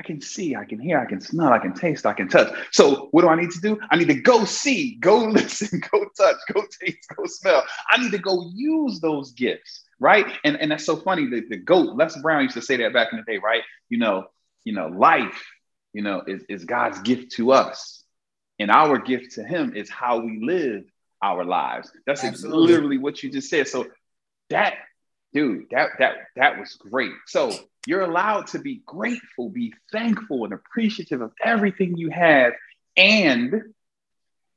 I 0.00 0.02
can 0.02 0.22
see, 0.22 0.56
I 0.56 0.64
can 0.64 0.80
hear, 0.80 0.98
I 0.98 1.04
can 1.04 1.20
smell, 1.20 1.52
I 1.52 1.58
can 1.58 1.74
taste, 1.74 2.06
I 2.06 2.14
can 2.14 2.26
touch. 2.26 2.50
So 2.72 3.08
what 3.10 3.20
do 3.20 3.28
I 3.28 3.34
need 3.34 3.50
to 3.50 3.60
do? 3.60 3.78
I 3.90 3.96
need 3.96 4.08
to 4.08 4.14
go 4.14 4.46
see, 4.46 4.94
go 4.94 5.18
listen, 5.26 5.82
go 5.92 6.06
touch, 6.16 6.36
go 6.54 6.64
taste, 6.80 7.06
go 7.14 7.24
smell. 7.26 7.62
I 7.90 8.02
need 8.02 8.10
to 8.12 8.18
go 8.18 8.50
use 8.54 8.98
those 9.00 9.32
gifts, 9.32 9.84
right? 9.98 10.24
And, 10.42 10.56
and 10.56 10.70
that's 10.70 10.86
so 10.86 10.96
funny. 10.96 11.28
The, 11.28 11.42
the 11.46 11.58
goat, 11.58 11.96
Les 11.96 12.16
Brown 12.22 12.44
used 12.44 12.54
to 12.54 12.62
say 12.62 12.78
that 12.78 12.94
back 12.94 13.08
in 13.12 13.18
the 13.18 13.30
day, 13.30 13.36
right? 13.44 13.60
You 13.90 13.98
know, 13.98 14.24
you 14.64 14.72
know, 14.72 14.86
life, 14.86 15.44
you 15.92 16.00
know, 16.00 16.22
is, 16.26 16.44
is 16.48 16.64
God's 16.64 17.00
gift 17.00 17.32
to 17.32 17.52
us. 17.52 18.02
And 18.58 18.70
our 18.70 18.96
gift 18.96 19.32
to 19.32 19.44
him 19.44 19.76
is 19.76 19.90
how 19.90 20.20
we 20.20 20.40
live 20.42 20.84
our 21.22 21.44
lives. 21.44 21.92
That's 22.06 22.42
literally 22.42 22.96
what 22.96 23.22
you 23.22 23.30
just 23.30 23.50
said. 23.50 23.68
So 23.68 23.88
that, 24.48 24.76
dude, 25.34 25.66
that 25.72 25.90
that 25.98 26.14
that 26.36 26.58
was 26.58 26.74
great. 26.76 27.12
So 27.26 27.52
You're 27.86 28.02
allowed 28.02 28.48
to 28.48 28.58
be 28.58 28.82
grateful, 28.86 29.48
be 29.48 29.72
thankful, 29.90 30.44
and 30.44 30.52
appreciative 30.52 31.22
of 31.22 31.32
everything 31.42 31.96
you 31.96 32.10
have, 32.10 32.52
and 32.96 33.62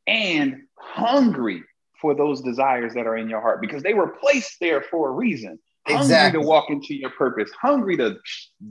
and 0.06 0.64
hungry 0.76 1.64
for 2.02 2.14
those 2.14 2.42
desires 2.42 2.94
that 2.94 3.08
are 3.08 3.16
in 3.16 3.30
your 3.30 3.40
heart 3.40 3.62
because 3.62 3.82
they 3.82 3.94
were 3.94 4.10
placed 4.10 4.60
there 4.60 4.82
for 4.82 5.08
a 5.08 5.12
reason. 5.12 5.58
Exactly. 5.88 6.16
Hungry 6.16 6.42
to 6.42 6.48
walk 6.48 6.70
into 6.70 6.96
your 6.96 7.10
purpose, 7.12 7.50
hungry 7.52 7.98
to 7.98 8.18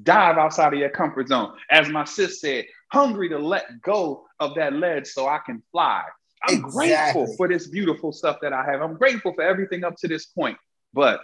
dive 0.03 0.38
outside 0.38 0.72
of 0.72 0.78
your 0.78 0.90
comfort 0.90 1.28
zone. 1.28 1.55
As 1.70 1.88
my 1.88 2.05
sis 2.05 2.40
said, 2.40 2.66
hungry 2.90 3.30
to 3.30 3.38
let 3.38 3.80
go 3.82 4.26
of 4.38 4.55
that 4.57 4.74
ledge 4.74 5.07
so 5.07 5.26
I 5.26 5.38
can 5.44 5.62
fly. 5.72 6.03
I'm 6.42 6.57
exactly. 6.57 7.22
grateful 7.22 7.36
for 7.36 7.48
this 7.48 7.66
beautiful 7.68 8.12
stuff 8.12 8.38
that 8.42 8.53
I 8.53 8.64
have. 8.64 8.82
I'm 8.82 8.96
grateful 8.96 9.32
for 9.34 9.42
everything 9.42 9.84
up 9.84 9.96
to 9.98 10.09
this 10.09 10.26
point. 10.26 10.59
But 10.92 11.20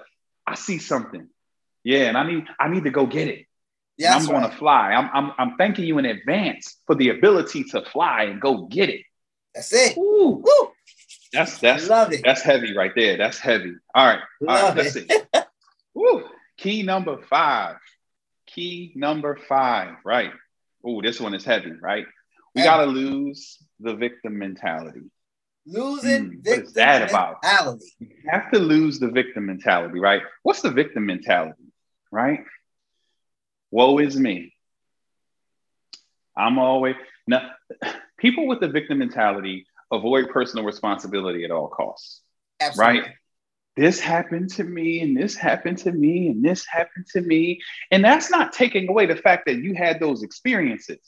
I 0.47 0.55
see 0.55 0.79
something. 0.79 1.29
Yeah, 1.89 2.09
and 2.09 2.19
I 2.19 2.31
need 2.31 2.45
I 2.61 2.69
need 2.69 2.85
to 2.85 2.91
go 2.91 3.07
get 3.07 3.29
it. 3.29 3.47
Yeah, 3.97 4.15
I'm 4.15 4.27
going 4.27 4.43
right. 4.43 4.53
to 4.53 4.59
fly. 4.59 4.93
I'm, 4.93 5.09
I'm 5.15 5.33
I'm 5.39 5.57
thanking 5.57 5.87
you 5.87 5.97
in 5.97 6.05
advance 6.05 6.77
for 6.87 6.95
the 6.95 7.09
ability 7.09 7.65
to 7.71 7.83
fly 7.83 8.25
and 8.25 8.43
go 8.43 8.67
get 8.67 8.91
it. 8.91 9.01
That's 9.55 9.73
it. 9.73 9.97
Woo. 9.97 10.43
Woo. 10.45 10.69
That's 11.33 11.57
that's 11.57 11.89
Love 11.89 12.13
it. 12.13 12.21
that's 12.23 12.43
heavy 12.43 12.77
right 12.77 12.93
there. 12.95 13.17
That's 13.17 13.39
heavy. 13.39 13.73
All 13.95 14.07
right. 14.07 14.21
All 14.43 14.47
Love 14.55 14.77
right, 14.77 14.85
let's 14.85 14.97
it. 14.97 15.11
Woo. 15.95 16.25
Key 16.59 16.83
number 16.83 17.23
five. 17.23 17.77
Key 18.47 18.93
number 18.95 19.39
five. 19.49 19.95
Right. 20.05 20.33
Oh, 20.85 21.01
this 21.01 21.19
one 21.19 21.33
is 21.33 21.47
heavy, 21.47 21.73
right? 21.81 22.05
We 22.55 22.65
gotta 22.65 22.85
lose 22.85 23.57
the 23.81 23.95
victim 23.95 24.39
mentality. 24.39 25.11
Losing 25.65 26.33
mm, 26.33 26.45
victim 26.45 26.53
what 26.53 26.65
is 26.67 26.73
that 26.75 27.09
about? 27.09 27.37
mentality. 27.43 27.87
You 27.99 28.09
have 28.29 28.51
to 28.53 28.59
lose 28.59 28.99
the 28.99 29.09
victim 29.09 29.47
mentality, 29.47 29.99
right? 29.99 30.21
What's 30.43 30.61
the 30.61 30.71
victim 30.71 31.07
mentality, 31.07 31.65
right? 32.11 32.41
Woe 33.71 33.99
is 33.99 34.17
me. 34.17 34.55
I'm 36.37 36.59
always 36.59 36.97
now. 37.27 37.51
People 38.19 38.47
with 38.47 38.61
the 38.61 38.69
victim 38.69 38.99
mentality 38.99 39.67
avoid 39.93 40.31
personal 40.31 40.65
responsibility 40.65 41.45
at 41.45 41.51
all 41.51 41.69
costs. 41.69 42.23
Absolutely. 42.61 43.01
Right? 43.01 43.11
This 43.77 44.01
happened 44.01 44.51
to 44.55 44.65
me, 44.65 45.01
and 45.01 45.17
this 45.17 45.37
happened 45.37 45.79
to 45.79 45.93
me, 45.93 46.29
and 46.29 46.45
this 46.45 46.67
happened 46.67 47.07
to 47.13 47.21
me. 47.21 47.61
And 47.93 48.05
that's 48.05 48.31
not 48.31 48.53
taking 48.53 48.89
away 48.89 49.07
the 49.07 49.17
fact 49.17 49.47
that 49.47 49.59
you 49.59 49.75
had 49.75 50.01
those 50.01 50.25
experiences. 50.25 50.99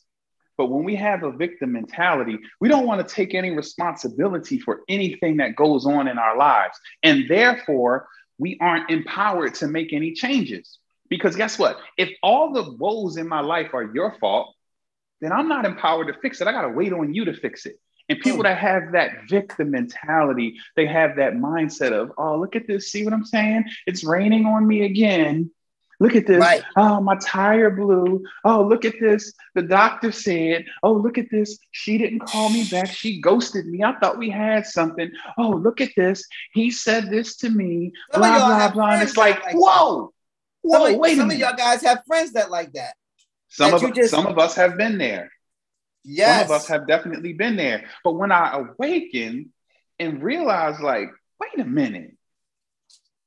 But 0.57 0.67
when 0.67 0.85
we 0.85 0.95
have 0.97 1.23
a 1.23 1.33
victim 1.33 1.73
mentality, 1.73 2.39
we 2.61 2.69
don't 2.69 2.87
want 2.87 3.07
to 3.07 3.15
take 3.15 3.35
any 3.35 3.51
responsibility 3.51 4.59
for 4.59 4.83
anything 4.89 5.39
that 5.39 5.57
goes 5.57 5.87
on 5.87 6.07
in 6.07 6.19
our 6.19 6.37
lives. 6.37 6.79
And 7.03 7.25
therefore, 7.29 8.07
we 8.39 8.59
aren't 8.61 8.91
empowered 8.91 9.55
to 9.57 9.67
make 9.67 9.93
any 9.93 10.13
changes. 10.13 10.79
Because 11.11 11.37
guess 11.37 11.59
what? 11.59 11.79
If 11.99 12.11
all 12.23 12.53
the 12.53 12.73
woes 12.79 13.19
in 13.19 13.29
my 13.29 13.41
life 13.41 13.75
are 13.75 13.93
your 13.93 14.17
fault, 14.19 14.55
then 15.21 15.33
I'm 15.33 15.49
not 15.49 15.67
empowered 15.67 16.07
to 16.07 16.15
fix 16.15 16.41
it. 16.41 16.49
I 16.49 16.53
got 16.53 16.63
to 16.63 16.71
wait 16.71 16.95
on 16.95 17.13
you 17.13 17.27
to 17.27 17.35
fix 17.35 17.67
it. 17.67 17.79
And 18.09 18.19
people 18.21 18.43
that 18.45 18.59
have 18.59 18.93
that 18.93 19.29
victim 19.29 19.71
mentality, 19.71 20.57
they 20.75 20.87
have 20.87 21.17
that 21.17 21.35
mindset 21.35 21.93
of, 21.93 22.13
oh, 22.17 22.39
look 22.39 22.57
at 22.57 22.67
this. 22.67 22.91
See 22.91 23.05
what 23.05 23.13
I'm 23.13 23.25
saying? 23.25 23.67
It's 23.87 24.03
raining 24.03 24.47
on 24.47 24.67
me 24.67 24.85
again. 24.85 25.51
Look 26.01 26.17
at 26.17 26.27
this. 26.27 26.41
Right. 26.41 26.65
Oh, 26.77 27.01
my 27.01 27.17
tire 27.17 27.71
blew. 27.71 28.25
Oh, 28.43 28.65
look 28.65 28.85
at 28.85 28.95
this. 28.99 29.33
The 29.55 29.63
doctor 29.63 30.11
said, 30.11 30.65
oh, 30.83 30.93
look 30.93 31.19
at 31.19 31.31
this. 31.31 31.59
She 31.73 31.99
didn't 31.99 32.21
call 32.21 32.49
me 32.49 32.67
back. 32.71 32.89
She 32.89 33.21
ghosted 33.21 33.67
me. 33.67 33.85
I 33.85 33.93
thought 33.99 34.17
we 34.17 34.31
had 34.31 34.67
something. 34.67 35.11
Oh, 35.37 35.51
look 35.51 35.81
at 35.81 35.91
this. 35.97 36.27
He 36.55 36.71
said 36.71 37.11
this 37.11 37.37
to 37.39 37.51
me. 37.51 37.93
Some 38.13 38.23
blah, 38.23 38.39
blah, 38.39 38.71
blah. 38.73 38.91
And 38.93 39.03
it's 39.03 39.19
like, 39.19 39.45
like 39.45 39.55
whoa. 39.55 40.13
Whoa, 40.63 40.91
some 40.91 40.99
wait 40.99 41.13
of, 41.13 41.19
some 41.19 41.31
of 41.31 41.37
y'all 41.39 41.57
guys 41.57 41.83
have 41.83 42.03
friends 42.07 42.33
that 42.33 42.51
like 42.51 42.73
that. 42.73 42.95
Some 43.49 43.71
that 43.71 43.83
of 43.83 43.95
just... 43.95 44.11
some 44.11 44.27
of 44.27 44.39
us 44.39 44.55
have 44.57 44.77
been 44.77 44.99
there. 44.99 45.31
Yes. 46.05 46.47
Some 46.47 46.57
of 46.57 46.61
us 46.63 46.69
have 46.69 46.87
definitely 46.87 47.33
been 47.33 47.57
there. 47.57 47.85
But 48.05 48.13
when 48.13 48.33
I 48.33 48.59
awaken 48.59 49.53
and 49.99 50.23
realize, 50.23 50.81
like, 50.81 51.09
wait 51.41 51.65
a 51.65 51.69
minute, 51.69 52.17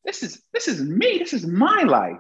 this 0.06 0.24
is 0.24 0.42
this 0.54 0.68
is 0.68 0.82
me. 0.82 1.18
This 1.20 1.34
is 1.34 1.46
my 1.46 1.84
life. 1.84 2.18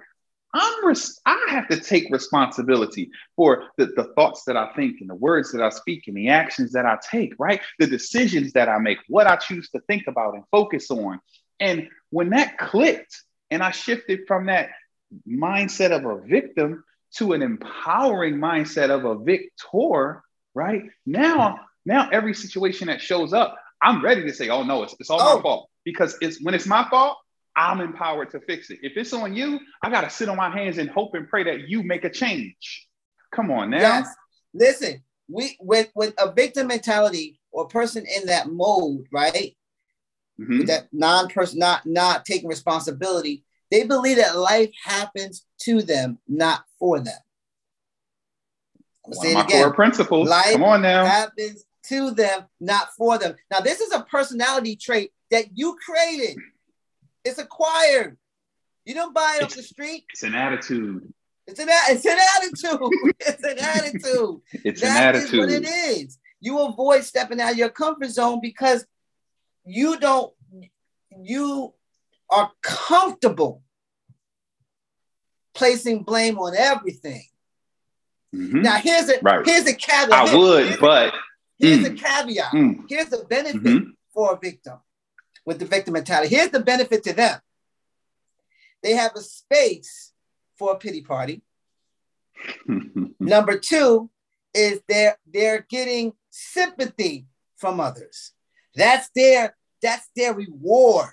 I'm 0.53 0.85
res- 0.85 1.19
I 1.25 1.47
have 1.49 1.67
to 1.69 1.79
take 1.79 2.11
responsibility 2.11 3.09
for 3.35 3.69
the, 3.77 3.87
the 3.87 4.13
thoughts 4.15 4.43
that 4.45 4.55
I 4.55 4.71
think 4.75 5.01
and 5.01 5.09
the 5.09 5.15
words 5.15 5.51
that 5.51 5.63
I 5.63 5.69
speak 5.69 6.07
and 6.07 6.15
the 6.15 6.29
actions 6.29 6.73
that 6.73 6.85
I 6.85 6.99
take, 7.09 7.33
right? 7.39 7.59
The 7.79 7.87
decisions 7.87 8.53
that 8.53 8.69
I 8.69 8.77
make, 8.77 8.99
what 9.07 9.25
I 9.25 9.35
choose 9.35 9.69
to 9.71 9.79
think 9.87 10.03
about 10.07 10.35
and 10.35 10.43
focus 10.51 10.91
on. 10.91 11.19
And 11.59 11.89
when 12.11 12.29
that 12.29 12.59
clicked 12.59 13.19
and 13.49 13.63
I 13.63 13.71
shifted 13.71 14.21
from 14.27 14.45
that 14.45 14.69
mindset 15.27 15.91
of 15.91 16.05
a 16.05 16.21
victim 16.25 16.83
to 17.15 17.33
an 17.33 17.41
empowering 17.41 18.35
mindset 18.35 18.89
of 18.89 19.05
a 19.05 19.23
victor, 19.23 20.23
right? 20.53 20.83
Now, 21.05 21.59
now 21.85 22.09
every 22.11 22.33
situation 22.33 22.87
that 22.87 23.01
shows 23.01 23.33
up, 23.33 23.57
I'm 23.81 24.03
ready 24.03 24.23
to 24.23 24.33
say, 24.33 24.49
oh 24.49 24.63
no, 24.63 24.83
it's, 24.83 24.95
it's 24.99 25.09
all 25.09 25.21
oh. 25.21 25.35
my 25.35 25.41
fault. 25.41 25.69
Because 25.85 26.17
it's 26.21 26.41
when 26.41 26.53
it's 26.53 26.65
my 26.65 26.87
fault, 26.89 27.17
I'm 27.55 27.81
empowered 27.81 28.31
to 28.31 28.39
fix 28.39 28.69
it. 28.69 28.79
If 28.81 28.97
it's 28.97 29.13
on 29.13 29.35
you, 29.35 29.59
I 29.83 29.89
gotta 29.89 30.09
sit 30.09 30.29
on 30.29 30.37
my 30.37 30.49
hands 30.49 30.77
and 30.77 30.89
hope 30.89 31.13
and 31.13 31.27
pray 31.27 31.43
that 31.43 31.67
you 31.67 31.83
make 31.83 32.03
a 32.03 32.09
change. 32.09 32.87
Come 33.33 33.51
on 33.51 33.69
now. 33.69 33.79
Yes. 33.79 34.15
Listen, 34.53 35.03
we 35.27 35.57
with 35.59 35.89
with 35.93 36.13
a 36.17 36.31
victim 36.31 36.67
mentality 36.67 37.39
or 37.51 37.67
person 37.67 38.05
in 38.15 38.27
that 38.27 38.49
mode, 38.49 39.05
right? 39.11 39.55
Mm-hmm. 40.39 40.65
That 40.65 40.87
non-person 40.91 41.59
not 41.59 41.85
not 41.85 42.25
taking 42.25 42.49
responsibility, 42.49 43.43
they 43.73 43.83
believe 43.83 44.17
that 44.17 44.37
life 44.37 44.69
happens 44.85 45.47
to 45.61 45.81
them, 45.81 46.19
not 46.27 46.63
for 46.77 46.99
them. 46.99 47.17
One 49.01 49.15
say 49.15 49.33
my 49.33 49.43
again. 49.43 49.63
core 49.63 49.73
principles. 49.73 50.29
Life 50.29 50.51
Come 50.51 50.63
on 50.63 50.83
now. 50.83 51.03
happens 51.03 51.65
to 51.87 52.11
them, 52.11 52.43
not 52.59 52.89
for 52.95 53.17
them. 53.17 53.33
Now, 53.49 53.61
this 53.61 53.81
is 53.81 53.91
a 53.91 54.01
personality 54.01 54.75
trait 54.75 55.11
that 55.31 55.57
you 55.57 55.75
created. 55.83 56.37
It's 57.25 57.39
acquired. 57.39 58.15
You 58.85 58.93
don't 58.93 59.11
buy 59.11 59.37
it 59.37 59.45
it's, 59.45 59.53
off 59.53 59.57
the 59.57 59.63
street. 59.63 60.05
It's 60.11 60.21
an 60.21 60.35
attitude. 60.35 61.11
It's 61.47 61.59
an 61.59 61.69
it's 61.71 62.05
an 62.05 62.19
attitude. 62.37 63.15
it's 63.21 63.43
an 63.43 63.57
attitude. 63.57 64.41
it's 64.63 64.81
that 64.81 65.15
an 65.15 65.15
attitude. 65.15 65.39
what 65.39 65.49
it 65.49 65.65
is. 65.65 66.19
You 66.39 66.59
avoid 66.59 67.03
stepping 67.03 67.41
out 67.41 67.53
of 67.53 67.57
your 67.57 67.69
comfort 67.69 68.11
zone 68.11 68.39
because 68.39 68.85
you 69.65 69.99
don't. 69.99 70.31
You 71.23 71.73
are 72.29 72.51
comfortable 72.61 73.62
placing 75.53 76.03
blame 76.03 76.37
on 76.37 76.55
everything. 76.55 77.23
Mm-hmm. 78.33 78.61
Now 78.61 78.77
here's 78.77 79.09
a 79.09 79.19
right. 79.21 79.45
here's 79.45 79.67
a 79.67 79.73
caveat. 79.73 80.11
I 80.11 80.35
would, 80.35 80.65
here's 80.65 80.79
but 80.79 81.13
a, 81.13 81.17
here's 81.59 81.79
mm, 81.79 81.85
a 81.85 81.95
caveat. 81.95 82.51
Mm, 82.51 82.85
here's 82.89 83.09
the 83.09 83.25
benefit 83.29 83.61
mm-hmm. 83.61 83.89
for 84.13 84.33
a 84.33 84.39
victim 84.39 84.79
with 85.45 85.59
the 85.59 85.65
victim 85.65 85.93
mentality. 85.93 86.35
Here's 86.35 86.49
the 86.49 86.59
benefit 86.59 87.03
to 87.03 87.13
them. 87.13 87.39
They 88.81 88.93
have 88.93 89.11
a 89.15 89.21
space 89.21 90.11
for 90.57 90.71
a 90.73 90.77
pity 90.77 91.01
party. 91.01 91.43
Number 93.19 93.59
two 93.59 94.09
is 94.53 94.81
they're 94.87 95.17
they're 95.31 95.65
getting 95.69 96.13
sympathy 96.29 97.27
from 97.57 97.79
others. 97.79 98.31
That's 98.75 99.09
their 99.15 99.55
that's 99.81 100.09
their 100.15 100.33
reward. 100.33 101.09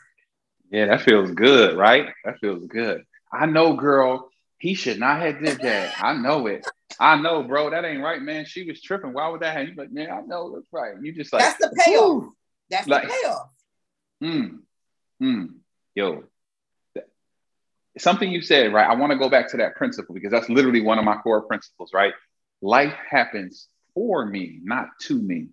Yeah, 0.70 0.86
that 0.86 1.03
feels 1.03 1.30
good, 1.32 1.76
right? 1.76 2.07
That 2.24 2.38
feels 2.38 2.64
good. 2.66 3.05
I 3.32 3.46
know, 3.46 3.74
girl. 3.74 4.30
He 4.58 4.74
should 4.74 4.98
not 4.98 5.20
have 5.20 5.42
did 5.42 5.60
that. 5.60 5.94
I 6.02 6.14
know 6.14 6.46
it. 6.46 6.66
I 6.98 7.16
know, 7.16 7.42
bro. 7.42 7.70
That 7.70 7.84
ain't 7.84 8.02
right, 8.02 8.20
man. 8.20 8.44
She 8.44 8.64
was 8.64 8.82
tripping. 8.82 9.12
Why 9.12 9.28
would 9.28 9.40
that 9.40 9.56
happen? 9.56 9.70
You 9.70 9.74
like, 9.76 9.92
man, 9.92 10.10
I 10.10 10.20
know 10.20 10.54
that's 10.54 10.66
right. 10.70 10.94
You 11.00 11.12
just 11.12 11.32
like 11.32 11.42
that's 11.42 11.58
the 11.58 11.74
payoff. 11.84 12.04
Woo. 12.04 12.36
That's 12.70 12.86
like, 12.86 13.04
the 13.04 13.08
payoff. 13.08 13.48
Hmm. 14.20 14.46
Hmm. 15.18 15.44
Yo, 15.94 16.24
something 17.98 18.30
you 18.30 18.42
said, 18.42 18.72
right? 18.72 18.88
I 18.88 18.94
want 18.94 19.12
to 19.12 19.18
go 19.18 19.28
back 19.28 19.50
to 19.50 19.58
that 19.58 19.76
principle 19.76 20.14
because 20.14 20.30
that's 20.30 20.48
literally 20.48 20.80
one 20.80 20.98
of 20.98 21.04
my 21.04 21.16
core 21.16 21.42
principles, 21.42 21.90
right? 21.94 22.12
Life 22.62 22.94
happens 23.08 23.66
for 23.94 24.24
me, 24.24 24.58
not 24.62 24.88
to 25.02 25.20
me. 25.20 25.48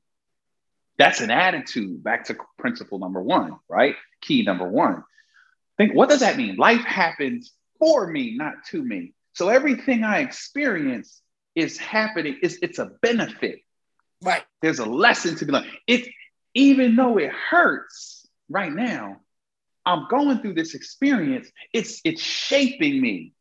That's 0.98 1.22
an 1.22 1.32
attitude. 1.32 2.04
Back 2.04 2.26
to 2.26 2.38
principle 2.58 3.00
number 3.00 3.22
one, 3.22 3.58
right? 3.70 3.96
Key 4.22 4.44
number 4.44 4.68
one. 4.68 5.04
Think, 5.78 5.94
what 5.94 6.10
does 6.10 6.22
that 6.22 6.38
mean? 6.38 6.56
Life 6.56 6.82
happens 6.82 7.54
for 7.80 8.08
me, 8.08 8.36
not 8.36 8.54
to 8.72 8.84
me. 8.84 9.14
So 9.34 9.50
everything 9.50 10.04
I 10.04 10.20
experience 10.20 11.22
is 11.56 11.78
happening, 11.78 12.38
it's, 12.42 12.58
it's 12.62 12.80
a 12.80 12.92
benefit. 13.02 13.60
Right. 14.22 14.44
There's 14.62 14.80
a 14.80 14.86
lesson 14.86 15.36
to 15.36 15.46
be 15.46 15.52
learned. 15.52 15.68
It, 15.86 16.08
even 16.54 16.96
though 16.96 17.18
it 17.18 17.32
hurts 17.32 18.28
right 18.50 18.72
now, 18.72 19.18
I'm 19.86 20.08
going 20.10 20.40
through 20.40 20.56
this 20.56 20.76
experience. 20.76 21.50
It's 21.72 22.02
it's 22.04 22.22
shaping 22.22 23.00
me 23.00 23.34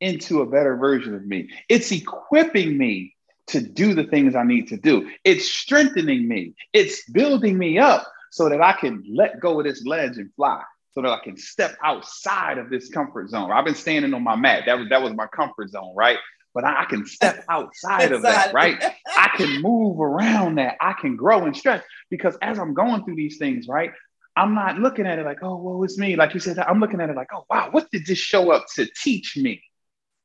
into 0.00 0.40
a 0.40 0.46
better 0.46 0.76
version 0.76 1.14
of 1.14 1.26
me. 1.26 1.50
It's 1.68 1.92
equipping 1.92 2.78
me 2.78 3.14
to 3.48 3.60
do 3.60 3.94
the 3.94 4.04
things 4.04 4.34
I 4.34 4.44
need 4.44 4.68
to 4.68 4.78
do. 4.78 5.10
It's 5.24 5.52
strengthening 5.52 6.26
me. 6.26 6.54
It's 6.72 7.08
building 7.10 7.58
me 7.58 7.78
up 7.78 8.06
so 8.30 8.48
that 8.48 8.62
I 8.62 8.72
can 8.72 9.04
let 9.12 9.40
go 9.40 9.58
of 9.58 9.66
this 9.66 9.84
ledge 9.84 10.16
and 10.16 10.32
fly. 10.34 10.62
So 10.92 11.02
that 11.02 11.10
I 11.10 11.20
can 11.22 11.36
step 11.36 11.76
outside 11.84 12.58
of 12.58 12.70
this 12.70 12.88
comfort 12.88 13.30
zone. 13.30 13.50
I've 13.50 13.64
been 13.64 13.74
standing 13.74 14.12
on 14.14 14.22
my 14.22 14.36
mat. 14.36 14.64
That 14.66 14.78
was 14.78 14.88
that 14.90 15.02
was 15.02 15.14
my 15.14 15.26
comfort 15.26 15.70
zone, 15.70 15.94
right? 15.94 16.18
But 16.52 16.64
I, 16.64 16.82
I 16.82 16.84
can 16.86 17.06
step 17.06 17.44
outside 17.48 18.10
of 18.10 18.22
that, 18.22 18.52
right? 18.52 18.82
I 19.16 19.30
can 19.36 19.62
move 19.62 20.00
around 20.00 20.56
that. 20.56 20.76
I 20.80 20.94
can 20.94 21.16
grow 21.16 21.44
and 21.46 21.56
stretch 21.56 21.84
because 22.10 22.36
as 22.42 22.58
I'm 22.58 22.74
going 22.74 23.04
through 23.04 23.16
these 23.16 23.38
things, 23.38 23.68
right? 23.68 23.92
I'm 24.36 24.54
not 24.54 24.78
looking 24.78 25.06
at 25.06 25.18
it 25.18 25.24
like, 25.24 25.42
oh, 25.42 25.56
well, 25.56 25.82
it's 25.84 25.98
me. 25.98 26.16
Like 26.16 26.34
you 26.34 26.40
said, 26.40 26.58
I'm 26.58 26.80
looking 26.80 27.00
at 27.00 27.10
it 27.10 27.16
like, 27.16 27.28
oh, 27.32 27.44
wow, 27.50 27.68
what 27.70 27.90
did 27.90 28.06
this 28.06 28.18
show 28.18 28.52
up 28.52 28.64
to 28.76 28.88
teach 29.02 29.36
me? 29.36 29.62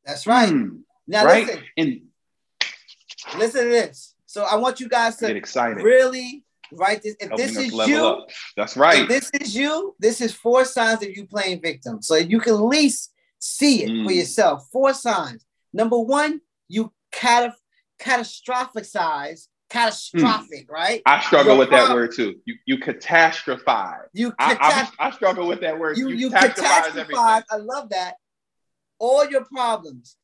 That's 0.06 0.26
right. 0.26 0.50
Hmm, 0.50 0.78
now 1.08 1.26
right? 1.26 1.46
listen. 1.46 1.64
And 1.78 2.02
listen 3.38 3.64
to 3.64 3.70
this. 3.70 4.14
So 4.26 4.44
I 4.44 4.56
want 4.56 4.80
you 4.80 4.88
guys 4.88 5.18
to 5.18 5.28
get 5.28 5.36
excited. 5.36 5.84
Really 5.84 6.45
this. 6.72 7.16
If 7.20 7.36
this 7.36 7.58
is 7.58 7.74
you, 7.88 8.06
up. 8.06 8.30
that's 8.56 8.78
right. 8.78 9.04
If 9.04 9.10
this 9.10 9.32
is 9.42 9.56
you, 9.56 9.96
this 10.00 10.22
is 10.22 10.34
four 10.34 10.66
signs 10.66 11.04
of 11.04 11.10
you 11.16 11.26
playing 11.26 11.62
victim. 11.62 12.02
So 12.02 12.16
you 12.16 12.40
can 12.40 12.54
at 12.54 12.62
least 12.62 13.14
see 13.40 13.84
it 13.84 13.90
mm. 13.90 14.06
for 14.06 14.12
yourself. 14.12 14.68
Four 14.72 14.94
signs. 14.94 15.46
Number 15.74 16.00
one, 16.00 16.42
you 16.68 16.92
cat- 17.12 17.56
catastrophicize 18.00 19.48
catastrophic, 19.70 20.68
mm. 20.68 20.72
right? 20.72 21.02
I 21.06 21.22
struggle 21.22 21.54
Your 21.54 21.60
with 21.60 21.70
problem. 21.70 21.90
that 21.90 21.96
word 21.96 22.16
too. 22.16 22.36
You 22.46 22.56
you 22.66 22.78
catastrophize. 22.78 24.08
You 24.14 24.32
catast- 24.32 24.58
I, 24.60 24.90
I, 25.00 25.08
I, 25.08 25.12
struggle 25.12 25.48
with 25.48 25.62
that 25.62 25.80
word. 25.80 25.98
You 25.98 26.10
you, 26.10 26.16
you 26.16 26.30
catastrophize, 26.30 27.08
catastrophize 27.08 27.44
I 27.52 27.58
love 27.58 27.90
that. 27.90 28.16
All 29.00 29.30
your 29.30 29.46
problems. 29.46 30.16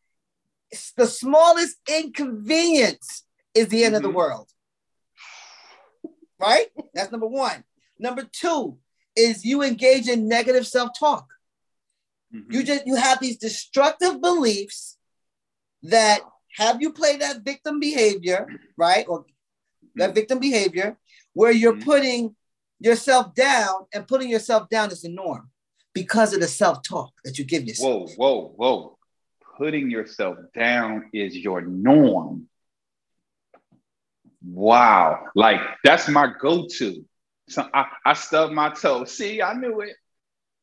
It's 0.71 0.93
the 0.93 1.05
smallest 1.05 1.75
inconvenience 1.89 3.23
is 3.53 3.67
the 3.67 3.83
end 3.83 3.95
mm-hmm. 3.95 3.95
of 3.97 4.01
the 4.03 4.07
mm-hmm. 4.07 4.17
world. 4.17 4.49
Right? 6.41 6.67
That's 6.93 7.11
number 7.11 7.27
one. 7.27 7.63
Number 7.99 8.23
two 8.23 8.77
is 9.15 9.45
you 9.45 9.61
engage 9.61 10.07
in 10.07 10.27
negative 10.27 10.65
self-talk. 10.65 11.27
Mm-hmm. 12.33 12.51
You 12.51 12.63
just 12.63 12.87
you 12.87 12.95
have 12.95 13.19
these 13.19 13.37
destructive 13.37 14.21
beliefs 14.21 14.97
that 15.83 16.21
have 16.55 16.81
you 16.81 16.93
play 16.93 17.17
that 17.17 17.43
victim 17.43 17.79
behavior, 17.79 18.47
right? 18.77 19.05
Or 19.07 19.25
that 19.95 20.05
mm-hmm. 20.05 20.15
victim 20.15 20.39
behavior 20.39 20.97
where 21.33 21.51
you're 21.51 21.73
mm-hmm. 21.73 21.83
putting 21.83 22.35
yourself 22.79 23.35
down 23.35 23.85
and 23.93 24.07
putting 24.07 24.29
yourself 24.29 24.69
down 24.69 24.91
is 24.91 25.01
the 25.01 25.09
norm 25.09 25.49
because 25.93 26.33
of 26.33 26.39
the 26.39 26.47
self-talk 26.47 27.11
that 27.23 27.37
you 27.37 27.45
give 27.45 27.65
yourself. 27.65 28.11
Whoa, 28.15 28.53
whoa, 28.53 28.53
whoa. 28.55 28.97
Putting 29.57 29.91
yourself 29.91 30.37
down 30.55 31.09
is 31.13 31.37
your 31.37 31.61
norm. 31.61 32.47
Wow. 34.45 35.25
Like 35.35 35.61
that's 35.83 36.07
my 36.07 36.31
go-to. 36.39 37.05
So 37.49 37.67
I, 37.73 37.85
I 38.05 38.13
stub 38.13 38.51
my 38.51 38.69
toe. 38.69 39.05
See, 39.05 39.41
I 39.41 39.53
knew 39.53 39.81
it. 39.81 39.95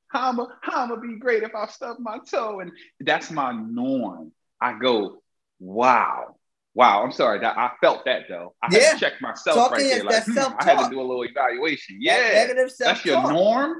How 0.08 0.30
am 0.30 0.40
I 0.40 0.46
gonna 0.70 1.00
be 1.00 1.18
great 1.18 1.42
if 1.42 1.54
I 1.54 1.66
stub 1.66 1.98
my 1.98 2.18
toe? 2.30 2.60
And 2.60 2.72
that's 3.00 3.30
my 3.30 3.52
norm. 3.52 4.32
I 4.60 4.78
go, 4.78 5.22
wow. 5.60 6.34
Wow, 6.74 7.02
I'm 7.02 7.12
sorry. 7.12 7.44
I 7.44 7.72
felt 7.80 8.04
that 8.04 8.22
though. 8.28 8.54
I 8.62 8.68
yeah. 8.70 8.80
had 8.80 8.92
to 8.94 9.00
check 9.00 9.20
myself 9.20 9.56
Talking 9.56 9.84
right 9.84 9.94
there. 9.94 10.04
Like, 10.04 10.24
hmm, 10.24 10.38
I 10.60 10.64
had 10.64 10.84
to 10.84 10.90
do 10.90 11.00
a 11.00 11.02
little 11.02 11.24
evaluation. 11.24 11.98
Yeah, 12.00 12.16
that 12.16 12.32
negative 12.34 12.70
self-talk 12.70 12.96
that's 12.96 13.04
your 13.04 13.32
norm. 13.32 13.74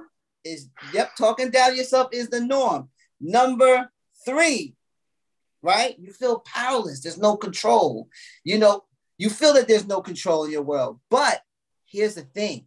Is 0.45 0.69
yep, 0.93 1.15
talking 1.17 1.51
down 1.51 1.77
yourself 1.77 2.09
is 2.13 2.29
the 2.29 2.41
norm. 2.41 2.91
Number 3.21 3.89
three, 4.25 4.75
right? 5.63 5.97
You 5.99 6.13
feel 6.13 6.41
powerless. 6.41 7.01
There's 7.01 7.19
no 7.19 7.37
control. 7.37 8.09
You 8.43 8.59
know, 8.59 8.83
you 9.19 9.29
feel 9.29 9.53
that 9.55 9.69
there's 9.69 9.87
no 9.87 10.01
control 10.01 10.45
in 10.45 10.53
your 10.53 10.63
world. 10.63 11.01
But 11.11 11.43
here's 11.87 12.15
the 12.15 12.23
thing 12.23 12.67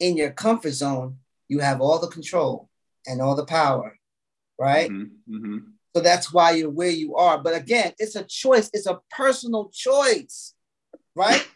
in 0.00 0.16
your 0.16 0.30
comfort 0.30 0.72
zone, 0.72 1.18
you 1.48 1.60
have 1.60 1.80
all 1.80 2.00
the 2.00 2.08
control 2.08 2.68
and 3.06 3.22
all 3.22 3.36
the 3.36 3.46
power, 3.46 3.96
right? 4.58 4.90
Mm-hmm, 4.90 5.36
mm-hmm. 5.36 5.58
So 5.94 6.02
that's 6.02 6.32
why 6.32 6.52
you're 6.52 6.70
where 6.70 6.90
you 6.90 7.14
are. 7.14 7.38
But 7.38 7.54
again, 7.54 7.92
it's 7.98 8.16
a 8.16 8.24
choice, 8.24 8.68
it's 8.72 8.86
a 8.86 9.00
personal 9.10 9.70
choice, 9.72 10.54
right? 11.14 11.46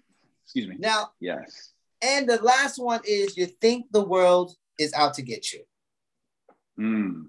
Excuse 0.44 0.68
me. 0.68 0.76
Now, 0.78 1.10
yes. 1.20 1.72
And 2.00 2.28
the 2.28 2.40
last 2.40 2.78
one 2.78 3.00
is 3.04 3.36
you 3.36 3.46
think 3.46 3.86
the 3.90 4.04
world 4.04 4.54
is 4.78 4.92
out 4.94 5.14
to 5.14 5.22
get 5.22 5.52
you. 5.52 5.64
Mm. 6.78 7.26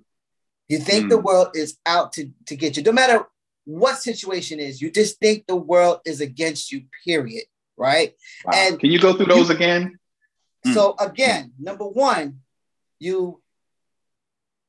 You 0.68 0.78
think 0.78 1.05
mm. 1.05 1.10
the 1.10 1.18
world 1.18 1.49
is 1.55 1.78
out 1.88 2.14
to, 2.14 2.30
to 2.45 2.55
get 2.55 2.78
you. 2.78 2.84
No 2.84 2.91
matter 2.91 3.26
what 3.70 4.01
situation 4.01 4.59
is. 4.59 4.82
You 4.82 4.89
just 4.89 5.20
think 5.20 5.45
the 5.45 5.55
world 5.55 5.99
is 6.05 6.22
against 6.22 6.72
you, 6.72 6.84
period. 7.05 7.43
Right. 7.78 8.13
Wow. 8.45 8.51
And 8.55 8.80
can 8.80 8.91
you 8.91 8.99
go 8.99 9.13
through 9.13 9.28
those 9.28 9.49
you, 9.49 9.55
again? 9.55 9.99
Hmm. 10.65 10.74
So 10.74 10.93
mm. 10.93 11.09
again, 11.11 11.51
number 11.59 11.86
one, 11.86 12.39
you 12.99 13.41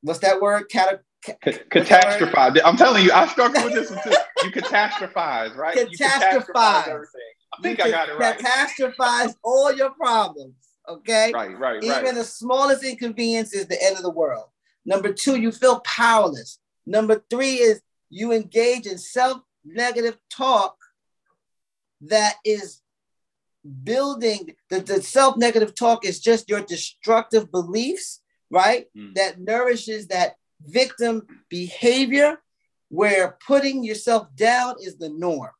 what's 0.02 0.20
that 0.20 0.40
word? 0.40 0.70
Cata- 0.70 1.00
catastrophize. 1.24 2.60
I'm 2.64 2.76
telling 2.76 3.04
you, 3.04 3.12
I 3.12 3.26
struggle 3.26 3.64
with 3.64 3.74
this 3.74 3.90
one 3.90 4.00
too. 4.04 4.10
You 4.42 4.50
catastrophize, 4.50 5.54
right? 5.54 5.76
Catastrophize. 5.76 6.46
Catastrophize 6.54 6.88
everything. 6.88 7.20
I 7.58 7.62
think 7.62 7.80
I 7.80 7.90
got 7.90 8.08
it 8.08 8.18
right. 8.18 8.38
Catastrophize 8.38 9.34
all 9.44 9.70
your 9.70 9.90
problems. 9.90 10.54
Okay. 10.88 11.30
Right, 11.34 11.58
right, 11.58 11.84
Even 11.84 12.04
right. 12.04 12.14
the 12.14 12.24
smallest 12.24 12.82
inconvenience 12.82 13.52
is 13.52 13.66
the 13.66 13.82
end 13.82 13.96
of 13.96 14.02
the 14.02 14.10
world. 14.10 14.46
Number 14.86 15.12
two, 15.12 15.36
you 15.36 15.52
feel 15.52 15.80
powerless. 15.80 16.58
Number 16.86 17.22
three 17.28 17.56
is 17.56 17.82
you 18.10 18.32
engage 18.32 18.86
in 18.86 18.98
self 18.98 19.40
negative 19.64 20.18
talk 20.30 20.76
that 22.02 22.34
is 22.44 22.80
building 23.84 24.54
the, 24.70 24.80
the 24.80 25.02
self 25.02 25.36
negative 25.36 25.74
talk 25.74 26.04
is 26.04 26.20
just 26.20 26.48
your 26.48 26.60
destructive 26.60 27.50
beliefs, 27.50 28.20
right? 28.50 28.86
Mm. 28.96 29.14
That 29.14 29.40
nourishes 29.40 30.08
that 30.08 30.34
victim 30.66 31.26
behavior 31.48 32.40
where 32.88 33.38
putting 33.46 33.84
yourself 33.84 34.28
down 34.34 34.76
is 34.80 34.98
the 34.98 35.08
norm. 35.08 35.50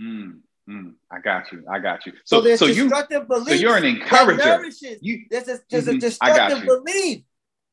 Mm. 0.00 0.40
Mm, 0.68 0.94
I 1.10 1.20
got 1.20 1.50
you. 1.50 1.64
I 1.70 1.78
got 1.78 2.04
you. 2.04 2.12
So, 2.24 2.36
so 2.36 2.40
there's 2.42 2.58
so 2.58 2.66
destructive 2.66 3.24
you, 3.30 3.44
so 3.46 3.52
you're 3.54 3.76
an 3.76 3.86
encourager. 3.86 4.62
You, 5.00 5.24
there's 5.30 5.48
a, 5.48 5.58
there's 5.70 5.86
mm-hmm, 5.86 5.96
a 5.96 6.00
destructive 6.00 6.66
belief 6.66 7.22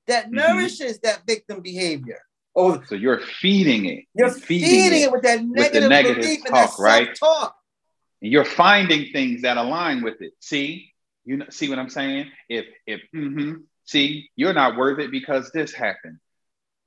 that 0.07 0.25
mm-hmm. 0.25 0.35
nourishes 0.35 0.99
that 0.99 1.23
victim 1.27 1.59
behavior. 1.59 2.21
Oh, 2.55 2.81
so 2.87 2.95
you're 2.95 3.19
feeding 3.19 3.85
it. 3.85 4.05
You're 4.13 4.31
feeding, 4.31 4.69
feeding 4.69 5.01
it, 5.01 5.05
it, 5.05 5.11
with 5.11 5.23
that 5.23 5.43
negative, 5.43 5.55
with 5.55 5.73
the 5.73 5.89
negative 5.89 6.23
belief 6.23 6.45
talk, 6.45 6.79
right? 6.79 7.13
Talk. 7.15 7.55
And 8.21 8.31
you're 8.31 8.45
finding 8.45 9.11
things 9.11 9.41
that 9.41 9.57
align 9.57 10.03
with 10.03 10.21
it. 10.21 10.33
See, 10.39 10.93
you 11.25 11.37
know, 11.37 11.45
see 11.49 11.69
what 11.69 11.79
I'm 11.79 11.89
saying? 11.89 12.31
If 12.47 12.65
if 12.87 13.01
mm-hmm, 13.13 13.55
see, 13.83 14.29
you're 14.35 14.53
not 14.53 14.77
worth 14.77 14.99
it 14.99 15.11
because 15.11 15.51
this 15.51 15.73
happened. 15.73 16.19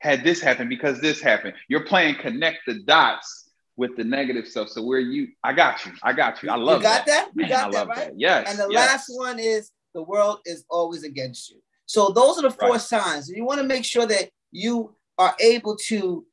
Had 0.01 0.25
this 0.25 0.41
happened 0.41 0.71
because 0.71 1.01
this 1.01 1.21
happened. 1.21 1.55
You're 1.69 1.85
playing 1.85 2.17
connect 2.17 2.59
the 2.67 2.81
dots 2.85 3.51
with 3.77 3.97
the 3.97 4.05
negative 4.05 4.47
stuff. 4.47 4.69
So 4.69 4.83
where 4.83 4.99
you, 4.99 5.29
I 5.43 5.53
got 5.53 5.87
you. 5.87 5.93
I 6.03 6.13
got 6.13 6.43
you. 6.43 6.51
I 6.51 6.57
love 6.57 6.79
you 6.79 6.83
got 6.83 7.07
that. 7.07 7.27
that? 7.27 7.31
You 7.35 7.43
Man, 7.43 7.51
got 7.51 7.73
that, 7.73 7.87
right? 7.89 7.97
That. 7.97 8.13
Yes. 8.17 8.51
And 8.51 8.59
the 8.59 8.69
yes. 8.71 8.91
last 8.91 9.07
one 9.09 9.39
is 9.39 9.71
the 9.95 10.03
world 10.03 10.41
is 10.45 10.65
always 10.69 11.05
against 11.05 11.51
you. 11.51 11.63
So 11.87 12.11
those 12.11 12.39
are 12.39 12.43
the 12.43 12.51
four 12.51 12.73
right. 12.73 12.81
signs. 12.81 13.29
And 13.29 13.37
you 13.37 13.45
want 13.45 13.61
to 13.61 13.67
make 13.67 13.85
sure 13.85 14.05
that 14.05 14.31
you 14.51 14.95
are 15.19 15.35
able 15.41 15.77
to 15.77 16.25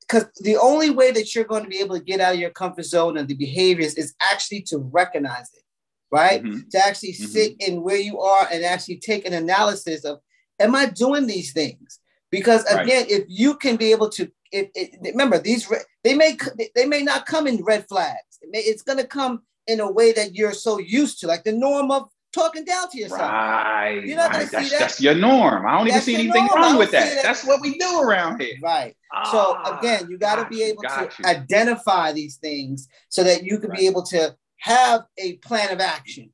because 0.00 0.26
the 0.40 0.56
only 0.56 0.90
way 0.90 1.10
that 1.10 1.34
you're 1.34 1.44
going 1.44 1.64
to 1.64 1.68
be 1.68 1.80
able 1.80 1.96
to 1.98 2.04
get 2.04 2.20
out 2.20 2.34
of 2.34 2.40
your 2.40 2.50
comfort 2.50 2.84
zone 2.84 3.16
and 3.16 3.28
the 3.28 3.34
behaviors 3.34 3.94
is 3.94 4.14
actually 4.20 4.62
to 4.62 4.78
recognize 4.78 5.50
it 5.52 5.62
right 6.10 6.42
mm-hmm. 6.42 6.60
to 6.70 6.78
actually 6.78 7.12
mm-hmm. 7.12 7.24
sit 7.24 7.56
in 7.60 7.82
where 7.82 7.96
you 7.96 8.20
are 8.20 8.48
and 8.52 8.64
actually 8.64 8.96
take 8.96 9.26
an 9.26 9.32
analysis 9.32 10.04
of 10.04 10.20
am 10.60 10.74
i 10.74 10.86
doing 10.86 11.26
these 11.26 11.52
things 11.52 12.00
because 12.30 12.64
again 12.66 13.02
right. 13.02 13.10
if 13.10 13.24
you 13.28 13.56
can 13.56 13.76
be 13.76 13.92
able 13.92 14.08
to 14.08 14.30
if, 14.52 14.68
if, 14.74 14.90
remember 15.02 15.38
these 15.38 15.70
they 16.04 16.14
may 16.14 16.36
they 16.74 16.86
may 16.86 17.02
not 17.02 17.26
come 17.26 17.46
in 17.46 17.62
red 17.64 17.86
flags 17.88 18.38
it 18.40 18.48
may, 18.50 18.60
it's 18.60 18.82
going 18.82 18.98
to 18.98 19.06
come 19.06 19.42
in 19.66 19.80
a 19.80 19.90
way 19.90 20.12
that 20.12 20.34
you're 20.34 20.52
so 20.52 20.78
used 20.78 21.20
to 21.20 21.26
like 21.26 21.42
the 21.44 21.52
norm 21.52 21.90
of 21.90 22.08
talking 22.36 22.64
down 22.64 22.88
to 22.90 22.98
yourself. 22.98 23.20
Right. 23.20 24.02
You're 24.04 24.16
not 24.16 24.32
right. 24.32 24.50
that's, 24.50 24.70
that. 24.70 24.78
that's 24.78 25.00
your 25.00 25.14
norm. 25.14 25.66
I 25.66 25.78
don't 25.78 25.88
that's 25.88 26.06
even 26.08 26.20
see 26.20 26.28
anything 26.28 26.46
norm. 26.46 26.60
wrong 26.60 26.78
with 26.78 26.90
that. 26.92 27.14
that. 27.14 27.22
That's 27.22 27.44
what 27.44 27.60
we 27.60 27.78
do 27.78 28.00
around 28.00 28.40
here. 28.40 28.56
Right. 28.62 28.94
Ah, 29.12 29.30
so 29.30 29.78
again, 29.78 30.08
you 30.10 30.18
got 30.18 30.36
to 30.36 30.48
be 30.48 30.62
able 30.62 30.82
to 30.82 31.10
you. 31.18 31.24
identify 31.24 32.12
these 32.12 32.36
things 32.36 32.88
so 33.08 33.24
that 33.24 33.44
you 33.44 33.58
can 33.58 33.70
right. 33.70 33.80
be 33.80 33.86
able 33.86 34.02
to 34.04 34.36
have 34.58 35.02
a 35.18 35.34
plan 35.38 35.72
of 35.72 35.80
action. 35.80 36.30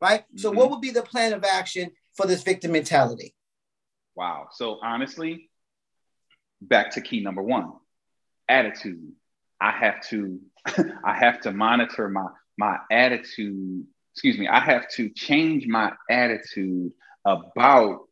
Right. 0.00 0.22
Mm-hmm. 0.22 0.38
So 0.38 0.50
what 0.50 0.70
would 0.70 0.80
be 0.80 0.90
the 0.90 1.02
plan 1.02 1.32
of 1.32 1.44
action 1.44 1.90
for 2.16 2.26
this 2.26 2.42
victim 2.42 2.72
mentality? 2.72 3.34
Wow. 4.16 4.48
So 4.52 4.78
honestly, 4.82 5.50
back 6.60 6.92
to 6.92 7.00
key 7.00 7.20
number 7.20 7.42
one, 7.42 7.72
attitude. 8.48 9.12
I 9.60 9.70
have 9.70 10.06
to 10.08 10.40
I 11.04 11.14
have 11.14 11.42
to 11.42 11.52
monitor 11.52 12.08
my 12.08 12.26
my 12.56 12.78
attitude 12.90 13.86
excuse 14.14 14.38
me, 14.38 14.48
I 14.48 14.60
have 14.60 14.88
to 14.96 15.10
change 15.10 15.66
my 15.68 15.92
attitude 16.10 16.92
about 17.26 18.02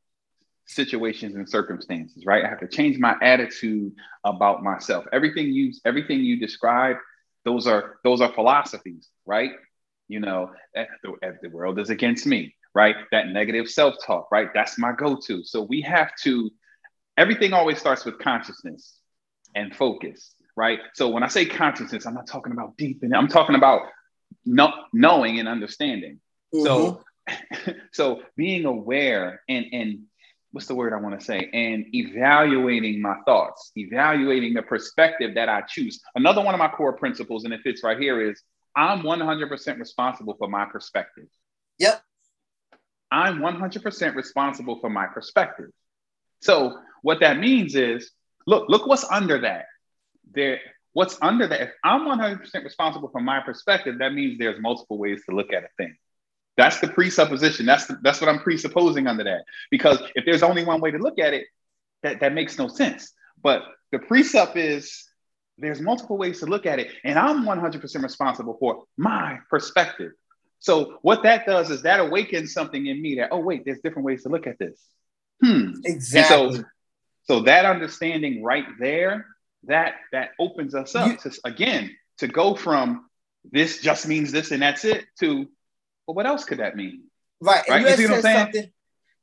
situations 0.67 1.37
and 1.37 1.49
circumstances, 1.49 2.25
right? 2.27 2.45
I 2.45 2.49
have 2.49 2.61
to 2.61 2.69
change 2.69 2.99
my 2.99 3.17
attitude 3.23 3.93
about 4.25 4.63
myself. 4.65 5.07
Everything 5.13 5.49
you 5.49 5.73
everything 5.87 6.21
you 6.21 6.41
describe, 6.41 6.97
those 7.45 7.67
are 7.69 7.99
those 8.05 8.21
are 8.23 8.33
philosophies, 8.33 9.09
right? 9.27 9.53
You 10.09 10.21
know, 10.21 10.53
eh, 10.77 10.87
the, 11.05 11.15
eh, 11.23 11.33
the 11.43 11.51
world 11.51 11.79
is 11.81 11.91
against 11.91 12.27
me. 12.27 12.55
right? 12.75 12.97
That 13.11 13.29
negative 13.29 13.69
self 13.69 13.97
talk, 14.05 14.31
right? 14.33 14.49
That's 14.55 14.79
my 14.79 14.93
go 14.93 15.19
to. 15.27 15.45
So 15.45 15.63
we 15.63 15.83
have 15.83 16.13
to, 16.25 16.51
everything 17.17 17.53
always 17.53 17.79
starts 17.79 18.05
with 18.05 18.19
consciousness 18.19 18.99
and 19.55 19.75
focus, 19.75 20.35
right? 20.57 20.81
So 20.95 21.09
when 21.09 21.23
I 21.23 21.29
say 21.29 21.45
consciousness, 21.47 22.07
I'm 22.07 22.15
not 22.15 22.27
talking 22.27 22.53
about 22.53 22.77
deep, 22.77 23.03
and 23.03 23.15
I'm 23.15 23.29
talking 23.29 23.57
about 23.57 23.83
no, 24.45 24.73
knowing 24.93 25.39
and 25.39 25.49
understanding. 25.49 26.21
Mm-hmm. 26.55 26.65
So, 26.65 27.05
so 27.93 28.23
being 28.37 28.65
aware 28.65 29.43
and 29.49 29.67
and 29.73 30.03
what's 30.53 30.67
the 30.67 30.75
word 30.75 30.93
I 30.93 30.97
want 30.97 31.19
to 31.19 31.25
say? 31.25 31.49
And 31.53 31.87
evaluating 31.95 33.01
my 33.01 33.17
thoughts, 33.25 33.73
evaluating 33.77 34.55
the 34.55 34.63
perspective 34.63 35.35
that 35.35 35.49
I 35.49 35.63
choose. 35.63 36.01
Another 36.15 36.43
one 36.43 36.55
of 36.55 36.59
my 36.59 36.69
core 36.69 36.93
principles, 36.93 37.45
and 37.45 37.53
it 37.55 37.61
fits 37.63 37.83
right 37.83 37.99
here, 37.99 38.31
is 38.31 38.43
I'm 38.77 39.01
100% 39.01 39.79
responsible 39.79 40.35
for 40.39 40.49
my 40.49 40.67
perspective. 40.67 41.27
Yep. 41.79 42.03
I'm 43.11 43.39
100% 43.39 44.15
responsible 44.15 44.79
for 44.81 44.89
my 44.89 45.07
perspective. 45.07 45.71
So 46.41 46.79
what 47.03 47.21
that 47.21 47.39
means 47.39 47.75
is, 47.75 48.11
look, 48.47 48.69
look 48.69 48.87
what's 48.87 49.05
under 49.05 49.41
that. 49.41 49.67
There, 50.35 50.61
what's 50.93 51.19
under 51.21 51.47
that? 51.47 51.61
If 51.61 51.71
I'm 51.85 52.03
100% 52.03 52.65
responsible 52.65 53.09
from 53.09 53.25
my 53.25 53.41
perspective, 53.41 53.99
that 53.99 54.13
means 54.13 54.39
there's 54.39 54.61
multiple 54.61 54.99
ways 54.99 55.23
to 55.29 55.35
look 55.35 55.53
at 55.53 55.65
a 55.65 55.69
thing. 55.77 55.97
That's 56.57 56.81
the 56.81 56.89
presupposition. 56.89 57.67
That's 57.67 57.87
the, 57.87 57.99
that's 58.03 58.21
what 58.21 58.29
I'm 58.29 58.41
presupposing 58.41 59.07
under 59.07 59.25
that. 59.25 59.45
Because 59.71 59.99
if 60.15 60.25
there's 60.25 60.43
only 60.43 60.65
one 60.65 60.81
way 60.81 60.91
to 60.91 60.99
look 60.99 61.19
at 61.19 61.33
it, 61.33 61.47
that, 62.03 62.21
that 62.21 62.35
makes 62.35 62.59
no 62.59 62.69
sense. 62.69 63.13
But 63.43 63.63
the 63.91 63.99
precept 63.99 64.57
is 64.57 65.05
there's 65.59 65.81
multiple 65.81 66.19
ways 66.19 66.41
to 66.41 66.47
look 66.47 66.67
at 66.67 66.79
it, 66.79 66.89
and 67.05 67.19
I'm 67.19 67.45
100% 67.45 68.03
responsible 68.03 68.57
for 68.59 68.85
my 68.97 69.39
perspective. 69.49 70.13
So 70.59 70.99
what 71.03 71.23
that 71.25 71.47
does 71.47 71.71
is 71.71 71.83
that 71.83 72.01
awakens 72.01 72.53
something 72.53 72.87
in 72.87 73.03
me 73.03 73.17
that 73.17 73.31
oh 73.33 73.41
wait, 73.41 73.65
there's 73.65 73.81
different 73.81 74.07
ways 74.07 74.23
to 74.23 74.29
look 74.29 74.47
at 74.47 74.59
this. 74.59 74.81
Hmm. 75.43 75.73
Exactly. 75.85 76.47
And 76.47 76.57
so, 76.57 76.65
so 77.25 77.41
that 77.43 77.65
understanding 77.65 78.43
right 78.43 78.67
there, 78.79 79.27
that 79.65 79.95
that 80.13 80.31
opens 80.39 80.75
us 80.75 80.95
up 80.95 81.09
you, 81.09 81.17
to 81.31 81.41
again 81.45 81.97
to 82.19 82.29
go 82.29 82.55
from 82.55 83.07
this 83.51 83.81
just 83.81 84.07
means 84.07 84.33
this 84.33 84.51
and 84.51 84.63
that's 84.63 84.85
it 84.85 85.05
to 85.21 85.47
well, 86.07 86.15
what 86.15 86.27
else 86.27 86.45
could 86.45 86.59
that 86.59 86.77
mean? 86.77 87.05
Right. 87.41 87.63
right? 87.69 87.83
You, 87.83 87.89
you 87.89 87.97
see 87.97 88.07
what 88.07 88.15
I'm 88.15 88.23
saying? 88.23 88.45
Something, 88.45 88.73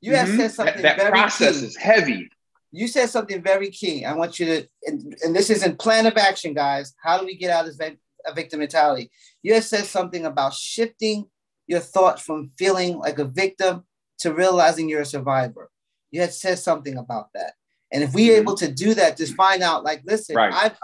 you 0.01 0.11
mm-hmm. 0.13 0.31
have 0.31 0.39
said 0.39 0.51
something. 0.51 0.81
That, 0.81 0.97
that 0.97 1.11
process 1.11 1.59
key. 1.59 1.65
is 1.65 1.75
heavy. 1.75 2.29
You 2.71 2.87
said 2.87 3.09
something 3.09 3.41
very 3.41 3.69
key. 3.69 4.05
I 4.05 4.13
want 4.13 4.39
you 4.39 4.45
to, 4.45 4.67
and, 4.85 5.15
and 5.23 5.35
this 5.35 5.49
is 5.49 5.63
in 5.63 5.75
plan 5.75 6.05
of 6.05 6.17
action, 6.17 6.53
guys. 6.53 6.93
How 7.01 7.17
do 7.17 7.25
we 7.25 7.35
get 7.35 7.49
out 7.49 7.67
of 7.67 7.77
this 7.77 7.95
a 8.25 8.33
victim 8.33 8.59
mentality? 8.59 9.09
You 9.41 9.55
have 9.55 9.63
said 9.63 9.85
something 9.85 10.25
about 10.25 10.53
shifting 10.53 11.25
your 11.67 11.79
thoughts 11.79 12.21
from 12.21 12.51
feeling 12.57 12.99
like 12.99 13.19
a 13.19 13.25
victim 13.25 13.85
to 14.19 14.33
realizing 14.33 14.87
you're 14.87 15.01
a 15.01 15.05
survivor. 15.05 15.69
You 16.11 16.21
had 16.21 16.33
said 16.33 16.59
something 16.59 16.97
about 16.97 17.29
that. 17.33 17.53
And 17.91 18.03
if 18.03 18.13
we're 18.13 18.33
mm-hmm. 18.33 18.41
able 18.41 18.55
to 18.55 18.71
do 18.71 18.93
that, 18.93 19.17
just 19.17 19.35
find 19.35 19.63
out, 19.63 19.83
like, 19.83 20.01
listen, 20.05 20.35
right. 20.35 20.53
I've 20.53 20.77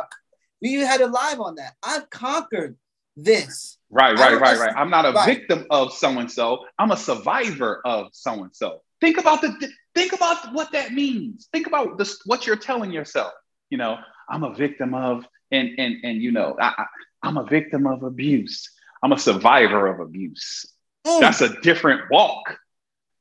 we 0.62 0.74
had 0.74 1.02
a 1.02 1.08
live 1.08 1.40
on 1.40 1.56
that. 1.56 1.74
I've 1.84 2.10
conquered 2.10 2.78
this. 3.16 3.78
Right, 3.90 4.18
right, 4.18 4.40
right, 4.40 4.58
right. 4.58 4.74
I'm 4.76 4.90
not 4.90 5.06
a 5.06 5.12
right. 5.12 5.26
victim 5.26 5.66
of 5.70 5.94
so 5.94 6.10
and 6.20 6.32
so. 6.32 6.66
I'm 6.80 6.92
a 6.92 6.98
survivor 6.98 7.82
of 7.86 8.08
so 8.12 8.44
and 8.44 8.56
so. 8.56 8.82
Think 9.02 9.18
about 9.18 9.42
the 9.42 9.70
think 9.94 10.14
about 10.14 10.54
what 10.54 10.72
that 10.72 10.92
means. 10.92 11.48
Think 11.52 11.68
about 11.68 11.98
this, 11.98 12.20
what 12.26 12.48
you're 12.48 12.56
telling 12.56 12.92
yourself. 12.92 13.34
You 13.70 13.78
know, 13.78 13.98
I'm 14.30 14.44
a 14.44 14.54
victim 14.54 14.94
of, 14.94 15.26
and 15.52 15.78
and 15.78 15.98
and 16.04 16.22
you 16.22 16.32
know, 16.32 16.56
I, 16.60 16.74
I, 16.78 16.86
I'm 17.24 17.38
a 17.38 17.46
victim 17.46 17.86
of 17.86 18.04
abuse. 18.04 18.72
I'm 19.04 19.12
a 19.12 19.20
survivor 19.20 19.88
of 19.88 20.00
abuse. 20.00 20.66
Mm. 21.06 21.20
That's 21.20 21.42
a 21.42 21.62
different 21.62 22.10
walk. 22.10 22.58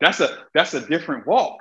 That's 0.00 0.20
a 0.20 0.44
that's 0.54 0.74
a 0.74 0.80
different 0.80 1.26
walk. 1.26 1.58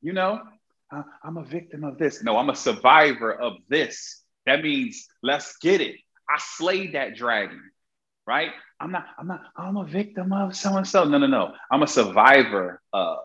You 0.00 0.12
know, 0.12 0.40
I'm 0.90 1.36
a 1.36 1.44
victim 1.44 1.84
of 1.84 1.98
this. 1.98 2.22
No, 2.22 2.36
I'm 2.36 2.50
a 2.50 2.56
survivor 2.56 3.32
of 3.32 3.54
this. 3.68 4.22
That 4.46 4.62
means 4.62 5.08
let's 5.22 5.56
get 5.56 5.80
it. 5.80 5.96
I 6.28 6.38
slayed 6.38 6.94
that 6.94 7.16
dragon 7.16 7.60
right? 8.26 8.50
I'm 8.80 8.90
not, 8.90 9.06
I'm 9.18 9.26
not, 9.26 9.40
I'm 9.56 9.76
a 9.76 9.84
victim 9.84 10.32
of 10.32 10.56
so 10.56 10.76
and 10.76 10.86
so. 10.86 11.04
No, 11.04 11.18
no, 11.18 11.26
no. 11.26 11.52
I'm 11.70 11.82
a 11.82 11.86
survivor 11.86 12.80
of. 12.92 13.18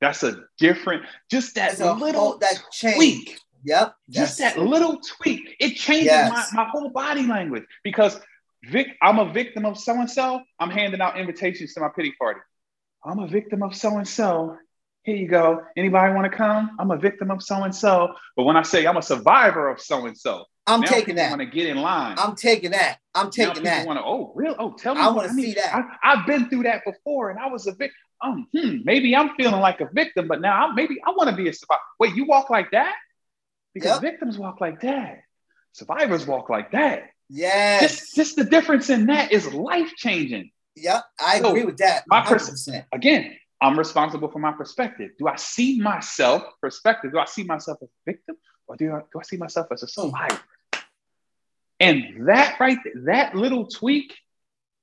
That's 0.00 0.22
a 0.22 0.44
different, 0.58 1.02
just 1.30 1.56
that 1.56 1.78
little 1.78 2.20
whole, 2.20 2.38
that 2.38 2.58
tweak. 2.80 3.38
Yep. 3.64 3.94
Just 4.08 4.38
that 4.38 4.56
it. 4.56 4.62
little 4.62 4.98
tweak. 4.98 5.56
It 5.60 5.74
changes 5.74 6.06
yes. 6.06 6.52
my, 6.54 6.64
my 6.64 6.70
whole 6.70 6.88
body 6.88 7.26
language 7.26 7.64
because 7.84 8.18
Vic, 8.64 8.96
I'm 9.02 9.18
a 9.18 9.30
victim 9.30 9.66
of 9.66 9.78
so 9.78 9.92
and 9.92 10.10
so. 10.10 10.40
I'm 10.58 10.70
handing 10.70 11.02
out 11.02 11.18
invitations 11.18 11.74
to 11.74 11.80
my 11.80 11.90
pity 11.94 12.14
party. 12.18 12.40
I'm 13.04 13.18
a 13.18 13.26
victim 13.26 13.62
of 13.62 13.76
so 13.76 13.98
and 13.98 14.08
so. 14.08 14.56
Here 15.02 15.16
you 15.16 15.28
go. 15.28 15.62
Anybody 15.76 16.12
want 16.12 16.30
to 16.30 16.36
come? 16.36 16.76
I'm 16.78 16.90
a 16.90 16.96
victim 16.96 17.30
of 17.30 17.42
so 17.42 17.62
and 17.62 17.74
so. 17.74 18.14
But 18.36 18.44
when 18.44 18.56
I 18.56 18.62
say 18.62 18.86
I'm 18.86 18.98
a 18.98 19.02
survivor 19.02 19.68
of 19.68 19.80
so 19.80 20.06
and 20.06 20.16
so, 20.16 20.44
I'm 20.66 20.82
now 20.82 20.88
taking 20.88 21.14
that. 21.16 21.30
Want 21.30 21.40
to 21.40 21.46
get 21.46 21.68
in 21.68 21.78
line? 21.78 22.16
I'm 22.18 22.36
taking 22.36 22.72
that. 22.72 22.98
I'm 23.14 23.30
taking 23.30 23.62
that. 23.64 23.86
Want 23.86 23.98
to? 23.98 24.04
Oh, 24.04 24.32
real? 24.34 24.54
Oh, 24.58 24.72
tell 24.72 24.94
me. 24.94 25.00
I 25.00 25.08
want 25.08 25.28
to 25.28 25.34
see 25.34 25.54
that. 25.54 25.84
I, 26.02 26.16
have 26.16 26.26
been 26.26 26.50
through 26.50 26.64
that 26.64 26.84
before, 26.84 27.30
and 27.30 27.38
I 27.38 27.48
was 27.48 27.66
a 27.66 27.72
victim. 27.72 27.96
Um, 28.22 28.46
hmm, 28.54 28.76
maybe 28.84 29.16
I'm 29.16 29.34
feeling 29.36 29.60
like 29.60 29.80
a 29.80 29.88
victim, 29.90 30.28
but 30.28 30.42
now 30.42 30.66
I'm, 30.66 30.74
maybe 30.74 30.98
I 31.06 31.10
want 31.12 31.30
to 31.30 31.36
be 31.36 31.48
a 31.48 31.52
survivor. 31.54 31.80
Wait, 31.98 32.14
you 32.14 32.26
walk 32.26 32.50
like 32.50 32.70
that? 32.72 32.94
Because 33.72 33.92
yep. 33.92 34.02
victims 34.02 34.36
walk 34.36 34.60
like 34.60 34.82
that. 34.82 35.22
Survivors 35.72 36.26
walk 36.26 36.50
like 36.50 36.72
that. 36.72 37.04
Yeah. 37.30 37.80
Just, 37.80 38.14
just 38.14 38.36
the 38.36 38.44
difference 38.44 38.90
in 38.90 39.06
that 39.06 39.32
is 39.32 39.52
life 39.54 39.94
changing. 39.96 40.50
Yep, 40.76 41.04
I 41.18 41.40
so 41.40 41.48
agree 41.48 41.64
with 41.64 41.78
that. 41.78 42.04
My 42.06 42.24
percent. 42.24 42.84
Again, 42.92 43.36
I'm 43.60 43.78
responsible 43.78 44.28
for 44.28 44.38
my 44.38 44.52
perspective. 44.52 45.10
Do 45.18 45.28
I 45.28 45.36
see 45.36 45.80
myself 45.80 46.44
perspective? 46.60 47.12
Do 47.12 47.18
I 47.18 47.26
see 47.26 47.44
myself 47.44 47.78
as 47.82 47.88
a 47.88 48.10
victim, 48.10 48.36
or 48.66 48.76
do 48.76 48.92
I, 48.92 49.00
do 49.12 49.18
I 49.18 49.22
see 49.22 49.36
myself 49.36 49.66
as 49.70 49.82
a 49.82 49.88
survivor? 49.88 50.40
And 51.78 52.28
that 52.28 52.58
right, 52.60 52.78
that 53.04 53.34
little 53.34 53.66
tweak 53.66 54.14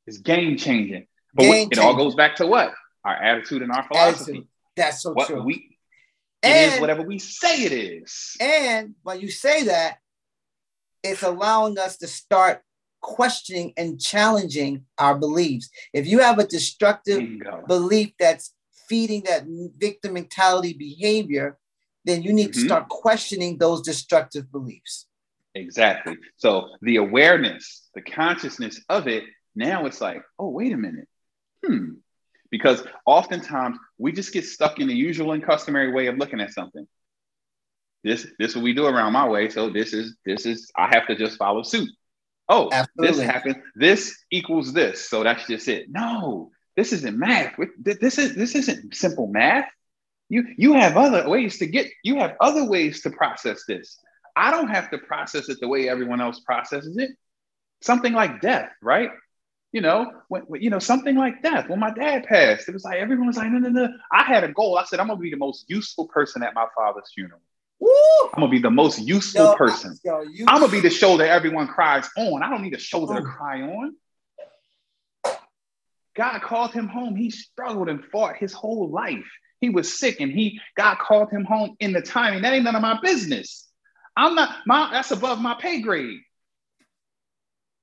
is 0.05 0.19
game 0.19 0.57
changing. 0.57 1.07
But 1.33 1.43
game 1.43 1.69
it 1.71 1.79
all 1.79 1.95
goes 1.95 2.15
back 2.15 2.35
to 2.37 2.47
what? 2.47 2.73
Our 3.03 3.15
attitude 3.15 3.61
and 3.61 3.71
our 3.71 3.87
philosophy. 3.87 4.31
Attitude. 4.31 4.47
That's 4.75 5.01
so 5.03 5.13
what 5.13 5.27
true. 5.27 5.43
We, 5.43 5.77
it 6.43 6.47
and, 6.47 6.73
is 6.73 6.79
whatever 6.79 7.01
we 7.01 7.19
say 7.19 7.63
it 7.63 7.71
is. 7.71 8.35
And 8.39 8.95
when 9.03 9.19
you 9.19 9.29
say 9.29 9.63
that, 9.63 9.97
it's 11.03 11.23
allowing 11.23 11.77
us 11.79 11.97
to 11.97 12.07
start 12.07 12.61
questioning 13.01 13.73
and 13.77 13.99
challenging 13.99 14.85
our 14.97 15.17
beliefs. 15.17 15.69
If 15.93 16.07
you 16.07 16.19
have 16.19 16.39
a 16.39 16.47
destructive 16.47 17.23
belief 17.67 18.13
that's 18.19 18.53
feeding 18.89 19.23
that 19.23 19.45
victim 19.77 20.13
mentality 20.13 20.73
behavior, 20.73 21.57
then 22.05 22.23
you 22.23 22.33
need 22.33 22.51
mm-hmm. 22.51 22.61
to 22.61 22.65
start 22.65 22.89
questioning 22.89 23.57
those 23.57 23.81
destructive 23.81 24.51
beliefs. 24.51 25.07
Exactly. 25.55 26.17
So 26.37 26.69
the 26.81 26.97
awareness, 26.97 27.89
the 27.95 28.01
consciousness 28.01 28.81
of 28.89 29.07
it, 29.07 29.23
now 29.55 29.85
it's 29.85 29.99
like, 29.99 30.21
oh, 30.37 30.49
wait 30.49 30.71
a 30.71 30.77
minute. 30.77 31.07
Hmm. 31.65 31.93
Because 32.49 32.83
oftentimes 33.05 33.77
we 33.97 34.11
just 34.11 34.31
get 34.31 34.45
stuck 34.45 34.79
in 34.79 34.87
the 34.87 34.95
usual 34.95 35.33
and 35.33 35.43
customary 35.43 35.91
way 35.91 36.07
of 36.07 36.17
looking 36.17 36.39
at 36.39 36.53
something. 36.53 36.87
This 38.03 38.27
this 38.39 38.55
what 38.55 38.63
we 38.63 38.73
do 38.73 38.85
around 38.85 39.11
my 39.13 39.27
way. 39.27 39.49
So 39.49 39.69
this 39.69 39.91
is 39.93 40.15
this 40.25 40.45
is 40.45 40.71
I 40.77 40.87
have 40.93 41.07
to 41.07 41.15
just 41.15 41.37
follow 41.37 41.63
suit. 41.63 41.89
Oh, 42.47 42.69
Absolutely. 42.71 43.17
this 43.17 43.25
happened. 43.25 43.55
This 43.75 44.23
equals 44.31 44.71
this. 44.71 45.09
So 45.09 45.23
that's 45.23 45.45
just 45.47 45.67
it. 45.67 45.87
No, 45.89 46.51
this 46.77 46.93
isn't 46.93 47.17
math. 47.17 47.55
This 47.79 48.19
is 48.19 48.35
this 48.35 48.55
isn't 48.55 48.95
simple 48.95 49.27
math. 49.27 49.65
You 50.29 50.45
you 50.57 50.73
have 50.73 50.95
other 50.95 51.27
ways 51.27 51.57
to 51.57 51.65
get. 51.65 51.87
You 52.03 52.19
have 52.19 52.35
other 52.39 52.65
ways 52.65 53.01
to 53.01 53.09
process 53.09 53.63
this. 53.67 53.99
I 54.35 54.51
don't 54.51 54.69
have 54.69 54.91
to 54.91 54.99
process 54.99 55.49
it 55.49 55.59
the 55.59 55.67
way 55.67 55.89
everyone 55.89 56.21
else 56.21 56.39
processes 56.39 56.95
it. 56.97 57.09
Something 57.81 58.13
like 58.13 58.41
death, 58.41 58.69
right? 58.81 59.09
You 59.71 59.81
know, 59.81 60.11
when, 60.27 60.43
you 60.59 60.69
know 60.69 60.79
something 60.79 61.15
like 61.15 61.41
death. 61.41 61.67
When 61.67 61.79
my 61.79 61.91
dad 61.91 62.25
passed, 62.25 62.69
it 62.69 62.73
was 62.73 62.83
like 62.83 62.99
everyone 62.99 63.27
was 63.27 63.37
like, 63.37 63.51
no, 63.51 63.57
no, 63.57 63.69
no. 63.69 63.89
I 64.11 64.23
had 64.23 64.43
a 64.43 64.51
goal. 64.53 64.77
I 64.77 64.85
said, 64.85 64.99
I'm 64.99 65.07
gonna 65.07 65.19
be 65.19 65.31
the 65.31 65.37
most 65.37 65.65
useful 65.67 66.07
person 66.07 66.43
at 66.43 66.53
my 66.53 66.67
father's 66.75 67.11
funeral. 67.13 67.41
Woo! 67.79 67.89
I'm 68.33 68.41
gonna 68.41 68.49
be 68.49 68.59
the 68.59 68.69
most 68.69 68.99
useful 68.99 69.45
yo, 69.45 69.55
person. 69.55 69.97
Yo, 70.05 70.21
you... 70.21 70.45
I'm 70.47 70.59
gonna 70.59 70.71
be 70.71 70.79
the 70.79 70.91
shoulder 70.91 71.25
everyone 71.25 71.67
cries 71.67 72.07
on. 72.17 72.43
I 72.43 72.49
don't 72.49 72.61
need 72.61 72.75
a 72.75 72.79
shoulder 72.79 73.15
to 73.15 73.21
oh. 73.21 73.31
cry 73.31 73.63
on. 73.63 73.95
God 76.17 76.41
called 76.41 76.73
him 76.73 76.87
home. 76.87 77.15
He 77.15 77.29
struggled 77.29 77.87
and 77.89 78.03
fought 78.05 78.37
his 78.37 78.51
whole 78.51 78.89
life. 78.89 79.29
He 79.61 79.69
was 79.69 79.97
sick 79.97 80.19
and 80.19 80.31
he 80.31 80.59
God 80.75 80.97
called 80.97 81.29
him 81.29 81.45
home 81.45 81.75
in 81.79 81.93
the 81.93 82.01
timing. 82.01 82.41
That 82.41 82.53
ain't 82.53 82.63
none 82.63 82.75
of 82.75 82.81
my 82.81 82.99
business. 83.01 83.67
I'm 84.15 84.35
not 84.35 84.55
my 84.65 84.89
that's 84.91 85.11
above 85.11 85.39
my 85.39 85.53
pay 85.53 85.79
grade. 85.81 86.19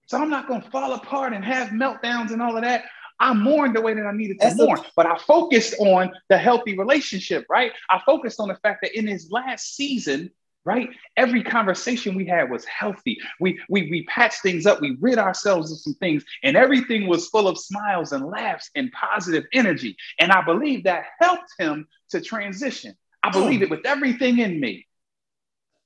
So 0.06 0.18
I'm 0.18 0.30
not 0.30 0.48
gonna 0.48 0.68
fall 0.70 0.92
apart 0.94 1.32
and 1.32 1.44
have 1.44 1.68
meltdowns 1.68 2.32
and 2.32 2.42
all 2.42 2.56
of 2.56 2.62
that. 2.62 2.84
I 3.20 3.32
mourned 3.32 3.76
the 3.76 3.80
way 3.80 3.94
that 3.94 4.04
I 4.04 4.12
needed 4.12 4.40
to 4.40 4.46
that's 4.46 4.58
mourn, 4.58 4.80
a- 4.80 4.84
but 4.96 5.06
I 5.06 5.16
focused 5.16 5.74
on 5.78 6.12
the 6.28 6.36
healthy 6.36 6.76
relationship, 6.76 7.46
right? 7.48 7.72
I 7.88 8.00
focused 8.04 8.40
on 8.40 8.48
the 8.48 8.56
fact 8.56 8.80
that 8.82 8.98
in 8.98 9.06
his 9.06 9.30
last 9.30 9.76
season, 9.76 10.30
right? 10.64 10.88
Every 11.16 11.42
conversation 11.42 12.14
we 12.14 12.26
had 12.26 12.50
was 12.50 12.64
healthy. 12.64 13.18
We, 13.38 13.60
we, 13.68 13.90
we 13.90 14.04
patched 14.04 14.42
things 14.42 14.66
up, 14.66 14.80
we 14.80 14.96
rid 15.00 15.18
ourselves 15.18 15.70
of 15.70 15.78
some 15.78 15.94
things, 15.94 16.24
and 16.42 16.56
everything 16.56 17.06
was 17.06 17.28
full 17.28 17.48
of 17.48 17.58
smiles 17.58 18.12
and 18.12 18.26
laughs 18.26 18.70
and 18.74 18.90
positive 18.92 19.44
energy. 19.52 19.96
And 20.18 20.32
I 20.32 20.42
believe 20.42 20.84
that 20.84 21.04
helped 21.20 21.52
him 21.58 21.86
to 22.10 22.20
transition. 22.20 22.96
I 23.22 23.30
believe 23.30 23.62
it 23.62 23.70
with 23.70 23.86
everything 23.86 24.38
in 24.38 24.60
me. 24.60 24.86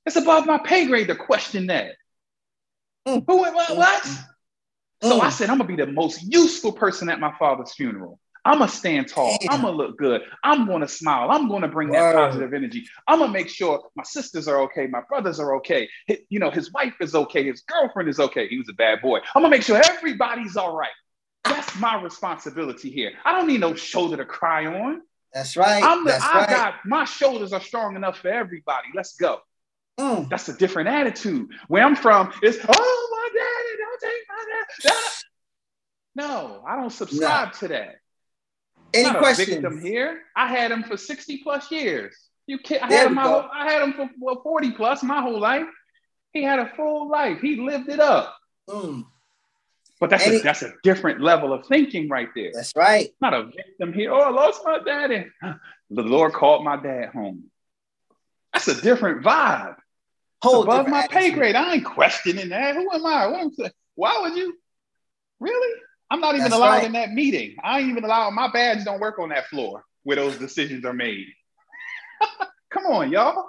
It's 0.05 0.15
above 0.15 0.45
my 0.45 0.57
pay 0.57 0.87
grade 0.87 1.07
to 1.07 1.15
question 1.15 1.67
that. 1.67 1.95
Mm. 3.07 3.23
Who, 3.27 3.37
what? 3.37 3.77
what? 3.77 4.03
Mm. 4.03 4.25
So 5.03 5.21
I 5.21 5.29
said, 5.29 5.49
I'm 5.49 5.57
gonna 5.57 5.67
be 5.67 5.75
the 5.75 5.87
most 5.87 6.21
useful 6.23 6.71
person 6.71 7.09
at 7.09 7.19
my 7.19 7.33
father's 7.37 7.73
funeral. 7.73 8.19
I'm 8.45 8.59
gonna 8.59 8.71
stand 8.71 9.07
tall. 9.09 9.37
I'm 9.49 9.61
gonna 9.61 9.75
look 9.75 9.97
good. 9.97 10.21
I'm 10.43 10.65
gonna 10.65 10.87
smile. 10.87 11.29
I'm 11.31 11.49
gonna 11.49 11.67
bring 11.67 11.89
that 11.91 12.15
positive 12.15 12.53
energy. 12.53 12.87
I'm 13.07 13.19
gonna 13.19 13.31
make 13.31 13.49
sure 13.49 13.83
my 13.95 14.03
sisters 14.03 14.47
are 14.47 14.61
okay, 14.61 14.87
my 14.87 15.01
brothers 15.07 15.39
are 15.39 15.55
okay. 15.57 15.89
His, 16.07 16.19
you 16.29 16.39
know, 16.39 16.49
his 16.49 16.71
wife 16.71 16.95
is 17.01 17.15
okay, 17.15 17.43
his 17.43 17.61
girlfriend 17.61 18.09
is 18.09 18.19
okay. 18.19 18.47
He 18.47 18.57
was 18.57 18.69
a 18.69 18.73
bad 18.73 19.01
boy. 19.01 19.19
I'm 19.35 19.41
gonna 19.41 19.49
make 19.49 19.63
sure 19.63 19.81
everybody's 19.83 20.55
all 20.55 20.75
right. 20.75 20.89
That's 21.43 21.77
my 21.79 22.01
responsibility 22.01 22.89
here. 22.89 23.11
I 23.25 23.31
don't 23.33 23.47
need 23.47 23.61
no 23.61 23.75
shoulder 23.75 24.17
to 24.17 24.25
cry 24.25 24.65
on. 24.65 25.01
That's 25.33 25.55
right. 25.55 25.83
I'm 25.83 26.05
the, 26.05 26.11
That's 26.11 26.23
I 26.23 26.39
right. 26.39 26.49
got 26.49 26.73
my 26.85 27.05
shoulders 27.05 27.53
are 27.53 27.61
strong 27.61 27.95
enough 27.95 28.19
for 28.19 28.29
everybody. 28.29 28.87
Let's 28.95 29.15
go. 29.15 29.39
Mm. 29.99 30.29
That's 30.29 30.47
a 30.49 30.53
different 30.53 30.89
attitude. 30.89 31.49
Where 31.67 31.83
I'm 31.83 31.95
from, 31.95 32.31
it's 32.41 32.57
oh 32.67 33.09
my 33.11 33.29
daddy, 33.39 33.77
don't 33.77 34.01
take 34.01 34.23
my 34.29 34.45
dad. 34.89 35.11
No, 36.15 36.63
I 36.67 36.75
don't 36.75 36.89
subscribe 36.89 37.49
no. 37.49 37.59
to 37.59 37.67
that. 37.69 37.95
Any 38.93 39.17
questions? 39.17 39.49
Victim 39.49 39.81
here. 39.81 40.21
I 40.35 40.47
had 40.47 40.71
him 40.71 40.83
for 40.83 40.97
60 40.97 41.41
plus 41.43 41.71
years. 41.71 42.15
You 42.47 42.57
can't, 42.57 42.83
I 42.83 42.91
had 42.91 43.07
him 43.07 43.17
whole, 43.17 43.45
I 43.53 43.71
had 43.71 43.83
him 43.83 43.93
for 43.93 44.09
well, 44.19 44.41
40 44.41 44.71
plus 44.71 45.03
my 45.03 45.21
whole 45.21 45.39
life. 45.39 45.67
He 46.33 46.43
had 46.43 46.59
a 46.59 46.71
full 46.75 47.09
life. 47.09 47.39
He 47.41 47.57
lived 47.57 47.89
it 47.89 47.99
up. 47.99 48.35
Mm. 48.67 49.05
But 49.99 50.09
that's 50.09 50.25
a, 50.25 50.39
that's 50.39 50.61
a 50.61 50.73
different 50.81 51.21
level 51.21 51.51
of 51.51 51.65
thinking 51.67 52.07
right 52.07 52.29
there. 52.33 52.51
That's 52.53 52.73
right. 52.75 53.09
Not 53.21 53.33
a 53.33 53.45
victim 53.45 53.93
here. 53.93 54.13
Oh, 54.13 54.21
I 54.21 54.29
lost 54.29 54.61
my 54.65 54.79
daddy. 54.79 55.25
The 55.91 56.03
Lord 56.03 56.33
called 56.33 56.63
my 56.63 56.75
dad 56.75 57.09
home. 57.09 57.45
That's 58.53 58.67
a 58.67 58.79
different 58.79 59.23
vibe. 59.23 59.75
Whole 60.39 60.61
above 60.61 60.87
my 60.87 60.99
attitude. 60.99 61.17
pay 61.17 61.31
grade. 61.31 61.55
I 61.55 61.73
ain't 61.73 61.83
questioning 61.83 62.49
that. 62.49 62.75
Who 62.75 62.91
am 62.91 63.05
I? 63.07 63.49
Why 63.95 64.19
would 64.21 64.35
you? 64.35 64.55
Really? 65.39 65.81
I'm 66.11 66.19
not 66.19 66.35
even 66.35 66.45
That's 66.45 66.55
allowed 66.55 66.69
right. 66.69 66.85
in 66.85 66.93
that 66.93 67.11
meeting. 67.11 67.55
I 67.63 67.79
ain't 67.79 67.89
even 67.89 68.03
allowed. 68.03 68.31
My 68.31 68.51
badge 68.51 68.83
don't 68.83 68.99
work 68.99 69.19
on 69.19 69.29
that 69.29 69.47
floor 69.47 69.83
where 70.03 70.15
those 70.15 70.37
decisions 70.37 70.85
are 70.85 70.93
made. 70.93 71.27
Come 72.71 72.85
on, 72.87 73.11
y'all. 73.11 73.45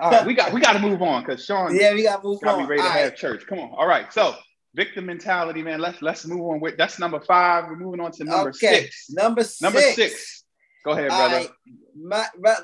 All 0.00 0.10
right, 0.10 0.26
we 0.26 0.34
got 0.34 0.52
we 0.52 0.60
got 0.60 0.72
to 0.72 0.78
move 0.78 1.02
on 1.02 1.22
because 1.22 1.44
Sean. 1.44 1.76
Yeah, 1.76 1.92
we 1.92 2.02
got 2.02 2.22
to 2.22 2.26
move 2.26 2.40
got 2.40 2.54
on. 2.58 2.64
Be 2.64 2.70
ready 2.70 2.82
All 2.82 2.88
to 2.88 2.94
right. 2.94 3.04
have 3.04 3.16
church. 3.16 3.46
Come 3.46 3.58
on. 3.58 3.70
All 3.76 3.86
right, 3.86 4.10
so 4.12 4.34
victim 4.74 5.06
mentality, 5.06 5.62
man. 5.62 5.80
Let's 5.80 6.00
let's 6.02 6.26
move 6.26 6.40
on 6.40 6.60
with 6.60 6.76
that's 6.76 6.98
number 6.98 7.20
five. 7.20 7.64
We're 7.64 7.76
moving 7.76 8.00
on 8.00 8.10
to 8.12 8.24
number 8.24 8.50
okay. 8.50 8.82
six. 8.82 9.10
Number 9.10 9.42
six. 9.42 9.60
Number 9.60 9.80
six. 9.80 10.44
Go 10.84 10.92
ahead, 10.92 11.08
brother. 11.08 11.36
Right. 11.36 11.48
My, 11.96 12.26
my, 12.38 12.54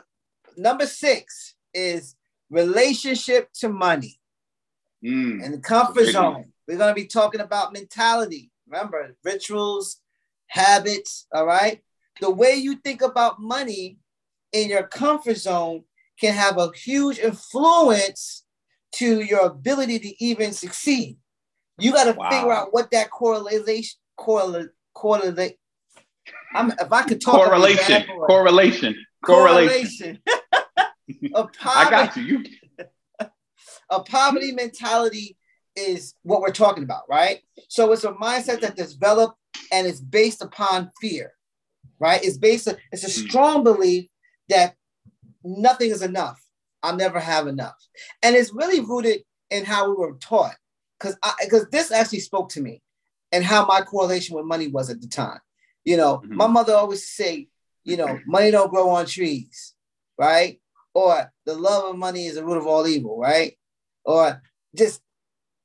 number 0.57 0.87
six 0.87 1.55
is 1.75 2.15
relationship 2.51 3.53
to 3.55 3.69
money 3.69 4.21
mm. 5.05 5.45
and 5.45 5.55
the 5.55 5.59
comfort 5.59 6.07
zone. 6.07 6.53
We're 6.69 6.79
going 6.79 6.95
to 6.95 7.01
be 7.01 7.09
talking 7.09 7.41
about 7.41 7.73
mentality. 7.73 8.52
Remember, 8.73 9.15
rituals, 9.23 10.01
habits, 10.47 11.27
all 11.35 11.45
right? 11.45 11.83
The 12.23 12.31
way 12.31 12.55
you 12.55 12.77
think 12.77 13.03
about 13.03 13.39
money 13.39 13.99
in 14.53 14.71
your 14.71 14.85
comfort 14.85 15.37
zone 15.37 15.85
can 16.19 16.33
have 16.33 16.57
a 16.57 16.71
huge 16.75 17.19
influence 17.19 18.45
to 18.93 19.21
your 19.21 19.47
ability 19.47 19.99
to 19.99 20.25
even 20.25 20.53
succeed. 20.53 21.19
You 21.79 21.93
got 21.93 22.05
to 22.05 22.13
wow. 22.13 22.31
figure 22.31 22.53
out 22.53 22.73
what 22.73 22.91
that 22.93 23.11
correlation 23.11 23.99
correlate 24.17 24.69
correlate. 24.95 25.57
I'm 26.55 26.71
if 26.71 26.93
I 26.93 27.03
could 27.03 27.21
talk 27.21 27.35
correlation, 27.35 28.05
correlation, 28.27 28.95
correlation, 29.25 30.19
correlation. 30.25 31.35
a 31.35 31.47
poverty, 31.47 31.61
I 31.65 31.91
got 31.91 32.17
you. 32.17 32.23
you. 32.23 32.45
a 33.91 34.01
poverty 34.01 34.53
mentality 34.53 35.37
is 35.77 36.15
what 36.23 36.41
we're 36.41 36.53
talking 36.53 36.85
about, 36.85 37.03
right? 37.09 37.41
So 37.69 37.93
it's 37.93 38.05
a 38.05 38.13
mindset 38.13 38.61
that 38.61 38.77
developed 38.77 39.37
and 39.71 39.87
it's 39.87 40.01
based 40.01 40.43
upon 40.43 40.91
fear, 41.01 41.33
right? 41.99 42.23
It's 42.23 42.39
based 42.39 42.69
on, 42.69 42.77
it's 42.91 43.05
a 43.05 43.07
hmm. 43.07 43.29
strong 43.29 43.65
belief 43.65 44.07
that 44.49 44.75
nothing 45.45 45.91
is 45.91 46.03
enough. 46.03 46.41
I'll 46.83 46.97
never 46.97 47.21
have 47.21 47.47
enough. 47.47 47.77
And 48.23 48.35
it's 48.35 48.53
really 48.53 48.81
rooted 48.81 49.23
in 49.51 49.65
how 49.65 49.89
we 49.89 49.97
were 49.97 50.15
taught. 50.15 50.57
Because 50.99 51.17
I 51.23 51.35
because 51.43 51.67
this 51.71 51.91
actually 51.91 52.21
spoke 52.21 52.49
to 52.51 52.61
me 52.61 52.81
and 53.33 53.45
how 53.45 53.67
my 53.67 53.81
correlation 53.81 54.37
with 54.37 54.45
money 54.45 54.69
was 54.69 54.91
at 54.91 55.01
the 55.01 55.09
time. 55.09 55.41
You 55.85 55.97
know, 55.97 56.19
mm-hmm. 56.19 56.37
my 56.37 56.47
mother 56.47 56.75
always 56.75 57.09
say, 57.09 57.49
you 57.85 57.97
know, 57.97 58.19
money 58.27 58.51
don't 58.51 58.71
grow 58.71 58.91
on 58.91 59.07
trees, 59.07 59.75
right? 60.19 60.61
Or 60.95 61.33
the 61.47 61.55
love 61.55 61.85
of 61.85 61.99
money 61.99 62.27
is 62.27 62.37
the 62.37 62.45
root 62.45 62.59
of 62.59 62.67
all 62.67 62.87
evil, 62.87 63.19
right? 63.19 63.57
Or 64.05 64.43
just 64.77 65.01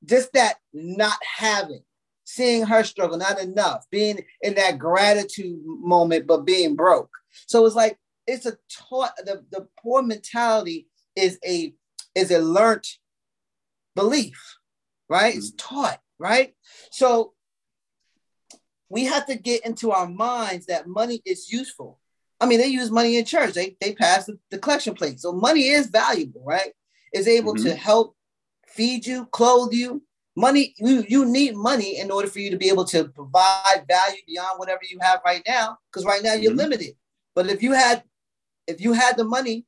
just 0.07 0.33
that 0.33 0.55
not 0.73 1.17
having, 1.21 1.83
seeing 2.23 2.65
her 2.65 2.83
struggle, 2.83 3.17
not 3.17 3.39
enough, 3.39 3.85
being 3.91 4.23
in 4.41 4.55
that 4.55 4.79
gratitude 4.79 5.59
moment, 5.63 6.25
but 6.25 6.45
being 6.45 6.75
broke. 6.75 7.11
So 7.45 7.65
it's 7.65 7.75
like 7.75 7.97
it's 8.25 8.45
a 8.45 8.57
taught 8.69 9.15
the, 9.17 9.45
the 9.51 9.67
poor 9.79 10.01
mentality 10.01 10.87
is 11.15 11.39
a 11.45 11.73
is 12.15 12.31
a 12.31 12.39
learned 12.39 12.87
belief, 13.95 14.57
right? 15.09 15.35
It's 15.35 15.51
mm-hmm. 15.51 15.75
taught, 15.75 15.99
right? 16.19 16.53
So 16.91 17.33
we 18.89 19.05
have 19.05 19.25
to 19.27 19.35
get 19.35 19.65
into 19.65 19.91
our 19.91 20.07
minds 20.07 20.65
that 20.67 20.87
money 20.87 21.21
is 21.25 21.51
useful. 21.51 21.99
I 22.39 22.45
mean, 22.45 22.59
they 22.59 22.67
use 22.67 22.91
money 22.91 23.17
in 23.17 23.25
church. 23.25 23.53
They 23.53 23.77
they 23.79 23.93
pass 23.93 24.25
the, 24.25 24.37
the 24.51 24.57
collection 24.57 24.93
plate. 24.95 25.19
So 25.19 25.31
money 25.31 25.69
is 25.69 25.87
valuable, 25.87 26.43
right? 26.45 26.71
Is 27.13 27.27
able 27.27 27.53
mm-hmm. 27.53 27.65
to 27.65 27.75
help 27.75 28.16
feed 28.77 29.05
you, 29.05 29.25
clothe 29.25 29.73
you. 29.73 30.03
Money, 30.35 30.75
you, 30.77 31.03
you 31.09 31.25
need 31.25 31.55
money 31.55 31.97
in 31.99 32.11
order 32.11 32.27
for 32.27 32.39
you 32.39 32.51
to 32.51 32.57
be 32.57 32.69
able 32.69 32.85
to 32.85 33.05
provide 33.09 33.85
value 33.87 34.21
beyond 34.27 34.59
whatever 34.59 34.81
you 34.87 34.99
have 35.01 35.19
right 35.25 35.41
now. 35.47 35.79
Because 35.91 36.05
right 36.05 36.21
now 36.21 36.33
you're 36.33 36.51
mm-hmm. 36.51 36.59
limited. 36.59 36.93
But 37.33 37.49
if 37.49 37.63
you 37.63 37.73
had 37.73 38.03
if 38.67 38.81
you 38.81 38.93
had 38.93 39.17
the 39.17 39.23
money 39.23 39.65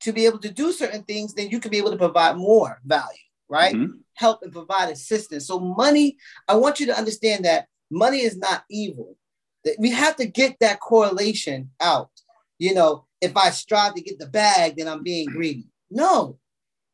to 0.00 0.12
be 0.12 0.26
able 0.26 0.38
to 0.38 0.50
do 0.50 0.72
certain 0.72 1.02
things, 1.02 1.34
then 1.34 1.48
you 1.48 1.58
could 1.58 1.70
be 1.70 1.78
able 1.78 1.90
to 1.90 1.96
provide 1.96 2.36
more 2.36 2.80
value, 2.84 3.26
right? 3.48 3.74
Mm-hmm. 3.74 3.96
Help 4.14 4.42
and 4.42 4.52
provide 4.52 4.90
assistance. 4.90 5.46
So 5.46 5.58
money, 5.58 6.16
I 6.46 6.54
want 6.54 6.78
you 6.78 6.86
to 6.86 6.96
understand 6.96 7.44
that 7.46 7.66
money 7.90 8.18
is 8.18 8.36
not 8.36 8.64
evil. 8.70 9.16
That 9.64 9.76
we 9.78 9.90
have 9.90 10.16
to 10.16 10.26
get 10.26 10.56
that 10.60 10.80
correlation 10.80 11.70
out. 11.80 12.10
You 12.58 12.74
know, 12.74 13.06
if 13.20 13.36
I 13.36 13.50
strive 13.50 13.94
to 13.94 14.02
get 14.02 14.18
the 14.18 14.26
bag, 14.26 14.76
then 14.76 14.88
I'm 14.88 15.02
being 15.02 15.26
greedy. 15.26 15.66
No, 15.90 16.38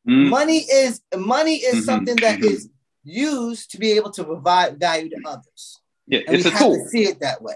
Mm. 0.07 0.29
Money 0.29 0.59
is 0.59 1.01
money 1.15 1.55
is 1.57 1.75
mm-hmm. 1.75 1.83
something 1.83 2.15
that 2.17 2.39
mm-hmm. 2.39 2.53
is 2.53 2.69
used 3.03 3.71
to 3.71 3.77
be 3.77 3.91
able 3.93 4.11
to 4.11 4.23
provide 4.23 4.79
value 4.79 5.09
to 5.09 5.17
others. 5.25 5.79
Yeah, 6.07 6.21
and 6.27 6.35
it's 6.35 6.45
a 6.45 6.51
tool. 6.51 6.85
see 6.89 7.03
it 7.03 7.19
that 7.19 7.41
way. 7.41 7.55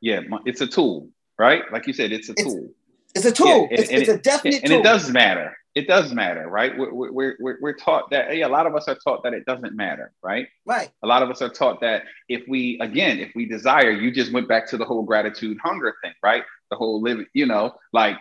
Yeah, 0.00 0.20
it's 0.44 0.60
a 0.60 0.66
tool, 0.66 1.08
right? 1.38 1.62
Like 1.72 1.86
you 1.86 1.92
said, 1.92 2.12
it's 2.12 2.28
a 2.28 2.34
tool. 2.34 2.68
It's 3.14 3.24
a 3.24 3.32
tool. 3.32 3.68
Yeah, 3.70 3.78
it's, 3.78 3.90
and 3.90 4.00
it's 4.00 4.08
it, 4.08 4.14
a 4.14 4.18
definite 4.18 4.62
and 4.62 4.70
tool. 4.70 4.80
it 4.80 4.82
does 4.82 5.10
matter. 5.10 5.56
It 5.74 5.88
does 5.88 6.12
matter, 6.12 6.48
right? 6.48 6.76
We're, 6.76 6.92
we're, 6.92 7.36
we're, 7.40 7.58
we're 7.60 7.72
taught 7.72 8.10
that, 8.10 8.28
hey, 8.28 8.42
a 8.42 8.48
lot 8.48 8.66
of 8.66 8.76
us 8.76 8.86
are 8.86 8.94
taught 8.94 9.24
that 9.24 9.34
it 9.34 9.44
doesn't 9.44 9.74
matter, 9.74 10.12
right? 10.22 10.46
Right. 10.64 10.90
A 11.02 11.06
lot 11.06 11.22
of 11.22 11.30
us 11.30 11.42
are 11.42 11.48
taught 11.48 11.80
that 11.80 12.04
if 12.28 12.42
we, 12.46 12.78
again, 12.80 13.18
if 13.18 13.32
we 13.34 13.46
desire, 13.46 13.90
you 13.90 14.12
just 14.12 14.32
went 14.32 14.46
back 14.48 14.68
to 14.68 14.76
the 14.76 14.84
whole 14.84 15.02
gratitude 15.02 15.58
hunger 15.62 15.96
thing, 16.00 16.12
right? 16.22 16.44
The 16.70 16.76
whole 16.76 17.02
living, 17.02 17.26
you 17.34 17.46
know, 17.46 17.74
like, 17.92 18.16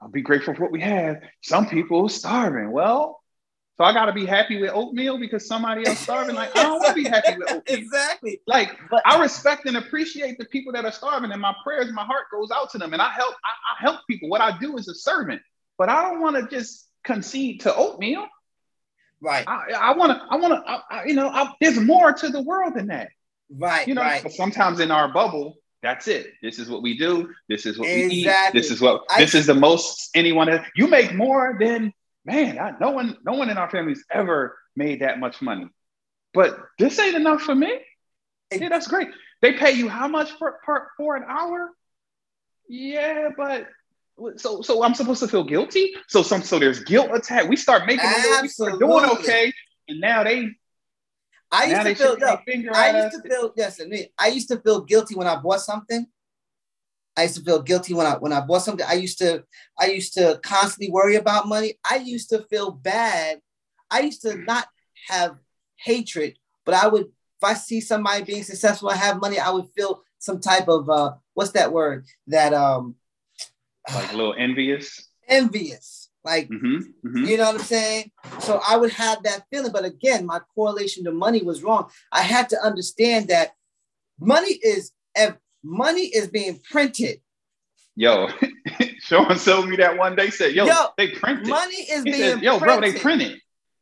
I'll 0.00 0.08
be 0.08 0.22
grateful 0.22 0.54
for 0.54 0.62
what 0.62 0.72
we 0.72 0.80
have. 0.80 1.20
Some 1.42 1.68
people 1.68 2.06
are 2.06 2.08
starving. 2.08 2.70
Well, 2.70 3.20
so 3.78 3.84
I 3.84 3.92
gotta 3.92 4.12
be 4.12 4.26
happy 4.26 4.60
with 4.60 4.72
oatmeal 4.74 5.18
because 5.18 5.46
somebody 5.46 5.86
else 5.86 6.00
starving. 6.00 6.34
Like 6.34 6.56
I 6.56 6.64
don't 6.64 6.80
want 6.80 6.96
to 6.96 7.02
be 7.02 7.08
happy 7.08 7.36
with 7.38 7.48
oatmeal. 7.52 7.78
exactly. 7.78 8.40
Like 8.46 8.76
but, 8.90 9.02
I 9.06 9.20
respect 9.20 9.66
and 9.66 9.76
appreciate 9.76 10.36
the 10.36 10.46
people 10.46 10.72
that 10.72 10.84
are 10.84 10.90
starving, 10.92 11.30
and 11.30 11.40
my 11.40 11.54
prayers, 11.62 11.92
my 11.92 12.04
heart 12.04 12.24
goes 12.32 12.50
out 12.50 12.70
to 12.70 12.78
them, 12.78 12.92
and 12.92 13.00
I 13.00 13.10
help. 13.10 13.34
I, 13.44 13.50
I 13.50 13.82
help 13.82 14.00
people. 14.08 14.28
What 14.28 14.40
I 14.40 14.58
do 14.58 14.76
is 14.78 14.88
a 14.88 14.94
servant, 14.94 15.42
but 15.78 15.88
I 15.88 16.02
don't 16.02 16.20
want 16.20 16.36
to 16.36 16.54
just 16.54 16.88
concede 17.04 17.60
to 17.60 17.74
oatmeal. 17.74 18.26
Right. 19.20 19.44
I 19.48 19.94
want 19.94 20.12
to. 20.12 20.26
I 20.28 20.36
want 20.36 20.66
to. 20.66 21.08
You 21.08 21.14
know, 21.14 21.28
I, 21.28 21.52
there's 21.60 21.78
more 21.78 22.12
to 22.12 22.28
the 22.28 22.42
world 22.42 22.74
than 22.74 22.88
that. 22.88 23.10
Right. 23.48 23.86
You 23.86 23.94
know. 23.94 24.02
Right. 24.02 24.28
Sometimes 24.32 24.80
in 24.80 24.90
our 24.90 25.12
bubble, 25.12 25.56
that's 25.82 26.08
it. 26.08 26.32
This 26.42 26.58
is 26.58 26.68
what 26.68 26.82
we 26.82 26.98
do. 26.98 27.32
This 27.48 27.66
is 27.66 27.78
what 27.78 27.88
exactly. 27.88 28.08
we 28.08 28.22
eat. 28.22 28.52
This 28.52 28.70
is 28.70 28.80
what. 28.80 29.04
I, 29.10 29.20
this 29.20 29.34
is 29.34 29.46
the 29.46 29.54
most 29.54 30.10
anyone. 30.14 30.48
Has, 30.48 30.60
you 30.74 30.88
make 30.88 31.14
more 31.14 31.56
than 31.60 31.92
man, 32.24 32.58
I, 32.58 32.74
no 32.80 32.90
one, 32.90 33.16
no 33.24 33.32
one 33.32 33.50
in 33.50 33.56
our 33.56 33.70
family's 33.70 34.04
ever 34.10 34.58
made 34.76 35.00
that 35.00 35.18
much 35.18 35.40
money. 35.40 35.68
But 36.34 36.58
this 36.78 36.98
ain't 36.98 37.16
enough 37.16 37.42
for 37.42 37.54
me. 37.54 37.80
Yeah, 38.52 38.68
that's 38.68 38.86
great. 38.86 39.08
They 39.40 39.52
pay 39.52 39.72
you 39.72 39.88
how 39.88 40.08
much 40.08 40.30
for, 40.32 40.58
for, 40.64 40.88
for 40.96 41.16
an 41.16 41.24
hour? 41.26 41.70
Yeah, 42.68 43.30
but 43.36 43.68
So 44.36 44.62
so 44.62 44.82
I'm 44.82 44.94
supposed 44.94 45.20
to 45.20 45.28
feel 45.28 45.44
guilty. 45.44 45.94
So 46.08 46.22
some 46.22 46.42
so 46.42 46.58
there's 46.58 46.80
guilt 46.80 47.10
attack. 47.14 47.48
We 47.48 47.56
start 47.56 47.86
making 47.86 48.10
we 48.42 48.48
start 48.48 48.78
doing 48.78 49.04
okay, 49.04 49.52
and 49.88 50.00
now 50.00 50.24
they. 50.24 50.50
I 51.50 51.64
used 51.64 51.82
to 51.82 51.94
feel. 51.94 52.18
No, 52.18 52.72
I 52.74 53.02
used 53.02 53.16
to 53.16 53.28
feel. 53.28 53.52
Yes, 53.56 53.80
I 54.18 54.28
used 54.28 54.48
to 54.48 54.60
feel 54.60 54.82
guilty 54.82 55.14
when 55.14 55.26
I 55.26 55.36
bought 55.36 55.60
something. 55.60 56.06
I 57.16 57.22
used 57.22 57.36
to 57.36 57.42
feel 57.42 57.62
guilty 57.62 57.94
when 57.94 58.06
I 58.06 58.14
when 58.14 58.32
I 58.32 58.40
bought 58.40 58.62
something. 58.62 58.86
I 58.88 58.94
used 58.94 59.18
to 59.18 59.42
I 59.78 59.86
used 59.86 60.14
to 60.14 60.38
constantly 60.44 60.90
worry 60.90 61.16
about 61.16 61.48
money. 61.48 61.78
I 61.88 61.96
used 61.96 62.30
to 62.30 62.44
feel 62.44 62.70
bad. 62.70 63.40
I 63.90 64.00
used 64.00 64.22
to 64.22 64.36
not 64.36 64.68
have 65.08 65.36
hatred, 65.76 66.38
but 66.64 66.74
I 66.74 66.86
would 66.86 67.06
if 67.06 67.44
I 67.44 67.54
see 67.54 67.80
somebody 67.80 68.22
being 68.24 68.44
successful 68.44 68.90
and 68.90 69.00
have 69.00 69.20
money, 69.20 69.40
I 69.40 69.50
would 69.50 69.66
feel 69.76 70.02
some 70.18 70.38
type 70.40 70.68
of 70.68 70.88
uh 70.88 71.14
what's 71.34 71.52
that 71.52 71.72
word? 71.72 72.06
That 72.28 72.54
um 72.54 72.94
like 73.92 74.12
a 74.12 74.16
little 74.16 74.34
envious. 74.38 75.08
Envious. 75.28 75.97
Like 76.24 76.48
mm-hmm, 76.48 76.76
mm-hmm. 77.06 77.24
you 77.24 77.36
know 77.36 77.44
what 77.44 77.60
I'm 77.60 77.60
saying? 77.60 78.10
So 78.40 78.60
I 78.66 78.76
would 78.76 78.90
have 78.92 79.22
that 79.22 79.44
feeling. 79.50 79.72
But 79.72 79.84
again, 79.84 80.26
my 80.26 80.40
correlation 80.54 81.04
to 81.04 81.12
money 81.12 81.42
was 81.42 81.62
wrong. 81.62 81.90
I 82.12 82.22
had 82.22 82.48
to 82.50 82.60
understand 82.60 83.28
that 83.28 83.52
money 84.20 84.52
is 84.52 84.92
if 85.14 85.36
money 85.62 86.06
is 86.06 86.28
being 86.28 86.60
printed. 86.70 87.20
Yo, 87.96 88.28
Sean 88.98 89.38
showed 89.38 89.68
me 89.68 89.76
that 89.76 89.96
one 89.96 90.16
day. 90.16 90.30
Said, 90.30 90.54
"Yo, 90.54 90.66
yo 90.66 90.86
they 90.96 91.08
printed 91.08 91.48
money 91.48 91.76
is 91.76 92.04
he 92.04 92.12
being 92.12 92.40
Yo, 92.40 92.58
bro, 92.58 92.80
they 92.80 92.92
printed." 92.92 93.40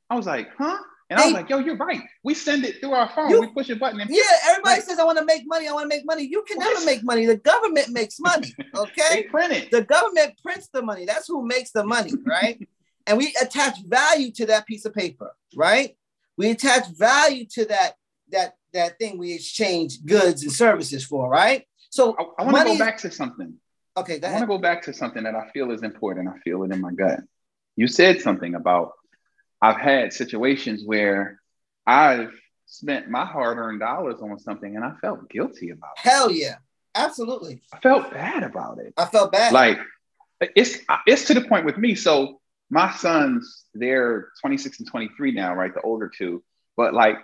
I 0.08 0.16
was 0.16 0.26
like, 0.26 0.48
"Huh?" 0.56 0.78
And 1.08 1.18
they, 1.18 1.22
I 1.22 1.26
was 1.26 1.34
like, 1.34 1.50
"Yo, 1.50 1.58
you're 1.58 1.76
right. 1.76 2.00
We 2.24 2.34
send 2.34 2.64
it 2.64 2.80
through 2.80 2.92
our 2.92 3.08
phone. 3.08 3.30
You, 3.30 3.40
we 3.40 3.46
push 3.48 3.70
a 3.70 3.76
button." 3.76 4.00
And 4.00 4.10
yeah, 4.10 4.22
everybody 4.48 4.80
says, 4.80 4.98
"I 4.98 5.04
want 5.04 5.18
to 5.18 5.24
make 5.24 5.42
money. 5.46 5.68
I 5.68 5.72
want 5.72 5.84
to 5.84 5.96
make 5.96 6.04
money." 6.04 6.24
You 6.24 6.42
can 6.48 6.58
never 6.58 6.84
make 6.84 7.04
money. 7.04 7.26
The 7.26 7.36
government 7.36 7.90
makes 7.90 8.18
money. 8.18 8.52
Okay, 8.76 9.02
they 9.10 9.22
print 9.22 9.52
it. 9.52 9.70
The 9.70 9.82
government 9.82 10.34
prints 10.42 10.68
the 10.68 10.82
money. 10.82 11.06
That's 11.06 11.28
who 11.28 11.46
makes 11.46 11.70
the 11.70 11.84
money, 11.84 12.12
right? 12.26 12.60
and 13.06 13.18
we 13.18 13.34
attach 13.40 13.82
value 13.84 14.32
to 14.32 14.46
that 14.46 14.66
piece 14.66 14.84
of 14.84 14.92
paper, 14.94 15.34
right? 15.54 15.96
We 16.36 16.50
attach 16.50 16.88
value 16.90 17.46
to 17.52 17.64
that 17.66 17.92
that 18.30 18.56
that 18.72 18.98
thing 18.98 19.18
we 19.18 19.32
exchange 19.32 20.04
goods 20.04 20.42
and 20.42 20.52
services 20.52 21.04
for, 21.04 21.28
right? 21.28 21.64
So 21.90 22.16
I, 22.18 22.42
I 22.42 22.44
want 22.44 22.58
to 22.58 22.64
go 22.64 22.78
back 22.78 22.98
to 22.98 23.10
something. 23.10 23.54
Okay, 23.96 24.20
I 24.22 24.30
want 24.32 24.42
to 24.42 24.46
go 24.46 24.58
back 24.58 24.82
to 24.82 24.92
something 24.92 25.22
that 25.22 25.34
I 25.34 25.48
feel 25.50 25.70
is 25.70 25.82
important. 25.82 26.28
I 26.28 26.38
feel 26.40 26.62
it 26.64 26.72
in 26.72 26.80
my 26.80 26.92
gut. 26.92 27.20
You 27.76 27.88
said 27.88 28.20
something 28.20 28.54
about 28.54 28.92
I've 29.60 29.80
had 29.80 30.12
situations 30.12 30.82
where 30.84 31.40
I've 31.86 32.32
spent 32.66 33.08
my 33.08 33.24
hard-earned 33.24 33.80
dollars 33.80 34.20
on 34.20 34.38
something 34.38 34.76
and 34.76 34.84
I 34.84 34.92
felt 35.00 35.28
guilty 35.30 35.70
about 35.70 35.92
it. 35.96 36.08
Hell 36.08 36.30
yeah. 36.30 36.56
Absolutely. 36.94 37.60
I 37.72 37.78
felt 37.78 38.10
bad 38.10 38.42
about 38.42 38.78
it. 38.78 38.94
I 38.96 39.04
felt 39.04 39.30
bad. 39.30 39.52
Like 39.52 39.78
it's 40.40 40.78
it's 41.06 41.26
to 41.26 41.34
the 41.34 41.42
point 41.42 41.66
with 41.66 41.76
me. 41.76 41.94
So 41.94 42.40
my 42.70 42.90
sons, 42.90 43.64
they're 43.74 44.28
26 44.40 44.80
and 44.80 44.88
23 44.88 45.32
now, 45.32 45.54
right? 45.54 45.72
The 45.72 45.82
older 45.82 46.08
two. 46.08 46.42
But 46.76 46.94
like 46.94 47.16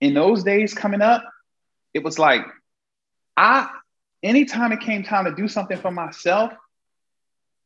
in 0.00 0.14
those 0.14 0.42
days 0.42 0.74
coming 0.74 1.02
up, 1.02 1.22
it 1.92 2.02
was 2.02 2.18
like 2.18 2.44
I 3.36 3.68
anytime 4.22 4.72
it 4.72 4.80
came 4.80 5.04
time 5.04 5.26
to 5.26 5.34
do 5.34 5.48
something 5.48 5.78
for 5.78 5.90
myself, 5.90 6.52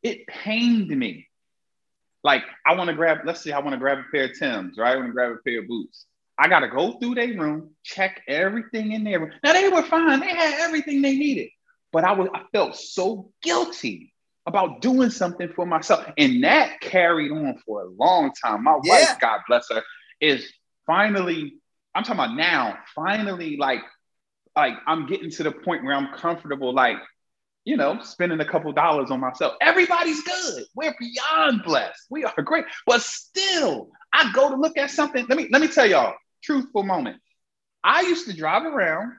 it 0.02 0.26
pained 0.26 0.88
me. 0.88 1.28
Like 2.24 2.42
I 2.66 2.74
want 2.74 2.88
to 2.88 2.94
grab, 2.94 3.18
let's 3.24 3.42
say 3.42 3.52
I 3.52 3.58
want 3.58 3.72
to 3.72 3.78
grab 3.78 3.98
a 3.98 4.04
pair 4.10 4.24
of 4.24 4.38
Tim's, 4.38 4.78
right? 4.78 4.92
I 4.92 4.96
want 4.96 5.08
to 5.08 5.12
grab 5.12 5.32
a 5.32 5.36
pair 5.36 5.60
of 5.60 5.68
boots. 5.68 6.06
I 6.38 6.48
gotta 6.48 6.68
go 6.68 6.98
through 6.98 7.16
their 7.16 7.28
room, 7.28 7.70
check 7.82 8.22
everything 8.26 8.92
in 8.92 9.04
there. 9.04 9.32
Now 9.44 9.52
they 9.52 9.68
were 9.68 9.82
fine, 9.82 10.20
they 10.20 10.28
had 10.28 10.60
everything 10.60 11.02
they 11.02 11.16
needed. 11.16 11.50
But 11.92 12.04
I 12.04 12.12
was 12.12 12.28
I 12.34 12.42
felt 12.52 12.76
so 12.76 13.30
guilty 13.42 14.12
about 14.46 14.80
doing 14.80 15.10
something 15.10 15.52
for 15.54 15.66
myself. 15.66 16.06
And 16.18 16.42
that 16.42 16.80
carried 16.80 17.30
on 17.30 17.58
for 17.64 17.82
a 17.82 17.88
long 17.88 18.32
time. 18.32 18.64
My 18.64 18.78
yeah. 18.82 18.92
wife, 18.92 19.20
God 19.20 19.40
bless 19.46 19.68
her, 19.70 19.82
is 20.20 20.50
finally 20.86 21.54
I'm 21.94 22.04
talking 22.04 22.24
about 22.24 22.36
now, 22.36 22.78
finally, 22.94 23.56
like, 23.56 23.82
like 24.56 24.74
I'm 24.86 25.06
getting 25.06 25.30
to 25.30 25.42
the 25.42 25.52
point 25.52 25.84
where 25.84 25.94
I'm 25.94 26.14
comfortable, 26.14 26.74
like, 26.74 26.96
you 27.64 27.76
know, 27.76 28.00
spending 28.02 28.40
a 28.40 28.44
couple 28.44 28.72
dollars 28.72 29.10
on 29.10 29.20
myself. 29.20 29.54
Everybody's 29.60 30.22
good. 30.22 30.64
We're 30.74 30.94
beyond 30.98 31.62
blessed. 31.64 32.06
We 32.10 32.24
are 32.24 32.42
great. 32.42 32.64
But 32.86 33.02
still, 33.02 33.90
I 34.12 34.32
go 34.32 34.50
to 34.50 34.56
look 34.56 34.76
at 34.76 34.90
something. 34.90 35.26
Let 35.28 35.38
me 35.38 35.48
let 35.50 35.60
me 35.60 35.68
tell 35.68 35.86
y'all, 35.86 36.14
truthful 36.42 36.82
moment. 36.82 37.18
I 37.84 38.02
used 38.02 38.26
to 38.26 38.36
drive 38.36 38.64
around 38.64 39.12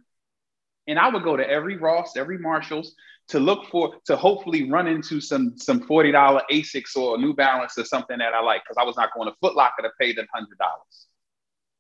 and 0.88 0.99
I 0.99 1.10
would 1.10 1.24
go 1.24 1.38
to 1.38 1.48
every 1.48 1.78
Ross, 1.78 2.18
every 2.18 2.38
Marshalls 2.38 2.95
to 3.30 3.40
look 3.40 3.70
for 3.70 3.95
to 4.06 4.18
hopefully 4.18 4.70
run 4.70 4.88
into 4.88 5.22
some 5.22 5.57
some 5.57 5.82
$40 5.82 6.41
Asics 6.52 6.98
or 6.98 7.18
New 7.18 7.34
Balance 7.34 7.78
or 7.78 7.86
something 7.86 8.18
that 8.18 8.34
I 8.34 8.41
like 8.41 8.64
because 8.64 8.78
I 8.78 8.84
was 8.84 8.98
not 8.98 9.14
going 9.15 9.30
to 9.30 9.36
Foot 9.40 9.56
Locker 9.56 9.84
to 9.84 9.91
pay 9.99 10.14
them 10.14 10.28
hundred 10.34 10.57
dollars. 10.57 11.07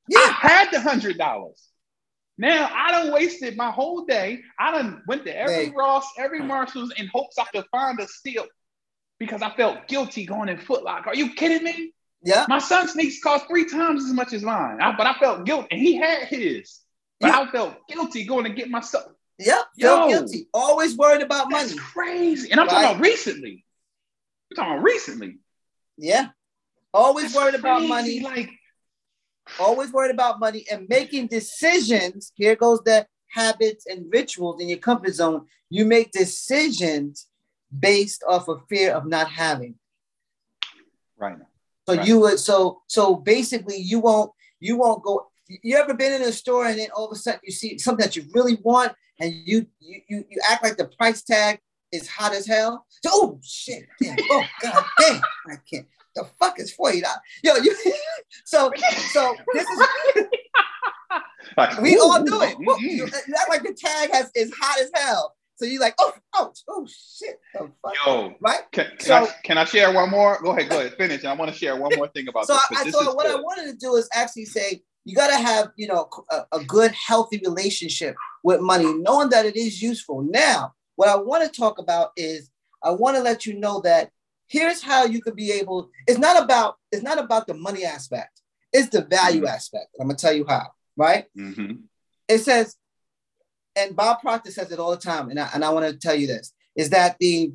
Yeah. 0.07 0.19
I 0.43 0.47
had 0.47 0.71
the 0.71 0.79
hundred 0.79 1.17
dollars. 1.17 1.61
Now 2.37 2.69
I 2.73 2.91
done 2.91 3.13
wasted 3.13 3.55
my 3.55 3.69
whole 3.69 4.05
day. 4.05 4.41
I 4.59 4.71
done 4.71 5.03
went 5.07 5.25
to 5.25 5.37
every 5.37 5.65
hey. 5.65 5.73
Ross, 5.75 6.05
every 6.17 6.41
Marshalls 6.41 6.91
in 6.97 7.07
hopes 7.07 7.37
I 7.37 7.45
could 7.45 7.65
find 7.71 7.99
a 7.99 8.07
steal 8.07 8.45
because 9.19 9.41
I 9.41 9.55
felt 9.55 9.87
guilty 9.87 10.25
going 10.25 10.49
in 10.49 10.57
Foot 10.57 10.83
Locker. 10.83 11.09
Are 11.09 11.15
you 11.15 11.33
kidding 11.33 11.63
me? 11.63 11.93
Yeah. 12.23 12.45
My 12.47 12.59
son's 12.59 12.93
sneaks 12.93 13.21
cost 13.21 13.47
three 13.47 13.69
times 13.69 14.05
as 14.05 14.13
much 14.13 14.33
as 14.33 14.43
mine, 14.43 14.81
I, 14.81 14.95
but 14.95 15.05
I 15.05 15.13
felt 15.19 15.45
guilty, 15.45 15.67
and 15.71 15.79
he 15.79 15.95
had 15.95 16.27
his. 16.27 16.79
But 17.19 17.27
yeah. 17.27 17.39
I 17.39 17.51
felt 17.51 17.87
guilty 17.87 18.25
going 18.25 18.45
to 18.45 18.49
get 18.49 18.69
myself. 18.69 19.11
Yep, 19.39 19.65
felt 19.79 20.09
guilty. 20.09 20.47
Always 20.53 20.95
worried 20.97 21.21
about 21.21 21.51
money. 21.51 21.75
Crazy. 21.75 22.51
And 22.51 22.59
I'm 22.59 22.67
right. 22.67 22.73
talking 22.73 22.89
about 22.91 23.01
recently. 23.01 23.65
I'm 24.51 24.55
talking 24.55 24.73
about 24.73 24.83
recently. 24.83 25.37
Yeah. 25.97 26.29
Always 26.93 27.33
that's 27.33 27.35
worried 27.35 27.51
crazy. 27.51 27.59
about 27.59 27.87
money. 27.87 28.19
Like 28.21 28.51
always 29.59 29.91
worried 29.91 30.11
about 30.11 30.39
money 30.39 30.65
and 30.71 30.87
making 30.89 31.27
decisions. 31.27 32.31
Here 32.35 32.55
goes 32.55 32.81
the 32.85 33.05
habits 33.29 33.85
and 33.87 34.05
rituals 34.11 34.61
in 34.61 34.69
your 34.69 34.77
comfort 34.77 35.13
zone. 35.13 35.47
You 35.69 35.85
make 35.85 36.11
decisions 36.11 37.27
based 37.77 38.23
off 38.27 38.47
of 38.47 38.61
fear 38.69 38.93
of 38.93 39.05
not 39.05 39.29
having. 39.29 39.75
Right. 41.17 41.37
So 41.87 41.95
right. 41.95 42.07
you 42.07 42.19
would 42.21 42.39
so 42.39 42.81
so 42.87 43.15
basically 43.15 43.77
you 43.77 43.99
won't 43.99 44.31
you 44.59 44.77
won't 44.77 45.03
go. 45.03 45.27
You 45.47 45.77
ever 45.77 45.93
been 45.93 46.13
in 46.13 46.27
a 46.27 46.31
store 46.31 46.67
and 46.67 46.79
then 46.79 46.89
all 46.95 47.05
of 47.07 47.11
a 47.11 47.15
sudden 47.15 47.41
you 47.43 47.51
see 47.51 47.77
something 47.77 48.03
that 48.03 48.15
you 48.15 48.23
really 48.33 48.57
want 48.63 48.93
and 49.19 49.33
you 49.33 49.67
you 49.79 50.01
you, 50.07 50.25
you 50.29 50.41
act 50.49 50.63
like 50.63 50.77
the 50.77 50.87
price 50.97 51.23
tag 51.23 51.59
is 51.91 52.07
hot 52.07 52.33
as 52.33 52.47
hell. 52.47 52.85
So, 52.89 53.09
oh 53.13 53.39
shit! 53.43 53.85
Damn. 54.01 54.17
Oh 54.31 54.43
god 54.61 54.85
damn! 54.99 55.21
I 55.47 55.55
can't 55.69 55.87
the 56.15 56.25
fuck 56.39 56.59
is 56.59 56.71
forty 56.71 57.01
dollars? 57.01 57.19
Yo, 57.43 57.55
you 57.55 57.75
so 58.45 58.71
so 59.11 59.35
this 59.53 59.67
is 59.67 59.87
like, 61.57 61.79
we 61.81 61.95
ooh, 61.95 62.01
all 62.01 62.23
do 62.23 62.41
it. 62.41 62.57
Mm-hmm. 62.57 63.33
Like 63.49 63.63
the 63.63 63.73
tag 63.73 64.11
has 64.11 64.31
is 64.35 64.51
hot 64.59 64.79
as 64.79 64.91
hell. 64.93 65.35
So 65.55 65.65
you're 65.65 65.79
like, 65.79 65.93
oh, 65.99 66.11
oh, 66.33 66.51
oh, 66.67 66.87
shit. 66.87 67.39
Oh, 67.59 67.69
Yo, 68.05 68.33
right? 68.41 68.61
Can, 68.71 68.87
can, 68.97 68.99
so, 68.99 69.15
I, 69.15 69.29
can 69.43 69.57
I 69.59 69.65
share 69.65 69.93
one 69.93 70.09
more? 70.09 70.39
Go 70.41 70.51
ahead, 70.51 70.69
go 70.69 70.79
ahead, 70.79 70.95
finish. 70.97 71.23
I 71.25 71.33
want 71.33 71.51
to 71.51 71.57
share 71.57 71.75
one 71.75 71.91
more 71.95 72.07
thing 72.07 72.27
about 72.27 72.47
so 72.47 72.57
this. 72.69 72.79
I, 72.79 72.83
this 72.85 72.93
so 72.93 73.13
what 73.13 73.27
good. 73.27 73.35
I 73.35 73.39
wanted 73.39 73.71
to 73.71 73.77
do 73.77 73.95
is 73.95 74.09
actually 74.13 74.45
say 74.45 74.81
you 75.05 75.15
got 75.15 75.27
to 75.27 75.37
have, 75.37 75.69
you 75.75 75.87
know, 75.87 76.09
a, 76.31 76.43
a 76.53 76.63
good, 76.63 76.91
healthy 76.91 77.39
relationship 77.45 78.15
with 78.43 78.61
money, 78.61 78.91
knowing 78.93 79.29
that 79.29 79.45
it 79.45 79.55
is 79.55 79.81
useful. 79.81 80.21
Now, 80.23 80.73
what 80.95 81.09
I 81.09 81.15
want 81.15 81.43
to 81.43 81.59
talk 81.59 81.77
about 81.77 82.11
is 82.17 82.49
I 82.83 82.91
want 82.91 83.15
to 83.17 83.23
let 83.23 83.45
you 83.45 83.59
know 83.59 83.79
that 83.81 84.11
here's 84.47 84.81
how 84.81 85.05
you 85.05 85.21
could 85.21 85.35
be 85.35 85.51
able 85.51 85.89
it's 86.07 86.19
not 86.19 86.41
about 86.41 86.77
it's 86.91 87.03
not 87.03 87.19
about 87.19 87.47
the 87.47 87.53
money 87.53 87.85
aspect. 87.85 88.41
It's 88.71 88.89
the 88.89 89.03
value 89.03 89.41
mm-hmm. 89.41 89.55
aspect. 89.55 89.87
I'm 89.99 90.07
gonna 90.07 90.17
tell 90.17 90.33
you 90.33 90.45
how 90.47 90.67
right? 90.95 91.25
Mm-hmm. 91.37 91.73
it 92.27 92.39
says 92.39 92.75
and 93.75 93.95
bob 93.95 94.21
proctor 94.21 94.51
says 94.51 94.71
it 94.71 94.77
all 94.77 94.91
the 94.91 94.97
time 94.97 95.29
and 95.31 95.39
i, 95.39 95.49
and 95.55 95.65
I 95.65 95.71
want 95.71 95.87
to 95.87 95.97
tell 95.97 96.13
you 96.13 96.27
this 96.27 96.53
is 96.75 96.91
that 96.91 97.17
the 97.19 97.53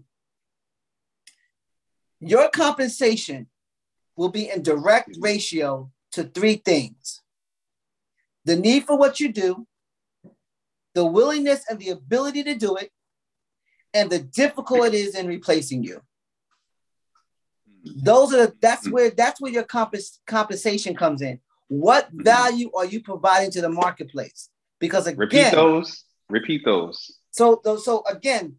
your 2.21 2.49
compensation 2.51 3.47
will 4.17 4.29
be 4.29 4.51
in 4.51 4.63
direct 4.63 5.17
ratio 5.21 5.91
to 6.13 6.25
three 6.25 6.57
things. 6.57 7.23
The 8.45 8.57
need 8.57 8.85
for 8.85 8.99
what 8.99 9.21
you 9.21 9.33
do 9.33 9.67
the 10.95 11.05
willingness 11.05 11.65
and 11.71 11.79
the 11.79 11.91
ability 11.91 12.43
to 12.43 12.57
do 12.57 12.75
it 12.75 12.91
and 13.95 14.11
the 14.11 14.19
difficult 14.19 14.87
it 14.87 14.95
is 14.95 15.15
in 15.15 15.29
replacing 15.29 15.85
you 15.85 16.01
those 17.97 18.33
are 18.33 18.47
the, 18.47 18.55
that's 18.61 18.87
mm. 18.87 18.93
where 18.93 19.11
that's 19.11 19.41
where 19.41 19.53
your 19.53 19.65
compens- 19.65 20.19
compensation 20.27 20.95
comes 20.95 21.23
in. 21.23 21.41
What 21.69 22.09
mm-hmm. 22.09 22.23
value 22.23 22.71
are 22.75 22.85
you 22.85 23.03
providing 23.03 23.51
to 23.53 23.61
the 23.61 23.69
marketplace? 23.69 24.49
Because 24.79 25.07
again, 25.07 25.19
repeat 25.19 25.51
those. 25.53 26.05
Repeat 26.29 26.65
those. 26.65 27.19
So 27.31 27.61
so 27.83 28.05
again, 28.09 28.57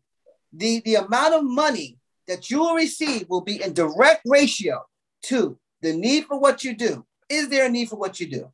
the 0.53 0.81
the 0.81 0.95
amount 0.95 1.33
of 1.33 1.43
money 1.43 1.97
that 2.27 2.49
you 2.49 2.59
will 2.59 2.75
receive 2.75 3.27
will 3.29 3.41
be 3.41 3.61
in 3.61 3.73
direct 3.73 4.21
ratio 4.25 4.83
to 5.23 5.57
the 5.81 5.93
need 5.93 6.25
for 6.25 6.39
what 6.39 6.63
you 6.63 6.75
do. 6.75 7.05
Is 7.29 7.49
there 7.49 7.65
a 7.65 7.69
need 7.69 7.89
for 7.89 7.97
what 7.97 8.19
you 8.19 8.27
do? 8.27 8.51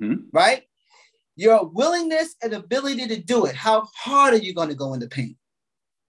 Mm-hmm. 0.00 0.24
Right? 0.32 0.64
Your 1.36 1.66
willingness 1.66 2.34
and 2.42 2.52
ability 2.54 3.06
to 3.08 3.16
do 3.20 3.44
it. 3.46 3.54
How 3.54 3.88
hard 3.94 4.34
are 4.34 4.38
you 4.38 4.54
going 4.54 4.68
to 4.68 4.74
go 4.74 4.94
in 4.94 5.00
the 5.00 5.08
paint? 5.08 5.36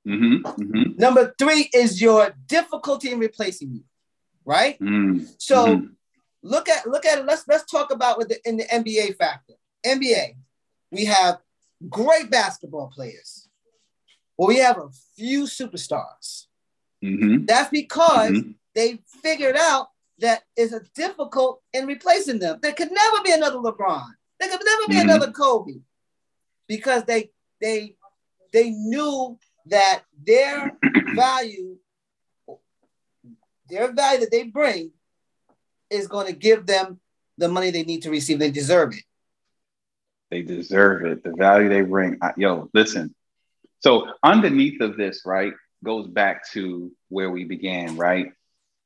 Mm-hmm, 0.08 0.46
mm-hmm. 0.46 0.92
Number 0.98 1.36
three 1.38 1.70
is 1.74 2.02
your 2.02 2.34
difficulty 2.48 3.12
in 3.12 3.20
replacing 3.20 3.74
you, 3.74 3.84
right? 4.46 4.80
Mm-hmm. 4.80 5.26
So 5.38 5.88
look 6.42 6.70
at 6.70 6.88
look 6.88 7.06
at 7.06 7.20
it. 7.20 7.26
Let's 7.26 7.48
let's 7.48 7.70
talk 7.70 7.92
about 7.92 8.18
with 8.18 8.30
the 8.30 8.40
in 8.48 8.58
the 8.58 8.64
NBA 8.64 9.18
factor. 9.18 9.54
NBA, 9.86 10.36
we 10.92 11.06
have 11.06 11.40
great 11.90 12.30
basketball 12.32 12.88
players. 12.88 13.50
Well, 14.38 14.48
we 14.48 14.58
have 14.58 14.78
a 14.78 14.90
few 15.16 15.44
superstars. 15.44 16.46
Mm-hmm. 17.04 17.46
That's 17.46 17.70
because 17.70 18.42
they 18.76 19.00
figured 19.22 19.56
out 19.58 19.90
that 20.20 20.44
it's 20.56 20.74
a 20.74 20.82
difficult 20.96 21.62
in 21.74 21.86
replacing 21.86 22.40
them. 22.40 22.60
There 22.62 22.74
could 22.74 22.92
never 22.92 23.24
be 23.24 23.32
another 23.32 23.58
LeBron. 23.58 24.08
There 24.40 24.50
could 24.50 24.62
never 24.64 24.88
be 24.88 25.00
another 25.00 25.32
Kobe 25.32 25.80
because 26.68 27.04
they 27.04 27.32
they 27.60 27.96
they 28.54 28.70
knew 28.70 29.38
that 29.70 30.04
their 30.26 30.72
value, 31.16 31.78
their 33.70 33.92
value 33.92 34.20
that 34.22 34.32
they 34.32 34.44
bring, 34.44 34.92
is 35.90 36.08
going 36.08 36.28
to 36.28 36.34
give 36.34 36.66
them 36.66 37.00
the 37.38 37.48
money 37.48 37.72
they 37.72 37.84
need 37.84 38.04
to 38.04 38.10
receive. 38.10 38.40
They 38.40 38.52
deserve 38.52 38.94
it. 38.94 39.04
They 40.30 40.42
deserve 40.42 41.06
it. 41.06 41.24
The 41.24 41.34
value 41.36 41.70
they 41.70 41.82
bring. 41.82 42.18
I, 42.22 42.34
yo, 42.38 42.70
listen. 42.74 43.14
So 43.80 44.08
underneath 44.24 44.82
of 44.82 44.98
this, 44.98 45.22
right, 45.26 45.54
goes 45.84 46.08
back 46.08 46.50
to 46.52 46.92
where 47.10 47.30
we 47.30 47.46
began, 47.46 47.96
right? 47.96 48.28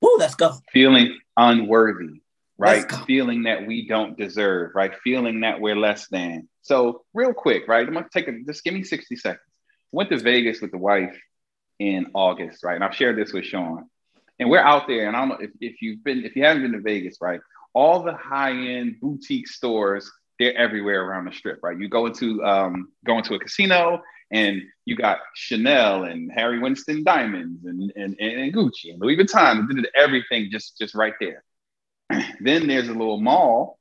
Woo, 0.01 0.17
let's 0.17 0.35
go. 0.35 0.53
Feeling 0.71 1.17
unworthy, 1.37 2.21
right? 2.57 2.91
Feeling 3.07 3.43
that 3.43 3.65
we 3.65 3.87
don't 3.87 4.17
deserve, 4.17 4.71
right? 4.75 4.91
Feeling 5.03 5.41
that 5.41 5.59
we're 5.61 5.75
less 5.75 6.07
than. 6.09 6.47
So 6.61 7.03
real 7.13 7.33
quick, 7.33 7.67
right? 7.67 7.87
I'm 7.87 7.93
gonna 7.93 8.07
take 8.11 8.27
a 8.27 8.33
just 8.45 8.63
give 8.63 8.73
me 8.73 8.83
60 8.83 9.15
seconds. 9.15 9.50
Went 9.91 10.09
to 10.09 10.17
Vegas 10.17 10.61
with 10.61 10.71
the 10.71 10.77
wife 10.77 11.17
in 11.79 12.07
August, 12.13 12.63
right? 12.63 12.75
And 12.75 12.83
I've 12.83 12.95
shared 12.95 13.17
this 13.17 13.33
with 13.33 13.45
Sean. 13.45 13.85
And 14.39 14.49
we're 14.49 14.59
out 14.59 14.87
there, 14.87 15.07
and 15.07 15.15
I 15.15 15.19
don't 15.19 15.29
know 15.29 15.37
if, 15.39 15.51
if 15.59 15.81
you've 15.81 16.03
been, 16.03 16.23
if 16.25 16.35
you 16.35 16.43
haven't 16.43 16.63
been 16.63 16.71
to 16.73 16.81
Vegas, 16.81 17.17
right? 17.21 17.39
All 17.73 18.03
the 18.03 18.13
high-end 18.13 18.99
boutique 18.99 19.47
stores, 19.47 20.11
they're 20.39 20.57
everywhere 20.57 21.03
around 21.03 21.25
the 21.25 21.31
strip, 21.31 21.59
right? 21.61 21.77
You 21.77 21.87
go 21.87 22.07
into 22.07 22.43
um, 22.43 22.89
go 23.05 23.17
into 23.17 23.35
a 23.35 23.39
casino 23.39 24.01
and 24.31 24.61
you 24.85 24.95
got 24.95 25.19
Chanel 25.35 26.05
and 26.05 26.31
Harry 26.31 26.59
Winston 26.59 27.03
diamonds 27.03 27.65
and, 27.65 27.91
and, 27.95 28.19
and 28.19 28.53
Gucci 28.53 28.91
and 28.91 29.01
Louis 29.01 29.17
Vuitton, 29.17 29.69
and 29.69 29.87
everything 29.93 30.49
just, 30.49 30.77
just 30.77 30.95
right 30.95 31.13
there. 31.19 31.43
then 32.39 32.67
there's 32.67 32.87
a 32.87 32.93
little 32.93 33.19
mall 33.19 33.77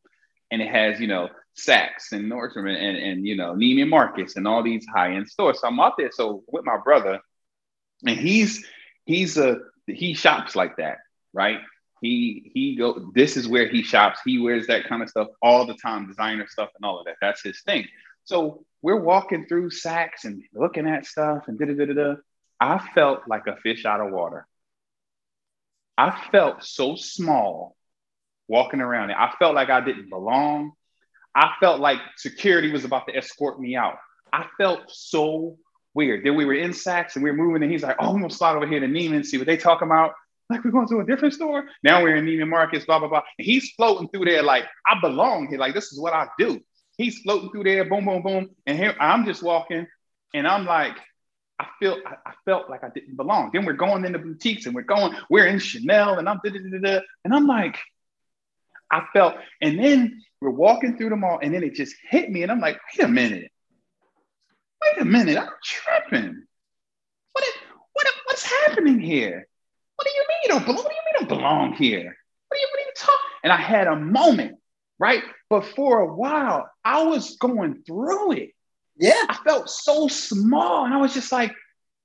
and 0.50 0.60
it 0.60 0.68
has, 0.68 1.00
you 1.00 1.06
know, 1.06 1.28
Saks 1.66 2.12
and 2.12 2.30
Nordstrom 2.30 2.68
and, 2.68 2.76
and, 2.76 2.96
and 2.96 3.26
you 3.26 3.36
know, 3.36 3.54
Neiman 3.54 3.88
Marcus 3.88 4.36
and 4.36 4.46
all 4.46 4.62
these 4.62 4.86
high-end 4.94 5.28
stores. 5.28 5.60
So 5.60 5.68
I'm 5.68 5.80
out 5.80 5.94
there. 5.98 6.10
So 6.12 6.42
with 6.48 6.64
my 6.64 6.78
brother, 6.82 7.20
and 8.06 8.18
he's 8.18 8.66
he's 9.04 9.36
a 9.36 9.58
he 9.86 10.14
shops 10.14 10.56
like 10.56 10.76
that, 10.76 10.98
right? 11.32 11.60
He 12.00 12.50
he 12.54 12.76
go 12.76 13.10
this 13.14 13.36
is 13.36 13.46
where 13.48 13.68
he 13.68 13.82
shops. 13.82 14.20
He 14.24 14.38
wears 14.38 14.66
that 14.68 14.88
kind 14.88 15.02
of 15.02 15.10
stuff 15.10 15.28
all 15.42 15.66
the 15.66 15.74
time, 15.74 16.06
designer 16.06 16.46
stuff 16.48 16.70
and 16.76 16.84
all 16.84 16.98
of 16.98 17.06
that. 17.06 17.16
That's 17.20 17.42
his 17.42 17.60
thing. 17.62 17.86
So 18.24 18.64
we're 18.82 19.00
walking 19.00 19.46
through 19.46 19.70
Saks 19.70 20.24
and 20.24 20.42
looking 20.54 20.88
at 20.88 21.06
stuff 21.06 21.44
and 21.48 21.58
da 21.58 21.66
da 21.66 21.86
da 21.86 21.92
da. 21.92 22.14
I 22.60 22.78
felt 22.94 23.22
like 23.26 23.46
a 23.46 23.56
fish 23.56 23.84
out 23.84 24.00
of 24.00 24.12
water. 24.12 24.46
I 25.96 26.18
felt 26.30 26.64
so 26.64 26.96
small 26.96 27.76
walking 28.48 28.80
around 28.80 29.10
it. 29.10 29.16
I 29.18 29.32
felt 29.38 29.54
like 29.54 29.70
I 29.70 29.80
didn't 29.80 30.08
belong. 30.08 30.72
I 31.40 31.54
felt 31.58 31.80
like 31.80 31.98
security 32.18 32.70
was 32.70 32.84
about 32.84 33.06
to 33.06 33.16
escort 33.16 33.58
me 33.58 33.74
out. 33.74 33.96
I 34.30 34.44
felt 34.58 34.82
so 34.88 35.56
weird. 35.94 36.22
Then 36.22 36.36
we 36.36 36.44
were 36.44 36.52
in 36.52 36.72
Saks 36.72 37.14
and 37.14 37.24
we 37.24 37.30
were 37.30 37.36
moving, 37.36 37.62
and 37.62 37.72
he's 37.72 37.82
like, 37.82 37.96
"Oh, 37.98 38.10
I'm 38.10 38.20
gonna 38.20 38.28
slide 38.28 38.56
over 38.56 38.66
here 38.66 38.78
to 38.78 38.86
Neiman, 38.86 39.24
see 39.24 39.38
what 39.38 39.46
they 39.46 39.56
talk 39.56 39.80
about." 39.80 40.12
Like 40.50 40.62
we're 40.64 40.70
going 40.70 40.88
to 40.88 41.00
a 41.00 41.06
different 41.06 41.32
store. 41.32 41.64
Now 41.82 42.02
we're 42.02 42.16
in 42.16 42.26
Neiman 42.26 42.50
Marcus, 42.50 42.84
blah 42.84 42.98
blah 42.98 43.08
blah. 43.08 43.22
And 43.38 43.46
he's 43.46 43.70
floating 43.70 44.08
through 44.08 44.26
there 44.26 44.42
like 44.42 44.64
I 44.86 45.00
belong 45.00 45.48
here. 45.48 45.58
Like 45.58 45.72
this 45.74 45.92
is 45.92 45.98
what 45.98 46.12
I 46.12 46.28
do. 46.38 46.60
He's 46.98 47.20
floating 47.20 47.50
through 47.50 47.64
there, 47.64 47.86
boom, 47.86 48.04
boom, 48.04 48.20
boom. 48.20 48.50
And 48.66 48.76
here 48.76 48.94
I'm 49.00 49.24
just 49.24 49.42
walking, 49.42 49.86
and 50.34 50.46
I'm 50.46 50.66
like, 50.66 50.96
I 51.58 51.68
feel, 51.78 51.96
I, 52.06 52.32
felt 52.44 52.68
like 52.68 52.84
I 52.84 52.90
didn't 52.90 53.16
belong. 53.16 53.50
Then 53.52 53.64
we're 53.64 53.72
going 53.72 54.04
into 54.04 54.18
boutiques 54.18 54.66
and 54.66 54.74
we're 54.74 54.82
going, 54.82 55.14
we're 55.30 55.46
in 55.46 55.58
Chanel, 55.58 56.18
and 56.18 56.28
I'm 56.28 56.40
da 56.44 56.50
da 56.50 56.58
da 56.58 56.78
da. 56.78 57.00
And 57.24 57.34
I'm 57.34 57.46
like, 57.46 57.78
I 58.90 59.04
felt, 59.14 59.36
and 59.62 59.78
then 59.78 60.22
we're 60.40 60.50
walking 60.50 60.96
through 60.96 61.10
the 61.10 61.16
mall, 61.16 61.38
and 61.42 61.52
then 61.54 61.62
it 61.62 61.74
just 61.74 61.94
hit 62.08 62.30
me, 62.30 62.42
and 62.42 62.50
I'm 62.50 62.60
like, 62.60 62.78
wait 62.96 63.04
a 63.04 63.08
minute, 63.08 63.50
wait 64.82 65.02
a 65.02 65.04
minute, 65.04 65.36
I'm 65.36 65.48
tripping. 65.62 66.42
What, 67.32 67.44
is, 67.44 67.54
what, 67.92 68.06
what's 68.24 68.44
happening 68.44 68.98
here? 68.98 69.46
What 69.96 70.06
do 70.06 70.10
you 70.14 70.24
mean 70.28 70.38
you 70.44 70.48
don't 70.48 70.64
belong? 70.66 70.84
What 70.84 70.88
do 70.88 70.94
you 70.94 71.00
mean 71.04 71.12
you 71.12 71.26
don't 71.26 71.38
belong 71.38 71.72
here? 71.74 72.16
What 72.48 72.56
do 72.56 72.60
you, 72.60 72.68
what 72.72 72.80
are 72.80 72.86
you 72.86 72.92
talking? 72.96 73.30
And 73.44 73.52
I 73.52 73.56
had 73.56 73.86
a 73.86 73.96
moment, 73.96 74.58
right? 74.98 75.22
But 75.50 75.66
for 75.66 76.00
a 76.00 76.14
while, 76.14 76.70
I 76.84 77.02
was 77.02 77.36
going 77.36 77.82
through 77.86 78.32
it. 78.32 78.50
Yeah. 78.96 79.24
I 79.28 79.36
felt 79.44 79.68
so 79.68 80.08
small, 80.08 80.84
and 80.84 80.94
I 80.94 80.98
was 80.98 81.14
just 81.14 81.32
like, 81.32 81.54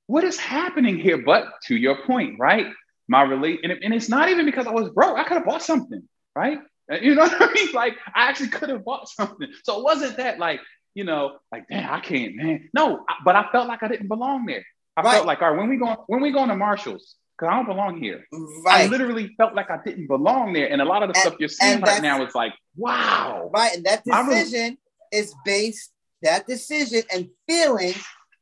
what 0.07 0.23
is 0.23 0.37
happening 0.37 0.97
here? 0.97 1.17
But 1.17 1.45
to 1.67 1.75
your 1.75 2.03
point, 2.05 2.39
right? 2.39 2.67
My 3.07 3.21
relate, 3.21 3.61
and, 3.63 3.71
it, 3.71 3.79
and 3.83 3.93
it's 3.93 4.09
not 4.09 4.29
even 4.29 4.45
because 4.45 4.67
I 4.67 4.71
was 4.71 4.89
broke. 4.89 5.17
I 5.17 5.23
could 5.23 5.37
have 5.37 5.45
bought 5.45 5.63
something, 5.63 6.07
right? 6.35 6.59
You 7.01 7.15
know 7.15 7.23
what 7.23 7.41
I 7.41 7.51
mean? 7.53 7.69
Like 7.73 7.97
I 8.13 8.29
actually 8.29 8.49
could 8.49 8.69
have 8.69 8.85
bought 8.85 9.09
something. 9.09 9.47
So 9.63 9.79
it 9.79 9.83
wasn't 9.83 10.17
that 10.17 10.39
like, 10.39 10.59
you 10.93 11.03
know, 11.03 11.37
like, 11.51 11.67
damn, 11.67 11.91
I 11.91 11.99
can't, 11.99 12.35
man. 12.35 12.69
No, 12.73 13.03
I- 13.09 13.15
but 13.25 13.35
I 13.35 13.49
felt 13.51 13.67
like 13.67 13.81
I 13.83 13.87
didn't 13.87 14.07
belong 14.07 14.45
there. 14.45 14.63
I 14.97 15.01
Right. 15.01 15.13
felt 15.15 15.25
like, 15.25 15.41
all 15.41 15.49
right, 15.51 15.57
when 15.59 15.69
we 15.69 15.77
go, 15.77 16.03
when 16.07 16.21
we 16.21 16.31
going 16.31 16.49
to 16.49 16.55
Marshalls, 16.55 17.15
because 17.37 17.51
I 17.51 17.55
don't 17.57 17.65
belong 17.65 17.99
here. 18.01 18.25
I 18.67 18.87
literally 18.87 19.33
felt 19.35 19.53
like 19.55 19.69
I 19.69 19.79
didn't 19.85 20.07
belong 20.07 20.53
there. 20.53 20.71
And 20.71 20.81
a 20.81 20.85
lot 20.85 21.03
of 21.03 21.09
the 21.09 21.15
And- 21.15 21.21
stuff 21.21 21.35
you're 21.39 21.49
seeing 21.49 21.81
right 21.81 22.01
now 22.01 22.23
is 22.25 22.33
like, 22.33 22.53
wow. 22.77 23.49
Right. 23.53 23.75
And 23.75 23.85
that 23.85 24.03
I 24.11 24.21
really- 24.21 24.35
decision 24.35 24.77
is 25.11 25.35
based, 25.43 25.91
that 26.21 26.47
decision 26.47 27.01
and 27.13 27.29
feeling 27.47 27.93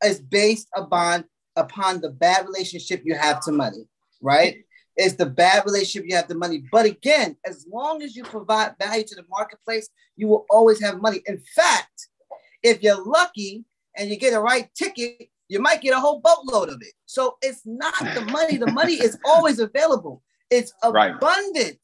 is 0.03 0.19
based 0.21 0.67
upon 0.75 1.25
upon 1.55 2.01
the 2.01 2.09
bad 2.09 2.45
relationship 2.47 3.01
you 3.05 3.13
have 3.15 3.39
to 3.45 3.51
money, 3.51 3.87
right? 4.21 4.63
It's 4.95 5.15
the 5.15 5.25
bad 5.25 5.65
relationship 5.65 6.07
you 6.09 6.15
have 6.15 6.27
the 6.27 6.35
money. 6.35 6.63
But 6.71 6.85
again, 6.85 7.35
as 7.45 7.65
long 7.71 8.03
as 8.03 8.15
you 8.15 8.23
provide 8.23 8.75
value 8.79 9.03
to 9.05 9.15
the 9.15 9.25
marketplace, 9.29 9.89
you 10.15 10.27
will 10.27 10.45
always 10.49 10.79
have 10.81 11.01
money. 11.01 11.21
In 11.25 11.39
fact, 11.55 12.07
if 12.61 12.83
you're 12.83 13.03
lucky 13.03 13.65
and 13.97 14.09
you 14.09 14.17
get 14.17 14.33
a 14.33 14.39
right 14.39 14.69
ticket, 14.75 15.29
you 15.49 15.59
might 15.59 15.81
get 15.81 15.93
a 15.95 15.99
whole 15.99 16.19
boatload 16.19 16.69
of 16.69 16.77
it. 16.81 16.93
So 17.05 17.37
it's 17.41 17.61
not 17.65 17.93
the 18.13 18.21
money. 18.31 18.57
The 18.57 18.71
money 18.71 18.93
is 18.93 19.17
always 19.25 19.59
available. 19.59 20.21
It's 20.49 20.71
Right. 20.83 21.13
abundant. 21.15 21.79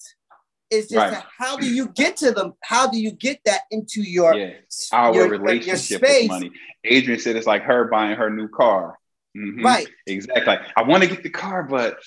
It's 0.70 0.88
just 0.90 1.14
Right. 1.14 1.24
how 1.38 1.58
do 1.58 1.68
you 1.68 1.88
get 1.90 2.16
to 2.18 2.32
them? 2.32 2.54
How 2.62 2.88
do 2.88 3.00
you 3.00 3.10
get 3.12 3.40
that 3.46 3.62
into 3.72 4.02
your 4.04 4.36
Yeah. 4.36 4.54
Our 4.92 5.14
your- 5.16 5.28
your 5.28 5.40
relationship 5.40 5.98
space? 6.00 6.22
with 6.24 6.30
money. 6.30 6.52
Adrian 6.84 7.20
said 7.20 7.36
it's 7.36 7.48
like 7.48 7.64
her 7.64 7.86
buying 7.86 8.16
her 8.16 8.30
new 8.30 8.48
car. 8.50 9.00
Mhm. 9.36 9.64
Right. 9.64 9.88
Exactly. 10.06 10.58
I 10.78 10.84
want 10.84 11.02
to 11.04 11.10
get 11.10 11.24
the 11.24 11.30
car, 11.32 11.64
but 11.64 11.98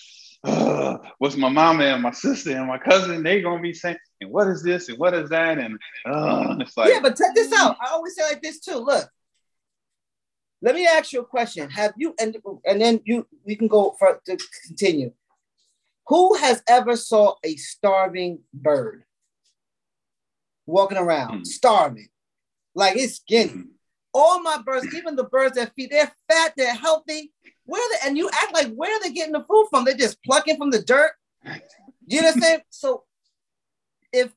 uh, 0.44 0.98
what's 1.18 1.36
my 1.36 1.48
mama 1.48 1.84
and 1.84 2.02
my 2.02 2.10
sister 2.10 2.56
and 2.56 2.66
my 2.66 2.78
cousin? 2.78 3.22
They 3.22 3.40
gonna 3.42 3.62
be 3.62 3.72
saying, 3.74 3.96
and 4.20 4.30
what 4.30 4.48
is 4.48 4.62
this 4.62 4.88
and 4.88 4.98
what 4.98 5.14
is 5.14 5.30
that? 5.30 5.58
And 5.58 5.78
uh, 6.06 6.56
it's 6.60 6.76
like, 6.76 6.90
yeah, 6.90 7.00
but 7.00 7.16
check 7.16 7.34
this 7.34 7.52
out. 7.52 7.76
I 7.80 7.90
always 7.92 8.14
say 8.16 8.24
like 8.24 8.42
this 8.42 8.60
too. 8.60 8.76
Look, 8.76 9.08
let 10.60 10.74
me 10.74 10.86
ask 10.86 11.12
you 11.12 11.20
a 11.20 11.24
question. 11.24 11.70
Have 11.70 11.92
you 11.96 12.14
and 12.18 12.36
and 12.64 12.80
then 12.80 13.00
you 13.04 13.26
we 13.44 13.56
can 13.56 13.68
go 13.68 13.94
for 13.98 14.20
to 14.26 14.38
continue. 14.66 15.12
Who 16.08 16.34
has 16.36 16.62
ever 16.68 16.96
saw 16.96 17.34
a 17.44 17.54
starving 17.56 18.40
bird 18.52 19.04
walking 20.66 20.98
around 20.98 21.38
Hmm. 21.38 21.44
starving, 21.44 22.08
like 22.74 22.96
it's 22.96 23.16
skinny? 23.16 23.50
Mhm. 23.52 23.68
All 24.14 24.42
my 24.42 24.60
birds, 24.60 24.94
even 24.94 25.16
the 25.16 25.24
birds 25.24 25.54
that 25.56 25.72
feed, 25.74 25.90
they're 25.90 26.12
fat, 26.28 26.52
they're 26.56 26.74
healthy. 26.74 27.32
Where? 27.72 27.98
And 28.04 28.18
you 28.18 28.28
act 28.28 28.52
like 28.52 28.70
where 28.74 28.94
are 28.94 29.00
they 29.00 29.12
getting 29.12 29.32
the 29.32 29.44
food 29.44 29.66
from? 29.70 29.86
They're 29.86 29.96
just 29.96 30.22
plucking 30.24 30.58
from 30.58 30.70
the 30.70 30.82
dirt. 30.82 31.12
You 32.06 32.18
understand? 32.18 32.60
so 32.70 33.04
if 34.12 34.30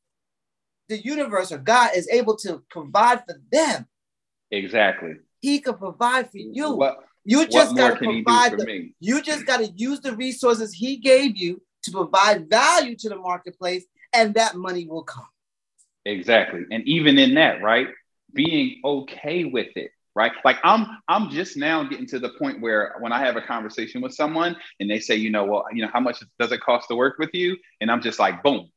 the 0.88 1.04
universe 1.04 1.52
or 1.52 1.58
God 1.58 1.92
is 1.98 2.08
able 2.08 2.38
to 2.38 2.64
provide 2.70 3.26
for 3.26 3.36
them, 3.52 3.88
exactly. 4.52 5.16
He 5.42 5.60
can 5.60 5.74
provide 5.74 6.32
for 6.32 6.38
you. 6.38 6.78
What, 6.78 7.00
you 7.26 7.46
just 7.48 7.76
got 7.76 7.90
to 7.90 7.98
can 7.98 8.10
he 8.10 8.20
do 8.20 8.24
provide. 8.24 8.58
The, 8.58 8.66
me? 8.66 8.94
you 9.02 9.22
just 9.22 9.46
got 9.46 9.58
to 9.58 9.68
use 9.76 10.00
the 10.00 10.16
resources 10.16 10.72
He 10.72 10.96
gave 10.96 11.36
you 11.36 11.62
to 11.84 11.92
provide 11.92 12.50
value 12.50 12.96
to 13.00 13.10
the 13.10 13.18
marketplace, 13.18 13.84
and 14.14 14.34
that 14.36 14.56
money 14.56 14.88
will 14.88 15.04
come. 15.04 15.28
Exactly. 16.06 16.62
And 16.72 16.88
even 16.88 17.20
in 17.20 17.34
that, 17.34 17.62
right? 17.62 17.90
Being 18.34 18.80
okay 18.86 19.44
with 19.44 19.76
it, 19.76 19.92
right? 20.16 20.32
Like 20.44 20.58
I'm 20.64 20.88
I'm 21.08 21.30
just 21.30 21.58
now 21.58 21.84
getting 21.84 22.08
to 22.08 22.20
the 22.20 22.30
point 22.30 22.62
where 22.62 22.96
when 23.00 23.12
I 23.12 23.20
have 23.20 23.36
a 23.36 23.42
conversation 23.42 24.02
with 24.02 24.14
someone 24.14 24.56
and 24.80 24.90
they 24.90 25.00
say, 25.00 25.16
you 25.16 25.30
know, 25.30 25.46
well, 25.46 25.66
you 25.74 25.84
know, 25.84 25.92
how 25.92 26.00
much 26.00 26.24
does 26.40 26.52
it 26.52 26.62
cost 26.62 26.88
to 26.88 26.96
work 26.96 27.18
with 27.20 27.32
you? 27.34 27.58
And 27.82 27.92
I'm 27.92 28.02
just 28.02 28.20
like, 28.20 28.42
boom. 28.42 28.70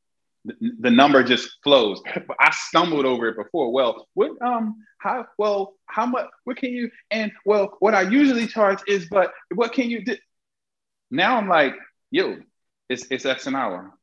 the, 0.45 0.55
the 0.79 0.91
number 0.91 1.23
just 1.23 1.49
flows. 1.63 2.01
I 2.39 2.51
stumbled 2.51 3.05
over 3.05 3.29
it 3.29 3.37
before. 3.37 3.71
Well, 3.71 4.07
what 4.13 4.31
um 4.41 4.83
how 4.99 5.27
well 5.37 5.75
how 5.85 6.05
much 6.05 6.27
what 6.43 6.57
can 6.57 6.71
you 6.71 6.91
and 7.09 7.31
well 7.45 7.77
what 7.79 7.95
I 7.95 8.01
usually 8.01 8.47
charge 8.47 8.79
is 8.87 9.07
but 9.09 9.31
what 9.55 9.73
can 9.73 9.89
you 9.89 10.03
do? 10.03 10.17
Now 11.09 11.37
I'm 11.37 11.47
like, 11.47 11.75
yo, 12.11 12.37
it's 12.89 13.07
it's 13.09 13.25
X 13.25 13.47
an 13.47 13.55
hour. 13.55 13.93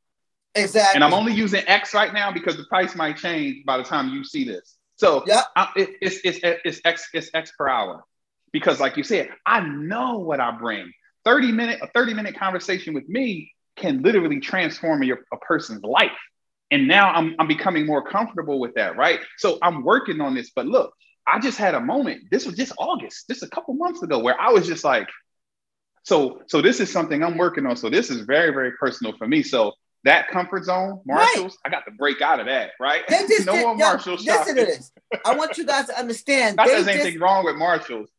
Exactly. 0.55 0.95
And 0.95 1.03
I'm 1.03 1.13
only 1.13 1.33
using 1.33 1.63
X 1.67 1.93
right 1.93 2.11
now 2.11 2.31
because 2.31 2.57
the 2.57 2.65
price 2.65 2.95
might 2.95 3.17
change 3.17 3.63
by 3.65 3.77
the 3.77 3.83
time 3.83 4.09
you 4.09 4.23
see 4.23 4.43
this. 4.43 4.76
So 4.97 5.23
yeah, 5.25 5.43
it, 5.75 5.91
it's, 6.01 6.19
it's, 6.23 6.39
it's 6.43 6.81
X 6.83 7.09
it's 7.13 7.29
X 7.33 7.51
per 7.57 7.67
hour. 7.67 8.03
Because 8.51 8.79
like 8.79 8.97
you 8.97 9.03
said, 9.03 9.29
I 9.45 9.61
know 9.61 10.19
what 10.19 10.39
I 10.39 10.51
bring. 10.51 10.91
30 11.25 11.51
minute, 11.51 11.79
a 11.81 11.87
30 11.87 12.13
minute 12.13 12.37
conversation 12.37 12.93
with 12.93 13.07
me 13.07 13.51
can 13.75 14.01
literally 14.01 14.39
transform 14.39 15.03
a, 15.03 15.11
a 15.11 15.37
person's 15.41 15.83
life. 15.83 16.11
And 16.71 16.87
now 16.87 17.11
I'm, 17.11 17.35
I'm 17.39 17.47
becoming 17.47 17.85
more 17.85 18.01
comfortable 18.01 18.59
with 18.59 18.73
that, 18.75 18.97
right? 18.97 19.19
So 19.37 19.57
I'm 19.61 19.83
working 19.83 20.19
on 20.19 20.33
this. 20.33 20.51
But 20.55 20.65
look, 20.65 20.93
I 21.25 21.39
just 21.39 21.57
had 21.57 21.75
a 21.75 21.79
moment. 21.79 22.23
This 22.31 22.45
was 22.45 22.55
just 22.55 22.73
August, 22.77 23.27
just 23.29 23.43
a 23.43 23.47
couple 23.47 23.73
months 23.73 24.01
ago, 24.01 24.19
where 24.19 24.39
I 24.39 24.51
was 24.51 24.65
just 24.65 24.83
like, 24.83 25.07
so 26.03 26.41
so 26.47 26.61
this 26.61 26.79
is 26.79 26.89
something 26.89 27.21
I'm 27.21 27.37
working 27.37 27.65
on. 27.65 27.75
So 27.75 27.89
this 27.89 28.09
is 28.09 28.21
very 28.21 28.51
very 28.51 28.71
personal 28.79 29.13
for 29.17 29.27
me. 29.27 29.43
So 29.43 29.73
that 30.03 30.29
comfort 30.29 30.65
zone, 30.65 31.01
Marshalls, 31.05 31.57
right. 31.63 31.65
I 31.65 31.69
got 31.69 31.85
to 31.85 31.91
break 31.91 32.21
out 32.21 32.39
of 32.39 32.45
that, 32.45 32.71
right? 32.79 33.01
Just, 33.09 33.45
no 33.45 33.59
more 33.59 33.75
Marshalls. 33.75 34.25
Listen 34.25 34.55
to 34.55 34.65
this. 34.65 34.91
I 35.25 35.35
want 35.35 35.57
you 35.57 35.65
guys 35.65 35.87
to 35.87 35.99
understand. 35.99 36.57
Not 36.57 36.67
there's 36.67 36.87
anything 36.87 37.19
wrong 37.19 37.45
with 37.45 37.55
Marshalls. 37.55 38.09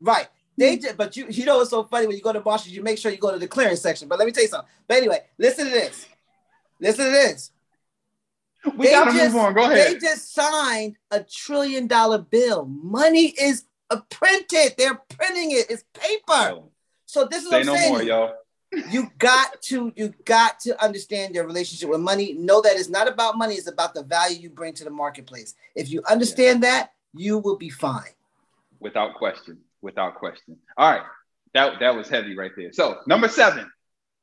Right. 0.00 0.28
They 0.58 0.78
just, 0.78 0.96
but 0.96 1.16
you 1.16 1.26
you 1.28 1.44
know 1.44 1.60
it's 1.60 1.70
so 1.70 1.84
funny 1.84 2.06
when 2.06 2.16
you 2.16 2.22
go 2.22 2.32
to 2.32 2.40
Marshalls, 2.40 2.74
you 2.74 2.82
make 2.82 2.98
sure 2.98 3.10
you 3.10 3.18
go 3.18 3.30
to 3.30 3.38
the 3.38 3.48
clearance 3.48 3.80
section. 3.80 4.08
But 4.08 4.18
let 4.18 4.24
me 4.24 4.32
tell 4.32 4.42
you 4.42 4.48
something. 4.48 4.68
But 4.88 4.96
anyway, 4.96 5.20
listen 5.38 5.66
to 5.66 5.70
this. 5.70 6.06
Listen 6.80 7.06
to 7.06 7.10
this. 7.10 7.50
We 8.76 8.86
they 8.86 8.92
gotta 8.92 9.12
just, 9.12 9.34
move 9.34 9.42
on. 9.42 9.54
Go 9.54 9.70
ahead. 9.70 9.94
They 9.94 9.98
just 9.98 10.34
signed 10.34 10.96
a 11.10 11.22
trillion 11.22 11.86
dollar 11.86 12.18
bill. 12.18 12.64
Money 12.66 13.26
is 13.38 13.64
printed. 14.10 14.74
They're 14.76 15.00
printing 15.10 15.52
it. 15.52 15.70
It's 15.70 15.84
paper. 15.92 16.62
So 17.04 17.26
this 17.26 17.44
is 17.44 17.50
what 17.50 17.60
I'm 17.60 17.66
no 17.66 17.76
saying. 17.76 17.92
More, 17.92 18.02
y'all. 18.02 18.34
You 18.72 19.10
got 19.18 19.60
to 19.62 19.92
you 19.96 20.12
got 20.24 20.60
to 20.60 20.82
understand 20.82 21.34
your 21.34 21.46
relationship 21.46 21.88
with 21.88 22.00
money. 22.00 22.34
Know 22.34 22.60
that 22.60 22.76
it's 22.76 22.88
not 22.88 23.08
about 23.08 23.38
money, 23.38 23.54
it's 23.54 23.68
about 23.68 23.94
the 23.94 24.02
value 24.02 24.38
you 24.38 24.50
bring 24.50 24.74
to 24.74 24.84
the 24.84 24.90
marketplace. 24.90 25.54
If 25.74 25.90
you 25.90 26.02
understand 26.08 26.62
yeah. 26.62 26.70
that, 26.70 26.92
you 27.14 27.38
will 27.38 27.56
be 27.56 27.70
fine. 27.70 28.10
Without 28.80 29.14
question. 29.14 29.58
Without 29.82 30.16
question. 30.16 30.56
All 30.76 30.90
right. 30.90 31.02
That 31.54 31.80
that 31.80 31.96
was 31.96 32.08
heavy 32.08 32.36
right 32.36 32.52
there. 32.56 32.72
So 32.72 32.98
number 33.06 33.28
seven, 33.28 33.70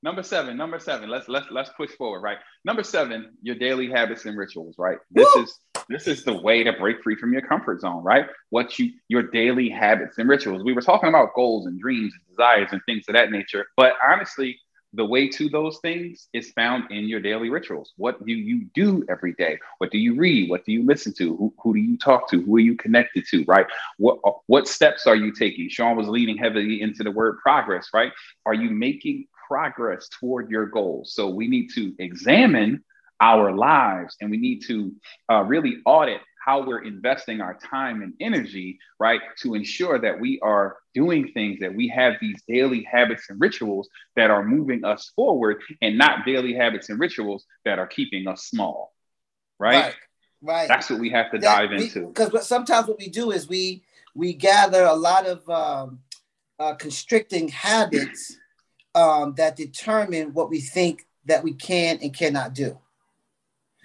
Number 0.04 0.22
seven, 0.22 0.58
number 0.58 0.80
seven. 0.80 1.10
Let's 1.10 1.30
let's 1.30 1.48
let's 1.50 1.70
push 1.78 1.92
forward, 1.92 2.20
right? 2.20 2.38
Number 2.66 2.84
seven, 2.84 3.32
your 3.42 3.56
daily 3.56 3.90
habits 3.90 4.26
and 4.26 4.38
rituals, 4.38 4.76
right? 4.78 4.98
This 5.12 5.30
Woo! 5.34 5.44
is 5.44 5.60
this 5.88 6.08
is 6.08 6.26
the 6.26 6.34
way 6.34 6.62
to 6.62 6.74
break 6.74 7.02
free 7.02 7.16
from 7.16 7.32
your 7.32 7.42
comfort 7.42 7.80
zone, 7.80 8.04
right? 8.04 8.26
What 8.50 8.78
you 8.78 8.92
your 9.08 9.24
daily 9.24 9.70
habits 9.70 10.18
and 10.18 10.28
rituals. 10.28 10.62
We 10.62 10.74
were 10.74 10.82
talking 10.82 11.08
about 11.08 11.34
goals 11.36 11.68
and 11.68 11.80
dreams 11.80 12.12
and 12.14 12.36
desires 12.36 12.68
and 12.74 12.82
things 12.86 13.06
of 13.08 13.14
that 13.14 13.32
nature, 13.32 13.66
but 13.78 13.94
honestly, 14.06 14.60
the 14.96 15.06
way 15.06 15.28
to 15.28 15.50
those 15.50 15.80
things 15.80 16.28
is 16.34 16.52
found 16.52 16.92
in 16.92 17.08
your 17.08 17.20
daily 17.20 17.50
rituals. 17.50 17.94
What 17.98 18.24
do 18.26 18.34
you 18.34 18.66
do 18.76 19.04
every 19.10 19.34
day? 19.34 19.58
What 19.80 19.90
do 19.90 19.98
you 19.98 20.16
read? 20.16 20.50
What 20.50 20.66
do 20.66 20.72
you 20.72 20.86
listen 20.86 21.14
to? 21.14 21.36
Who, 21.36 21.54
who 21.64 21.74
do 21.74 21.80
you 21.80 21.98
talk 21.98 22.30
to? 22.30 22.42
Who 22.42 22.58
are 22.58 22.60
you 22.60 22.76
connected 22.76 23.26
to? 23.32 23.44
Right? 23.46 23.66
What 23.98 24.20
uh, 24.26 24.32
what 24.48 24.68
steps 24.68 25.08
are 25.08 25.16
you 25.16 25.32
taking? 25.32 25.70
Sean 25.70 25.96
was 25.96 26.10
leaning 26.10 26.38
heavily 26.38 26.82
into 26.82 27.04
the 27.04 27.12
word 27.12 27.40
progress, 27.40 27.88
right? 27.94 28.12
Are 28.46 28.54
you 28.54 28.70
making 28.70 29.28
progress 29.54 30.10
toward 30.20 30.50
your 30.50 30.66
goals. 30.66 31.14
So 31.14 31.30
we 31.30 31.48
need 31.48 31.68
to 31.76 31.94
examine 32.00 32.84
our 33.22 33.56
lives 33.56 34.16
and 34.20 34.32
we 34.32 34.38
need 34.38 34.64
to 34.66 34.92
uh, 35.32 35.44
really 35.44 35.76
audit 35.86 36.22
how 36.44 36.66
we're 36.66 36.84
investing 36.84 37.40
our 37.40 37.56
time 37.60 38.02
and 38.02 38.16
energy, 38.20 38.80
right, 39.00 39.22
to 39.42 39.54
ensure 39.54 40.00
that 40.00 40.20
we 40.20 40.40
are 40.42 40.78
doing 40.96 41.32
things, 41.34 41.60
that 41.60 41.74
we 41.74 41.88
have 41.88 42.16
these 42.20 42.42
daily 42.48 42.82
habits 42.92 43.30
and 43.30 43.40
rituals 43.40 43.88
that 44.16 44.32
are 44.32 44.44
moving 44.44 44.84
us 44.84 45.12
forward 45.16 45.62
and 45.84 46.00
not 46.00 46.26
daily 46.26 46.56
habits 46.56 46.90
and 46.90 47.00
rituals 47.00 47.46
that 47.64 47.78
are 47.78 47.88
keeping 47.88 48.28
us 48.28 48.46
small, 48.46 48.92
right? 49.60 49.84
Right. 49.84 49.96
right. 50.42 50.68
That's 50.68 50.90
what 50.90 51.00
we 51.00 51.12
have 51.12 51.30
to 51.32 51.38
that 51.38 51.60
dive 51.60 51.70
we, 51.70 51.84
into. 51.86 52.08
Because 52.08 52.48
sometimes 52.48 52.88
what 52.88 52.98
we 52.98 53.08
do 53.08 53.30
is 53.30 53.48
we 53.48 53.84
we 54.16 54.34
gather 54.34 54.84
a 54.84 54.96
lot 54.96 55.28
of 55.28 55.48
um, 55.48 56.00
uh, 56.60 56.74
constricting 56.74 57.50
habits 57.50 58.38
um, 58.96 59.34
that 59.36 59.56
determine 59.56 60.34
what 60.34 60.50
we 60.50 60.60
think 60.60 61.08
that 61.26 61.44
we 61.44 61.54
can 61.54 62.00
and 62.02 62.14
cannot 62.14 62.54
do. 62.54 62.78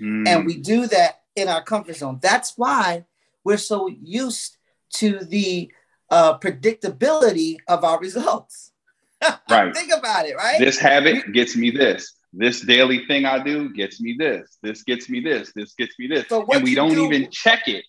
Mm. 0.01 0.28
And 0.28 0.47
we 0.47 0.59
do 0.59 0.86
that 0.86 1.22
in 1.36 1.48
our 1.48 1.62
comfort 1.62 1.97
zone. 1.97 2.18
That's 2.22 2.56
why 2.56 3.05
we're 3.44 3.56
so 3.56 3.89
used 3.89 4.56
to 4.94 5.18
the 5.20 5.70
uh, 6.10 6.39
predictability 6.39 7.56
of 7.68 7.85
our 7.85 7.98
results. 7.98 8.72
right. 9.51 9.74
Think 9.74 9.93
about 9.93 10.26
it, 10.26 10.36
right? 10.36 10.59
This 10.59 10.78
habit 10.78 11.32
gets 11.32 11.56
me 11.56 11.70
this. 11.70 12.14
This 12.32 12.60
daily 12.60 13.06
thing 13.06 13.24
I 13.24 13.43
do 13.43 13.72
gets 13.72 14.01
me 14.01 14.14
this. 14.18 14.59
This 14.62 14.82
gets 14.82 15.09
me 15.09 15.20
this. 15.20 15.52
This 15.55 15.74
gets 15.74 15.98
me 15.98 16.06
this. 16.06 16.28
So 16.28 16.47
and 16.52 16.62
we 16.62 16.74
don't 16.74 16.90
do, 16.90 17.05
even 17.06 17.30
check 17.30 17.66
it. 17.68 17.85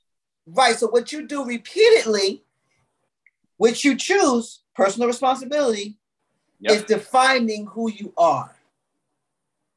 Right. 0.48 0.76
So 0.76 0.88
what 0.88 1.12
you 1.12 1.28
do 1.28 1.46
repeatedly, 1.46 2.44
which 3.58 3.84
you 3.84 3.96
choose, 3.96 4.62
personal 4.76 5.08
responsibility, 5.08 5.99
yep. 6.60 6.74
is 6.74 6.84
defining 6.84 7.66
who 7.68 7.92
you 7.92 8.14
are. 8.18 8.56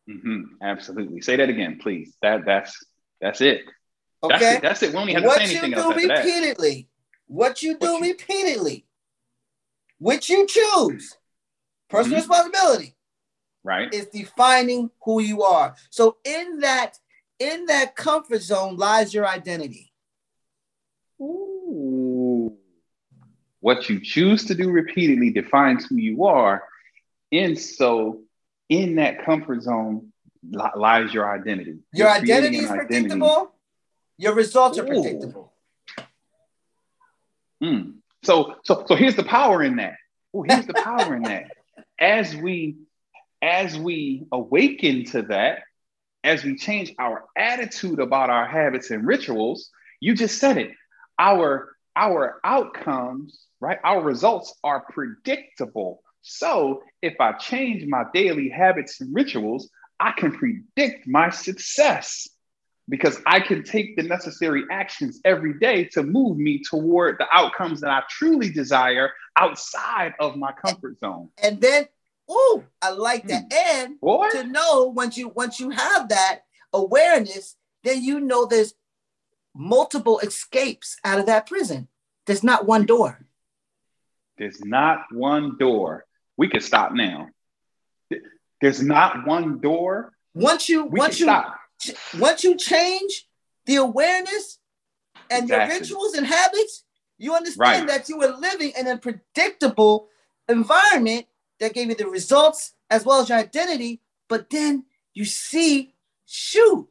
Mm-hmm. 0.08 0.62
Absolutely. 0.62 1.20
Say 1.20 1.36
that 1.36 1.48
again, 1.48 1.78
please. 1.80 2.16
That 2.22 2.44
that's 2.44 2.84
that's 3.20 3.40
it. 3.40 3.62
Okay. 4.22 4.38
That's 4.38 4.56
it. 4.56 4.62
That's 4.62 4.82
it. 4.82 4.92
We 4.92 4.98
only 4.98 5.12
have 5.14 5.24
what 5.24 5.40
to 5.40 5.46
say 5.46 5.58
anything 5.58 5.74
else. 5.74 5.96
You 5.96 6.08
do 6.08 6.14
repeatedly. 6.14 6.88
What 7.26 7.62
you 7.62 7.78
do 7.78 7.92
what 7.92 8.02
you, 8.02 8.12
repeatedly. 8.12 8.84
Which 9.98 10.28
you 10.28 10.46
choose. 10.46 11.16
Personal 11.88 12.20
mm-hmm. 12.20 12.30
responsibility. 12.30 12.96
Right. 13.64 13.92
Is 13.94 14.06
defining 14.06 14.90
who 15.04 15.20
you 15.20 15.42
are. 15.42 15.76
So 15.90 16.16
in 16.24 16.60
that 16.60 16.98
in 17.38 17.66
that 17.66 17.94
comfort 17.96 18.42
zone 18.42 18.76
lies 18.76 19.14
your 19.14 19.26
identity. 19.26 19.92
Ooh. 21.20 22.56
What 23.60 23.88
you 23.88 24.00
choose 24.00 24.44
to 24.46 24.54
do 24.56 24.70
repeatedly 24.70 25.30
defines 25.30 25.86
who 25.86 25.96
you 25.96 26.24
are. 26.24 26.64
And 27.32 27.58
so, 27.58 28.20
in 28.68 28.96
that 28.96 29.24
comfort 29.24 29.62
zone 29.62 30.12
lies 30.50 31.12
your 31.12 31.32
identity. 31.32 31.78
Your 31.92 32.08
identity 32.08 32.58
is 32.58 32.68
predictable. 32.68 33.30
Identity. 33.30 33.50
Your 34.18 34.34
results 34.34 34.78
are 34.78 34.84
Ooh. 34.84 35.02
predictable. 35.02 35.52
Mm. 37.62 37.94
So, 38.22 38.56
so, 38.64 38.84
so 38.86 38.94
here's 38.94 39.16
the 39.16 39.24
power 39.24 39.62
in 39.62 39.76
that. 39.76 39.94
Oh, 40.34 40.42
here's 40.42 40.66
the 40.66 40.74
power 40.74 41.14
in 41.14 41.22
that. 41.22 41.44
As 41.98 42.34
we, 42.34 42.76
as 43.40 43.78
we 43.78 44.26
awaken 44.32 45.04
to 45.06 45.22
that, 45.22 45.60
as 46.24 46.42
we 46.42 46.56
change 46.56 46.92
our 46.98 47.24
attitude 47.36 48.00
about 48.00 48.28
our 48.28 48.46
habits 48.46 48.90
and 48.90 49.06
rituals, 49.06 49.70
you 50.00 50.14
just 50.14 50.38
said 50.38 50.58
it. 50.58 50.72
Our 51.18 51.76
our 51.94 52.40
outcomes, 52.42 53.46
right? 53.60 53.78
Our 53.84 54.02
results 54.02 54.54
are 54.64 54.80
predictable. 54.80 56.02
So 56.22 56.82
if 57.02 57.20
I 57.20 57.32
change 57.32 57.86
my 57.86 58.04
daily 58.14 58.48
habits 58.48 59.00
and 59.00 59.14
rituals, 59.14 59.68
I 59.98 60.12
can 60.12 60.32
predict 60.32 61.06
my 61.06 61.30
success 61.30 62.28
because 62.88 63.20
I 63.26 63.40
can 63.40 63.62
take 63.64 63.96
the 63.96 64.02
necessary 64.02 64.64
actions 64.70 65.20
every 65.24 65.58
day 65.58 65.84
to 65.92 66.02
move 66.02 66.36
me 66.36 66.62
toward 66.68 67.18
the 67.18 67.26
outcomes 67.32 67.80
that 67.80 67.90
I 67.90 68.02
truly 68.08 68.50
desire 68.50 69.10
outside 69.36 70.14
of 70.20 70.36
my 70.36 70.52
comfort 70.52 70.98
zone. 71.00 71.28
And 71.42 71.60
then, 71.60 71.86
oh, 72.28 72.64
I 72.80 72.90
like 72.90 73.26
that. 73.28 73.48
Mm. 73.48 73.54
And 73.54 74.00
Boy. 74.00 74.28
to 74.30 74.44
know 74.44 74.92
once 74.94 75.16
you 75.16 75.28
once 75.28 75.60
you 75.60 75.70
have 75.70 76.08
that 76.08 76.42
awareness, 76.72 77.56
then 77.84 78.02
you 78.02 78.20
know 78.20 78.46
there's 78.46 78.74
multiple 79.54 80.18
escapes 80.20 80.96
out 81.04 81.18
of 81.18 81.26
that 81.26 81.46
prison. 81.46 81.88
There's 82.26 82.44
not 82.44 82.66
one 82.66 82.86
door. 82.86 83.24
There's 84.38 84.64
not 84.64 85.04
one 85.12 85.56
door 85.58 86.06
we 86.36 86.48
could 86.48 86.62
stop 86.62 86.92
now. 86.92 87.28
There's 88.60 88.82
not 88.82 89.26
one 89.26 89.58
door. 89.58 90.12
Once 90.34 90.68
you 90.68 90.84
once 90.84 91.18
you 91.18 91.26
stop. 91.26 91.58
once 92.18 92.44
you 92.44 92.56
change 92.56 93.26
the 93.66 93.76
awareness 93.76 94.58
and 95.30 95.44
exactly. 95.44 95.74
your 95.74 95.80
rituals 95.80 96.14
and 96.14 96.26
habits, 96.26 96.84
you 97.18 97.34
understand 97.34 97.88
right. 97.88 97.98
that 97.98 98.08
you 98.08 98.18
were 98.18 98.34
living 98.38 98.72
in 98.78 98.86
a 98.86 98.96
predictable 98.98 100.08
environment 100.48 101.26
that 101.60 101.74
gave 101.74 101.88
you 101.88 101.94
the 101.94 102.06
results 102.06 102.74
as 102.90 103.04
well 103.04 103.20
as 103.20 103.28
your 103.28 103.38
identity. 103.38 104.00
But 104.28 104.48
then 104.50 104.84
you 105.14 105.24
see, 105.24 105.94
shoot, 106.26 106.88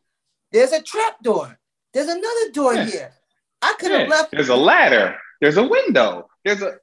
there's 0.51 0.71
a 0.71 0.81
trap 0.81 1.21
door. 1.23 1.57
There's 1.93 2.07
another 2.07 2.51
door 2.53 2.73
yeah. 2.73 2.85
here. 2.85 3.13
I 3.61 3.75
could 3.79 3.91
have 3.91 4.01
yeah. 4.01 4.07
left. 4.07 4.31
There's 4.31 4.49
a 4.49 4.55
ladder. 4.55 5.17
There's 5.39 5.57
a 5.57 5.63
window. 5.63 6.29
There's 6.43 6.61
a 6.61 6.77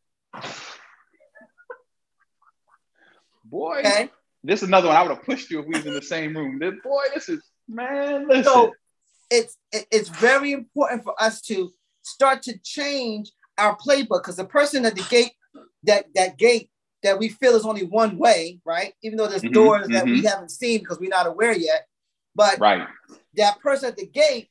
boy. 3.49 3.79
Okay. 3.79 4.11
This 4.45 4.63
is 4.63 4.69
another 4.69 4.89
one 4.89 4.97
I 4.97 5.03
would 5.03 5.11
have 5.11 5.25
pushed 5.25 5.51
you 5.51 5.61
if 5.61 5.67
we 5.67 5.75
was 5.75 5.87
in 5.87 5.95
the 5.95 6.03
same 6.03 6.37
room. 6.37 6.59
This, 6.59 6.75
boy, 6.83 7.03
this 7.15 7.29
is 7.29 7.43
Man, 7.69 8.29
listen. 8.29 8.45
So 8.45 8.73
it's 9.31 9.57
it's 9.73 10.09
very 10.09 10.53
important 10.53 11.05
for 11.05 11.21
us 11.21 11.43
to 11.43 11.71
start 12.03 12.43
to 12.45 12.59
change 12.65 13.31
our 13.59 13.77
playbook 13.77 14.23
because 14.23 14.37
the 14.37 14.45
person 14.45 14.87
at 14.87 14.97
the 14.97 15.07
gate, 15.11 15.33
that 15.85 16.07
that 16.15 16.39
gate 16.39 16.71
that 17.03 17.19
we 17.19 17.29
feel 17.29 17.55
is 17.55 17.67
only 17.67 17.85
one 17.85 18.17
way, 18.17 18.59
right? 18.65 18.95
Even 19.03 19.19
though 19.19 19.29
there's 19.29 19.43
mm-hmm, 19.43 19.53
doors 19.53 19.83
mm-hmm. 19.85 19.93
that 19.93 20.05
we 20.07 20.19
mm-hmm. 20.19 20.27
haven't 20.27 20.51
seen 20.51 20.81
because 20.81 20.99
we're 20.99 21.11
not 21.11 21.27
aware 21.27 21.57
yet, 21.57 21.87
but 22.35 22.59
right. 22.59 22.89
that 23.35 23.61
person 23.61 23.91
at 23.91 23.97
the 23.97 24.07
gate 24.07 24.49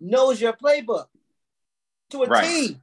knows 0.00 0.40
your 0.40 0.54
playbook 0.54 1.06
to 2.10 2.22
a 2.22 2.26
right. 2.26 2.44
T. 2.44 2.80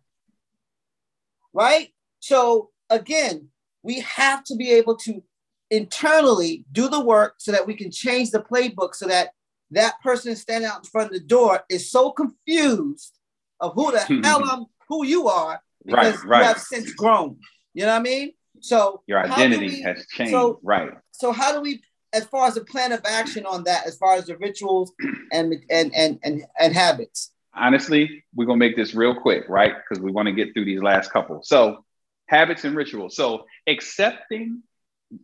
Right? 1.54 1.90
So 2.20 2.70
again, 2.90 3.50
we 3.84 4.02
have 4.02 4.44
to 4.46 4.56
be 4.56 4.72
able 4.74 4.96
to 4.98 5.24
internally 5.72 6.66
do 6.72 6.90
the 6.90 7.00
work 7.00 7.36
so 7.38 7.52
that 7.52 7.66
we 7.66 7.74
can 7.74 7.90
change 7.90 8.30
the 8.30 8.42
playbook 8.42 8.94
so 8.94 9.08
that 9.08 9.30
that 9.72 10.00
person 10.04 10.36
standing 10.36 10.70
out 10.70 10.80
in 10.80 10.84
front 10.84 11.08
of 11.08 11.14
the 11.14 11.26
door 11.26 11.62
is 11.70 11.90
so 11.90 12.12
confused 12.12 13.18
of 13.62 13.74
who 13.74 13.92
the 13.92 14.00
hell 14.24 14.44
I'm, 14.44 14.66
who 14.90 15.06
you 15.06 15.30
are 15.30 15.62
because 15.86 16.18
right, 16.18 16.26
right. 16.26 16.40
you 16.40 16.46
have 16.46 16.60
since 16.60 16.94
grown. 16.94 17.38
You 17.74 17.86
know 17.86 17.94
what 17.94 18.00
I 18.00 18.04
mean? 18.04 18.34
So 18.60 19.02
your 19.08 19.20
identity 19.20 19.68
we, 19.68 19.82
has 19.82 20.06
changed. 20.08 20.32
So, 20.32 20.60
right. 20.62 20.92
So 21.14 21.32
how 21.32 21.54
do 21.54 21.62
we, 21.62 21.82
as 22.14 22.26
far 22.26 22.48
as 22.48 22.56
the 22.56 22.66
plan 22.66 22.92
of 22.92 23.02
action 23.06 23.46
on 23.46 23.64
that, 23.64 23.88
as 23.88 23.98
far 23.98 24.16
as 24.16 24.26
the 24.26 24.38
rituals 24.38 24.92
and 25.32 25.56
and 25.70 25.96
and 25.96 26.20
and, 26.22 26.44
and 26.60 26.74
habits? 26.74 27.32
Honestly, 27.56 28.24
we're 28.36 28.46
gonna 28.46 28.58
make 28.58 28.76
this 28.76 28.94
real 28.94 29.16
quick, 29.16 29.46
right? 29.48 29.74
Because 29.78 30.04
we 30.04 30.12
want 30.12 30.28
to 30.28 30.34
get 30.34 30.54
through 30.54 30.66
these 30.66 30.82
last 30.82 31.12
couple. 31.12 31.42
So 31.44 31.86
habits 32.28 32.66
and 32.66 32.76
rituals. 32.76 33.16
So 33.16 33.46
accepting 33.68 34.64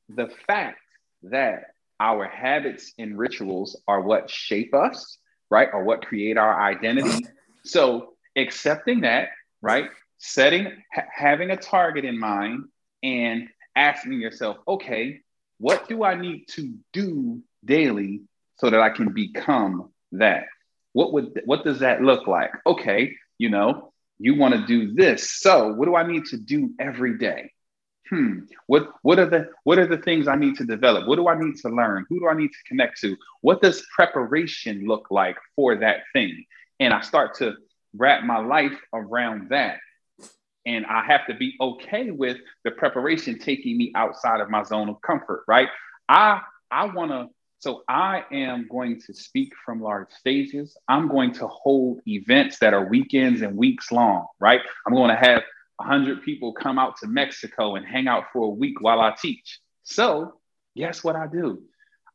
the 0.09 0.29
fact 0.47 0.79
that 1.23 1.65
our 1.99 2.25
habits 2.25 2.93
and 2.97 3.17
rituals 3.17 3.79
are 3.87 4.01
what 4.01 4.29
shape 4.29 4.73
us, 4.73 5.17
right? 5.49 5.69
Or 5.73 5.83
what 5.83 6.05
create 6.05 6.37
our 6.37 6.61
identity. 6.61 7.25
So 7.63 8.13
accepting 8.35 9.01
that, 9.01 9.29
right? 9.61 9.89
Setting, 10.19 10.71
ha- 10.93 11.07
having 11.11 11.51
a 11.51 11.57
target 11.57 12.05
in 12.05 12.19
mind 12.19 12.65
and 13.03 13.47
asking 13.75 14.13
yourself, 14.13 14.57
okay, 14.67 15.21
what 15.59 15.87
do 15.87 16.03
I 16.03 16.15
need 16.15 16.45
to 16.49 16.75
do 16.93 17.41
daily 17.65 18.21
so 18.57 18.69
that 18.69 18.79
I 18.79 18.89
can 18.89 19.13
become 19.13 19.91
that? 20.13 20.45
What 20.93 21.13
would 21.13 21.41
what 21.45 21.63
does 21.63 21.79
that 21.79 22.01
look 22.01 22.27
like? 22.27 22.51
Okay, 22.65 23.13
you 23.37 23.49
know, 23.49 23.93
you 24.19 24.35
want 24.35 24.55
to 24.55 24.65
do 24.65 24.93
this. 24.93 25.31
So 25.31 25.73
what 25.73 25.85
do 25.85 25.95
I 25.95 26.07
need 26.07 26.25
to 26.25 26.37
do 26.37 26.71
every 26.79 27.17
day? 27.17 27.51
Hmm, 28.09 28.39
what 28.67 28.89
what 29.01 29.19
are 29.19 29.25
the 29.25 29.49
what 29.63 29.77
are 29.77 29.87
the 29.87 29.97
things 29.97 30.27
I 30.27 30.35
need 30.35 30.55
to 30.57 30.65
develop? 30.65 31.07
What 31.07 31.17
do 31.17 31.27
I 31.27 31.37
need 31.37 31.57
to 31.57 31.69
learn? 31.69 32.05
Who 32.09 32.19
do 32.19 32.27
I 32.27 32.33
need 32.35 32.49
to 32.49 32.63
connect 32.67 32.99
to? 33.01 33.15
What 33.41 33.61
does 33.61 33.85
preparation 33.95 34.85
look 34.87 35.07
like 35.09 35.37
for 35.55 35.75
that 35.77 36.03
thing? 36.13 36.45
And 36.79 36.93
I 36.93 37.01
start 37.01 37.35
to 37.35 37.55
wrap 37.95 38.23
my 38.23 38.37
life 38.37 38.77
around 38.93 39.49
that. 39.49 39.79
And 40.65 40.85
I 40.85 41.05
have 41.05 41.25
to 41.27 41.33
be 41.33 41.55
okay 41.61 42.11
with 42.11 42.37
the 42.65 42.71
preparation 42.71 43.39
taking 43.39 43.77
me 43.77 43.91
outside 43.95 44.41
of 44.41 44.49
my 44.49 44.63
zone 44.63 44.89
of 44.89 45.01
comfort, 45.01 45.43
right? 45.47 45.69
I 46.09 46.41
I 46.71 46.85
want 46.85 47.11
to 47.11 47.29
so 47.59 47.83
I 47.87 48.23
am 48.31 48.67
going 48.69 49.01
to 49.01 49.13
speak 49.13 49.51
from 49.65 49.81
large 49.81 50.11
stages. 50.11 50.77
I'm 50.87 51.07
going 51.07 51.33
to 51.33 51.47
hold 51.47 52.01
events 52.07 52.59
that 52.59 52.73
are 52.73 52.87
weekends 52.87 53.41
and 53.41 53.57
weeks 53.57 53.91
long, 53.91 54.27
right? 54.39 54.61
I'm 54.85 54.93
going 54.93 55.09
to 55.09 55.15
have 55.15 55.41
100 55.77 56.23
people 56.23 56.53
come 56.53 56.79
out 56.79 56.97
to 56.97 57.07
Mexico 57.07 57.75
and 57.75 57.85
hang 57.85 58.07
out 58.07 58.25
for 58.33 58.45
a 58.45 58.49
week 58.49 58.81
while 58.81 58.99
I 58.99 59.15
teach. 59.19 59.59
So, 59.83 60.33
guess 60.75 61.03
what 61.03 61.15
I 61.15 61.27
do? 61.27 61.61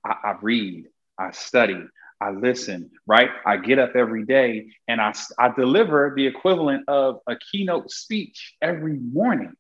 I, 0.05 0.14
I 0.24 0.36
read, 0.40 0.86
I 1.18 1.30
study, 1.30 1.80
I 2.20 2.30
listen, 2.30 2.90
right? 3.06 3.30
I 3.44 3.56
get 3.56 3.78
up 3.78 3.97
every 3.97 4.24
day 4.24 4.66
and 4.86 5.01
I, 5.01 5.12
I 5.39 5.51
deliver 5.51 6.12
the 6.16 6.26
equivalent 6.26 6.89
of 6.89 7.20
a 7.26 7.36
keynote 7.51 7.90
speech 7.90 8.55
every 8.62 8.94
morning, 8.94 9.55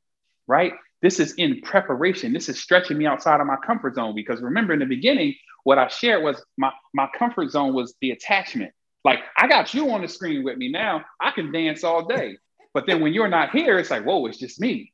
right? 0.46 0.72
This 1.00 1.18
is 1.18 1.34
in 1.34 1.60
preparation. 1.62 2.32
This 2.32 2.48
is 2.48 2.60
stretching 2.60 2.98
me 2.98 3.06
outside 3.06 3.40
of 3.40 3.46
my 3.46 3.56
comfort 3.66 3.96
zone 3.96 4.14
because 4.14 4.40
remember 4.40 4.72
in 4.72 4.78
the 4.78 4.86
beginning, 4.86 5.34
what 5.64 5.78
I 5.78 5.88
shared 5.88 6.22
was 6.22 6.44
my, 6.56 6.70
my 6.94 7.08
comfort 7.18 7.50
zone 7.50 7.74
was 7.74 7.94
the 8.00 8.12
attachment. 8.12 8.72
Like 9.04 9.20
I 9.36 9.48
got 9.48 9.74
you 9.74 9.90
on 9.90 10.02
the 10.02 10.08
screen 10.08 10.44
with 10.44 10.56
me 10.56 10.70
now. 10.70 11.04
I 11.20 11.32
can 11.32 11.50
dance 11.50 11.82
all 11.82 12.06
day. 12.06 12.36
But 12.74 12.86
then 12.86 13.00
when 13.00 13.12
you're 13.12 13.28
not 13.28 13.50
here, 13.50 13.78
it's 13.78 13.90
like, 13.90 14.04
whoa, 14.04 14.26
it's 14.26 14.38
just 14.38 14.60
me. 14.60 14.92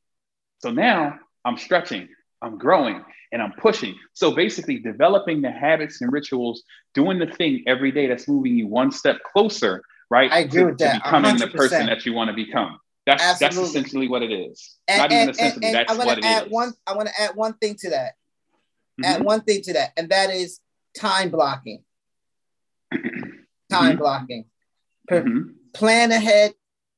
So 0.59 0.71
now 0.71 1.17
I'm 1.45 1.57
stretching, 1.57 2.09
I'm 2.41 2.57
growing, 2.57 3.03
and 3.31 3.41
I'm 3.41 3.53
pushing. 3.53 3.95
So 4.13 4.31
basically, 4.31 4.79
developing 4.79 5.41
the 5.41 5.51
habits 5.51 6.01
and 6.01 6.11
rituals, 6.11 6.63
doing 6.93 7.19
the 7.19 7.27
thing 7.27 7.63
every 7.67 7.91
day 7.91 8.07
that's 8.07 8.27
moving 8.27 8.57
you 8.57 8.67
one 8.67 8.91
step 8.91 9.17
closer, 9.23 9.83
right? 10.09 10.31
I 10.31 10.39
agree 10.39 10.61
to, 10.61 10.65
with 10.67 10.77
that. 10.79 10.93
To 10.95 10.99
becoming 10.99 11.35
100%. 11.35 11.39
the 11.39 11.47
person 11.47 11.85
that 11.85 12.05
you 12.05 12.13
want 12.13 12.29
to 12.29 12.35
become. 12.35 12.79
That's 13.05 13.23
Absolutely. 13.23 13.57
that's 13.63 13.69
essentially 13.69 14.07
what 14.07 14.23
it 14.23 14.31
is. 14.31 14.75
And, 14.87 14.97
Not 14.99 15.11
and, 15.11 15.21
even 15.21 15.29
essentially, 15.29 15.65
and, 15.67 15.75
that's 15.75 15.91
I 15.91 15.97
what 15.97 16.17
it 16.17 16.25
add 16.25 16.45
is. 16.47 16.51
One, 16.51 16.73
I 16.85 16.93
want 16.93 17.07
to 17.07 17.21
add 17.21 17.35
one 17.35 17.53
thing 17.53 17.75
to 17.79 17.89
that. 17.91 18.13
Mm-hmm. 19.01 19.05
Add 19.05 19.23
one 19.23 19.41
thing 19.41 19.61
to 19.63 19.73
that, 19.73 19.93
and 19.97 20.09
that 20.09 20.29
is 20.29 20.59
time 20.97 21.29
blocking. 21.29 21.83
time 22.91 23.01
mm-hmm. 23.71 23.97
blocking. 23.97 24.45
Mm-hmm. 25.09 25.51
Plan 25.73 26.11
ahead, 26.11 26.53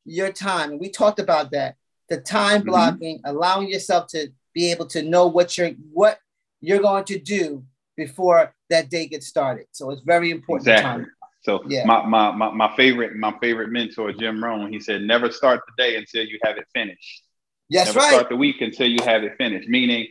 your 0.05 0.31
time. 0.31 0.71
And 0.71 0.79
we 0.79 0.89
talked 0.89 1.19
about 1.19 1.51
that. 1.51 1.75
The 2.09 2.19
time 2.19 2.61
mm-hmm. 2.61 2.69
blocking, 2.69 3.17
mm-hmm. 3.17 3.35
allowing 3.35 3.69
yourself 3.69 4.07
to 4.07 4.31
be 4.53 4.71
able 4.71 4.87
to 4.87 5.01
know 5.01 5.27
what 5.27 5.57
you're 5.57 5.71
what 5.93 6.19
you're 6.59 6.81
going 6.81 7.05
to 7.05 7.19
do 7.19 7.63
before 7.95 8.53
that 8.69 8.89
day 8.89 9.07
gets 9.07 9.27
started. 9.27 9.67
So 9.71 9.91
it's 9.91 10.01
very 10.01 10.31
important. 10.31 10.67
Exactly. 10.67 11.03
Time. 11.03 11.11
So 11.43 11.63
yeah. 11.67 11.85
my, 11.85 12.05
my, 12.05 12.31
my, 12.31 12.51
my 12.51 12.75
favorite 12.75 13.15
my 13.15 13.33
favorite 13.41 13.69
mentor, 13.69 14.11
Jim 14.13 14.43
Rohn, 14.43 14.71
he 14.71 14.79
said, 14.79 15.01
never 15.01 15.31
start 15.31 15.61
the 15.65 15.83
day 15.83 15.95
until 15.95 16.25
you 16.25 16.37
have 16.43 16.57
it 16.57 16.65
finished. 16.73 17.23
Yes, 17.69 17.87
never 17.87 17.99
right. 17.99 18.09
Start 18.09 18.29
the 18.29 18.35
week 18.35 18.61
until 18.61 18.87
you 18.87 18.99
have 19.05 19.23
it 19.23 19.37
finished. 19.37 19.67
Meaning, 19.67 20.07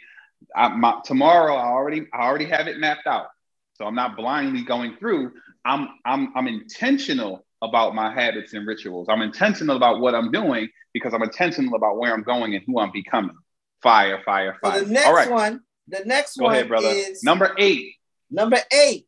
I, 0.56 0.68
my, 0.68 1.00
tomorrow 1.04 1.54
I 1.54 1.66
already 1.66 2.06
I 2.12 2.22
already 2.22 2.46
have 2.46 2.66
it 2.66 2.78
mapped 2.78 3.06
out. 3.06 3.26
So 3.74 3.84
I'm 3.86 3.94
not 3.94 4.16
blindly 4.16 4.62
going 4.62 4.96
through. 4.96 5.32
I'm 5.64 5.88
I'm 6.04 6.36
I'm 6.36 6.48
intentional 6.48 7.44
about 7.62 7.94
my 7.94 8.12
habits 8.12 8.54
and 8.54 8.66
rituals. 8.66 9.08
I'm 9.08 9.22
intentional 9.22 9.76
about 9.76 10.00
what 10.00 10.14
I'm 10.14 10.30
doing 10.30 10.68
because 10.92 11.12
I'm 11.14 11.22
intentional 11.22 11.74
about 11.74 11.98
where 11.98 12.12
I'm 12.12 12.22
going 12.22 12.54
and 12.54 12.64
who 12.66 12.80
I'm 12.80 12.90
becoming. 12.92 13.36
Fire, 13.82 14.20
fire, 14.24 14.56
fire. 14.60 14.80
So 14.80 14.84
the 14.84 14.92
next 14.92 15.06
All 15.06 15.14
right. 15.14 15.30
one, 15.30 15.60
the 15.88 16.02
next 16.04 16.36
Go 16.36 16.44
one 16.46 16.54
ahead, 16.54 16.68
brother. 16.68 16.88
is 16.88 17.22
number 17.22 17.54
eight. 17.58 17.94
Number 18.30 18.58
eight 18.72 19.06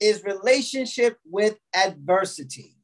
is 0.00 0.24
relationship 0.24 1.18
with 1.24 1.56
adversity. 1.74 2.76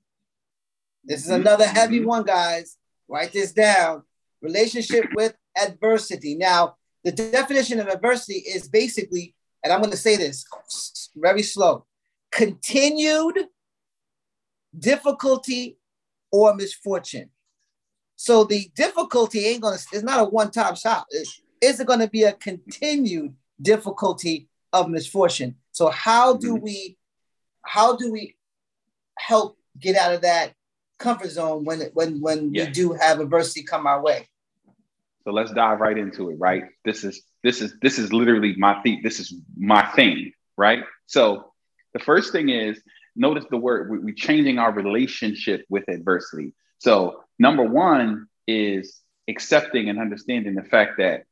This 1.04 1.24
is 1.24 1.30
another 1.30 1.64
mm-hmm. 1.64 1.76
heavy 1.76 2.04
one, 2.04 2.24
guys. 2.24 2.76
Write 3.08 3.32
this 3.32 3.52
down. 3.52 4.02
Relationship 4.42 5.06
with 5.14 5.34
adversity. 5.60 6.34
Now, 6.34 6.76
the 7.04 7.12
definition 7.12 7.78
of 7.78 7.86
adversity 7.86 8.38
is 8.38 8.68
basically, 8.68 9.34
and 9.62 9.72
I'm 9.72 9.80
going 9.80 9.92
to 9.92 9.96
say 9.96 10.16
this 10.16 10.44
very 11.16 11.42
slow 11.42 11.86
continued 12.32 13.38
difficulty 14.78 15.78
or 16.30 16.54
misfortune. 16.54 17.30
So 18.16 18.44
the 18.44 18.70
difficulty 18.74 19.46
ain't 19.46 19.62
gonna, 19.62 19.76
it's 19.92 20.02
not 20.02 20.20
a 20.20 20.24
one-time 20.24 20.74
shot. 20.74 21.06
It's 21.60 21.82
gonna 21.84 22.08
be 22.08 22.24
a 22.24 22.32
continued 22.32 23.34
difficulty 23.60 24.48
of 24.72 24.88
misfortune. 24.88 25.56
So 25.72 25.88
how 25.90 26.34
do 26.34 26.54
mm-hmm. 26.54 26.64
we, 26.64 26.98
how 27.62 27.96
do 27.96 28.12
we 28.12 28.36
help 29.18 29.58
get 29.78 29.96
out 29.96 30.14
of 30.14 30.22
that 30.22 30.54
comfort 30.98 31.30
zone 31.30 31.64
when 31.64 31.80
when 31.92 32.20
when 32.20 32.54
yes. 32.54 32.66
we 32.66 32.72
do 32.72 32.92
have 32.94 33.20
adversity 33.20 33.62
come 33.62 33.86
our 33.86 34.02
way? 34.02 34.28
So 35.24 35.32
let's 35.32 35.52
dive 35.52 35.80
right 35.80 35.98
into 35.98 36.30
it, 36.30 36.36
right? 36.38 36.64
This 36.84 37.04
is 37.04 37.22
this 37.42 37.60
is 37.60 37.74
this 37.82 37.98
is 37.98 38.12
literally 38.12 38.54
my 38.56 38.80
thing. 38.82 39.00
This 39.02 39.20
is 39.20 39.34
my 39.56 39.84
thing, 39.92 40.32
right? 40.56 40.84
So 41.06 41.52
the 41.92 41.98
first 41.98 42.32
thing 42.32 42.48
is 42.48 42.80
notice 43.16 43.44
the 43.50 43.56
word 43.56 43.90
we, 43.90 44.12
are 44.12 44.14
changing 44.14 44.58
our 44.58 44.72
relationship 44.72 45.64
with 45.68 45.88
adversity. 45.88 46.52
So 46.78 47.24
number 47.38 47.64
one 47.64 48.28
is 48.46 49.00
accepting 49.28 49.88
and 49.88 49.98
understanding 49.98 50.54
the 50.54 50.62
fact 50.62 50.98
that 50.98 51.24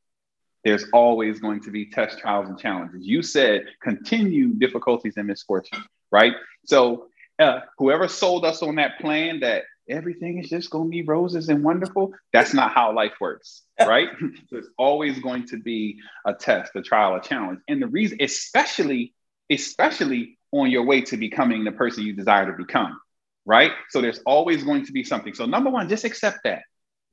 there's 0.65 0.87
always 0.93 1.41
going 1.41 1.61
to 1.61 1.71
be 1.71 1.91
test 1.91 2.19
trials 2.19 2.49
and 2.49 2.59
challenges. 2.59 3.07
You 3.07 3.23
said 3.23 3.67
continue 3.83 4.55
difficulties 4.55 5.15
and 5.17 5.27
misfortune, 5.27 5.85
right? 6.11 6.33
So 6.65 7.09
uh, 7.39 7.61
whoever 7.79 8.09
sold 8.09 8.45
us 8.45 8.63
on 8.63 8.77
that 8.77 8.99
plan 8.99 9.41
that 9.41 9.65
everything 9.89 10.39
is 10.43 10.49
just 10.49 10.71
going 10.71 10.87
to 10.87 10.91
be 10.91 11.03
roses 11.03 11.49
and 11.49 11.63
wonderful, 11.63 12.13
that's 12.33 12.55
not 12.55 12.73
how 12.73 12.95
life 12.95 13.13
works, 13.21 13.63
right? 13.81 14.09
there's 14.51 14.69
always 14.79 15.19
going 15.21 15.47
to 15.49 15.59
be 15.59 15.99
a 16.25 16.33
test, 16.33 16.73
a 16.75 16.83
trial, 16.83 17.15
a 17.17 17.21
challenge. 17.21 17.61
And 17.69 17.83
the 17.83 17.87
reason, 17.87 18.19
especially, 18.21 19.15
especially 19.51 20.39
on 20.55 20.71
your 20.71 20.85
way 20.85 21.01
to 21.03 21.17
becoming 21.17 21.65
the 21.65 21.73
person 21.73 22.05
you 22.05 22.13
desire 22.13 22.47
to 22.47 22.57
become, 22.57 23.01
right? 23.45 23.73
So 23.91 24.01
there's 24.01 24.21
always 24.21 24.63
going 24.63 24.87
to 24.87 24.93
be 24.93 25.05
something. 25.05 25.35
So, 25.35 25.47
number 25.47 25.71
one, 25.71 25.89
just 25.89 26.05
accept 26.05 26.39
that, 26.45 26.63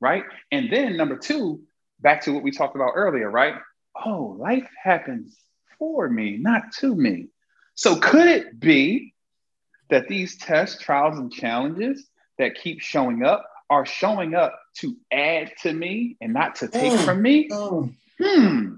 right? 0.00 0.24
And 0.50 0.70
then 0.70 0.96
number 0.96 1.16
two, 1.16 1.60
back 2.00 2.22
to 2.22 2.32
what 2.32 2.42
we 2.42 2.52
talked 2.52 2.76
about 2.76 2.92
earlier, 2.94 3.30
right? 3.30 3.54
Oh, 4.04 4.36
life 4.38 4.68
happens 4.82 5.36
for 5.78 6.08
me, 6.08 6.36
not 6.36 6.72
to 6.78 6.94
me. 6.94 7.28
So, 7.74 7.96
could 7.96 8.28
it 8.28 8.60
be 8.60 9.12
that 9.90 10.08
these 10.08 10.36
tests, 10.36 10.80
trials, 10.80 11.18
and 11.18 11.32
challenges 11.32 12.06
that 12.38 12.54
keep 12.54 12.80
showing 12.80 13.24
up 13.24 13.44
are 13.68 13.84
showing 13.84 14.34
up 14.34 14.58
to 14.78 14.96
add 15.10 15.52
to 15.62 15.72
me 15.72 16.16
and 16.20 16.32
not 16.32 16.56
to 16.56 16.68
take 16.68 16.92
mm. 16.92 17.04
from 17.04 17.20
me? 17.20 17.48
Mm. 17.48 17.94
Hmm. 18.22 18.74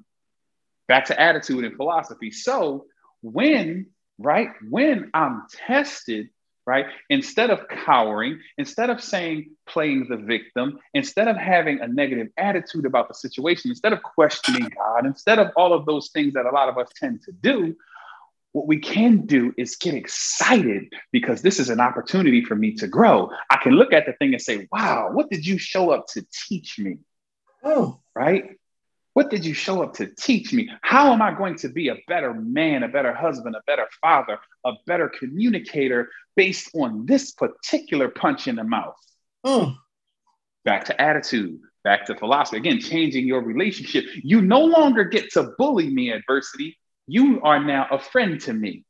Back 0.89 1.07
to 1.07 1.21
attitude 1.21 1.65
and 1.65 1.77
philosophy. 1.77 2.31
So 2.31 2.87
when, 3.21 3.87
right, 4.19 4.51
when 4.69 5.11
I'm 5.15 5.45
tested, 5.67 6.31
right, 6.67 6.87
instead 7.11 7.51
of 7.51 7.69
cowering, 7.69 8.41
instead 8.59 8.91
of 8.91 9.03
saying 9.03 9.51
playing 9.67 10.07
the 10.09 10.17
victim, 10.17 10.79
instead 10.95 11.29
of 11.29 11.37
having 11.37 11.81
a 11.81 11.89
negative 11.89 12.29
attitude 12.37 12.87
about 12.87 13.09
the 13.09 13.15
situation, 13.15 13.71
instead 13.71 13.93
of 13.93 14.03
questioning 14.03 14.69
God, 14.77 15.07
instead 15.07 15.39
of 15.39 15.51
all 15.57 15.73
of 15.73 15.87
those 15.87 16.11
things 16.11 16.35
that 16.35 16.47
a 16.47 16.51
lot 16.51 16.69
of 16.69 16.79
us 16.79 16.89
tend 16.99 17.23
to 17.23 17.33
do, 17.33 17.77
what 18.53 18.69
we 18.69 18.79
can 18.79 19.27
do 19.27 19.53
is 19.59 19.75
get 19.75 19.95
excited 19.95 20.93
because 21.11 21.43
this 21.43 21.59
is 21.59 21.71
an 21.71 21.81
opportunity 21.81 22.45
for 22.45 22.55
me 22.55 22.73
to 22.75 22.87
grow. 22.87 23.29
I 23.51 23.57
can 23.57 23.73
look 23.73 23.93
at 23.93 24.07
the 24.07 24.13
thing 24.13 24.33
and 24.33 24.41
say, 24.41 24.69
wow, 24.71 25.11
what 25.13 25.29
did 25.29 25.45
you 25.45 25.59
show 25.59 25.91
up 25.91 26.07
to 26.13 26.25
teach 26.49 26.79
me? 26.79 26.99
Oh. 27.65 27.99
Right? 28.15 28.57
What 29.15 29.31
did 29.31 29.45
you 29.45 29.55
show 29.55 29.83
up 29.83 29.95
to 29.95 30.07
teach 30.07 30.53
me? 30.53 30.71
How 30.83 31.13
am 31.13 31.23
I 31.23 31.33
going 31.33 31.57
to 31.57 31.69
be 31.69 31.89
a 31.89 31.97
better 32.07 32.35
man, 32.35 32.83
a 32.83 32.89
better 32.89 33.15
husband, 33.15 33.57
a 33.57 33.63
better 33.67 33.89
father, 34.01 34.39
a 34.65 34.73
better 34.87 35.09
communicator 35.09 36.11
based 36.37 36.71
on 36.75 37.07
this 37.07 37.33
particular 37.33 38.09
punch 38.09 38.47
in 38.49 38.57
the 38.57 38.65
mouth? 38.65 38.97
Mm. 39.47 39.77
Back 40.65 40.85
to 40.87 41.01
attitude, 41.01 41.61
back 41.85 42.07
to 42.07 42.17
philosophy. 42.17 42.59
Again, 42.59 42.81
changing 42.81 43.27
your 43.27 43.43
relationship. 43.43 44.05
You 44.23 44.43
no 44.43 44.65
longer 44.65 45.05
get 45.05 45.31
to 45.33 45.55
bully 45.59 45.89
me 45.89 46.11
adversity 46.11 46.77
you 47.07 47.41
are 47.43 47.63
now 47.63 47.87
a 47.91 47.99
friend 47.99 48.41
to 48.43 48.53
me. 48.53 48.85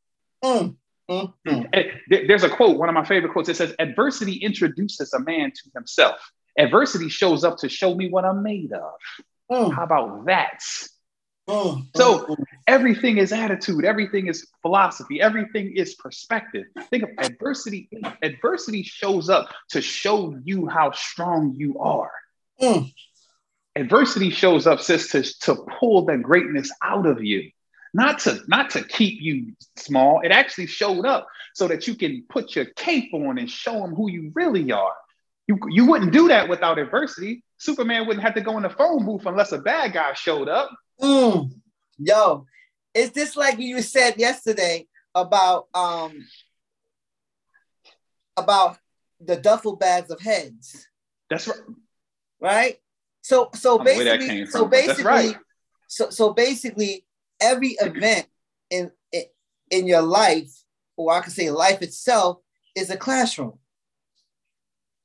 Mm, 0.44 0.76
mm. 1.10 1.88
There's 2.08 2.44
a 2.44 2.48
quote, 2.48 2.78
one 2.78 2.88
of 2.88 2.94
my 2.94 3.04
favorite 3.04 3.32
quotes. 3.32 3.48
It 3.48 3.56
says, 3.56 3.74
Adversity 3.78 4.34
introduces 4.36 5.12
a 5.12 5.20
man 5.20 5.50
to 5.50 5.70
himself. 5.74 6.16
Adversity 6.58 7.08
shows 7.08 7.44
up 7.44 7.58
to 7.58 7.68
show 7.68 7.94
me 7.94 8.08
what 8.08 8.24
I'm 8.24 8.42
made 8.42 8.72
of. 8.72 8.92
Mm. 9.50 9.74
How 9.74 9.84
about 9.84 10.26
that? 10.26 10.60
Mm, 11.48 11.86
so 11.94 12.24
mm, 12.24 12.44
everything 12.66 13.18
is 13.18 13.30
attitude, 13.30 13.84
everything 13.84 14.28
is 14.28 14.46
philosophy, 14.62 15.20
everything 15.20 15.76
is 15.76 15.94
perspective. 15.94 16.64
Think 16.88 17.02
of 17.02 17.10
adversity. 17.18 17.90
Adversity 18.22 18.82
shows 18.82 19.28
up 19.28 19.50
to 19.70 19.82
show 19.82 20.38
you 20.42 20.66
how 20.66 20.92
strong 20.92 21.54
you 21.58 21.78
are. 21.80 22.12
Adversity 23.76 24.30
shows 24.30 24.66
up, 24.66 24.80
sis, 24.80 25.08
to, 25.10 25.22
to 25.40 25.66
pull 25.78 26.06
the 26.06 26.16
greatness 26.16 26.70
out 26.82 27.06
of 27.06 27.22
you 27.22 27.50
not 27.94 28.18
to 28.18 28.40
not 28.48 28.70
to 28.70 28.82
keep 28.82 29.22
you 29.22 29.54
small. 29.76 30.20
It 30.22 30.32
actually 30.32 30.66
showed 30.66 31.06
up 31.06 31.28
so 31.54 31.68
that 31.68 31.86
you 31.86 31.94
can 31.94 32.24
put 32.28 32.54
your 32.56 32.66
cape 32.66 33.14
on 33.14 33.38
and 33.38 33.48
show 33.48 33.80
them 33.80 33.94
who 33.94 34.10
you 34.10 34.32
really 34.34 34.72
are. 34.72 34.92
You, 35.46 35.58
you 35.68 35.86
wouldn't 35.86 36.12
do 36.12 36.28
that 36.28 36.48
without 36.48 36.78
adversity. 36.78 37.42
Superman 37.58 38.06
wouldn't 38.06 38.24
have 38.24 38.34
to 38.34 38.40
go 38.40 38.56
in 38.56 38.62
the 38.62 38.70
phone 38.70 39.04
booth 39.04 39.26
unless 39.26 39.52
a 39.52 39.58
bad 39.58 39.92
guy 39.92 40.14
showed 40.14 40.48
up. 40.48 40.70
Mm. 41.00 41.50
Yo, 41.98 42.46
is 42.94 43.10
this 43.10 43.36
like 43.36 43.58
you 43.58 43.82
said 43.82 44.18
yesterday 44.18 44.86
about 45.14 45.66
um 45.74 46.12
about 48.36 48.78
the 49.20 49.36
duffel 49.36 49.76
bags 49.76 50.10
of 50.10 50.20
heads? 50.20 50.88
That's 51.28 51.48
right. 51.48 51.58
Right. 52.40 52.76
So 53.22 53.50
so 53.54 53.78
basically, 53.78 54.46
so 54.46 54.66
basically, 54.66 55.04
right. 55.04 55.36
so 55.88 56.10
so 56.10 56.32
basically, 56.32 57.06
every 57.40 57.70
event 57.80 58.26
in, 58.70 58.90
in 59.70 59.86
your 59.86 60.02
life, 60.02 60.52
or 60.96 61.12
I 61.12 61.20
could 61.20 61.32
say 61.32 61.50
life 61.50 61.82
itself, 61.82 62.38
is 62.76 62.90
a 62.90 62.96
classroom 62.96 63.58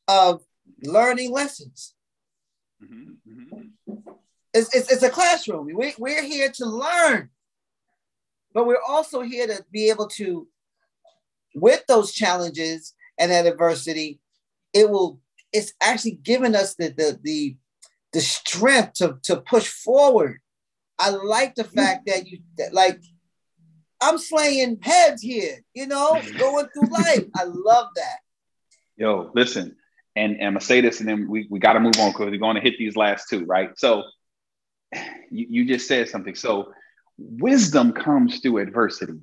of 0.10 0.42
learning 0.84 1.32
lessons. 1.32 1.94
Mm-hmm, 2.84 3.32
mm-hmm. 3.32 4.12
It's, 4.54 4.76
it's, 4.76 4.92
it's, 4.92 5.04
a 5.04 5.10
classroom. 5.10 5.66
We, 5.66 5.94
we're 5.98 6.24
here 6.24 6.52
to 6.56 6.66
learn, 6.66 7.30
but 8.54 8.66
we're 8.66 8.82
also 8.86 9.22
here 9.22 9.48
to 9.48 9.64
be 9.72 9.90
able 9.90 10.08
to, 10.08 10.48
with 11.56 11.86
those 11.88 12.12
challenges 12.12 12.94
and 13.18 13.32
that 13.32 13.46
adversity, 13.46 14.20
it 14.74 14.90
will, 14.90 15.22
it's 15.54 15.74
actually 15.82 16.16
given 16.24 16.56
us 16.56 16.76
the, 16.76 16.90
the, 16.90 17.20
the, 17.24 17.58
the 18.12 18.22
strength 18.22 18.94
to, 18.96 19.20
to 19.24 19.38
push 19.38 19.68
forward 19.68 20.42
I 21.00 21.10
like 21.12 21.56
the 21.56 21.64
fact 21.64 22.08
that 22.08 22.28
you 22.28 22.40
that, 22.58 22.74
like 22.74 23.00
I'm 24.02 24.18
slaying 24.18 24.80
heads 24.82 25.22
here, 25.22 25.60
you 25.74 25.88
know, 25.88 26.22
going 26.38 26.68
through 26.68 26.90
life. 26.90 27.26
I 27.36 27.44
love 27.46 27.88
that. 27.96 28.18
Yo, 28.98 29.32
listen, 29.34 29.78
and, 30.16 30.34
and 30.34 30.48
I'm 30.48 30.54
gonna 30.54 30.62
say 30.62 30.82
this, 30.82 31.00
and 31.00 31.10
then 31.10 31.28
we, 31.30 31.48
we 31.50 31.60
got 31.60 31.74
to 31.74 31.80
move 31.80 31.96
on 32.00 32.12
because 32.12 32.30
we're 32.30 32.38
going 32.38 32.56
to 32.56 32.62
hit 32.62 32.78
these 32.78 32.96
last 32.96 33.30
two, 33.30 33.46
right? 33.46 33.72
So, 33.78 34.04
you, 35.32 35.48
you 35.50 35.66
just 35.66 35.88
said 35.88 36.10
something. 36.10 36.36
So, 36.36 36.74
wisdom 37.18 37.94
comes 37.94 38.40
through 38.40 38.60
adversity. 38.60 39.20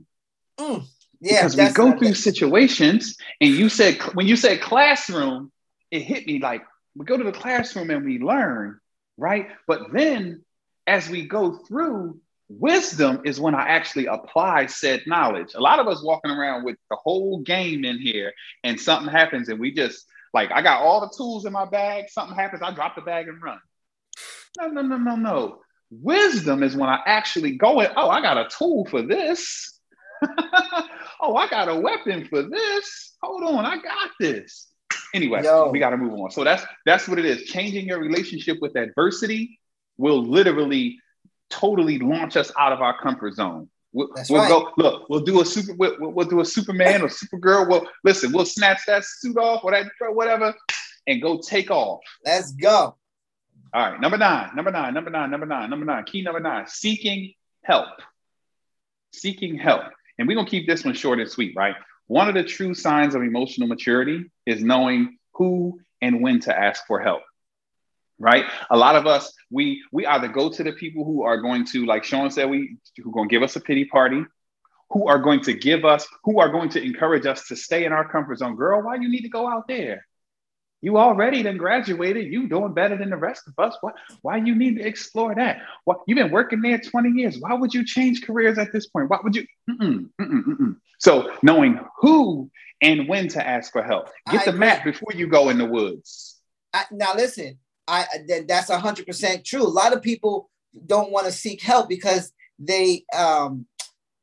Mm, 0.58 0.84
yeah, 1.20 1.42
because 1.42 1.56
we 1.56 1.68
go 1.70 1.98
through 1.98 2.14
situations, 2.14 3.16
and 3.40 3.50
you 3.50 3.68
said 3.68 4.00
when 4.14 4.26
you 4.26 4.36
said 4.36 4.60
classroom, 4.60 5.50
it 5.90 6.00
hit 6.00 6.26
me 6.26 6.38
like 6.38 6.62
we 6.94 7.04
go 7.04 7.16
to 7.16 7.24
the 7.24 7.32
classroom 7.32 7.90
and 7.90 8.04
we 8.04 8.18
learn, 8.18 8.78
right? 9.16 9.48
But 9.66 9.92
then 9.92 10.44
as 10.86 11.08
we 11.08 11.26
go 11.26 11.52
through, 11.52 12.20
wisdom 12.48 13.22
is 13.24 13.40
when 13.40 13.54
I 13.54 13.68
actually 13.68 14.06
apply 14.06 14.66
said 14.66 15.02
knowledge. 15.06 15.54
A 15.54 15.60
lot 15.60 15.78
of 15.78 15.88
us 15.88 16.02
walking 16.02 16.30
around 16.30 16.64
with 16.64 16.76
the 16.90 16.96
whole 16.96 17.40
game 17.40 17.84
in 17.84 17.98
here, 17.98 18.32
and 18.64 18.80
something 18.80 19.10
happens, 19.10 19.48
and 19.48 19.58
we 19.58 19.72
just 19.72 20.06
like, 20.32 20.50
I 20.52 20.62
got 20.62 20.82
all 20.82 21.00
the 21.00 21.12
tools 21.16 21.44
in 21.44 21.52
my 21.52 21.64
bag. 21.64 22.06
Something 22.08 22.36
happens, 22.36 22.62
I 22.62 22.72
drop 22.72 22.94
the 22.94 23.02
bag 23.02 23.28
and 23.28 23.42
run. 23.42 23.58
No, 24.58 24.68
no, 24.68 24.82
no, 24.82 24.96
no, 24.96 25.16
no. 25.16 25.58
Wisdom 25.90 26.62
is 26.62 26.76
when 26.76 26.88
I 26.88 27.00
actually 27.06 27.56
go 27.56 27.80
and, 27.80 27.92
oh, 27.96 28.08
I 28.08 28.20
got 28.20 28.38
a 28.38 28.48
tool 28.48 28.86
for 28.86 29.02
this. 29.02 29.78
oh, 31.20 31.36
I 31.36 31.48
got 31.48 31.68
a 31.68 31.76
weapon 31.76 32.26
for 32.28 32.42
this. 32.42 33.16
Hold 33.22 33.44
on, 33.44 33.64
I 33.64 33.76
got 33.76 34.10
this. 34.18 34.68
Anyway, 35.14 35.42
Yo. 35.42 35.70
we 35.70 35.78
got 35.78 35.90
to 35.90 35.96
move 35.96 36.12
on. 36.14 36.30
So 36.30 36.44
that's 36.44 36.64
that's 36.84 37.08
what 37.08 37.18
it 37.18 37.24
is. 37.24 37.44
Changing 37.44 37.86
your 37.86 38.00
relationship 38.00 38.58
with 38.60 38.76
adversity 38.76 39.58
will 39.96 40.22
literally 40.22 40.98
totally 41.48 41.98
launch 41.98 42.36
us 42.36 42.50
out 42.58 42.72
of 42.72 42.80
our 42.80 43.00
comfort 43.00 43.34
zone. 43.34 43.68
We'll, 43.96 44.10
we'll 44.28 44.42
right. 44.42 44.48
go 44.50 44.70
look. 44.76 45.08
We'll 45.08 45.20
do 45.20 45.40
a 45.40 45.44
super. 45.46 45.72
We'll, 45.72 45.96
we'll 45.98 46.28
do 46.28 46.40
a 46.40 46.44
Superman 46.44 47.00
or 47.00 47.08
Supergirl. 47.08 47.66
We'll 47.66 47.86
listen. 48.04 48.30
We'll 48.30 48.44
snatch 48.44 48.80
that 48.86 49.06
suit 49.06 49.38
off 49.38 49.64
or 49.64 49.70
that 49.70 49.86
whatever, 50.12 50.54
and 51.06 51.22
go 51.22 51.40
take 51.40 51.70
off. 51.70 52.00
Let's 52.22 52.52
go. 52.52 52.94
All 53.72 53.90
right, 53.90 53.98
number 53.98 54.18
nine. 54.18 54.50
Number 54.54 54.70
nine. 54.70 54.92
Number 54.92 55.08
nine. 55.08 55.30
Number 55.30 55.46
nine. 55.46 55.70
Number 55.70 55.86
nine. 55.86 56.04
Key 56.04 56.20
number 56.20 56.40
nine. 56.40 56.66
Seeking 56.68 57.32
help. 57.64 57.88
Seeking 59.14 59.56
help. 59.56 59.84
And 60.18 60.28
we're 60.28 60.34
gonna 60.34 60.46
keep 60.46 60.66
this 60.66 60.84
one 60.84 60.92
short 60.92 61.18
and 61.18 61.30
sweet, 61.30 61.56
right? 61.56 61.74
One 62.06 62.28
of 62.28 62.34
the 62.34 62.44
true 62.44 62.74
signs 62.74 63.14
of 63.14 63.22
emotional 63.22 63.66
maturity 63.66 64.30
is 64.44 64.62
knowing 64.62 65.16
who 65.32 65.80
and 66.02 66.20
when 66.20 66.40
to 66.40 66.56
ask 66.56 66.86
for 66.86 67.00
help 67.00 67.22
right? 68.18 68.44
A 68.70 68.76
lot 68.76 68.96
of 68.96 69.06
us, 69.06 69.32
we 69.50 69.82
we 69.92 70.06
either 70.06 70.28
go 70.28 70.50
to 70.50 70.62
the 70.62 70.72
people 70.72 71.04
who 71.04 71.22
are 71.22 71.40
going 71.40 71.64
to, 71.66 71.86
like 71.86 72.04
Sean 72.04 72.30
said, 72.30 72.48
we 72.48 72.76
who 73.02 73.10
are 73.10 73.12
going 73.12 73.28
to 73.28 73.32
give 73.32 73.42
us 73.42 73.56
a 73.56 73.60
pity 73.60 73.84
party, 73.84 74.24
who 74.90 75.08
are 75.08 75.18
going 75.18 75.40
to 75.42 75.52
give 75.52 75.84
us, 75.84 76.06
who 76.24 76.40
are 76.40 76.48
going 76.48 76.68
to 76.70 76.82
encourage 76.82 77.26
us 77.26 77.48
to 77.48 77.56
stay 77.56 77.84
in 77.84 77.92
our 77.92 78.08
comfort 78.08 78.38
zone. 78.38 78.56
Girl, 78.56 78.82
why 78.82 78.96
you 78.96 79.08
need 79.08 79.22
to 79.22 79.28
go 79.28 79.48
out 79.48 79.68
there? 79.68 80.06
You 80.82 80.98
already 80.98 81.42
then 81.42 81.56
graduated. 81.56 82.32
You 82.32 82.48
doing 82.48 82.74
better 82.74 82.96
than 82.96 83.10
the 83.10 83.16
rest 83.16 83.48
of 83.48 83.54
us. 83.58 83.76
Why, 83.80 83.92
why 84.22 84.36
you 84.36 84.54
need 84.54 84.76
to 84.76 84.86
explore 84.86 85.34
that? 85.34 85.62
What 85.84 86.00
you've 86.06 86.16
been 86.16 86.30
working 86.30 86.60
there 86.60 86.78
20 86.78 87.10
years. 87.10 87.38
Why 87.38 87.54
would 87.54 87.72
you 87.72 87.84
change 87.84 88.22
careers 88.22 88.58
at 88.58 88.72
this 88.72 88.86
point? 88.86 89.08
Why 89.10 89.18
would 89.22 89.34
you? 89.34 89.46
Mm-mm, 89.70 90.10
mm-mm, 90.20 90.44
mm-mm. 90.44 90.76
So 90.98 91.32
knowing 91.42 91.80
who 91.98 92.50
and 92.82 93.08
when 93.08 93.28
to 93.28 93.46
ask 93.46 93.72
for 93.72 93.82
help. 93.82 94.10
Get 94.30 94.42
I 94.42 94.44
the 94.44 94.50
agree. 94.50 94.60
map 94.60 94.84
before 94.84 95.12
you 95.14 95.26
go 95.26 95.48
in 95.48 95.58
the 95.58 95.64
woods. 95.64 96.36
I, 96.72 96.84
now 96.92 97.14
listen, 97.14 97.58
I 97.88 98.06
that's 98.48 98.70
hundred 98.70 99.06
percent 99.06 99.44
true. 99.44 99.62
A 99.62 99.68
lot 99.68 99.92
of 99.92 100.02
people 100.02 100.50
don't 100.86 101.10
want 101.10 101.26
to 101.26 101.32
seek 101.32 101.62
help 101.62 101.88
because 101.88 102.32
they 102.58 103.04
um, 103.16 103.66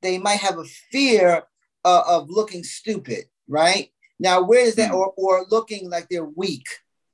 they 0.02 0.18
might 0.18 0.40
have 0.40 0.58
a 0.58 0.66
fear 0.92 1.44
uh, 1.86 2.04
of 2.08 2.30
looking 2.30 2.64
stupid, 2.64 3.26
right? 3.48 3.90
Now, 4.20 4.42
where 4.44 4.66
is 4.66 4.76
that, 4.76 4.92
mm-hmm. 4.92 4.98
or 4.98 5.14
or 5.18 5.46
looking 5.50 5.90
like 5.90 6.08
they're 6.10 6.24
weak, 6.26 6.66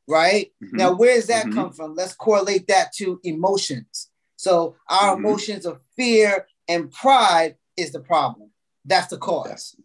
right? 0.08 0.52
Mm-hmm. 0.64 0.78
Now, 0.78 0.94
where 0.94 1.16
does 1.16 1.28
that 1.28 1.46
mm-hmm. 1.46 1.56
come 1.56 1.74
from? 1.74 1.96
Let's 1.96 2.16
correlate 2.16 2.68
that 2.68 2.94
to 2.98 3.20
emotions. 3.24 4.10
So 4.36 4.76
our 4.90 5.16
mm-hmm. 5.16 5.26
emotions 5.26 5.66
of 5.66 5.80
fear 5.96 6.48
and 6.68 6.92
pride 6.92 7.56
is 7.78 7.92
the 7.92 8.00
problem. 8.00 8.52
That's 8.86 9.08
the 9.08 9.18
cause. 9.18 9.48
That's, 9.50 9.76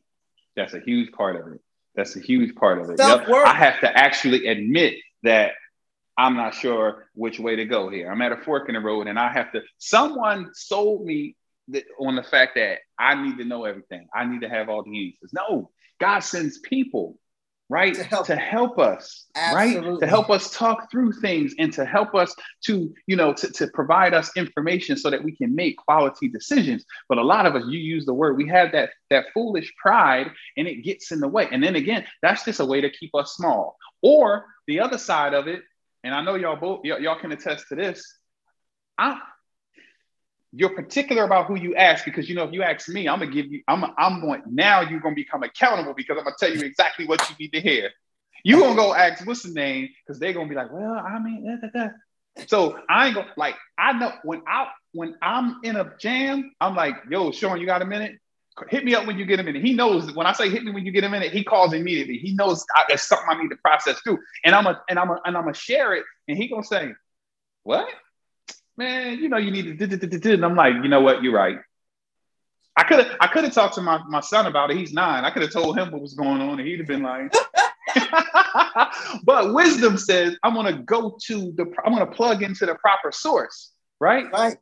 that's 0.57 0.75
a 0.75 0.81
huge 0.81 1.13
part 1.13 1.37
of 1.37 1.53
it. 1.53 1.61
That's 1.95 2.17
a 2.17 2.21
huge 2.21 2.55
part 2.55 2.81
of 2.81 2.91
it. 2.91 2.99
Yep. 2.99 3.29
I 3.29 3.55
have 3.55 3.81
to 3.81 3.97
actually 3.97 4.47
admit 4.47 4.97
that 5.23 5.53
I'm 6.17 6.37
not 6.37 6.55
sure 6.55 7.07
which 7.15 7.41
way 7.41 7.57
to 7.57 7.65
go 7.65 7.89
here. 7.89 8.11
I'm 8.11 8.23
at 8.23 8.33
a 8.33 8.37
fork 8.37 8.69
in 8.69 8.75
the 8.75 8.81
road 8.81 9.07
and 9.09 9.19
I 9.19 9.33
have 9.33 9.53
to, 9.53 9.63
someone 9.79 10.51
sold 10.55 11.05
me 11.05 11.37
the, 11.69 11.85
on 11.99 12.15
the 12.15 12.23
fact 12.23 12.53
that 12.57 12.79
I 12.99 13.21
need 13.21 13.39
to 13.39 13.45
know 13.45 13.65
everything. 13.65 14.07
I 14.15 14.25
need 14.25 14.43
to 14.43 14.49
have 14.49 14.69
all 14.69 14.83
the 14.85 15.07
answers. 15.07 15.33
No, 15.33 15.71
God 15.99 16.21
sends 16.21 16.59
people 16.59 17.19
right? 17.69 17.95
To 17.95 18.05
help, 18.05 18.27
to 18.27 18.37
help 18.37 18.79
us, 18.79 19.27
Absolutely. 19.35 19.91
right? 19.91 20.01
To 20.01 20.07
help 20.07 20.31
us 20.31 20.51
talk 20.51 20.91
through 20.91 21.13
things 21.13 21.55
and 21.59 21.73
to 21.73 21.85
help 21.85 22.15
us 22.15 22.35
to, 22.67 22.93
you 23.07 23.17
know, 23.17 23.33
to, 23.33 23.51
to 23.53 23.69
provide 23.69 24.13
us 24.15 24.31
information 24.37 24.97
so 24.97 25.11
that 25.11 25.23
we 25.23 25.35
can 25.35 25.55
make 25.55 25.77
quality 25.77 26.29
decisions. 26.29 26.85
But 27.09 27.19
a 27.19 27.23
lot 27.23 27.47
of 27.47 27.55
us, 27.55 27.65
you 27.67 27.79
use 27.79 28.05
the 28.05 28.15
word, 28.15 28.37
we 28.37 28.49
have 28.49 28.73
that 28.73 28.91
that 29.11 29.27
foolish 29.33 29.73
pride 29.81 30.31
and 30.57 30.69
it 30.69 30.85
gets 30.85 31.11
in 31.11 31.21
the 31.21 31.29
way. 31.29 31.49
And 31.51 31.63
then 31.63 31.77
again, 31.77 32.05
that's 32.23 32.45
just 32.45 32.61
a 32.61 32.65
way 32.65 32.81
to 32.81 32.91
keep 32.91 33.15
us 33.15 33.35
small. 33.35 33.77
Or 34.03 34.47
the 34.67 34.81
other 34.81 34.99
side 34.99 35.35
of 35.35 35.49
it, 35.49 35.63
and 36.05 36.15
I 36.15 36.23
know 36.23 36.37
y'all 36.37 36.57
both 36.57 36.81
y- 36.85 36.99
y'all 36.99 37.19
can 37.19 37.33
attest 37.33 37.69
to 37.69 37.75
this. 37.75 38.05
I 38.97 39.19
you're 40.57 40.71
particular 40.71 41.25
about 41.25 41.47
who 41.47 41.57
you 41.57 41.75
ask 41.75 42.05
because 42.05 42.29
you 42.29 42.37
know 42.37 42.45
if 42.45 42.53
you 42.53 42.63
ask 42.63 42.89
me, 42.89 43.09
I'm 43.09 43.19
gonna 43.19 43.33
give 43.33 43.47
you. 43.47 43.63
I'm 43.67 43.85
I'm 43.99 44.21
going 44.21 44.43
now. 44.47 44.83
You're 44.83 45.01
gonna 45.01 45.17
become 45.17 45.43
accountable 45.43 45.95
because 45.95 46.17
I'm 46.17 46.25
gonna 46.25 46.37
tell 46.39 46.55
you 46.55 46.65
exactly 46.65 47.07
what 47.07 47.29
you 47.29 47.35
need 47.41 47.53
to 47.55 47.61
hear. 47.61 47.91
You 48.45 48.61
gonna 48.61 48.77
go 48.77 48.95
ask 48.95 49.27
what's 49.27 49.43
the 49.43 49.53
name 49.53 49.89
because 50.07 50.21
they're 50.21 50.33
gonna 50.33 50.49
be 50.49 50.55
like, 50.55 50.73
well, 50.73 50.95
I 50.95 51.19
mean, 51.19 51.59
da, 51.61 51.67
da, 51.67 51.87
da. 51.87 52.47
so 52.47 52.79
I 52.89 53.07
ain't 53.07 53.17
gonna 53.17 53.33
like. 53.37 53.57
I 53.77 53.95
know 53.95 54.13
when 54.23 54.43
I 54.47 54.69
when 54.93 55.17
I'm 55.21 55.59
in 55.65 55.75
a 55.75 55.93
jam, 55.99 56.53
I'm 56.61 56.77
like, 56.77 56.95
yo, 57.11 57.33
Sean, 57.33 57.59
you 57.59 57.67
got 57.67 57.83
a 57.83 57.87
minute? 57.87 58.19
Hit 58.69 58.85
me 58.85 58.95
up 58.95 59.07
when 59.07 59.19
you 59.19 59.25
get 59.25 59.41
a 59.41 59.43
minute. 59.43 59.63
He 59.63 59.73
knows 59.73 60.13
when 60.13 60.27
I 60.27 60.33
say 60.33 60.49
hit 60.49 60.63
me 60.63 60.71
when 60.71 60.87
you 60.87 60.93
get 60.93 61.03
a 61.03 61.09
minute, 61.09 61.33
he 61.33 61.43
calls 61.43 61.73
immediately. 61.73 62.19
He 62.19 62.35
knows 62.35 62.65
I, 62.77 62.85
it's 62.89 63.03
something 63.03 63.27
I 63.29 63.43
need 63.43 63.49
to 63.49 63.57
process 63.57 63.99
through, 64.01 64.19
and 64.45 64.55
I'm 64.55 64.67
a 64.67 64.81
and 64.89 64.99
I'm 64.99 65.11
a, 65.11 65.21
and 65.25 65.37
I'm 65.37 65.43
gonna 65.43 65.55
share 65.55 65.95
it, 65.95 66.05
and 66.29 66.39
he 66.39 66.49
gonna 66.49 66.63
say, 66.63 66.93
what? 67.65 67.89
man, 68.77 69.19
you 69.19 69.29
know, 69.29 69.37
you 69.37 69.51
need 69.51 69.79
to. 69.79 69.87
Do, 69.87 70.33
And 70.33 70.45
I'm 70.45 70.57
like, 70.57 70.75
you 70.75 70.89
know 70.89 71.01
what? 71.01 71.23
You're 71.23 71.35
right. 71.35 71.59
I 72.77 72.83
could 72.83 72.99
have 73.05 73.17
I 73.21 73.29
could 73.29 73.45
have 73.45 73.55
talked 73.55 73.75
to 73.77 73.83
my, 73.83 74.01
my 74.09 74.21
son 74.21 74.47
about 74.47 74.71
it. 74.71 74.77
He's 74.77 74.93
nine. 74.93 75.25
I 75.25 75.31
could 75.31 75.43
have 75.43 75.53
told 75.53 75.79
him 75.79 75.93
what 75.93 76.01
was 76.01 76.15
going 76.15 76.41
on, 76.41 76.59
and 76.59 76.67
he'd 76.67 76.79
have 76.79 76.89
been 76.89 77.03
like. 77.03 77.33
but 79.25 79.55
wisdom 79.55 79.97
says 79.97 80.37
I'm 80.43 80.55
gonna 80.55 80.83
go 80.83 81.17
to 81.27 81.53
the 81.53 81.73
I'm 81.85 81.93
gonna 81.93 82.07
plug 82.07 82.43
into 82.43 82.67
the 82.67 82.75
proper 82.75 83.13
source, 83.13 83.73
right? 84.01 84.27
Right. 84.33 84.57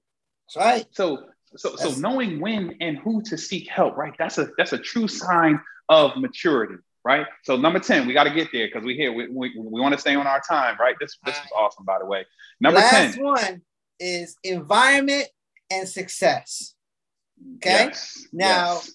Right. 0.55 0.86
So 0.90 1.24
so 1.57 1.77
so 1.77 1.91
knowing 1.93 2.41
when 2.41 2.77
and 2.81 2.99
who 2.99 3.23
to 3.23 3.39
seek 3.39 3.69
help, 3.69 3.97
right? 3.97 4.15
That's 4.19 4.39
a 4.39 4.49
that's 4.57 4.73
a 4.73 4.79
true 4.79 5.09
sign 5.09 5.61
of 5.89 6.16
maturity, 6.16 6.77
right? 7.05 7.27
So 7.43 7.57
number 7.57 7.79
10, 7.79 8.07
we 8.07 8.12
got 8.12 8.24
to 8.24 8.31
get 8.31 8.49
there 8.53 8.66
because 8.66 8.85
we 8.85 8.95
here. 8.95 9.12
We, 9.12 9.29
we, 9.29 9.53
we 9.57 9.81
want 9.81 9.95
to 9.95 10.01
stay 10.01 10.15
on 10.15 10.27
our 10.27 10.41
time, 10.49 10.77
right? 10.81 10.97
This 11.01 11.19
this 11.24 11.37
was 11.37 11.49
awesome, 11.57 11.85
by 11.85 11.99
the 11.99 12.07
way. 12.07 12.24
Number 12.61 12.81
Last 12.81 13.15
10. 13.15 13.24
one 13.24 13.62
is 13.99 14.37
environment 14.45 15.29
and 15.70 15.89
success. 15.89 16.74
Okay. 17.57 17.87
Yes. 17.87 18.27
Now, 18.33 18.74
yes. 18.74 18.93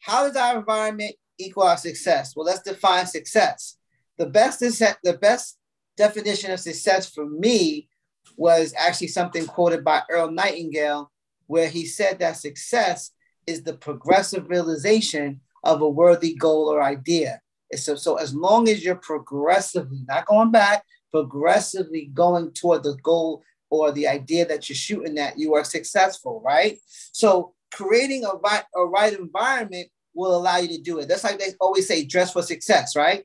how 0.00 0.26
does 0.26 0.36
our 0.36 0.58
environment 0.58 1.14
equal 1.38 1.64
our 1.64 1.76
success? 1.76 2.34
Well, 2.34 2.46
let's 2.46 2.62
define 2.62 3.06
success. 3.06 3.76
The 4.18 4.26
best 4.26 4.62
is 4.62 4.78
the 4.78 5.18
best 5.20 5.58
definition 5.96 6.50
of 6.50 6.60
success 6.60 7.10
for 7.10 7.26
me 7.26 7.88
was 8.36 8.74
actually 8.76 9.08
something 9.08 9.46
quoted 9.46 9.84
by 9.84 10.02
Earl 10.10 10.30
Nightingale, 10.30 11.10
where 11.46 11.68
he 11.68 11.86
said 11.86 12.18
that 12.18 12.36
success 12.36 13.12
is 13.46 13.62
the 13.62 13.74
progressive 13.74 14.48
realization 14.48 15.40
of 15.62 15.80
a 15.80 15.88
worthy 15.88 16.34
goal 16.34 16.68
or 16.68 16.82
idea. 16.82 17.40
So, 17.74 17.96
so 17.96 18.16
as 18.16 18.34
long 18.34 18.68
as 18.68 18.84
you're 18.84 18.94
progressively, 18.96 20.04
not 20.06 20.26
going 20.26 20.50
back, 20.50 20.84
progressively 21.12 22.10
going 22.12 22.52
toward 22.52 22.82
the 22.82 22.96
goal 23.02 23.42
or 23.70 23.90
the 23.90 24.06
idea 24.06 24.46
that 24.46 24.68
you're 24.68 24.76
shooting 24.76 25.18
at, 25.18 25.38
you 25.38 25.54
are 25.54 25.64
successful, 25.64 26.40
right? 26.44 26.78
So 27.12 27.54
creating 27.72 28.24
a 28.24 28.34
right, 28.36 28.62
a 28.74 28.84
right 28.84 29.18
environment 29.18 29.88
will 30.14 30.36
allow 30.36 30.58
you 30.58 30.68
to 30.68 30.80
do 30.80 30.98
it. 30.98 31.08
That's 31.08 31.24
like 31.24 31.38
they 31.38 31.52
always 31.60 31.88
say, 31.88 32.04
dress 32.04 32.32
for 32.32 32.42
success, 32.42 32.94
right? 32.96 33.24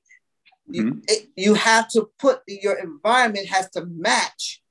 Mm-hmm. 0.69 0.73
You, 0.73 1.02
it, 1.07 1.30
you 1.35 1.53
have 1.53 1.88
to 1.89 2.10
put 2.19 2.41
your 2.48 2.80
environment 2.80 3.48
has 3.48 3.69
to 3.72 3.85
match 3.85 4.61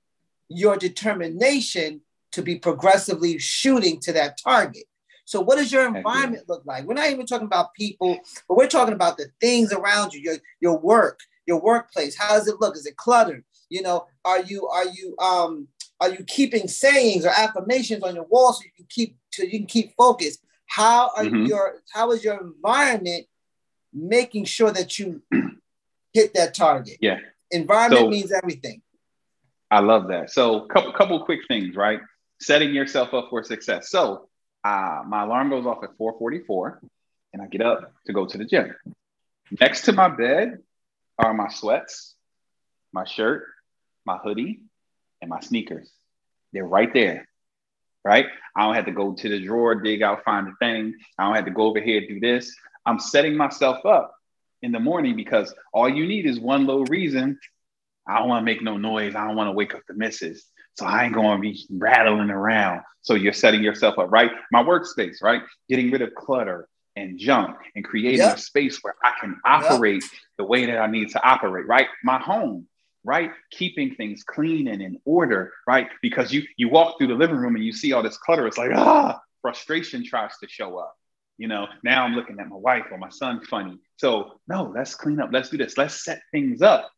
your 0.49 0.77
determination 0.77 2.01
to 2.33 2.43
be 2.43 2.59
progressively 2.59 3.39
shooting 3.39 4.01
to 4.01 4.13
that 4.13 4.39
target. 4.43 4.85
So, 5.25 5.41
what 5.41 5.57
does 5.57 5.71
your 5.71 5.87
environment 5.87 6.49
look 6.49 6.63
like? 6.65 6.85
We're 6.85 6.95
not 6.95 7.11
even 7.11 7.25
talking 7.25 7.47
about 7.47 7.75
people, 7.75 8.19
but 8.49 8.57
we're 8.57 8.67
talking 8.67 8.95
about 8.95 9.17
the 9.17 9.27
things 9.41 9.73
around 9.73 10.13
you, 10.13 10.21
your, 10.21 10.37
your 10.61 10.79
work, 10.79 11.21
your 11.47 11.61
workplace. 11.61 12.19
How 12.19 12.31
does 12.31 12.49
it 12.49 12.61
look? 12.61 12.77
Is 12.77 12.87
it 12.87 12.97
cluttered? 12.97 13.45
You 13.69 13.83
know, 13.83 14.07
are 14.25 14.43
you 14.43 14.67
are 14.67 14.87
you 14.87 15.17
um 15.19 15.69
are 16.01 16.11
you 16.11 16.25
keeping 16.27 16.67
sayings 16.67 17.25
or 17.25 17.31
affirmations 17.31 18.03
on 18.03 18.17
your 18.17 18.25
wall 18.25 18.53
so 18.53 18.63
you 18.65 18.73
can 18.77 18.87
keep 18.89 19.17
so 19.33 19.45
you 19.45 19.59
can 19.59 19.67
keep 19.67 19.95
focused? 19.97 20.43
How 20.67 21.11
are 21.17 21.25
mm-hmm. 21.25 21.47
your 21.47 21.77
how 21.93 22.11
is 22.11 22.25
your 22.25 22.41
environment 22.41 23.27
making 23.93 24.47
sure 24.47 24.73
that 24.73 24.99
you 24.99 25.23
hit 26.13 26.35
that 26.35 26.55
target? 26.55 26.99
Yeah. 27.01 27.19
Environment 27.53 28.03
so, 28.03 28.09
means 28.09 28.33
everything. 28.33 28.83
I 29.71 29.79
love 29.79 30.09
that. 30.09 30.31
So 30.31 30.63
couple 30.63 30.93
couple 30.93 31.25
quick 31.25 31.41
things, 31.47 31.77
right? 31.77 32.01
Setting 32.41 32.75
yourself 32.75 33.13
up 33.15 33.29
for 33.31 33.45
success. 33.45 33.91
So 33.91 34.29
uh, 34.65 35.03
my 35.07 35.25
alarm 35.25 35.51
goes 35.51 35.67
off 35.67 35.83
at 35.83 35.97
4:44, 35.99 36.79
and 37.33 37.43
I 37.43 37.47
get 37.47 37.63
up 37.63 37.93
to 38.07 38.13
go 38.13 38.27
to 38.27 38.39
the 38.39 38.45
gym. 38.45 38.75
Next 39.61 39.83
to 39.83 39.93
my 39.93 40.09
bed 40.09 40.59
are 41.19 41.35
my 41.35 41.49
sweats, 41.49 42.15
my 42.93 43.05
shirt, 43.05 43.45
my 44.05 44.17
hoodie, 44.17 44.63
and 45.21 45.29
my 45.29 45.41
sneakers. 45.41 45.91
They're 46.53 46.67
right 46.67 46.93
there, 46.93 47.29
right? 48.05 48.27
I 48.57 48.65
don't 48.65 48.75
have 48.75 48.87
to 48.87 48.93
go 48.93 49.15
to 49.15 49.29
the 49.29 49.45
drawer, 49.45 49.75
dig 49.75 50.03
out, 50.03 50.25
find 50.25 50.47
the 50.47 50.55
thing. 50.59 50.95
I 51.19 51.25
don't 51.25 51.35
have 51.35 51.45
to 51.45 51.51
go 51.51 51.65
over 51.65 51.81
here, 51.81 52.07
do 52.07 52.21
this. 52.21 52.55
I'm 52.87 52.99
setting 52.99 53.37
myself 53.37 53.85
up 53.85 54.15
in 54.63 54.73
the 54.73 54.81
morning 54.81 55.17
because 55.17 55.55
all 55.73 55.89
you 55.89 56.07
need 56.07 56.27
is 56.27 56.41
one 56.41 56.67
little 56.67 56.85
reason. 56.87 57.39
I 58.07 58.19
don't 58.19 58.29
want 58.29 58.43
to 58.43 58.45
make 58.45 58.63
no 58.63 58.77
noise. 58.77 59.15
I 59.15 59.27
don't 59.27 59.37
want 59.37 59.49
to 59.49 59.53
wake 59.53 59.75
up 59.75 59.83
the 59.87 59.95
missus. 59.95 60.45
So 60.81 60.87
I 60.87 61.05
ain't 61.05 61.15
going 61.15 61.37
to 61.37 61.43
be 61.43 61.63
rattling 61.69 62.31
around. 62.31 62.81
So 63.03 63.13
you're 63.13 63.35
setting 63.35 63.63
yourself 63.63 63.99
up, 63.99 64.11
right? 64.11 64.31
My 64.51 64.63
workspace, 64.63 65.23
right? 65.23 65.43
Getting 65.69 65.91
rid 65.91 66.01
of 66.01 66.15
clutter 66.15 66.71
and 66.97 67.19
junk 67.19 67.59
and 67.77 67.85
creating 67.85 68.21
yep. 68.21 68.39
a 68.39 68.41
space 68.41 68.79
where 68.81 68.95
I 69.05 69.13
can 69.21 69.39
operate 69.45 70.03
yep. 70.03 70.11
the 70.39 70.45
way 70.45 70.65
that 70.65 70.79
I 70.79 70.87
need 70.87 71.11
to 71.11 71.23
operate, 71.23 71.67
right? 71.67 71.87
My 72.03 72.19
home, 72.19 72.67
right 73.05 73.31
keeping 73.51 73.95
things 73.95 74.23
clean 74.23 74.69
and 74.69 74.83
in 74.83 74.99
order 75.07 75.55
right 75.67 75.89
because 76.03 76.35
you 76.35 76.43
you 76.59 76.69
walk 76.69 76.99
through 76.99 77.07
the 77.07 77.15
living 77.15 77.37
room 77.37 77.57
and 77.57 77.65
you 77.65 77.73
see 77.73 77.95
all 77.95 78.03
this 78.03 78.19
clutter 78.19 78.47
it's 78.47 78.59
like 78.59 78.71
ah 78.75 79.19
frustration 79.41 80.05
tries 80.05 80.37
to 80.37 80.47
show 80.47 80.77
up 80.77 80.95
you 81.39 81.49
know 81.49 81.67
now 81.83 82.05
i'm 82.05 82.15
looking 82.15 82.39
at 82.39 82.47
my 82.47 82.57
wife 82.57 82.85
or 82.91 82.99
my 82.99 83.09
son 83.09 83.41
funny 83.47 83.79
so 83.97 84.33
no 84.49 84.71
let's 84.77 84.95
clean 84.95 85.19
up 85.19 85.31
let's 85.33 85.49
do 85.49 85.57
this 85.57 85.79
let's 85.79 86.05
set 86.05 86.21
things 86.31 86.61
up 86.61 86.91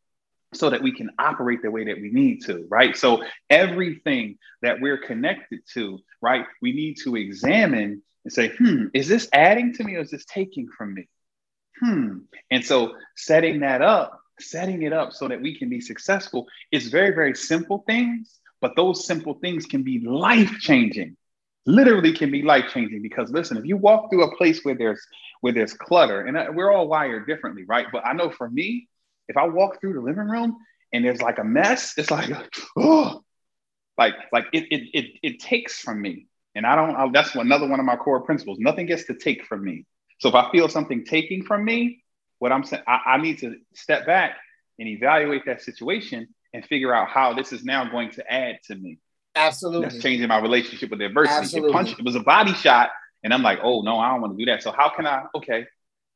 so 0.53 0.69
that 0.69 0.81
we 0.81 0.91
can 0.91 1.09
operate 1.19 1.61
the 1.61 1.71
way 1.71 1.85
that 1.85 1.99
we 1.99 2.09
need 2.11 2.43
to 2.43 2.65
right 2.69 2.95
so 2.95 3.23
everything 3.49 4.37
that 4.61 4.79
we're 4.79 4.97
connected 4.97 5.59
to 5.73 5.99
right 6.21 6.45
we 6.61 6.71
need 6.71 6.95
to 6.95 7.15
examine 7.15 8.01
and 8.23 8.33
say 8.33 8.49
hmm 8.57 8.85
is 8.93 9.07
this 9.07 9.27
adding 9.33 9.73
to 9.73 9.83
me 9.83 9.95
or 9.95 10.01
is 10.01 10.11
this 10.11 10.25
taking 10.25 10.67
from 10.77 10.93
me 10.93 11.07
hmm 11.79 12.17
and 12.51 12.65
so 12.65 12.93
setting 13.15 13.59
that 13.61 13.81
up 13.81 14.23
setting 14.39 14.83
it 14.83 14.93
up 14.93 15.13
so 15.13 15.27
that 15.27 15.41
we 15.41 15.57
can 15.57 15.69
be 15.69 15.81
successful 15.81 16.47
is 16.71 16.87
very, 16.87 17.13
very 17.13 17.35
simple 17.35 17.83
things, 17.87 18.39
but 18.61 18.75
those 18.75 19.05
simple 19.05 19.35
things 19.35 19.65
can 19.65 19.83
be 19.83 19.99
life 19.99 20.59
changing. 20.59 21.15
Literally 21.65 22.11
can 22.11 22.29
be 22.29 22.41
life 22.41 22.65
changing 22.73 23.01
because 23.01 23.31
listen, 23.31 23.57
if 23.57 23.65
you 23.65 23.77
walk 23.77 24.09
through 24.09 24.23
a 24.23 24.35
place 24.35 24.63
where 24.63 24.75
there's 24.75 25.01
where 25.41 25.53
there's 25.53 25.73
clutter, 25.73 26.21
and 26.21 26.35
uh, 26.37 26.47
we're 26.53 26.71
all 26.71 26.87
wired 26.87 27.25
differently, 27.25 27.63
right? 27.63 27.87
But 27.91 28.05
I 28.05 28.13
know 28.13 28.29
for 28.29 28.49
me, 28.49 28.89
if 29.27 29.37
I 29.37 29.47
walk 29.47 29.79
through 29.79 29.93
the 29.93 30.01
living 30.01 30.27
room 30.27 30.57
and 30.91 31.03
there's 31.03 31.21
like 31.21 31.39
a 31.39 31.43
mess, 31.43 31.93
it's 31.97 32.11
like, 32.11 32.31
oh, 32.77 33.23
like 33.97 34.15
like 34.31 34.45
it 34.53 34.65
it 34.71 34.89
it, 34.93 35.19
it 35.23 35.39
takes 35.39 35.79
from 35.79 36.01
me, 36.01 36.27
and 36.55 36.65
I 36.65 36.75
don't. 36.75 36.95
I, 36.95 37.09
that's 37.11 37.35
another 37.35 37.67
one 37.67 37.79
of 37.79 37.85
my 37.85 37.95
core 37.95 38.21
principles. 38.21 38.57
Nothing 38.59 38.85
gets 38.85 39.05
to 39.05 39.15
take 39.15 39.45
from 39.45 39.63
me. 39.63 39.85
So 40.19 40.29
if 40.29 40.35
I 40.35 40.51
feel 40.51 40.69
something 40.69 41.05
taking 41.05 41.43
from 41.43 41.65
me, 41.65 42.03
what 42.39 42.51
I'm 42.51 42.63
saying, 42.63 42.83
I, 42.87 42.99
I 43.05 43.17
need 43.17 43.39
to 43.39 43.55
step 43.73 44.05
back 44.05 44.37
and 44.79 44.87
evaluate 44.87 45.45
that 45.45 45.61
situation 45.61 46.27
and 46.53 46.65
figure 46.65 46.93
out 46.93 47.09
how 47.09 47.33
this 47.33 47.51
is 47.51 47.63
now 47.63 47.89
going 47.89 48.11
to 48.11 48.31
add 48.31 48.59
to 48.65 48.75
me. 48.75 48.99
Absolutely. 49.35 49.87
That's 49.87 49.99
changing 49.99 50.27
my 50.27 50.39
relationship 50.39 50.91
with 50.91 51.01
adversity. 51.01 51.57
It, 51.57 51.71
punched, 51.71 51.99
it 51.99 52.05
was 52.05 52.15
a 52.15 52.19
body 52.19 52.53
shot, 52.53 52.89
and 53.23 53.33
I'm 53.33 53.41
like, 53.41 53.59
oh 53.63 53.81
no, 53.81 53.97
I 53.97 54.11
don't 54.11 54.21
want 54.21 54.37
to 54.37 54.45
do 54.45 54.51
that. 54.51 54.63
So 54.63 54.71
how 54.71 54.89
can 54.89 55.07
I? 55.07 55.23
Okay, 55.35 55.65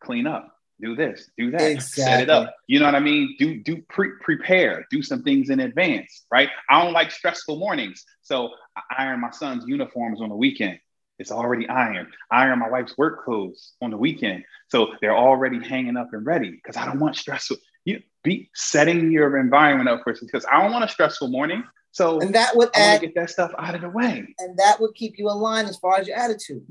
clean 0.04 0.28
up, 0.28 0.57
do 0.80 0.96
this, 0.96 1.30
do 1.38 1.52
that, 1.52 1.62
exactly. 1.62 2.04
set 2.04 2.22
it 2.22 2.30
up. 2.30 2.56
You 2.68 2.80
know 2.80 2.86
what 2.86 2.96
I 2.96 3.00
mean? 3.00 3.36
Do 3.40 3.58
do 3.58 3.82
pre- 3.90 4.18
prepare, 4.22 4.86
do 4.92 5.02
some 5.02 5.24
things 5.24 5.50
in 5.50 5.60
advance, 5.60 6.26
right? 6.32 6.50
I 6.70 6.84
don't 6.84 6.94
like 6.94 7.12
stressful 7.12 7.58
mornings, 7.58 8.06
so 8.22 8.52
I 8.76 9.06
iron 9.06 9.22
my 9.22 9.32
son's 9.32 9.66
uniforms 9.68 10.22
on 10.22 10.30
the 10.30 10.36
weekend. 10.36 10.80
It's 11.20 11.32
already 11.32 11.68
ironed. 11.68 12.10
I 12.32 12.44
iron 12.44 12.60
my 12.60 12.70
wife's 12.70 12.98
work 12.98 13.26
clothes 13.26 13.74
on 13.82 13.90
the 13.90 13.98
weekend. 13.98 14.44
So 14.68 14.90
they're 15.02 15.18
already 15.18 15.66
hanging 15.66 15.98
up 15.98 16.10
and 16.14 16.26
ready 16.26 16.52
because 16.52 16.78
I 16.78 16.86
don't 16.86 17.00
want 17.00 17.16
stressful. 17.16 17.58
You 17.86 18.02
be 18.24 18.50
setting 18.54 19.12
your 19.12 19.38
environment 19.38 19.90
up 19.90 20.02
for 20.04 20.14
because 20.14 20.46
I 20.46 20.62
don't 20.62 20.72
want 20.72 20.86
a 20.86 20.90
stressful 20.90 21.30
morning. 21.30 21.64
So 21.92 22.20
and 22.20 22.36
that 22.36 22.56
would 22.56 22.70
add 22.76 23.02
get 23.02 23.16
that 23.16 23.32
stuff 23.32 23.52
out 23.58 23.74
of 23.74 23.82
the 23.82 23.90
way. 23.90 24.28
And 24.38 24.58
that 24.58 24.80
would 24.80 24.94
keep 24.94 25.18
you 25.18 25.30
aligned 25.30 25.68
as 25.68 25.78
far 25.78 25.98
as 25.98 26.08
your 26.08 26.18
attitude. 26.18 26.68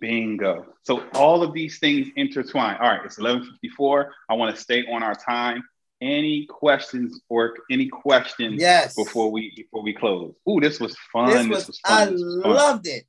Bingo. 0.00 0.66
So 0.82 1.04
all 1.14 1.42
of 1.42 1.52
these 1.52 1.78
things 1.78 2.08
intertwine. 2.16 2.76
All 2.80 2.88
right, 2.88 3.00
it's 3.04 3.18
11:54. 3.18 4.10
I 4.28 4.34
want 4.34 4.54
to 4.54 4.60
stay 4.60 4.84
on 4.90 5.02
our 5.02 5.14
time. 5.14 5.62
Any 6.00 6.46
questions 6.46 7.20
or 7.30 7.54
any 7.70 7.88
questions 7.88 8.60
yes. 8.60 8.94
before 8.94 9.30
we 9.30 9.52
before 9.56 9.82
we 9.82 9.94
close? 9.94 10.34
Ooh, 10.48 10.60
this 10.60 10.78
was 10.78 10.96
fun. 11.12 11.30
This 11.30 11.46
was, 11.46 11.58
this 11.58 11.66
was 11.68 11.80
fun. 11.80 12.08
I 12.08 12.10
was 12.10 12.22
loved 12.22 12.86
it. 12.86 13.04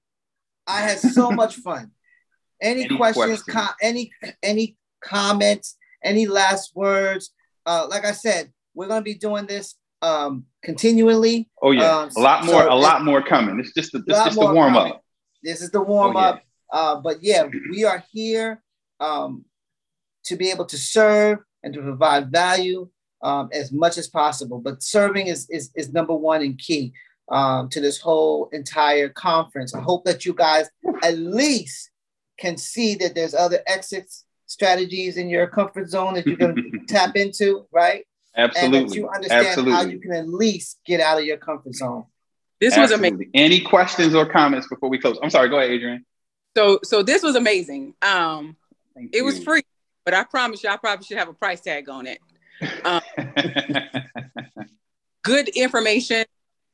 I 0.65 0.81
had 0.81 0.99
so 0.99 1.31
much 1.41 1.55
fun. 1.55 1.91
Any, 2.61 2.85
any 2.85 2.97
questions? 2.97 3.43
questions? 3.43 3.67
Com- 3.67 3.75
any 3.81 4.11
any 4.41 4.77
comments? 5.01 5.77
Any 6.03 6.27
last 6.27 6.75
words? 6.75 7.31
Uh, 7.65 7.87
like 7.89 8.05
I 8.05 8.13
said, 8.13 8.53
we're 8.73 8.87
gonna 8.87 9.01
be 9.01 9.15
doing 9.15 9.45
this 9.47 9.75
um 10.01 10.45
continually. 10.63 11.49
Oh 11.61 11.71
yeah, 11.71 11.99
um, 11.99 12.09
a 12.15 12.19
lot 12.19 12.45
more, 12.45 12.63
so 12.63 12.73
a 12.73 12.75
lot 12.75 13.03
more 13.03 13.21
coming. 13.21 13.59
It's 13.59 13.73
just 13.73 13.93
a, 13.95 13.97
it's 13.97 14.07
just 14.07 14.39
the 14.39 14.45
warm 14.45 14.73
coming. 14.73 14.93
up. 14.93 15.03
This 15.43 15.61
is 15.61 15.71
the 15.71 15.81
warm 15.81 16.15
oh, 16.15 16.19
up. 16.19 16.43
Yeah. 16.73 16.79
Uh, 16.79 17.01
but 17.01 17.23
yeah, 17.23 17.45
we 17.71 17.83
are 17.83 18.03
here 18.11 18.61
um, 18.99 19.45
to 20.25 20.35
be 20.35 20.51
able 20.51 20.65
to 20.65 20.77
serve 20.77 21.39
and 21.63 21.73
to 21.73 21.81
provide 21.81 22.31
value 22.31 22.89
um, 23.23 23.49
as 23.51 23.71
much 23.71 23.97
as 23.97 24.07
possible. 24.07 24.59
But 24.59 24.83
serving 24.83 25.27
is, 25.27 25.49
is, 25.49 25.71
is 25.75 25.93
number 25.93 26.13
one 26.13 26.41
and 26.41 26.57
key 26.57 26.93
um, 27.29 27.69
to 27.69 27.81
this 27.81 27.99
whole 27.99 28.49
entire 28.51 29.09
conference. 29.09 29.73
I 29.73 29.81
hope 29.81 30.05
that 30.05 30.25
you 30.25 30.33
guys 30.33 30.69
at 31.03 31.17
least 31.17 31.91
can 32.39 32.57
see 32.57 32.95
that 32.95 33.15
there's 33.15 33.33
other 33.33 33.59
exits 33.65 34.25
strategies 34.45 35.17
in 35.17 35.29
your 35.29 35.47
comfort 35.47 35.89
zone 35.89 36.13
that 36.13 36.25
you 36.25 36.37
can 36.37 36.85
tap 36.87 37.15
into, 37.15 37.67
right? 37.71 38.05
Absolutely. 38.35 38.79
And 38.79 38.89
that 38.89 38.95
you 38.95 39.09
understand 39.09 39.47
Absolutely. 39.47 39.73
how 39.73 39.81
you 39.83 39.99
can 39.99 40.13
at 40.13 40.29
least 40.29 40.79
get 40.85 41.01
out 41.01 41.17
of 41.17 41.25
your 41.25 41.37
comfort 41.37 41.75
zone. 41.75 42.05
This 42.59 42.77
Absolutely. 42.77 43.09
was 43.09 43.13
amazing. 43.13 43.31
Any 43.33 43.59
questions 43.61 44.15
or 44.15 44.25
comments 44.25 44.67
before 44.67 44.89
we 44.89 44.99
close? 44.99 45.17
I'm 45.21 45.29
sorry. 45.29 45.49
Go 45.49 45.57
ahead, 45.57 45.71
Adrian. 45.71 46.05
So, 46.57 46.79
so 46.83 47.03
this 47.03 47.21
was 47.21 47.35
amazing. 47.35 47.93
Um, 48.01 48.55
Thank 48.95 49.13
it 49.13 49.19
you. 49.19 49.25
was 49.25 49.43
free, 49.43 49.61
but 50.03 50.15
I 50.15 50.23
promise 50.23 50.63
you, 50.63 50.71
I 50.71 50.77
probably 50.77 51.05
should 51.05 51.19
have 51.19 51.29
a 51.29 51.33
price 51.33 51.61
tag 51.61 51.87
on 51.87 52.07
it. 52.07 52.17
Um, 52.83 53.01
good 55.23 55.49
information, 55.49 56.25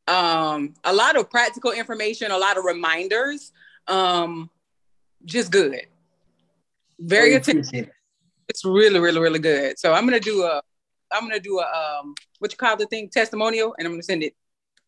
um, 0.08 0.74
a 0.86 0.94
lot 0.94 1.18
of 1.18 1.30
practical 1.30 1.72
information, 1.72 2.32
a 2.32 2.38
lot 2.38 2.58
of 2.58 2.64
reminders. 2.64 3.52
Um, 3.90 4.50
just 5.26 5.52
good. 5.52 5.82
Very 6.98 7.34
attentive. 7.34 7.90
It's 8.48 8.64
really, 8.64 9.02
really, 9.02 9.20
really 9.20 9.40
good. 9.40 9.78
So 9.78 9.92
I'm 9.92 10.06
gonna 10.06 10.22
do 10.22 10.44
a, 10.44 10.62
I'm 11.12 11.24
gonna 11.24 11.42
do 11.42 11.60
a, 11.60 12.00
um, 12.00 12.16
what 12.40 12.54
you 12.54 12.58
call 12.58 12.78
the 12.78 12.86
thing, 12.86 13.10
testimonial, 13.10 13.76
and 13.78 13.86
I'm 13.86 13.92
gonna 13.92 14.04
send 14.04 14.24
it 14.24 14.34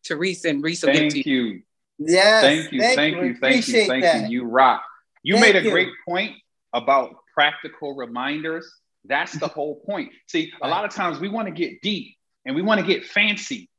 to 0.04 0.16
Reece 0.16 0.46
and 0.46 0.64
Reece 0.64 0.80
Thank 0.80 1.12
to 1.12 1.18
you. 1.18 1.42
you. 1.42 1.62
Yes. 1.98 2.42
Thank 2.42 2.72
you. 2.72 2.80
Thank, 2.80 2.96
thank 2.96 3.16
you. 3.16 3.36
Thank 3.36 3.68
you. 3.68 3.86
Thank 3.86 4.04
that. 4.04 4.30
you. 4.30 4.42
You 4.42 4.48
rock. 4.48 4.84
You 5.22 5.34
thank 5.34 5.54
made 5.54 5.56
a 5.56 5.64
you. 5.64 5.70
great 5.70 5.88
point 6.06 6.36
about 6.72 7.16
practical 7.34 7.94
reminders. 7.94 8.70
That's 9.04 9.32
the 9.32 9.48
whole 9.48 9.80
point. 9.86 10.12
See, 10.26 10.52
a 10.62 10.68
lot 10.68 10.84
of 10.84 10.92
times 10.92 11.20
we 11.20 11.28
want 11.28 11.46
to 11.48 11.54
get 11.54 11.80
deep 11.80 12.16
and 12.44 12.54
we 12.54 12.62
want 12.62 12.80
to 12.80 12.86
get 12.86 13.04
fancy. 13.04 13.70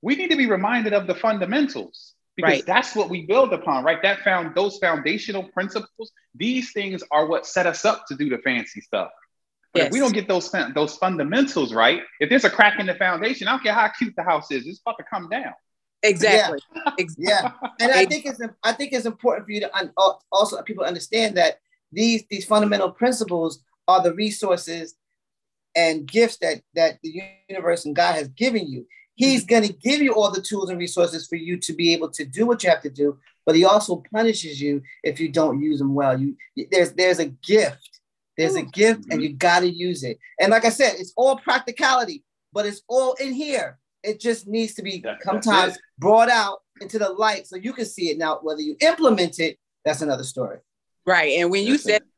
We 0.00 0.16
need 0.16 0.30
to 0.30 0.36
be 0.36 0.46
reminded 0.46 0.92
of 0.92 1.06
the 1.06 1.14
fundamentals 1.14 2.14
because 2.36 2.52
right. 2.52 2.66
that's 2.66 2.94
what 2.94 3.08
we 3.08 3.26
build 3.26 3.52
upon, 3.52 3.84
right? 3.84 4.02
That 4.02 4.20
found 4.20 4.54
those 4.54 4.78
foundational 4.78 5.44
principles. 5.44 6.12
These 6.34 6.72
things 6.72 7.02
are 7.10 7.26
what 7.26 7.46
set 7.46 7.66
us 7.66 7.84
up 7.84 8.06
to 8.08 8.16
do 8.16 8.28
the 8.28 8.38
fancy 8.38 8.80
stuff. 8.80 9.10
But 9.72 9.80
yes. 9.80 9.86
if 9.86 9.92
we 9.92 10.00
don't 10.00 10.12
get 10.12 10.28
those 10.28 10.50
those 10.74 10.96
fundamentals 10.96 11.72
right, 11.72 12.02
if 12.20 12.28
there's 12.28 12.44
a 12.44 12.50
crack 12.50 12.78
in 12.78 12.86
the 12.86 12.94
foundation, 12.94 13.48
I 13.48 13.52
don't 13.52 13.62
care 13.62 13.72
how 13.72 13.88
cute 13.88 14.14
the 14.16 14.22
house 14.22 14.50
is, 14.50 14.66
it's 14.66 14.80
about 14.80 14.98
to 14.98 15.04
come 15.04 15.28
down. 15.28 15.52
Exactly. 16.02 16.58
Yeah. 16.74 16.92
exactly. 16.98 17.24
yeah. 17.28 17.52
And 17.80 17.92
I 17.92 18.04
think 18.06 18.26
it's 18.26 18.40
I 18.62 18.72
think 18.72 18.92
it's 18.92 19.06
important 19.06 19.46
for 19.46 19.52
you 19.52 19.60
to 19.60 19.76
un- 19.76 19.92
also 20.30 20.60
people 20.62 20.84
understand 20.84 21.36
that 21.36 21.58
these 21.92 22.24
these 22.30 22.44
fundamental 22.44 22.90
principles 22.90 23.62
are 23.86 24.02
the 24.02 24.14
resources 24.14 24.94
and 25.76 26.06
gifts 26.06 26.38
that 26.38 26.62
that 26.74 26.98
the 27.02 27.22
universe 27.48 27.84
and 27.84 27.94
God 27.94 28.14
has 28.14 28.28
given 28.28 28.68
you. 28.68 28.86
He's 29.14 29.44
going 29.44 29.62
to 29.62 29.72
give 29.72 30.00
you 30.00 30.14
all 30.14 30.32
the 30.32 30.40
tools 30.40 30.70
and 30.70 30.78
resources 30.78 31.28
for 31.28 31.36
you 31.36 31.58
to 31.58 31.72
be 31.74 31.92
able 31.92 32.10
to 32.10 32.24
do 32.24 32.46
what 32.46 32.64
you 32.64 32.70
have 32.70 32.82
to 32.82 32.90
do, 32.90 33.18
but 33.44 33.54
he 33.54 33.64
also 33.64 34.02
punishes 34.12 34.60
you 34.60 34.82
if 35.04 35.20
you 35.20 35.28
don't 35.28 35.62
use 35.62 35.78
them 35.78 35.94
well. 35.94 36.18
You 36.18 36.36
there's 36.70 36.92
there's 36.92 37.18
a 37.18 37.26
gift. 37.26 38.00
There's 38.38 38.56
a 38.56 38.62
gift 38.62 39.04
and 39.10 39.22
you 39.22 39.34
got 39.34 39.60
to 39.60 39.70
use 39.70 40.02
it. 40.02 40.18
And 40.40 40.50
like 40.50 40.64
I 40.64 40.70
said, 40.70 40.94
it's 40.98 41.12
all 41.16 41.36
practicality, 41.36 42.24
but 42.52 42.64
it's 42.64 42.82
all 42.88 43.12
in 43.14 43.32
here. 43.32 43.78
It 44.02 44.20
just 44.20 44.46
needs 44.46 44.74
to 44.74 44.82
be 44.82 45.00
that, 45.00 45.22
sometimes 45.22 45.78
brought 45.98 46.28
out 46.28 46.58
into 46.80 46.98
the 46.98 47.10
light 47.10 47.46
so 47.46 47.56
you 47.56 47.72
can 47.72 47.86
see 47.86 48.10
it. 48.10 48.18
Now, 48.18 48.40
whether 48.42 48.60
you 48.60 48.76
implement 48.80 49.38
it, 49.38 49.58
that's 49.84 50.02
another 50.02 50.24
story. 50.24 50.58
Right. 51.06 51.38
And 51.38 51.50
when 51.50 51.64
you 51.64 51.74
that's 51.74 51.84
said, 51.84 52.02
it. 52.02 52.08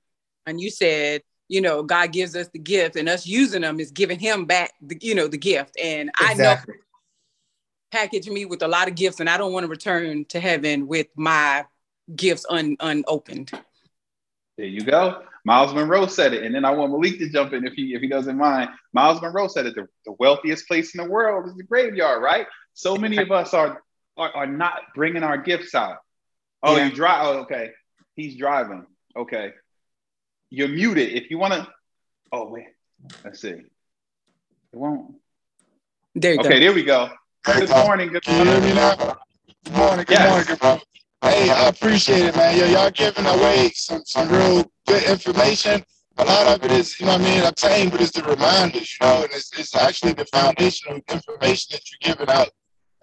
and 0.46 0.60
you 0.60 0.70
said, 0.70 1.22
you 1.48 1.60
know, 1.60 1.82
God 1.82 2.12
gives 2.12 2.34
us 2.34 2.48
the 2.48 2.58
gift, 2.58 2.96
and 2.96 3.08
us 3.08 3.26
using 3.26 3.62
them 3.62 3.78
is 3.78 3.90
giving 3.90 4.18
Him 4.18 4.46
back, 4.46 4.72
the, 4.80 4.96
you 5.02 5.14
know, 5.14 5.28
the 5.28 5.36
gift. 5.36 5.76
And 5.82 6.10
exactly. 6.20 6.44
I 6.44 6.76
know 6.76 6.80
package 7.90 8.28
me 8.28 8.44
with 8.44 8.62
a 8.62 8.68
lot 8.68 8.88
of 8.88 8.96
gifts, 8.96 9.20
and 9.20 9.30
I 9.30 9.36
don't 9.36 9.52
want 9.52 9.64
to 9.64 9.68
return 9.68 10.24
to 10.30 10.40
heaven 10.40 10.88
with 10.88 11.06
my 11.16 11.64
gifts 12.16 12.44
un, 12.50 12.76
unopened. 12.80 13.52
There 14.56 14.66
you 14.66 14.80
go. 14.80 15.22
Myles 15.44 15.74
Munroe 15.74 16.06
said 16.06 16.32
it, 16.32 16.42
and 16.42 16.54
then 16.54 16.64
I 16.64 16.70
want 16.70 16.92
Malik 16.92 17.18
to 17.18 17.28
jump 17.28 17.52
in 17.52 17.66
if 17.66 17.74
he 17.74 17.94
if 17.94 18.00
he 18.00 18.08
doesn't 18.08 18.36
mind. 18.36 18.70
Myles 18.92 19.20
Munroe 19.20 19.48
said 19.48 19.66
it: 19.66 19.74
the, 19.74 19.86
the 20.06 20.12
wealthiest 20.18 20.66
place 20.66 20.94
in 20.94 21.04
the 21.04 21.10
world 21.10 21.46
is 21.46 21.54
the 21.54 21.62
graveyard, 21.62 22.22
right? 22.22 22.46
So 22.72 22.96
many 22.96 23.18
of 23.18 23.30
us 23.30 23.52
are 23.52 23.82
are, 24.16 24.34
are 24.34 24.46
not 24.46 24.80
bringing 24.94 25.22
our 25.22 25.36
gifts 25.36 25.74
out. 25.74 25.98
Oh, 26.62 26.76
yeah. 26.76 26.86
you 26.86 26.92
drive? 26.94 27.26
Oh, 27.26 27.38
okay. 27.40 27.70
He's 28.16 28.36
driving. 28.36 28.86
Okay. 29.16 29.52
You're 30.50 30.68
muted. 30.68 31.12
If 31.12 31.30
you 31.30 31.38
want 31.38 31.52
to. 31.52 31.68
Oh 32.32 32.48
wait. 32.48 32.66
Let's 33.22 33.40
see. 33.40 33.48
It 33.50 33.66
won't. 34.72 35.16
There 36.14 36.34
okay, 36.34 36.42
go. 36.42 36.48
Okay, 36.48 36.60
there 36.60 36.72
we 36.72 36.84
go. 36.84 37.10
Good 37.44 37.68
morning. 37.68 38.12
Good 38.12 38.26
morning. 38.26 38.46
Can 38.46 38.46
you 38.46 38.50
hear 38.50 38.60
me? 38.60 38.68
Good 39.64 39.76
morning. 39.76 40.06
Yes. 40.08 40.30
morning. 40.30 40.46
Good 40.46 40.62
morning. 40.62 40.82
Hey, 41.24 41.48
I 41.48 41.68
appreciate 41.68 42.26
it, 42.26 42.36
man. 42.36 42.58
Yo, 42.58 42.66
y'all 42.66 42.90
giving 42.90 43.24
away 43.24 43.70
some, 43.74 44.02
some 44.04 44.28
real 44.28 44.70
good 44.86 45.04
information. 45.04 45.82
A 46.18 46.24
lot 46.26 46.46
of 46.48 46.62
it 46.62 46.70
is, 46.70 47.00
you 47.00 47.06
know 47.06 47.12
what 47.12 47.22
I 47.22 47.24
mean, 47.24 47.42
obtained, 47.42 47.92
but 47.92 48.02
it's 48.02 48.10
the 48.10 48.22
reminders, 48.24 48.98
you 49.00 49.06
know, 49.06 49.22
and 49.22 49.32
it's, 49.32 49.50
it's 49.58 49.74
actually 49.74 50.12
the 50.12 50.26
foundational 50.26 51.00
information 51.08 51.68
that 51.72 51.80
you're 51.90 52.14
giving 52.14 52.28
out. 52.28 52.50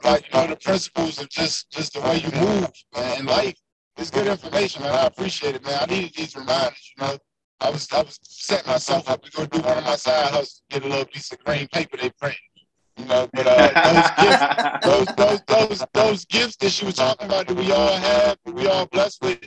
Like, 0.04 0.28
you 0.28 0.40
know, 0.40 0.46
the 0.46 0.56
principles 0.56 1.20
of 1.20 1.30
just 1.30 1.72
just 1.72 1.94
the 1.94 2.02
way 2.02 2.18
you 2.18 2.30
move 2.40 2.70
man, 2.94 3.22
in 3.22 3.26
life. 3.26 3.56
It's 3.98 4.12
good 4.12 4.28
information, 4.28 4.84
man. 4.84 4.94
I 4.94 5.08
appreciate 5.08 5.56
it, 5.56 5.66
man. 5.66 5.80
I 5.82 5.86
needed 5.92 6.14
these 6.16 6.36
reminders, 6.36 6.94
you 6.96 7.04
know. 7.04 7.18
I 7.60 7.72
was 7.72 7.92
I 7.92 8.04
was 8.04 8.20
setting 8.22 8.68
myself 8.72 9.10
up 9.10 9.24
to 9.24 9.32
go 9.32 9.48
do 9.48 9.62
one 9.62 9.80
of 9.80 9.84
my 9.84 9.96
side 9.96 10.28
hustles, 10.30 10.62
get 10.70 10.86
a 10.86 10.88
little 10.88 11.06
piece 11.06 11.32
of 11.32 11.44
green 11.44 11.68
paper 11.70 11.98
they 11.98 12.12
print. 12.12 12.38
You 12.98 13.06
know, 13.06 13.30
but 13.34 13.48
uh, 13.48 13.94
those 13.94 14.12
gifts, 14.12 14.46
those, 14.84 15.08
those, 15.16 15.42
those, 15.48 15.86
those 15.94 16.26
gifts 16.26 16.56
that 16.58 16.70
she 16.72 16.86
was 16.86 16.96
talking 16.96 17.28
about 17.28 17.48
that 17.48 17.56
we 17.56 17.72
all 17.72 17.96
have, 17.96 18.38
that 18.46 18.54
we 18.54 18.68
all 18.68 18.86
blessed 18.88 19.22
with, 19.22 19.40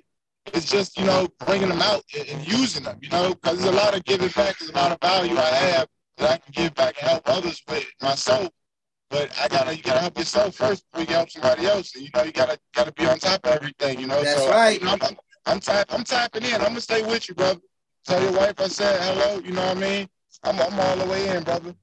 it's 0.47 0.71
just, 0.71 0.99
you 0.99 1.05
know, 1.05 1.29
bringing 1.47 1.69
them 1.69 1.83
out 1.83 2.03
and, 2.17 2.29
and 2.29 2.47
using 2.49 2.85
them, 2.85 2.99
you 3.03 3.09
know, 3.11 3.35
because 3.35 3.59
there's 3.59 3.73
a 3.73 3.77
lot 3.77 3.97
of 3.97 4.05
giving 4.05 4.29
back, 4.29 4.59
there's 4.59 4.71
a 4.71 4.75
lot 4.75 4.93
of 4.93 5.01
value 5.01 5.37
I 5.37 5.47
have 5.47 5.89
that 6.19 6.31
I 6.31 6.37
can 6.39 6.53
give 6.53 6.75
back 6.75 6.97
and 7.01 7.11
help 7.11 7.23
others 7.27 7.63
with 7.69 7.87
myself. 8.03 8.49
But 9.11 9.31
I 9.41 9.49
gotta, 9.49 9.77
you 9.77 9.83
gotta 9.83 10.01
help 10.01 10.19
yourself 10.19 10.57
first 10.57 10.85
before 10.91 11.07
you 11.07 11.15
help 11.15 11.31
somebody 11.31 11.67
else. 11.67 11.95
And, 11.95 12.05
you 12.05 12.11
know, 12.15 12.23
you 12.25 12.33
gotta, 12.33 12.59
gotta 12.75 12.93
be 12.93 13.07
on 13.07 13.19
top 13.19 13.47
of 13.47 13.53
everything. 13.53 14.01
You 14.01 14.07
know, 14.07 14.23
that's 14.23 14.43
so, 14.43 14.51
right. 14.51 14.81
You 14.81 14.87
know, 14.87 14.93
I'm, 14.93 15.03
I'm, 15.03 15.17
I'm, 15.47 15.61
tap, 15.61 15.87
I'm 15.91 16.05
tapping 16.05 16.43
in. 16.45 16.55
I'm 16.55 16.69
gonna 16.69 16.81
stay 16.81 17.03
with 17.03 17.29
you, 17.29 17.35
brother. 17.35 17.61
Tell 18.07 18.23
your 18.23 18.33
wife 18.33 18.55
I 18.59 18.69
said 18.69 19.01
hello. 19.03 19.41
You 19.41 19.53
know 19.53 19.67
what 19.67 19.77
I 19.77 19.81
mean? 19.81 20.09
I'm, 20.43 20.59
I'm 20.59 20.81
all 20.81 20.97
the 20.97 21.07
way 21.07 21.29
in, 21.29 21.43
brother. 21.43 21.75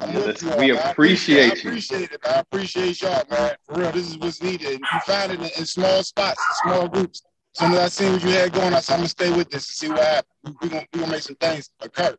Yeah, 0.00 0.56
we 0.58 0.70
appreciate, 0.72 1.50
I 1.50 1.54
appreciate 1.54 2.12
it. 2.12 2.20
I 2.26 2.40
appreciate 2.40 3.00
y'all, 3.02 3.24
man. 3.30 3.56
For 3.66 3.74
real, 3.80 3.92
this 3.92 4.08
is 4.10 4.18
what's 4.18 4.42
needed. 4.42 4.80
You 4.90 5.00
find 5.00 5.32
it 5.32 5.40
in, 5.40 5.46
in 5.58 5.66
small 5.66 6.02
spots, 6.02 6.58
small 6.60 6.88
groups. 6.88 7.22
Soon 7.54 7.72
as 7.72 7.78
I 7.78 7.88
see 7.88 8.10
what 8.10 8.22
you 8.22 8.30
had 8.30 8.52
going, 8.52 8.74
I 8.74 8.80
said, 8.80 8.94
I'm 8.94 9.00
gonna 9.00 9.08
stay 9.08 9.30
with 9.30 9.50
this 9.50 9.68
and 9.68 9.74
see 9.76 9.88
what 9.88 10.04
happens. 10.04 10.56
We're 10.60 10.68
gonna, 10.68 10.86
we 10.92 11.00
gonna 11.00 11.12
make 11.12 11.22
some 11.22 11.36
things 11.36 11.70
occur. 11.80 12.16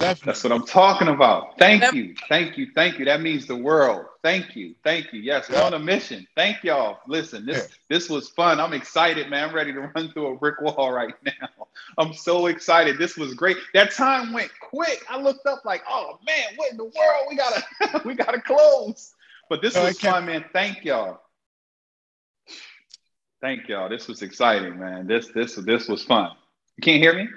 Definitely. 0.00 0.26
That's 0.32 0.44
what 0.44 0.52
I'm 0.54 0.64
talking 0.64 1.08
about. 1.08 1.58
Thank 1.58 1.82
yep. 1.82 1.92
you. 1.92 2.14
Thank 2.26 2.56
you. 2.56 2.68
Thank 2.74 2.98
you. 2.98 3.04
That 3.04 3.20
means 3.20 3.46
the 3.46 3.54
world. 3.54 4.06
Thank 4.22 4.56
you. 4.56 4.74
Thank 4.82 5.12
you. 5.12 5.20
Yes, 5.20 5.50
we're 5.50 5.60
on 5.60 5.74
a 5.74 5.78
mission. 5.78 6.26
Thank 6.34 6.64
y'all. 6.64 7.00
Listen, 7.06 7.44
this 7.44 7.68
yeah. 7.68 7.74
this 7.90 8.08
was 8.08 8.30
fun. 8.30 8.60
I'm 8.60 8.72
excited, 8.72 9.28
man. 9.28 9.50
I'm 9.50 9.54
ready 9.54 9.74
to 9.74 9.80
run 9.80 10.10
through 10.12 10.28
a 10.28 10.36
brick 10.36 10.58
wall 10.62 10.90
right 10.94 11.12
now. 11.26 11.66
I'm 11.98 12.14
so 12.14 12.46
excited. 12.46 12.96
This 12.96 13.18
was 13.18 13.34
great. 13.34 13.58
That 13.74 13.92
time 13.92 14.32
went 14.32 14.50
quick. 14.60 15.04
I 15.06 15.20
looked 15.20 15.46
up 15.46 15.66
like, 15.66 15.82
oh 15.86 16.18
man, 16.26 16.56
what 16.56 16.70
in 16.70 16.78
the 16.78 16.84
world? 16.84 17.26
We 17.28 17.36
gotta 17.36 18.02
we 18.06 18.14
gotta 18.14 18.40
close. 18.40 19.12
But 19.50 19.60
this 19.60 19.74
no, 19.74 19.84
was 19.84 20.00
fun, 20.00 20.24
man. 20.24 20.46
Thank 20.54 20.82
y'all. 20.82 21.20
Thank 23.42 23.68
y'all. 23.68 23.90
This 23.90 24.08
was 24.08 24.22
exciting, 24.22 24.78
man. 24.78 25.06
This 25.06 25.28
this 25.28 25.56
this 25.56 25.88
was 25.88 26.02
fun. 26.04 26.30
You 26.78 26.82
can't 26.82 27.02
hear 27.02 27.12
me? 27.12 27.28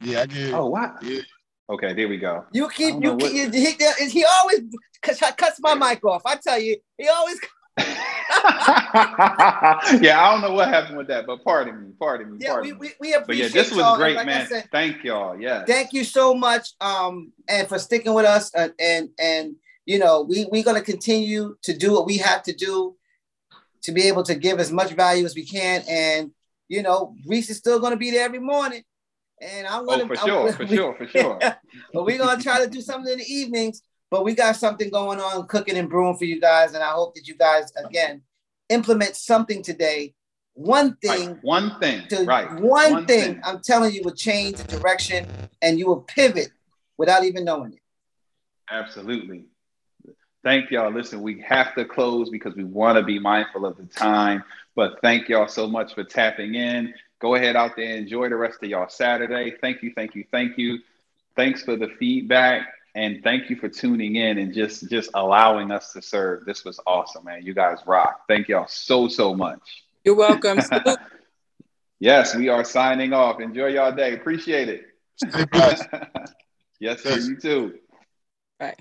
Yeah, 0.00 0.22
I 0.22 0.26
can. 0.26 0.54
Oh, 0.54 0.66
what? 0.66 1.00
Yeah. 1.04 1.20
Okay, 1.70 1.92
there 1.92 2.08
we 2.08 2.16
go. 2.16 2.46
You 2.52 2.68
keep 2.70 3.02
you, 3.02 3.16
keep, 3.16 3.32
you 3.32 3.50
he, 3.50 4.08
he 4.08 4.24
always 4.24 4.60
cuts 5.02 5.60
my 5.60 5.74
mic 5.74 6.02
off. 6.04 6.22
I 6.24 6.36
tell 6.36 6.58
you, 6.58 6.76
he 6.96 7.08
always. 7.08 7.38
yeah, 7.78 10.20
I 10.20 10.32
don't 10.32 10.40
know 10.40 10.52
what 10.52 10.68
happened 10.68 10.96
with 10.96 11.08
that, 11.08 11.26
but 11.26 11.44
pardon 11.44 11.80
me, 11.80 11.92
pardon 11.98 12.32
me. 12.32 12.38
Yeah, 12.40 12.52
pardon 12.52 12.78
we, 12.78 12.88
we, 12.88 12.94
we 13.00 13.14
appreciate. 13.14 13.52
But 13.52 13.56
yeah, 13.56 13.62
this 13.62 13.72
was 13.72 13.98
great, 13.98 14.16
like 14.16 14.26
man. 14.26 14.46
Said, 14.46 14.68
thank 14.72 15.04
y'all. 15.04 15.38
Yeah. 15.38 15.64
Thank 15.64 15.92
you 15.92 16.04
so 16.04 16.34
much, 16.34 16.70
um, 16.80 17.32
and 17.48 17.68
for 17.68 17.78
sticking 17.78 18.14
with 18.14 18.24
us, 18.24 18.52
and 18.54 18.72
and, 18.78 19.10
and 19.18 19.54
you 19.84 19.98
know, 19.98 20.22
we 20.22 20.46
we're 20.50 20.64
gonna 20.64 20.80
continue 20.80 21.56
to 21.62 21.76
do 21.76 21.92
what 21.92 22.06
we 22.06 22.16
have 22.18 22.42
to 22.44 22.54
do 22.54 22.96
to 23.82 23.92
be 23.92 24.08
able 24.08 24.22
to 24.24 24.34
give 24.34 24.58
as 24.58 24.72
much 24.72 24.92
value 24.92 25.24
as 25.24 25.34
we 25.34 25.44
can, 25.44 25.82
and 25.88 26.30
you 26.68 26.82
know, 26.82 27.14
Reece 27.26 27.50
is 27.50 27.58
still 27.58 27.78
gonna 27.78 27.96
be 27.96 28.10
there 28.10 28.24
every 28.24 28.40
morning. 28.40 28.82
And 29.40 29.66
I'm 29.66 29.86
gonna, 29.86 30.04
oh, 30.04 30.08
for 30.08 30.16
sure, 30.26 30.52
for 30.52 30.66
sure, 30.66 30.94
for 30.96 31.06
sure. 31.08 31.38
but 31.92 32.04
we're 32.04 32.18
gonna 32.18 32.42
try 32.42 32.64
to 32.64 32.70
do 32.70 32.80
something 32.80 33.12
in 33.12 33.18
the 33.18 33.32
evenings. 33.32 33.82
But 34.10 34.24
we 34.24 34.34
got 34.34 34.56
something 34.56 34.88
going 34.88 35.20
on, 35.20 35.46
cooking 35.48 35.76
and 35.76 35.88
brewing 35.88 36.16
for 36.16 36.24
you 36.24 36.40
guys, 36.40 36.72
and 36.72 36.82
I 36.82 36.90
hope 36.90 37.14
that 37.14 37.28
you 37.28 37.34
guys 37.34 37.70
again 37.76 38.22
implement 38.70 39.16
something 39.16 39.62
today. 39.62 40.14
One 40.54 40.96
thing, 40.96 41.28
right. 41.28 41.38
one 41.42 41.78
thing, 41.78 42.08
to, 42.08 42.24
right? 42.24 42.50
One, 42.54 42.92
one 42.92 43.06
thing, 43.06 43.34
thing, 43.34 43.40
I'm 43.44 43.60
telling 43.60 43.92
you 43.92 44.00
will 44.02 44.14
change 44.14 44.56
the 44.56 44.64
direction, 44.64 45.26
and 45.62 45.78
you 45.78 45.86
will 45.86 46.00
pivot 46.00 46.50
without 46.96 47.24
even 47.24 47.44
knowing 47.44 47.74
it. 47.74 47.80
Absolutely. 48.70 49.44
Thank 50.44 50.70
y'all. 50.70 50.92
Listen, 50.92 51.20
we 51.20 51.44
have 51.46 51.74
to 51.74 51.84
close 51.84 52.30
because 52.30 52.54
we 52.54 52.64
want 52.64 52.96
to 52.96 53.04
be 53.04 53.18
mindful 53.18 53.66
of 53.66 53.76
the 53.76 53.84
time. 53.84 54.42
But 54.74 55.00
thank 55.02 55.28
y'all 55.28 55.48
so 55.48 55.66
much 55.66 55.94
for 55.94 56.04
tapping 56.04 56.54
in. 56.54 56.94
Go 57.20 57.34
ahead 57.34 57.56
out 57.56 57.76
there, 57.76 57.96
enjoy 57.96 58.28
the 58.28 58.36
rest 58.36 58.62
of 58.62 58.68
y'all 58.68 58.88
Saturday. 58.88 59.54
Thank 59.60 59.82
you, 59.82 59.92
thank 59.94 60.14
you, 60.14 60.24
thank 60.30 60.56
you. 60.56 60.78
Thanks 61.36 61.62
for 61.62 61.76
the 61.76 61.88
feedback 61.98 62.68
and 62.94 63.22
thank 63.22 63.48
you 63.48 63.56
for 63.56 63.68
tuning 63.68 64.16
in 64.16 64.38
and 64.38 64.52
just 64.52 64.88
just 64.88 65.10
allowing 65.14 65.70
us 65.70 65.92
to 65.92 66.02
serve. 66.02 66.44
This 66.44 66.64
was 66.64 66.80
awesome, 66.86 67.24
man. 67.24 67.44
You 67.44 67.54
guys 67.54 67.78
rock. 67.86 68.22
Thank 68.28 68.48
y'all 68.48 68.66
so 68.66 69.08
so 69.08 69.34
much. 69.34 69.84
You're 70.04 70.16
welcome. 70.16 70.58
yes, 72.00 72.34
we 72.34 72.48
are 72.48 72.64
signing 72.64 73.12
off. 73.12 73.40
Enjoy 73.40 73.66
y'all 73.66 73.92
day. 73.92 74.14
Appreciate 74.14 74.68
it. 74.68 74.86
Yes, 76.80 77.02
sir. 77.02 77.18
You 77.18 77.36
too. 77.36 77.78
Bye. 78.60 78.76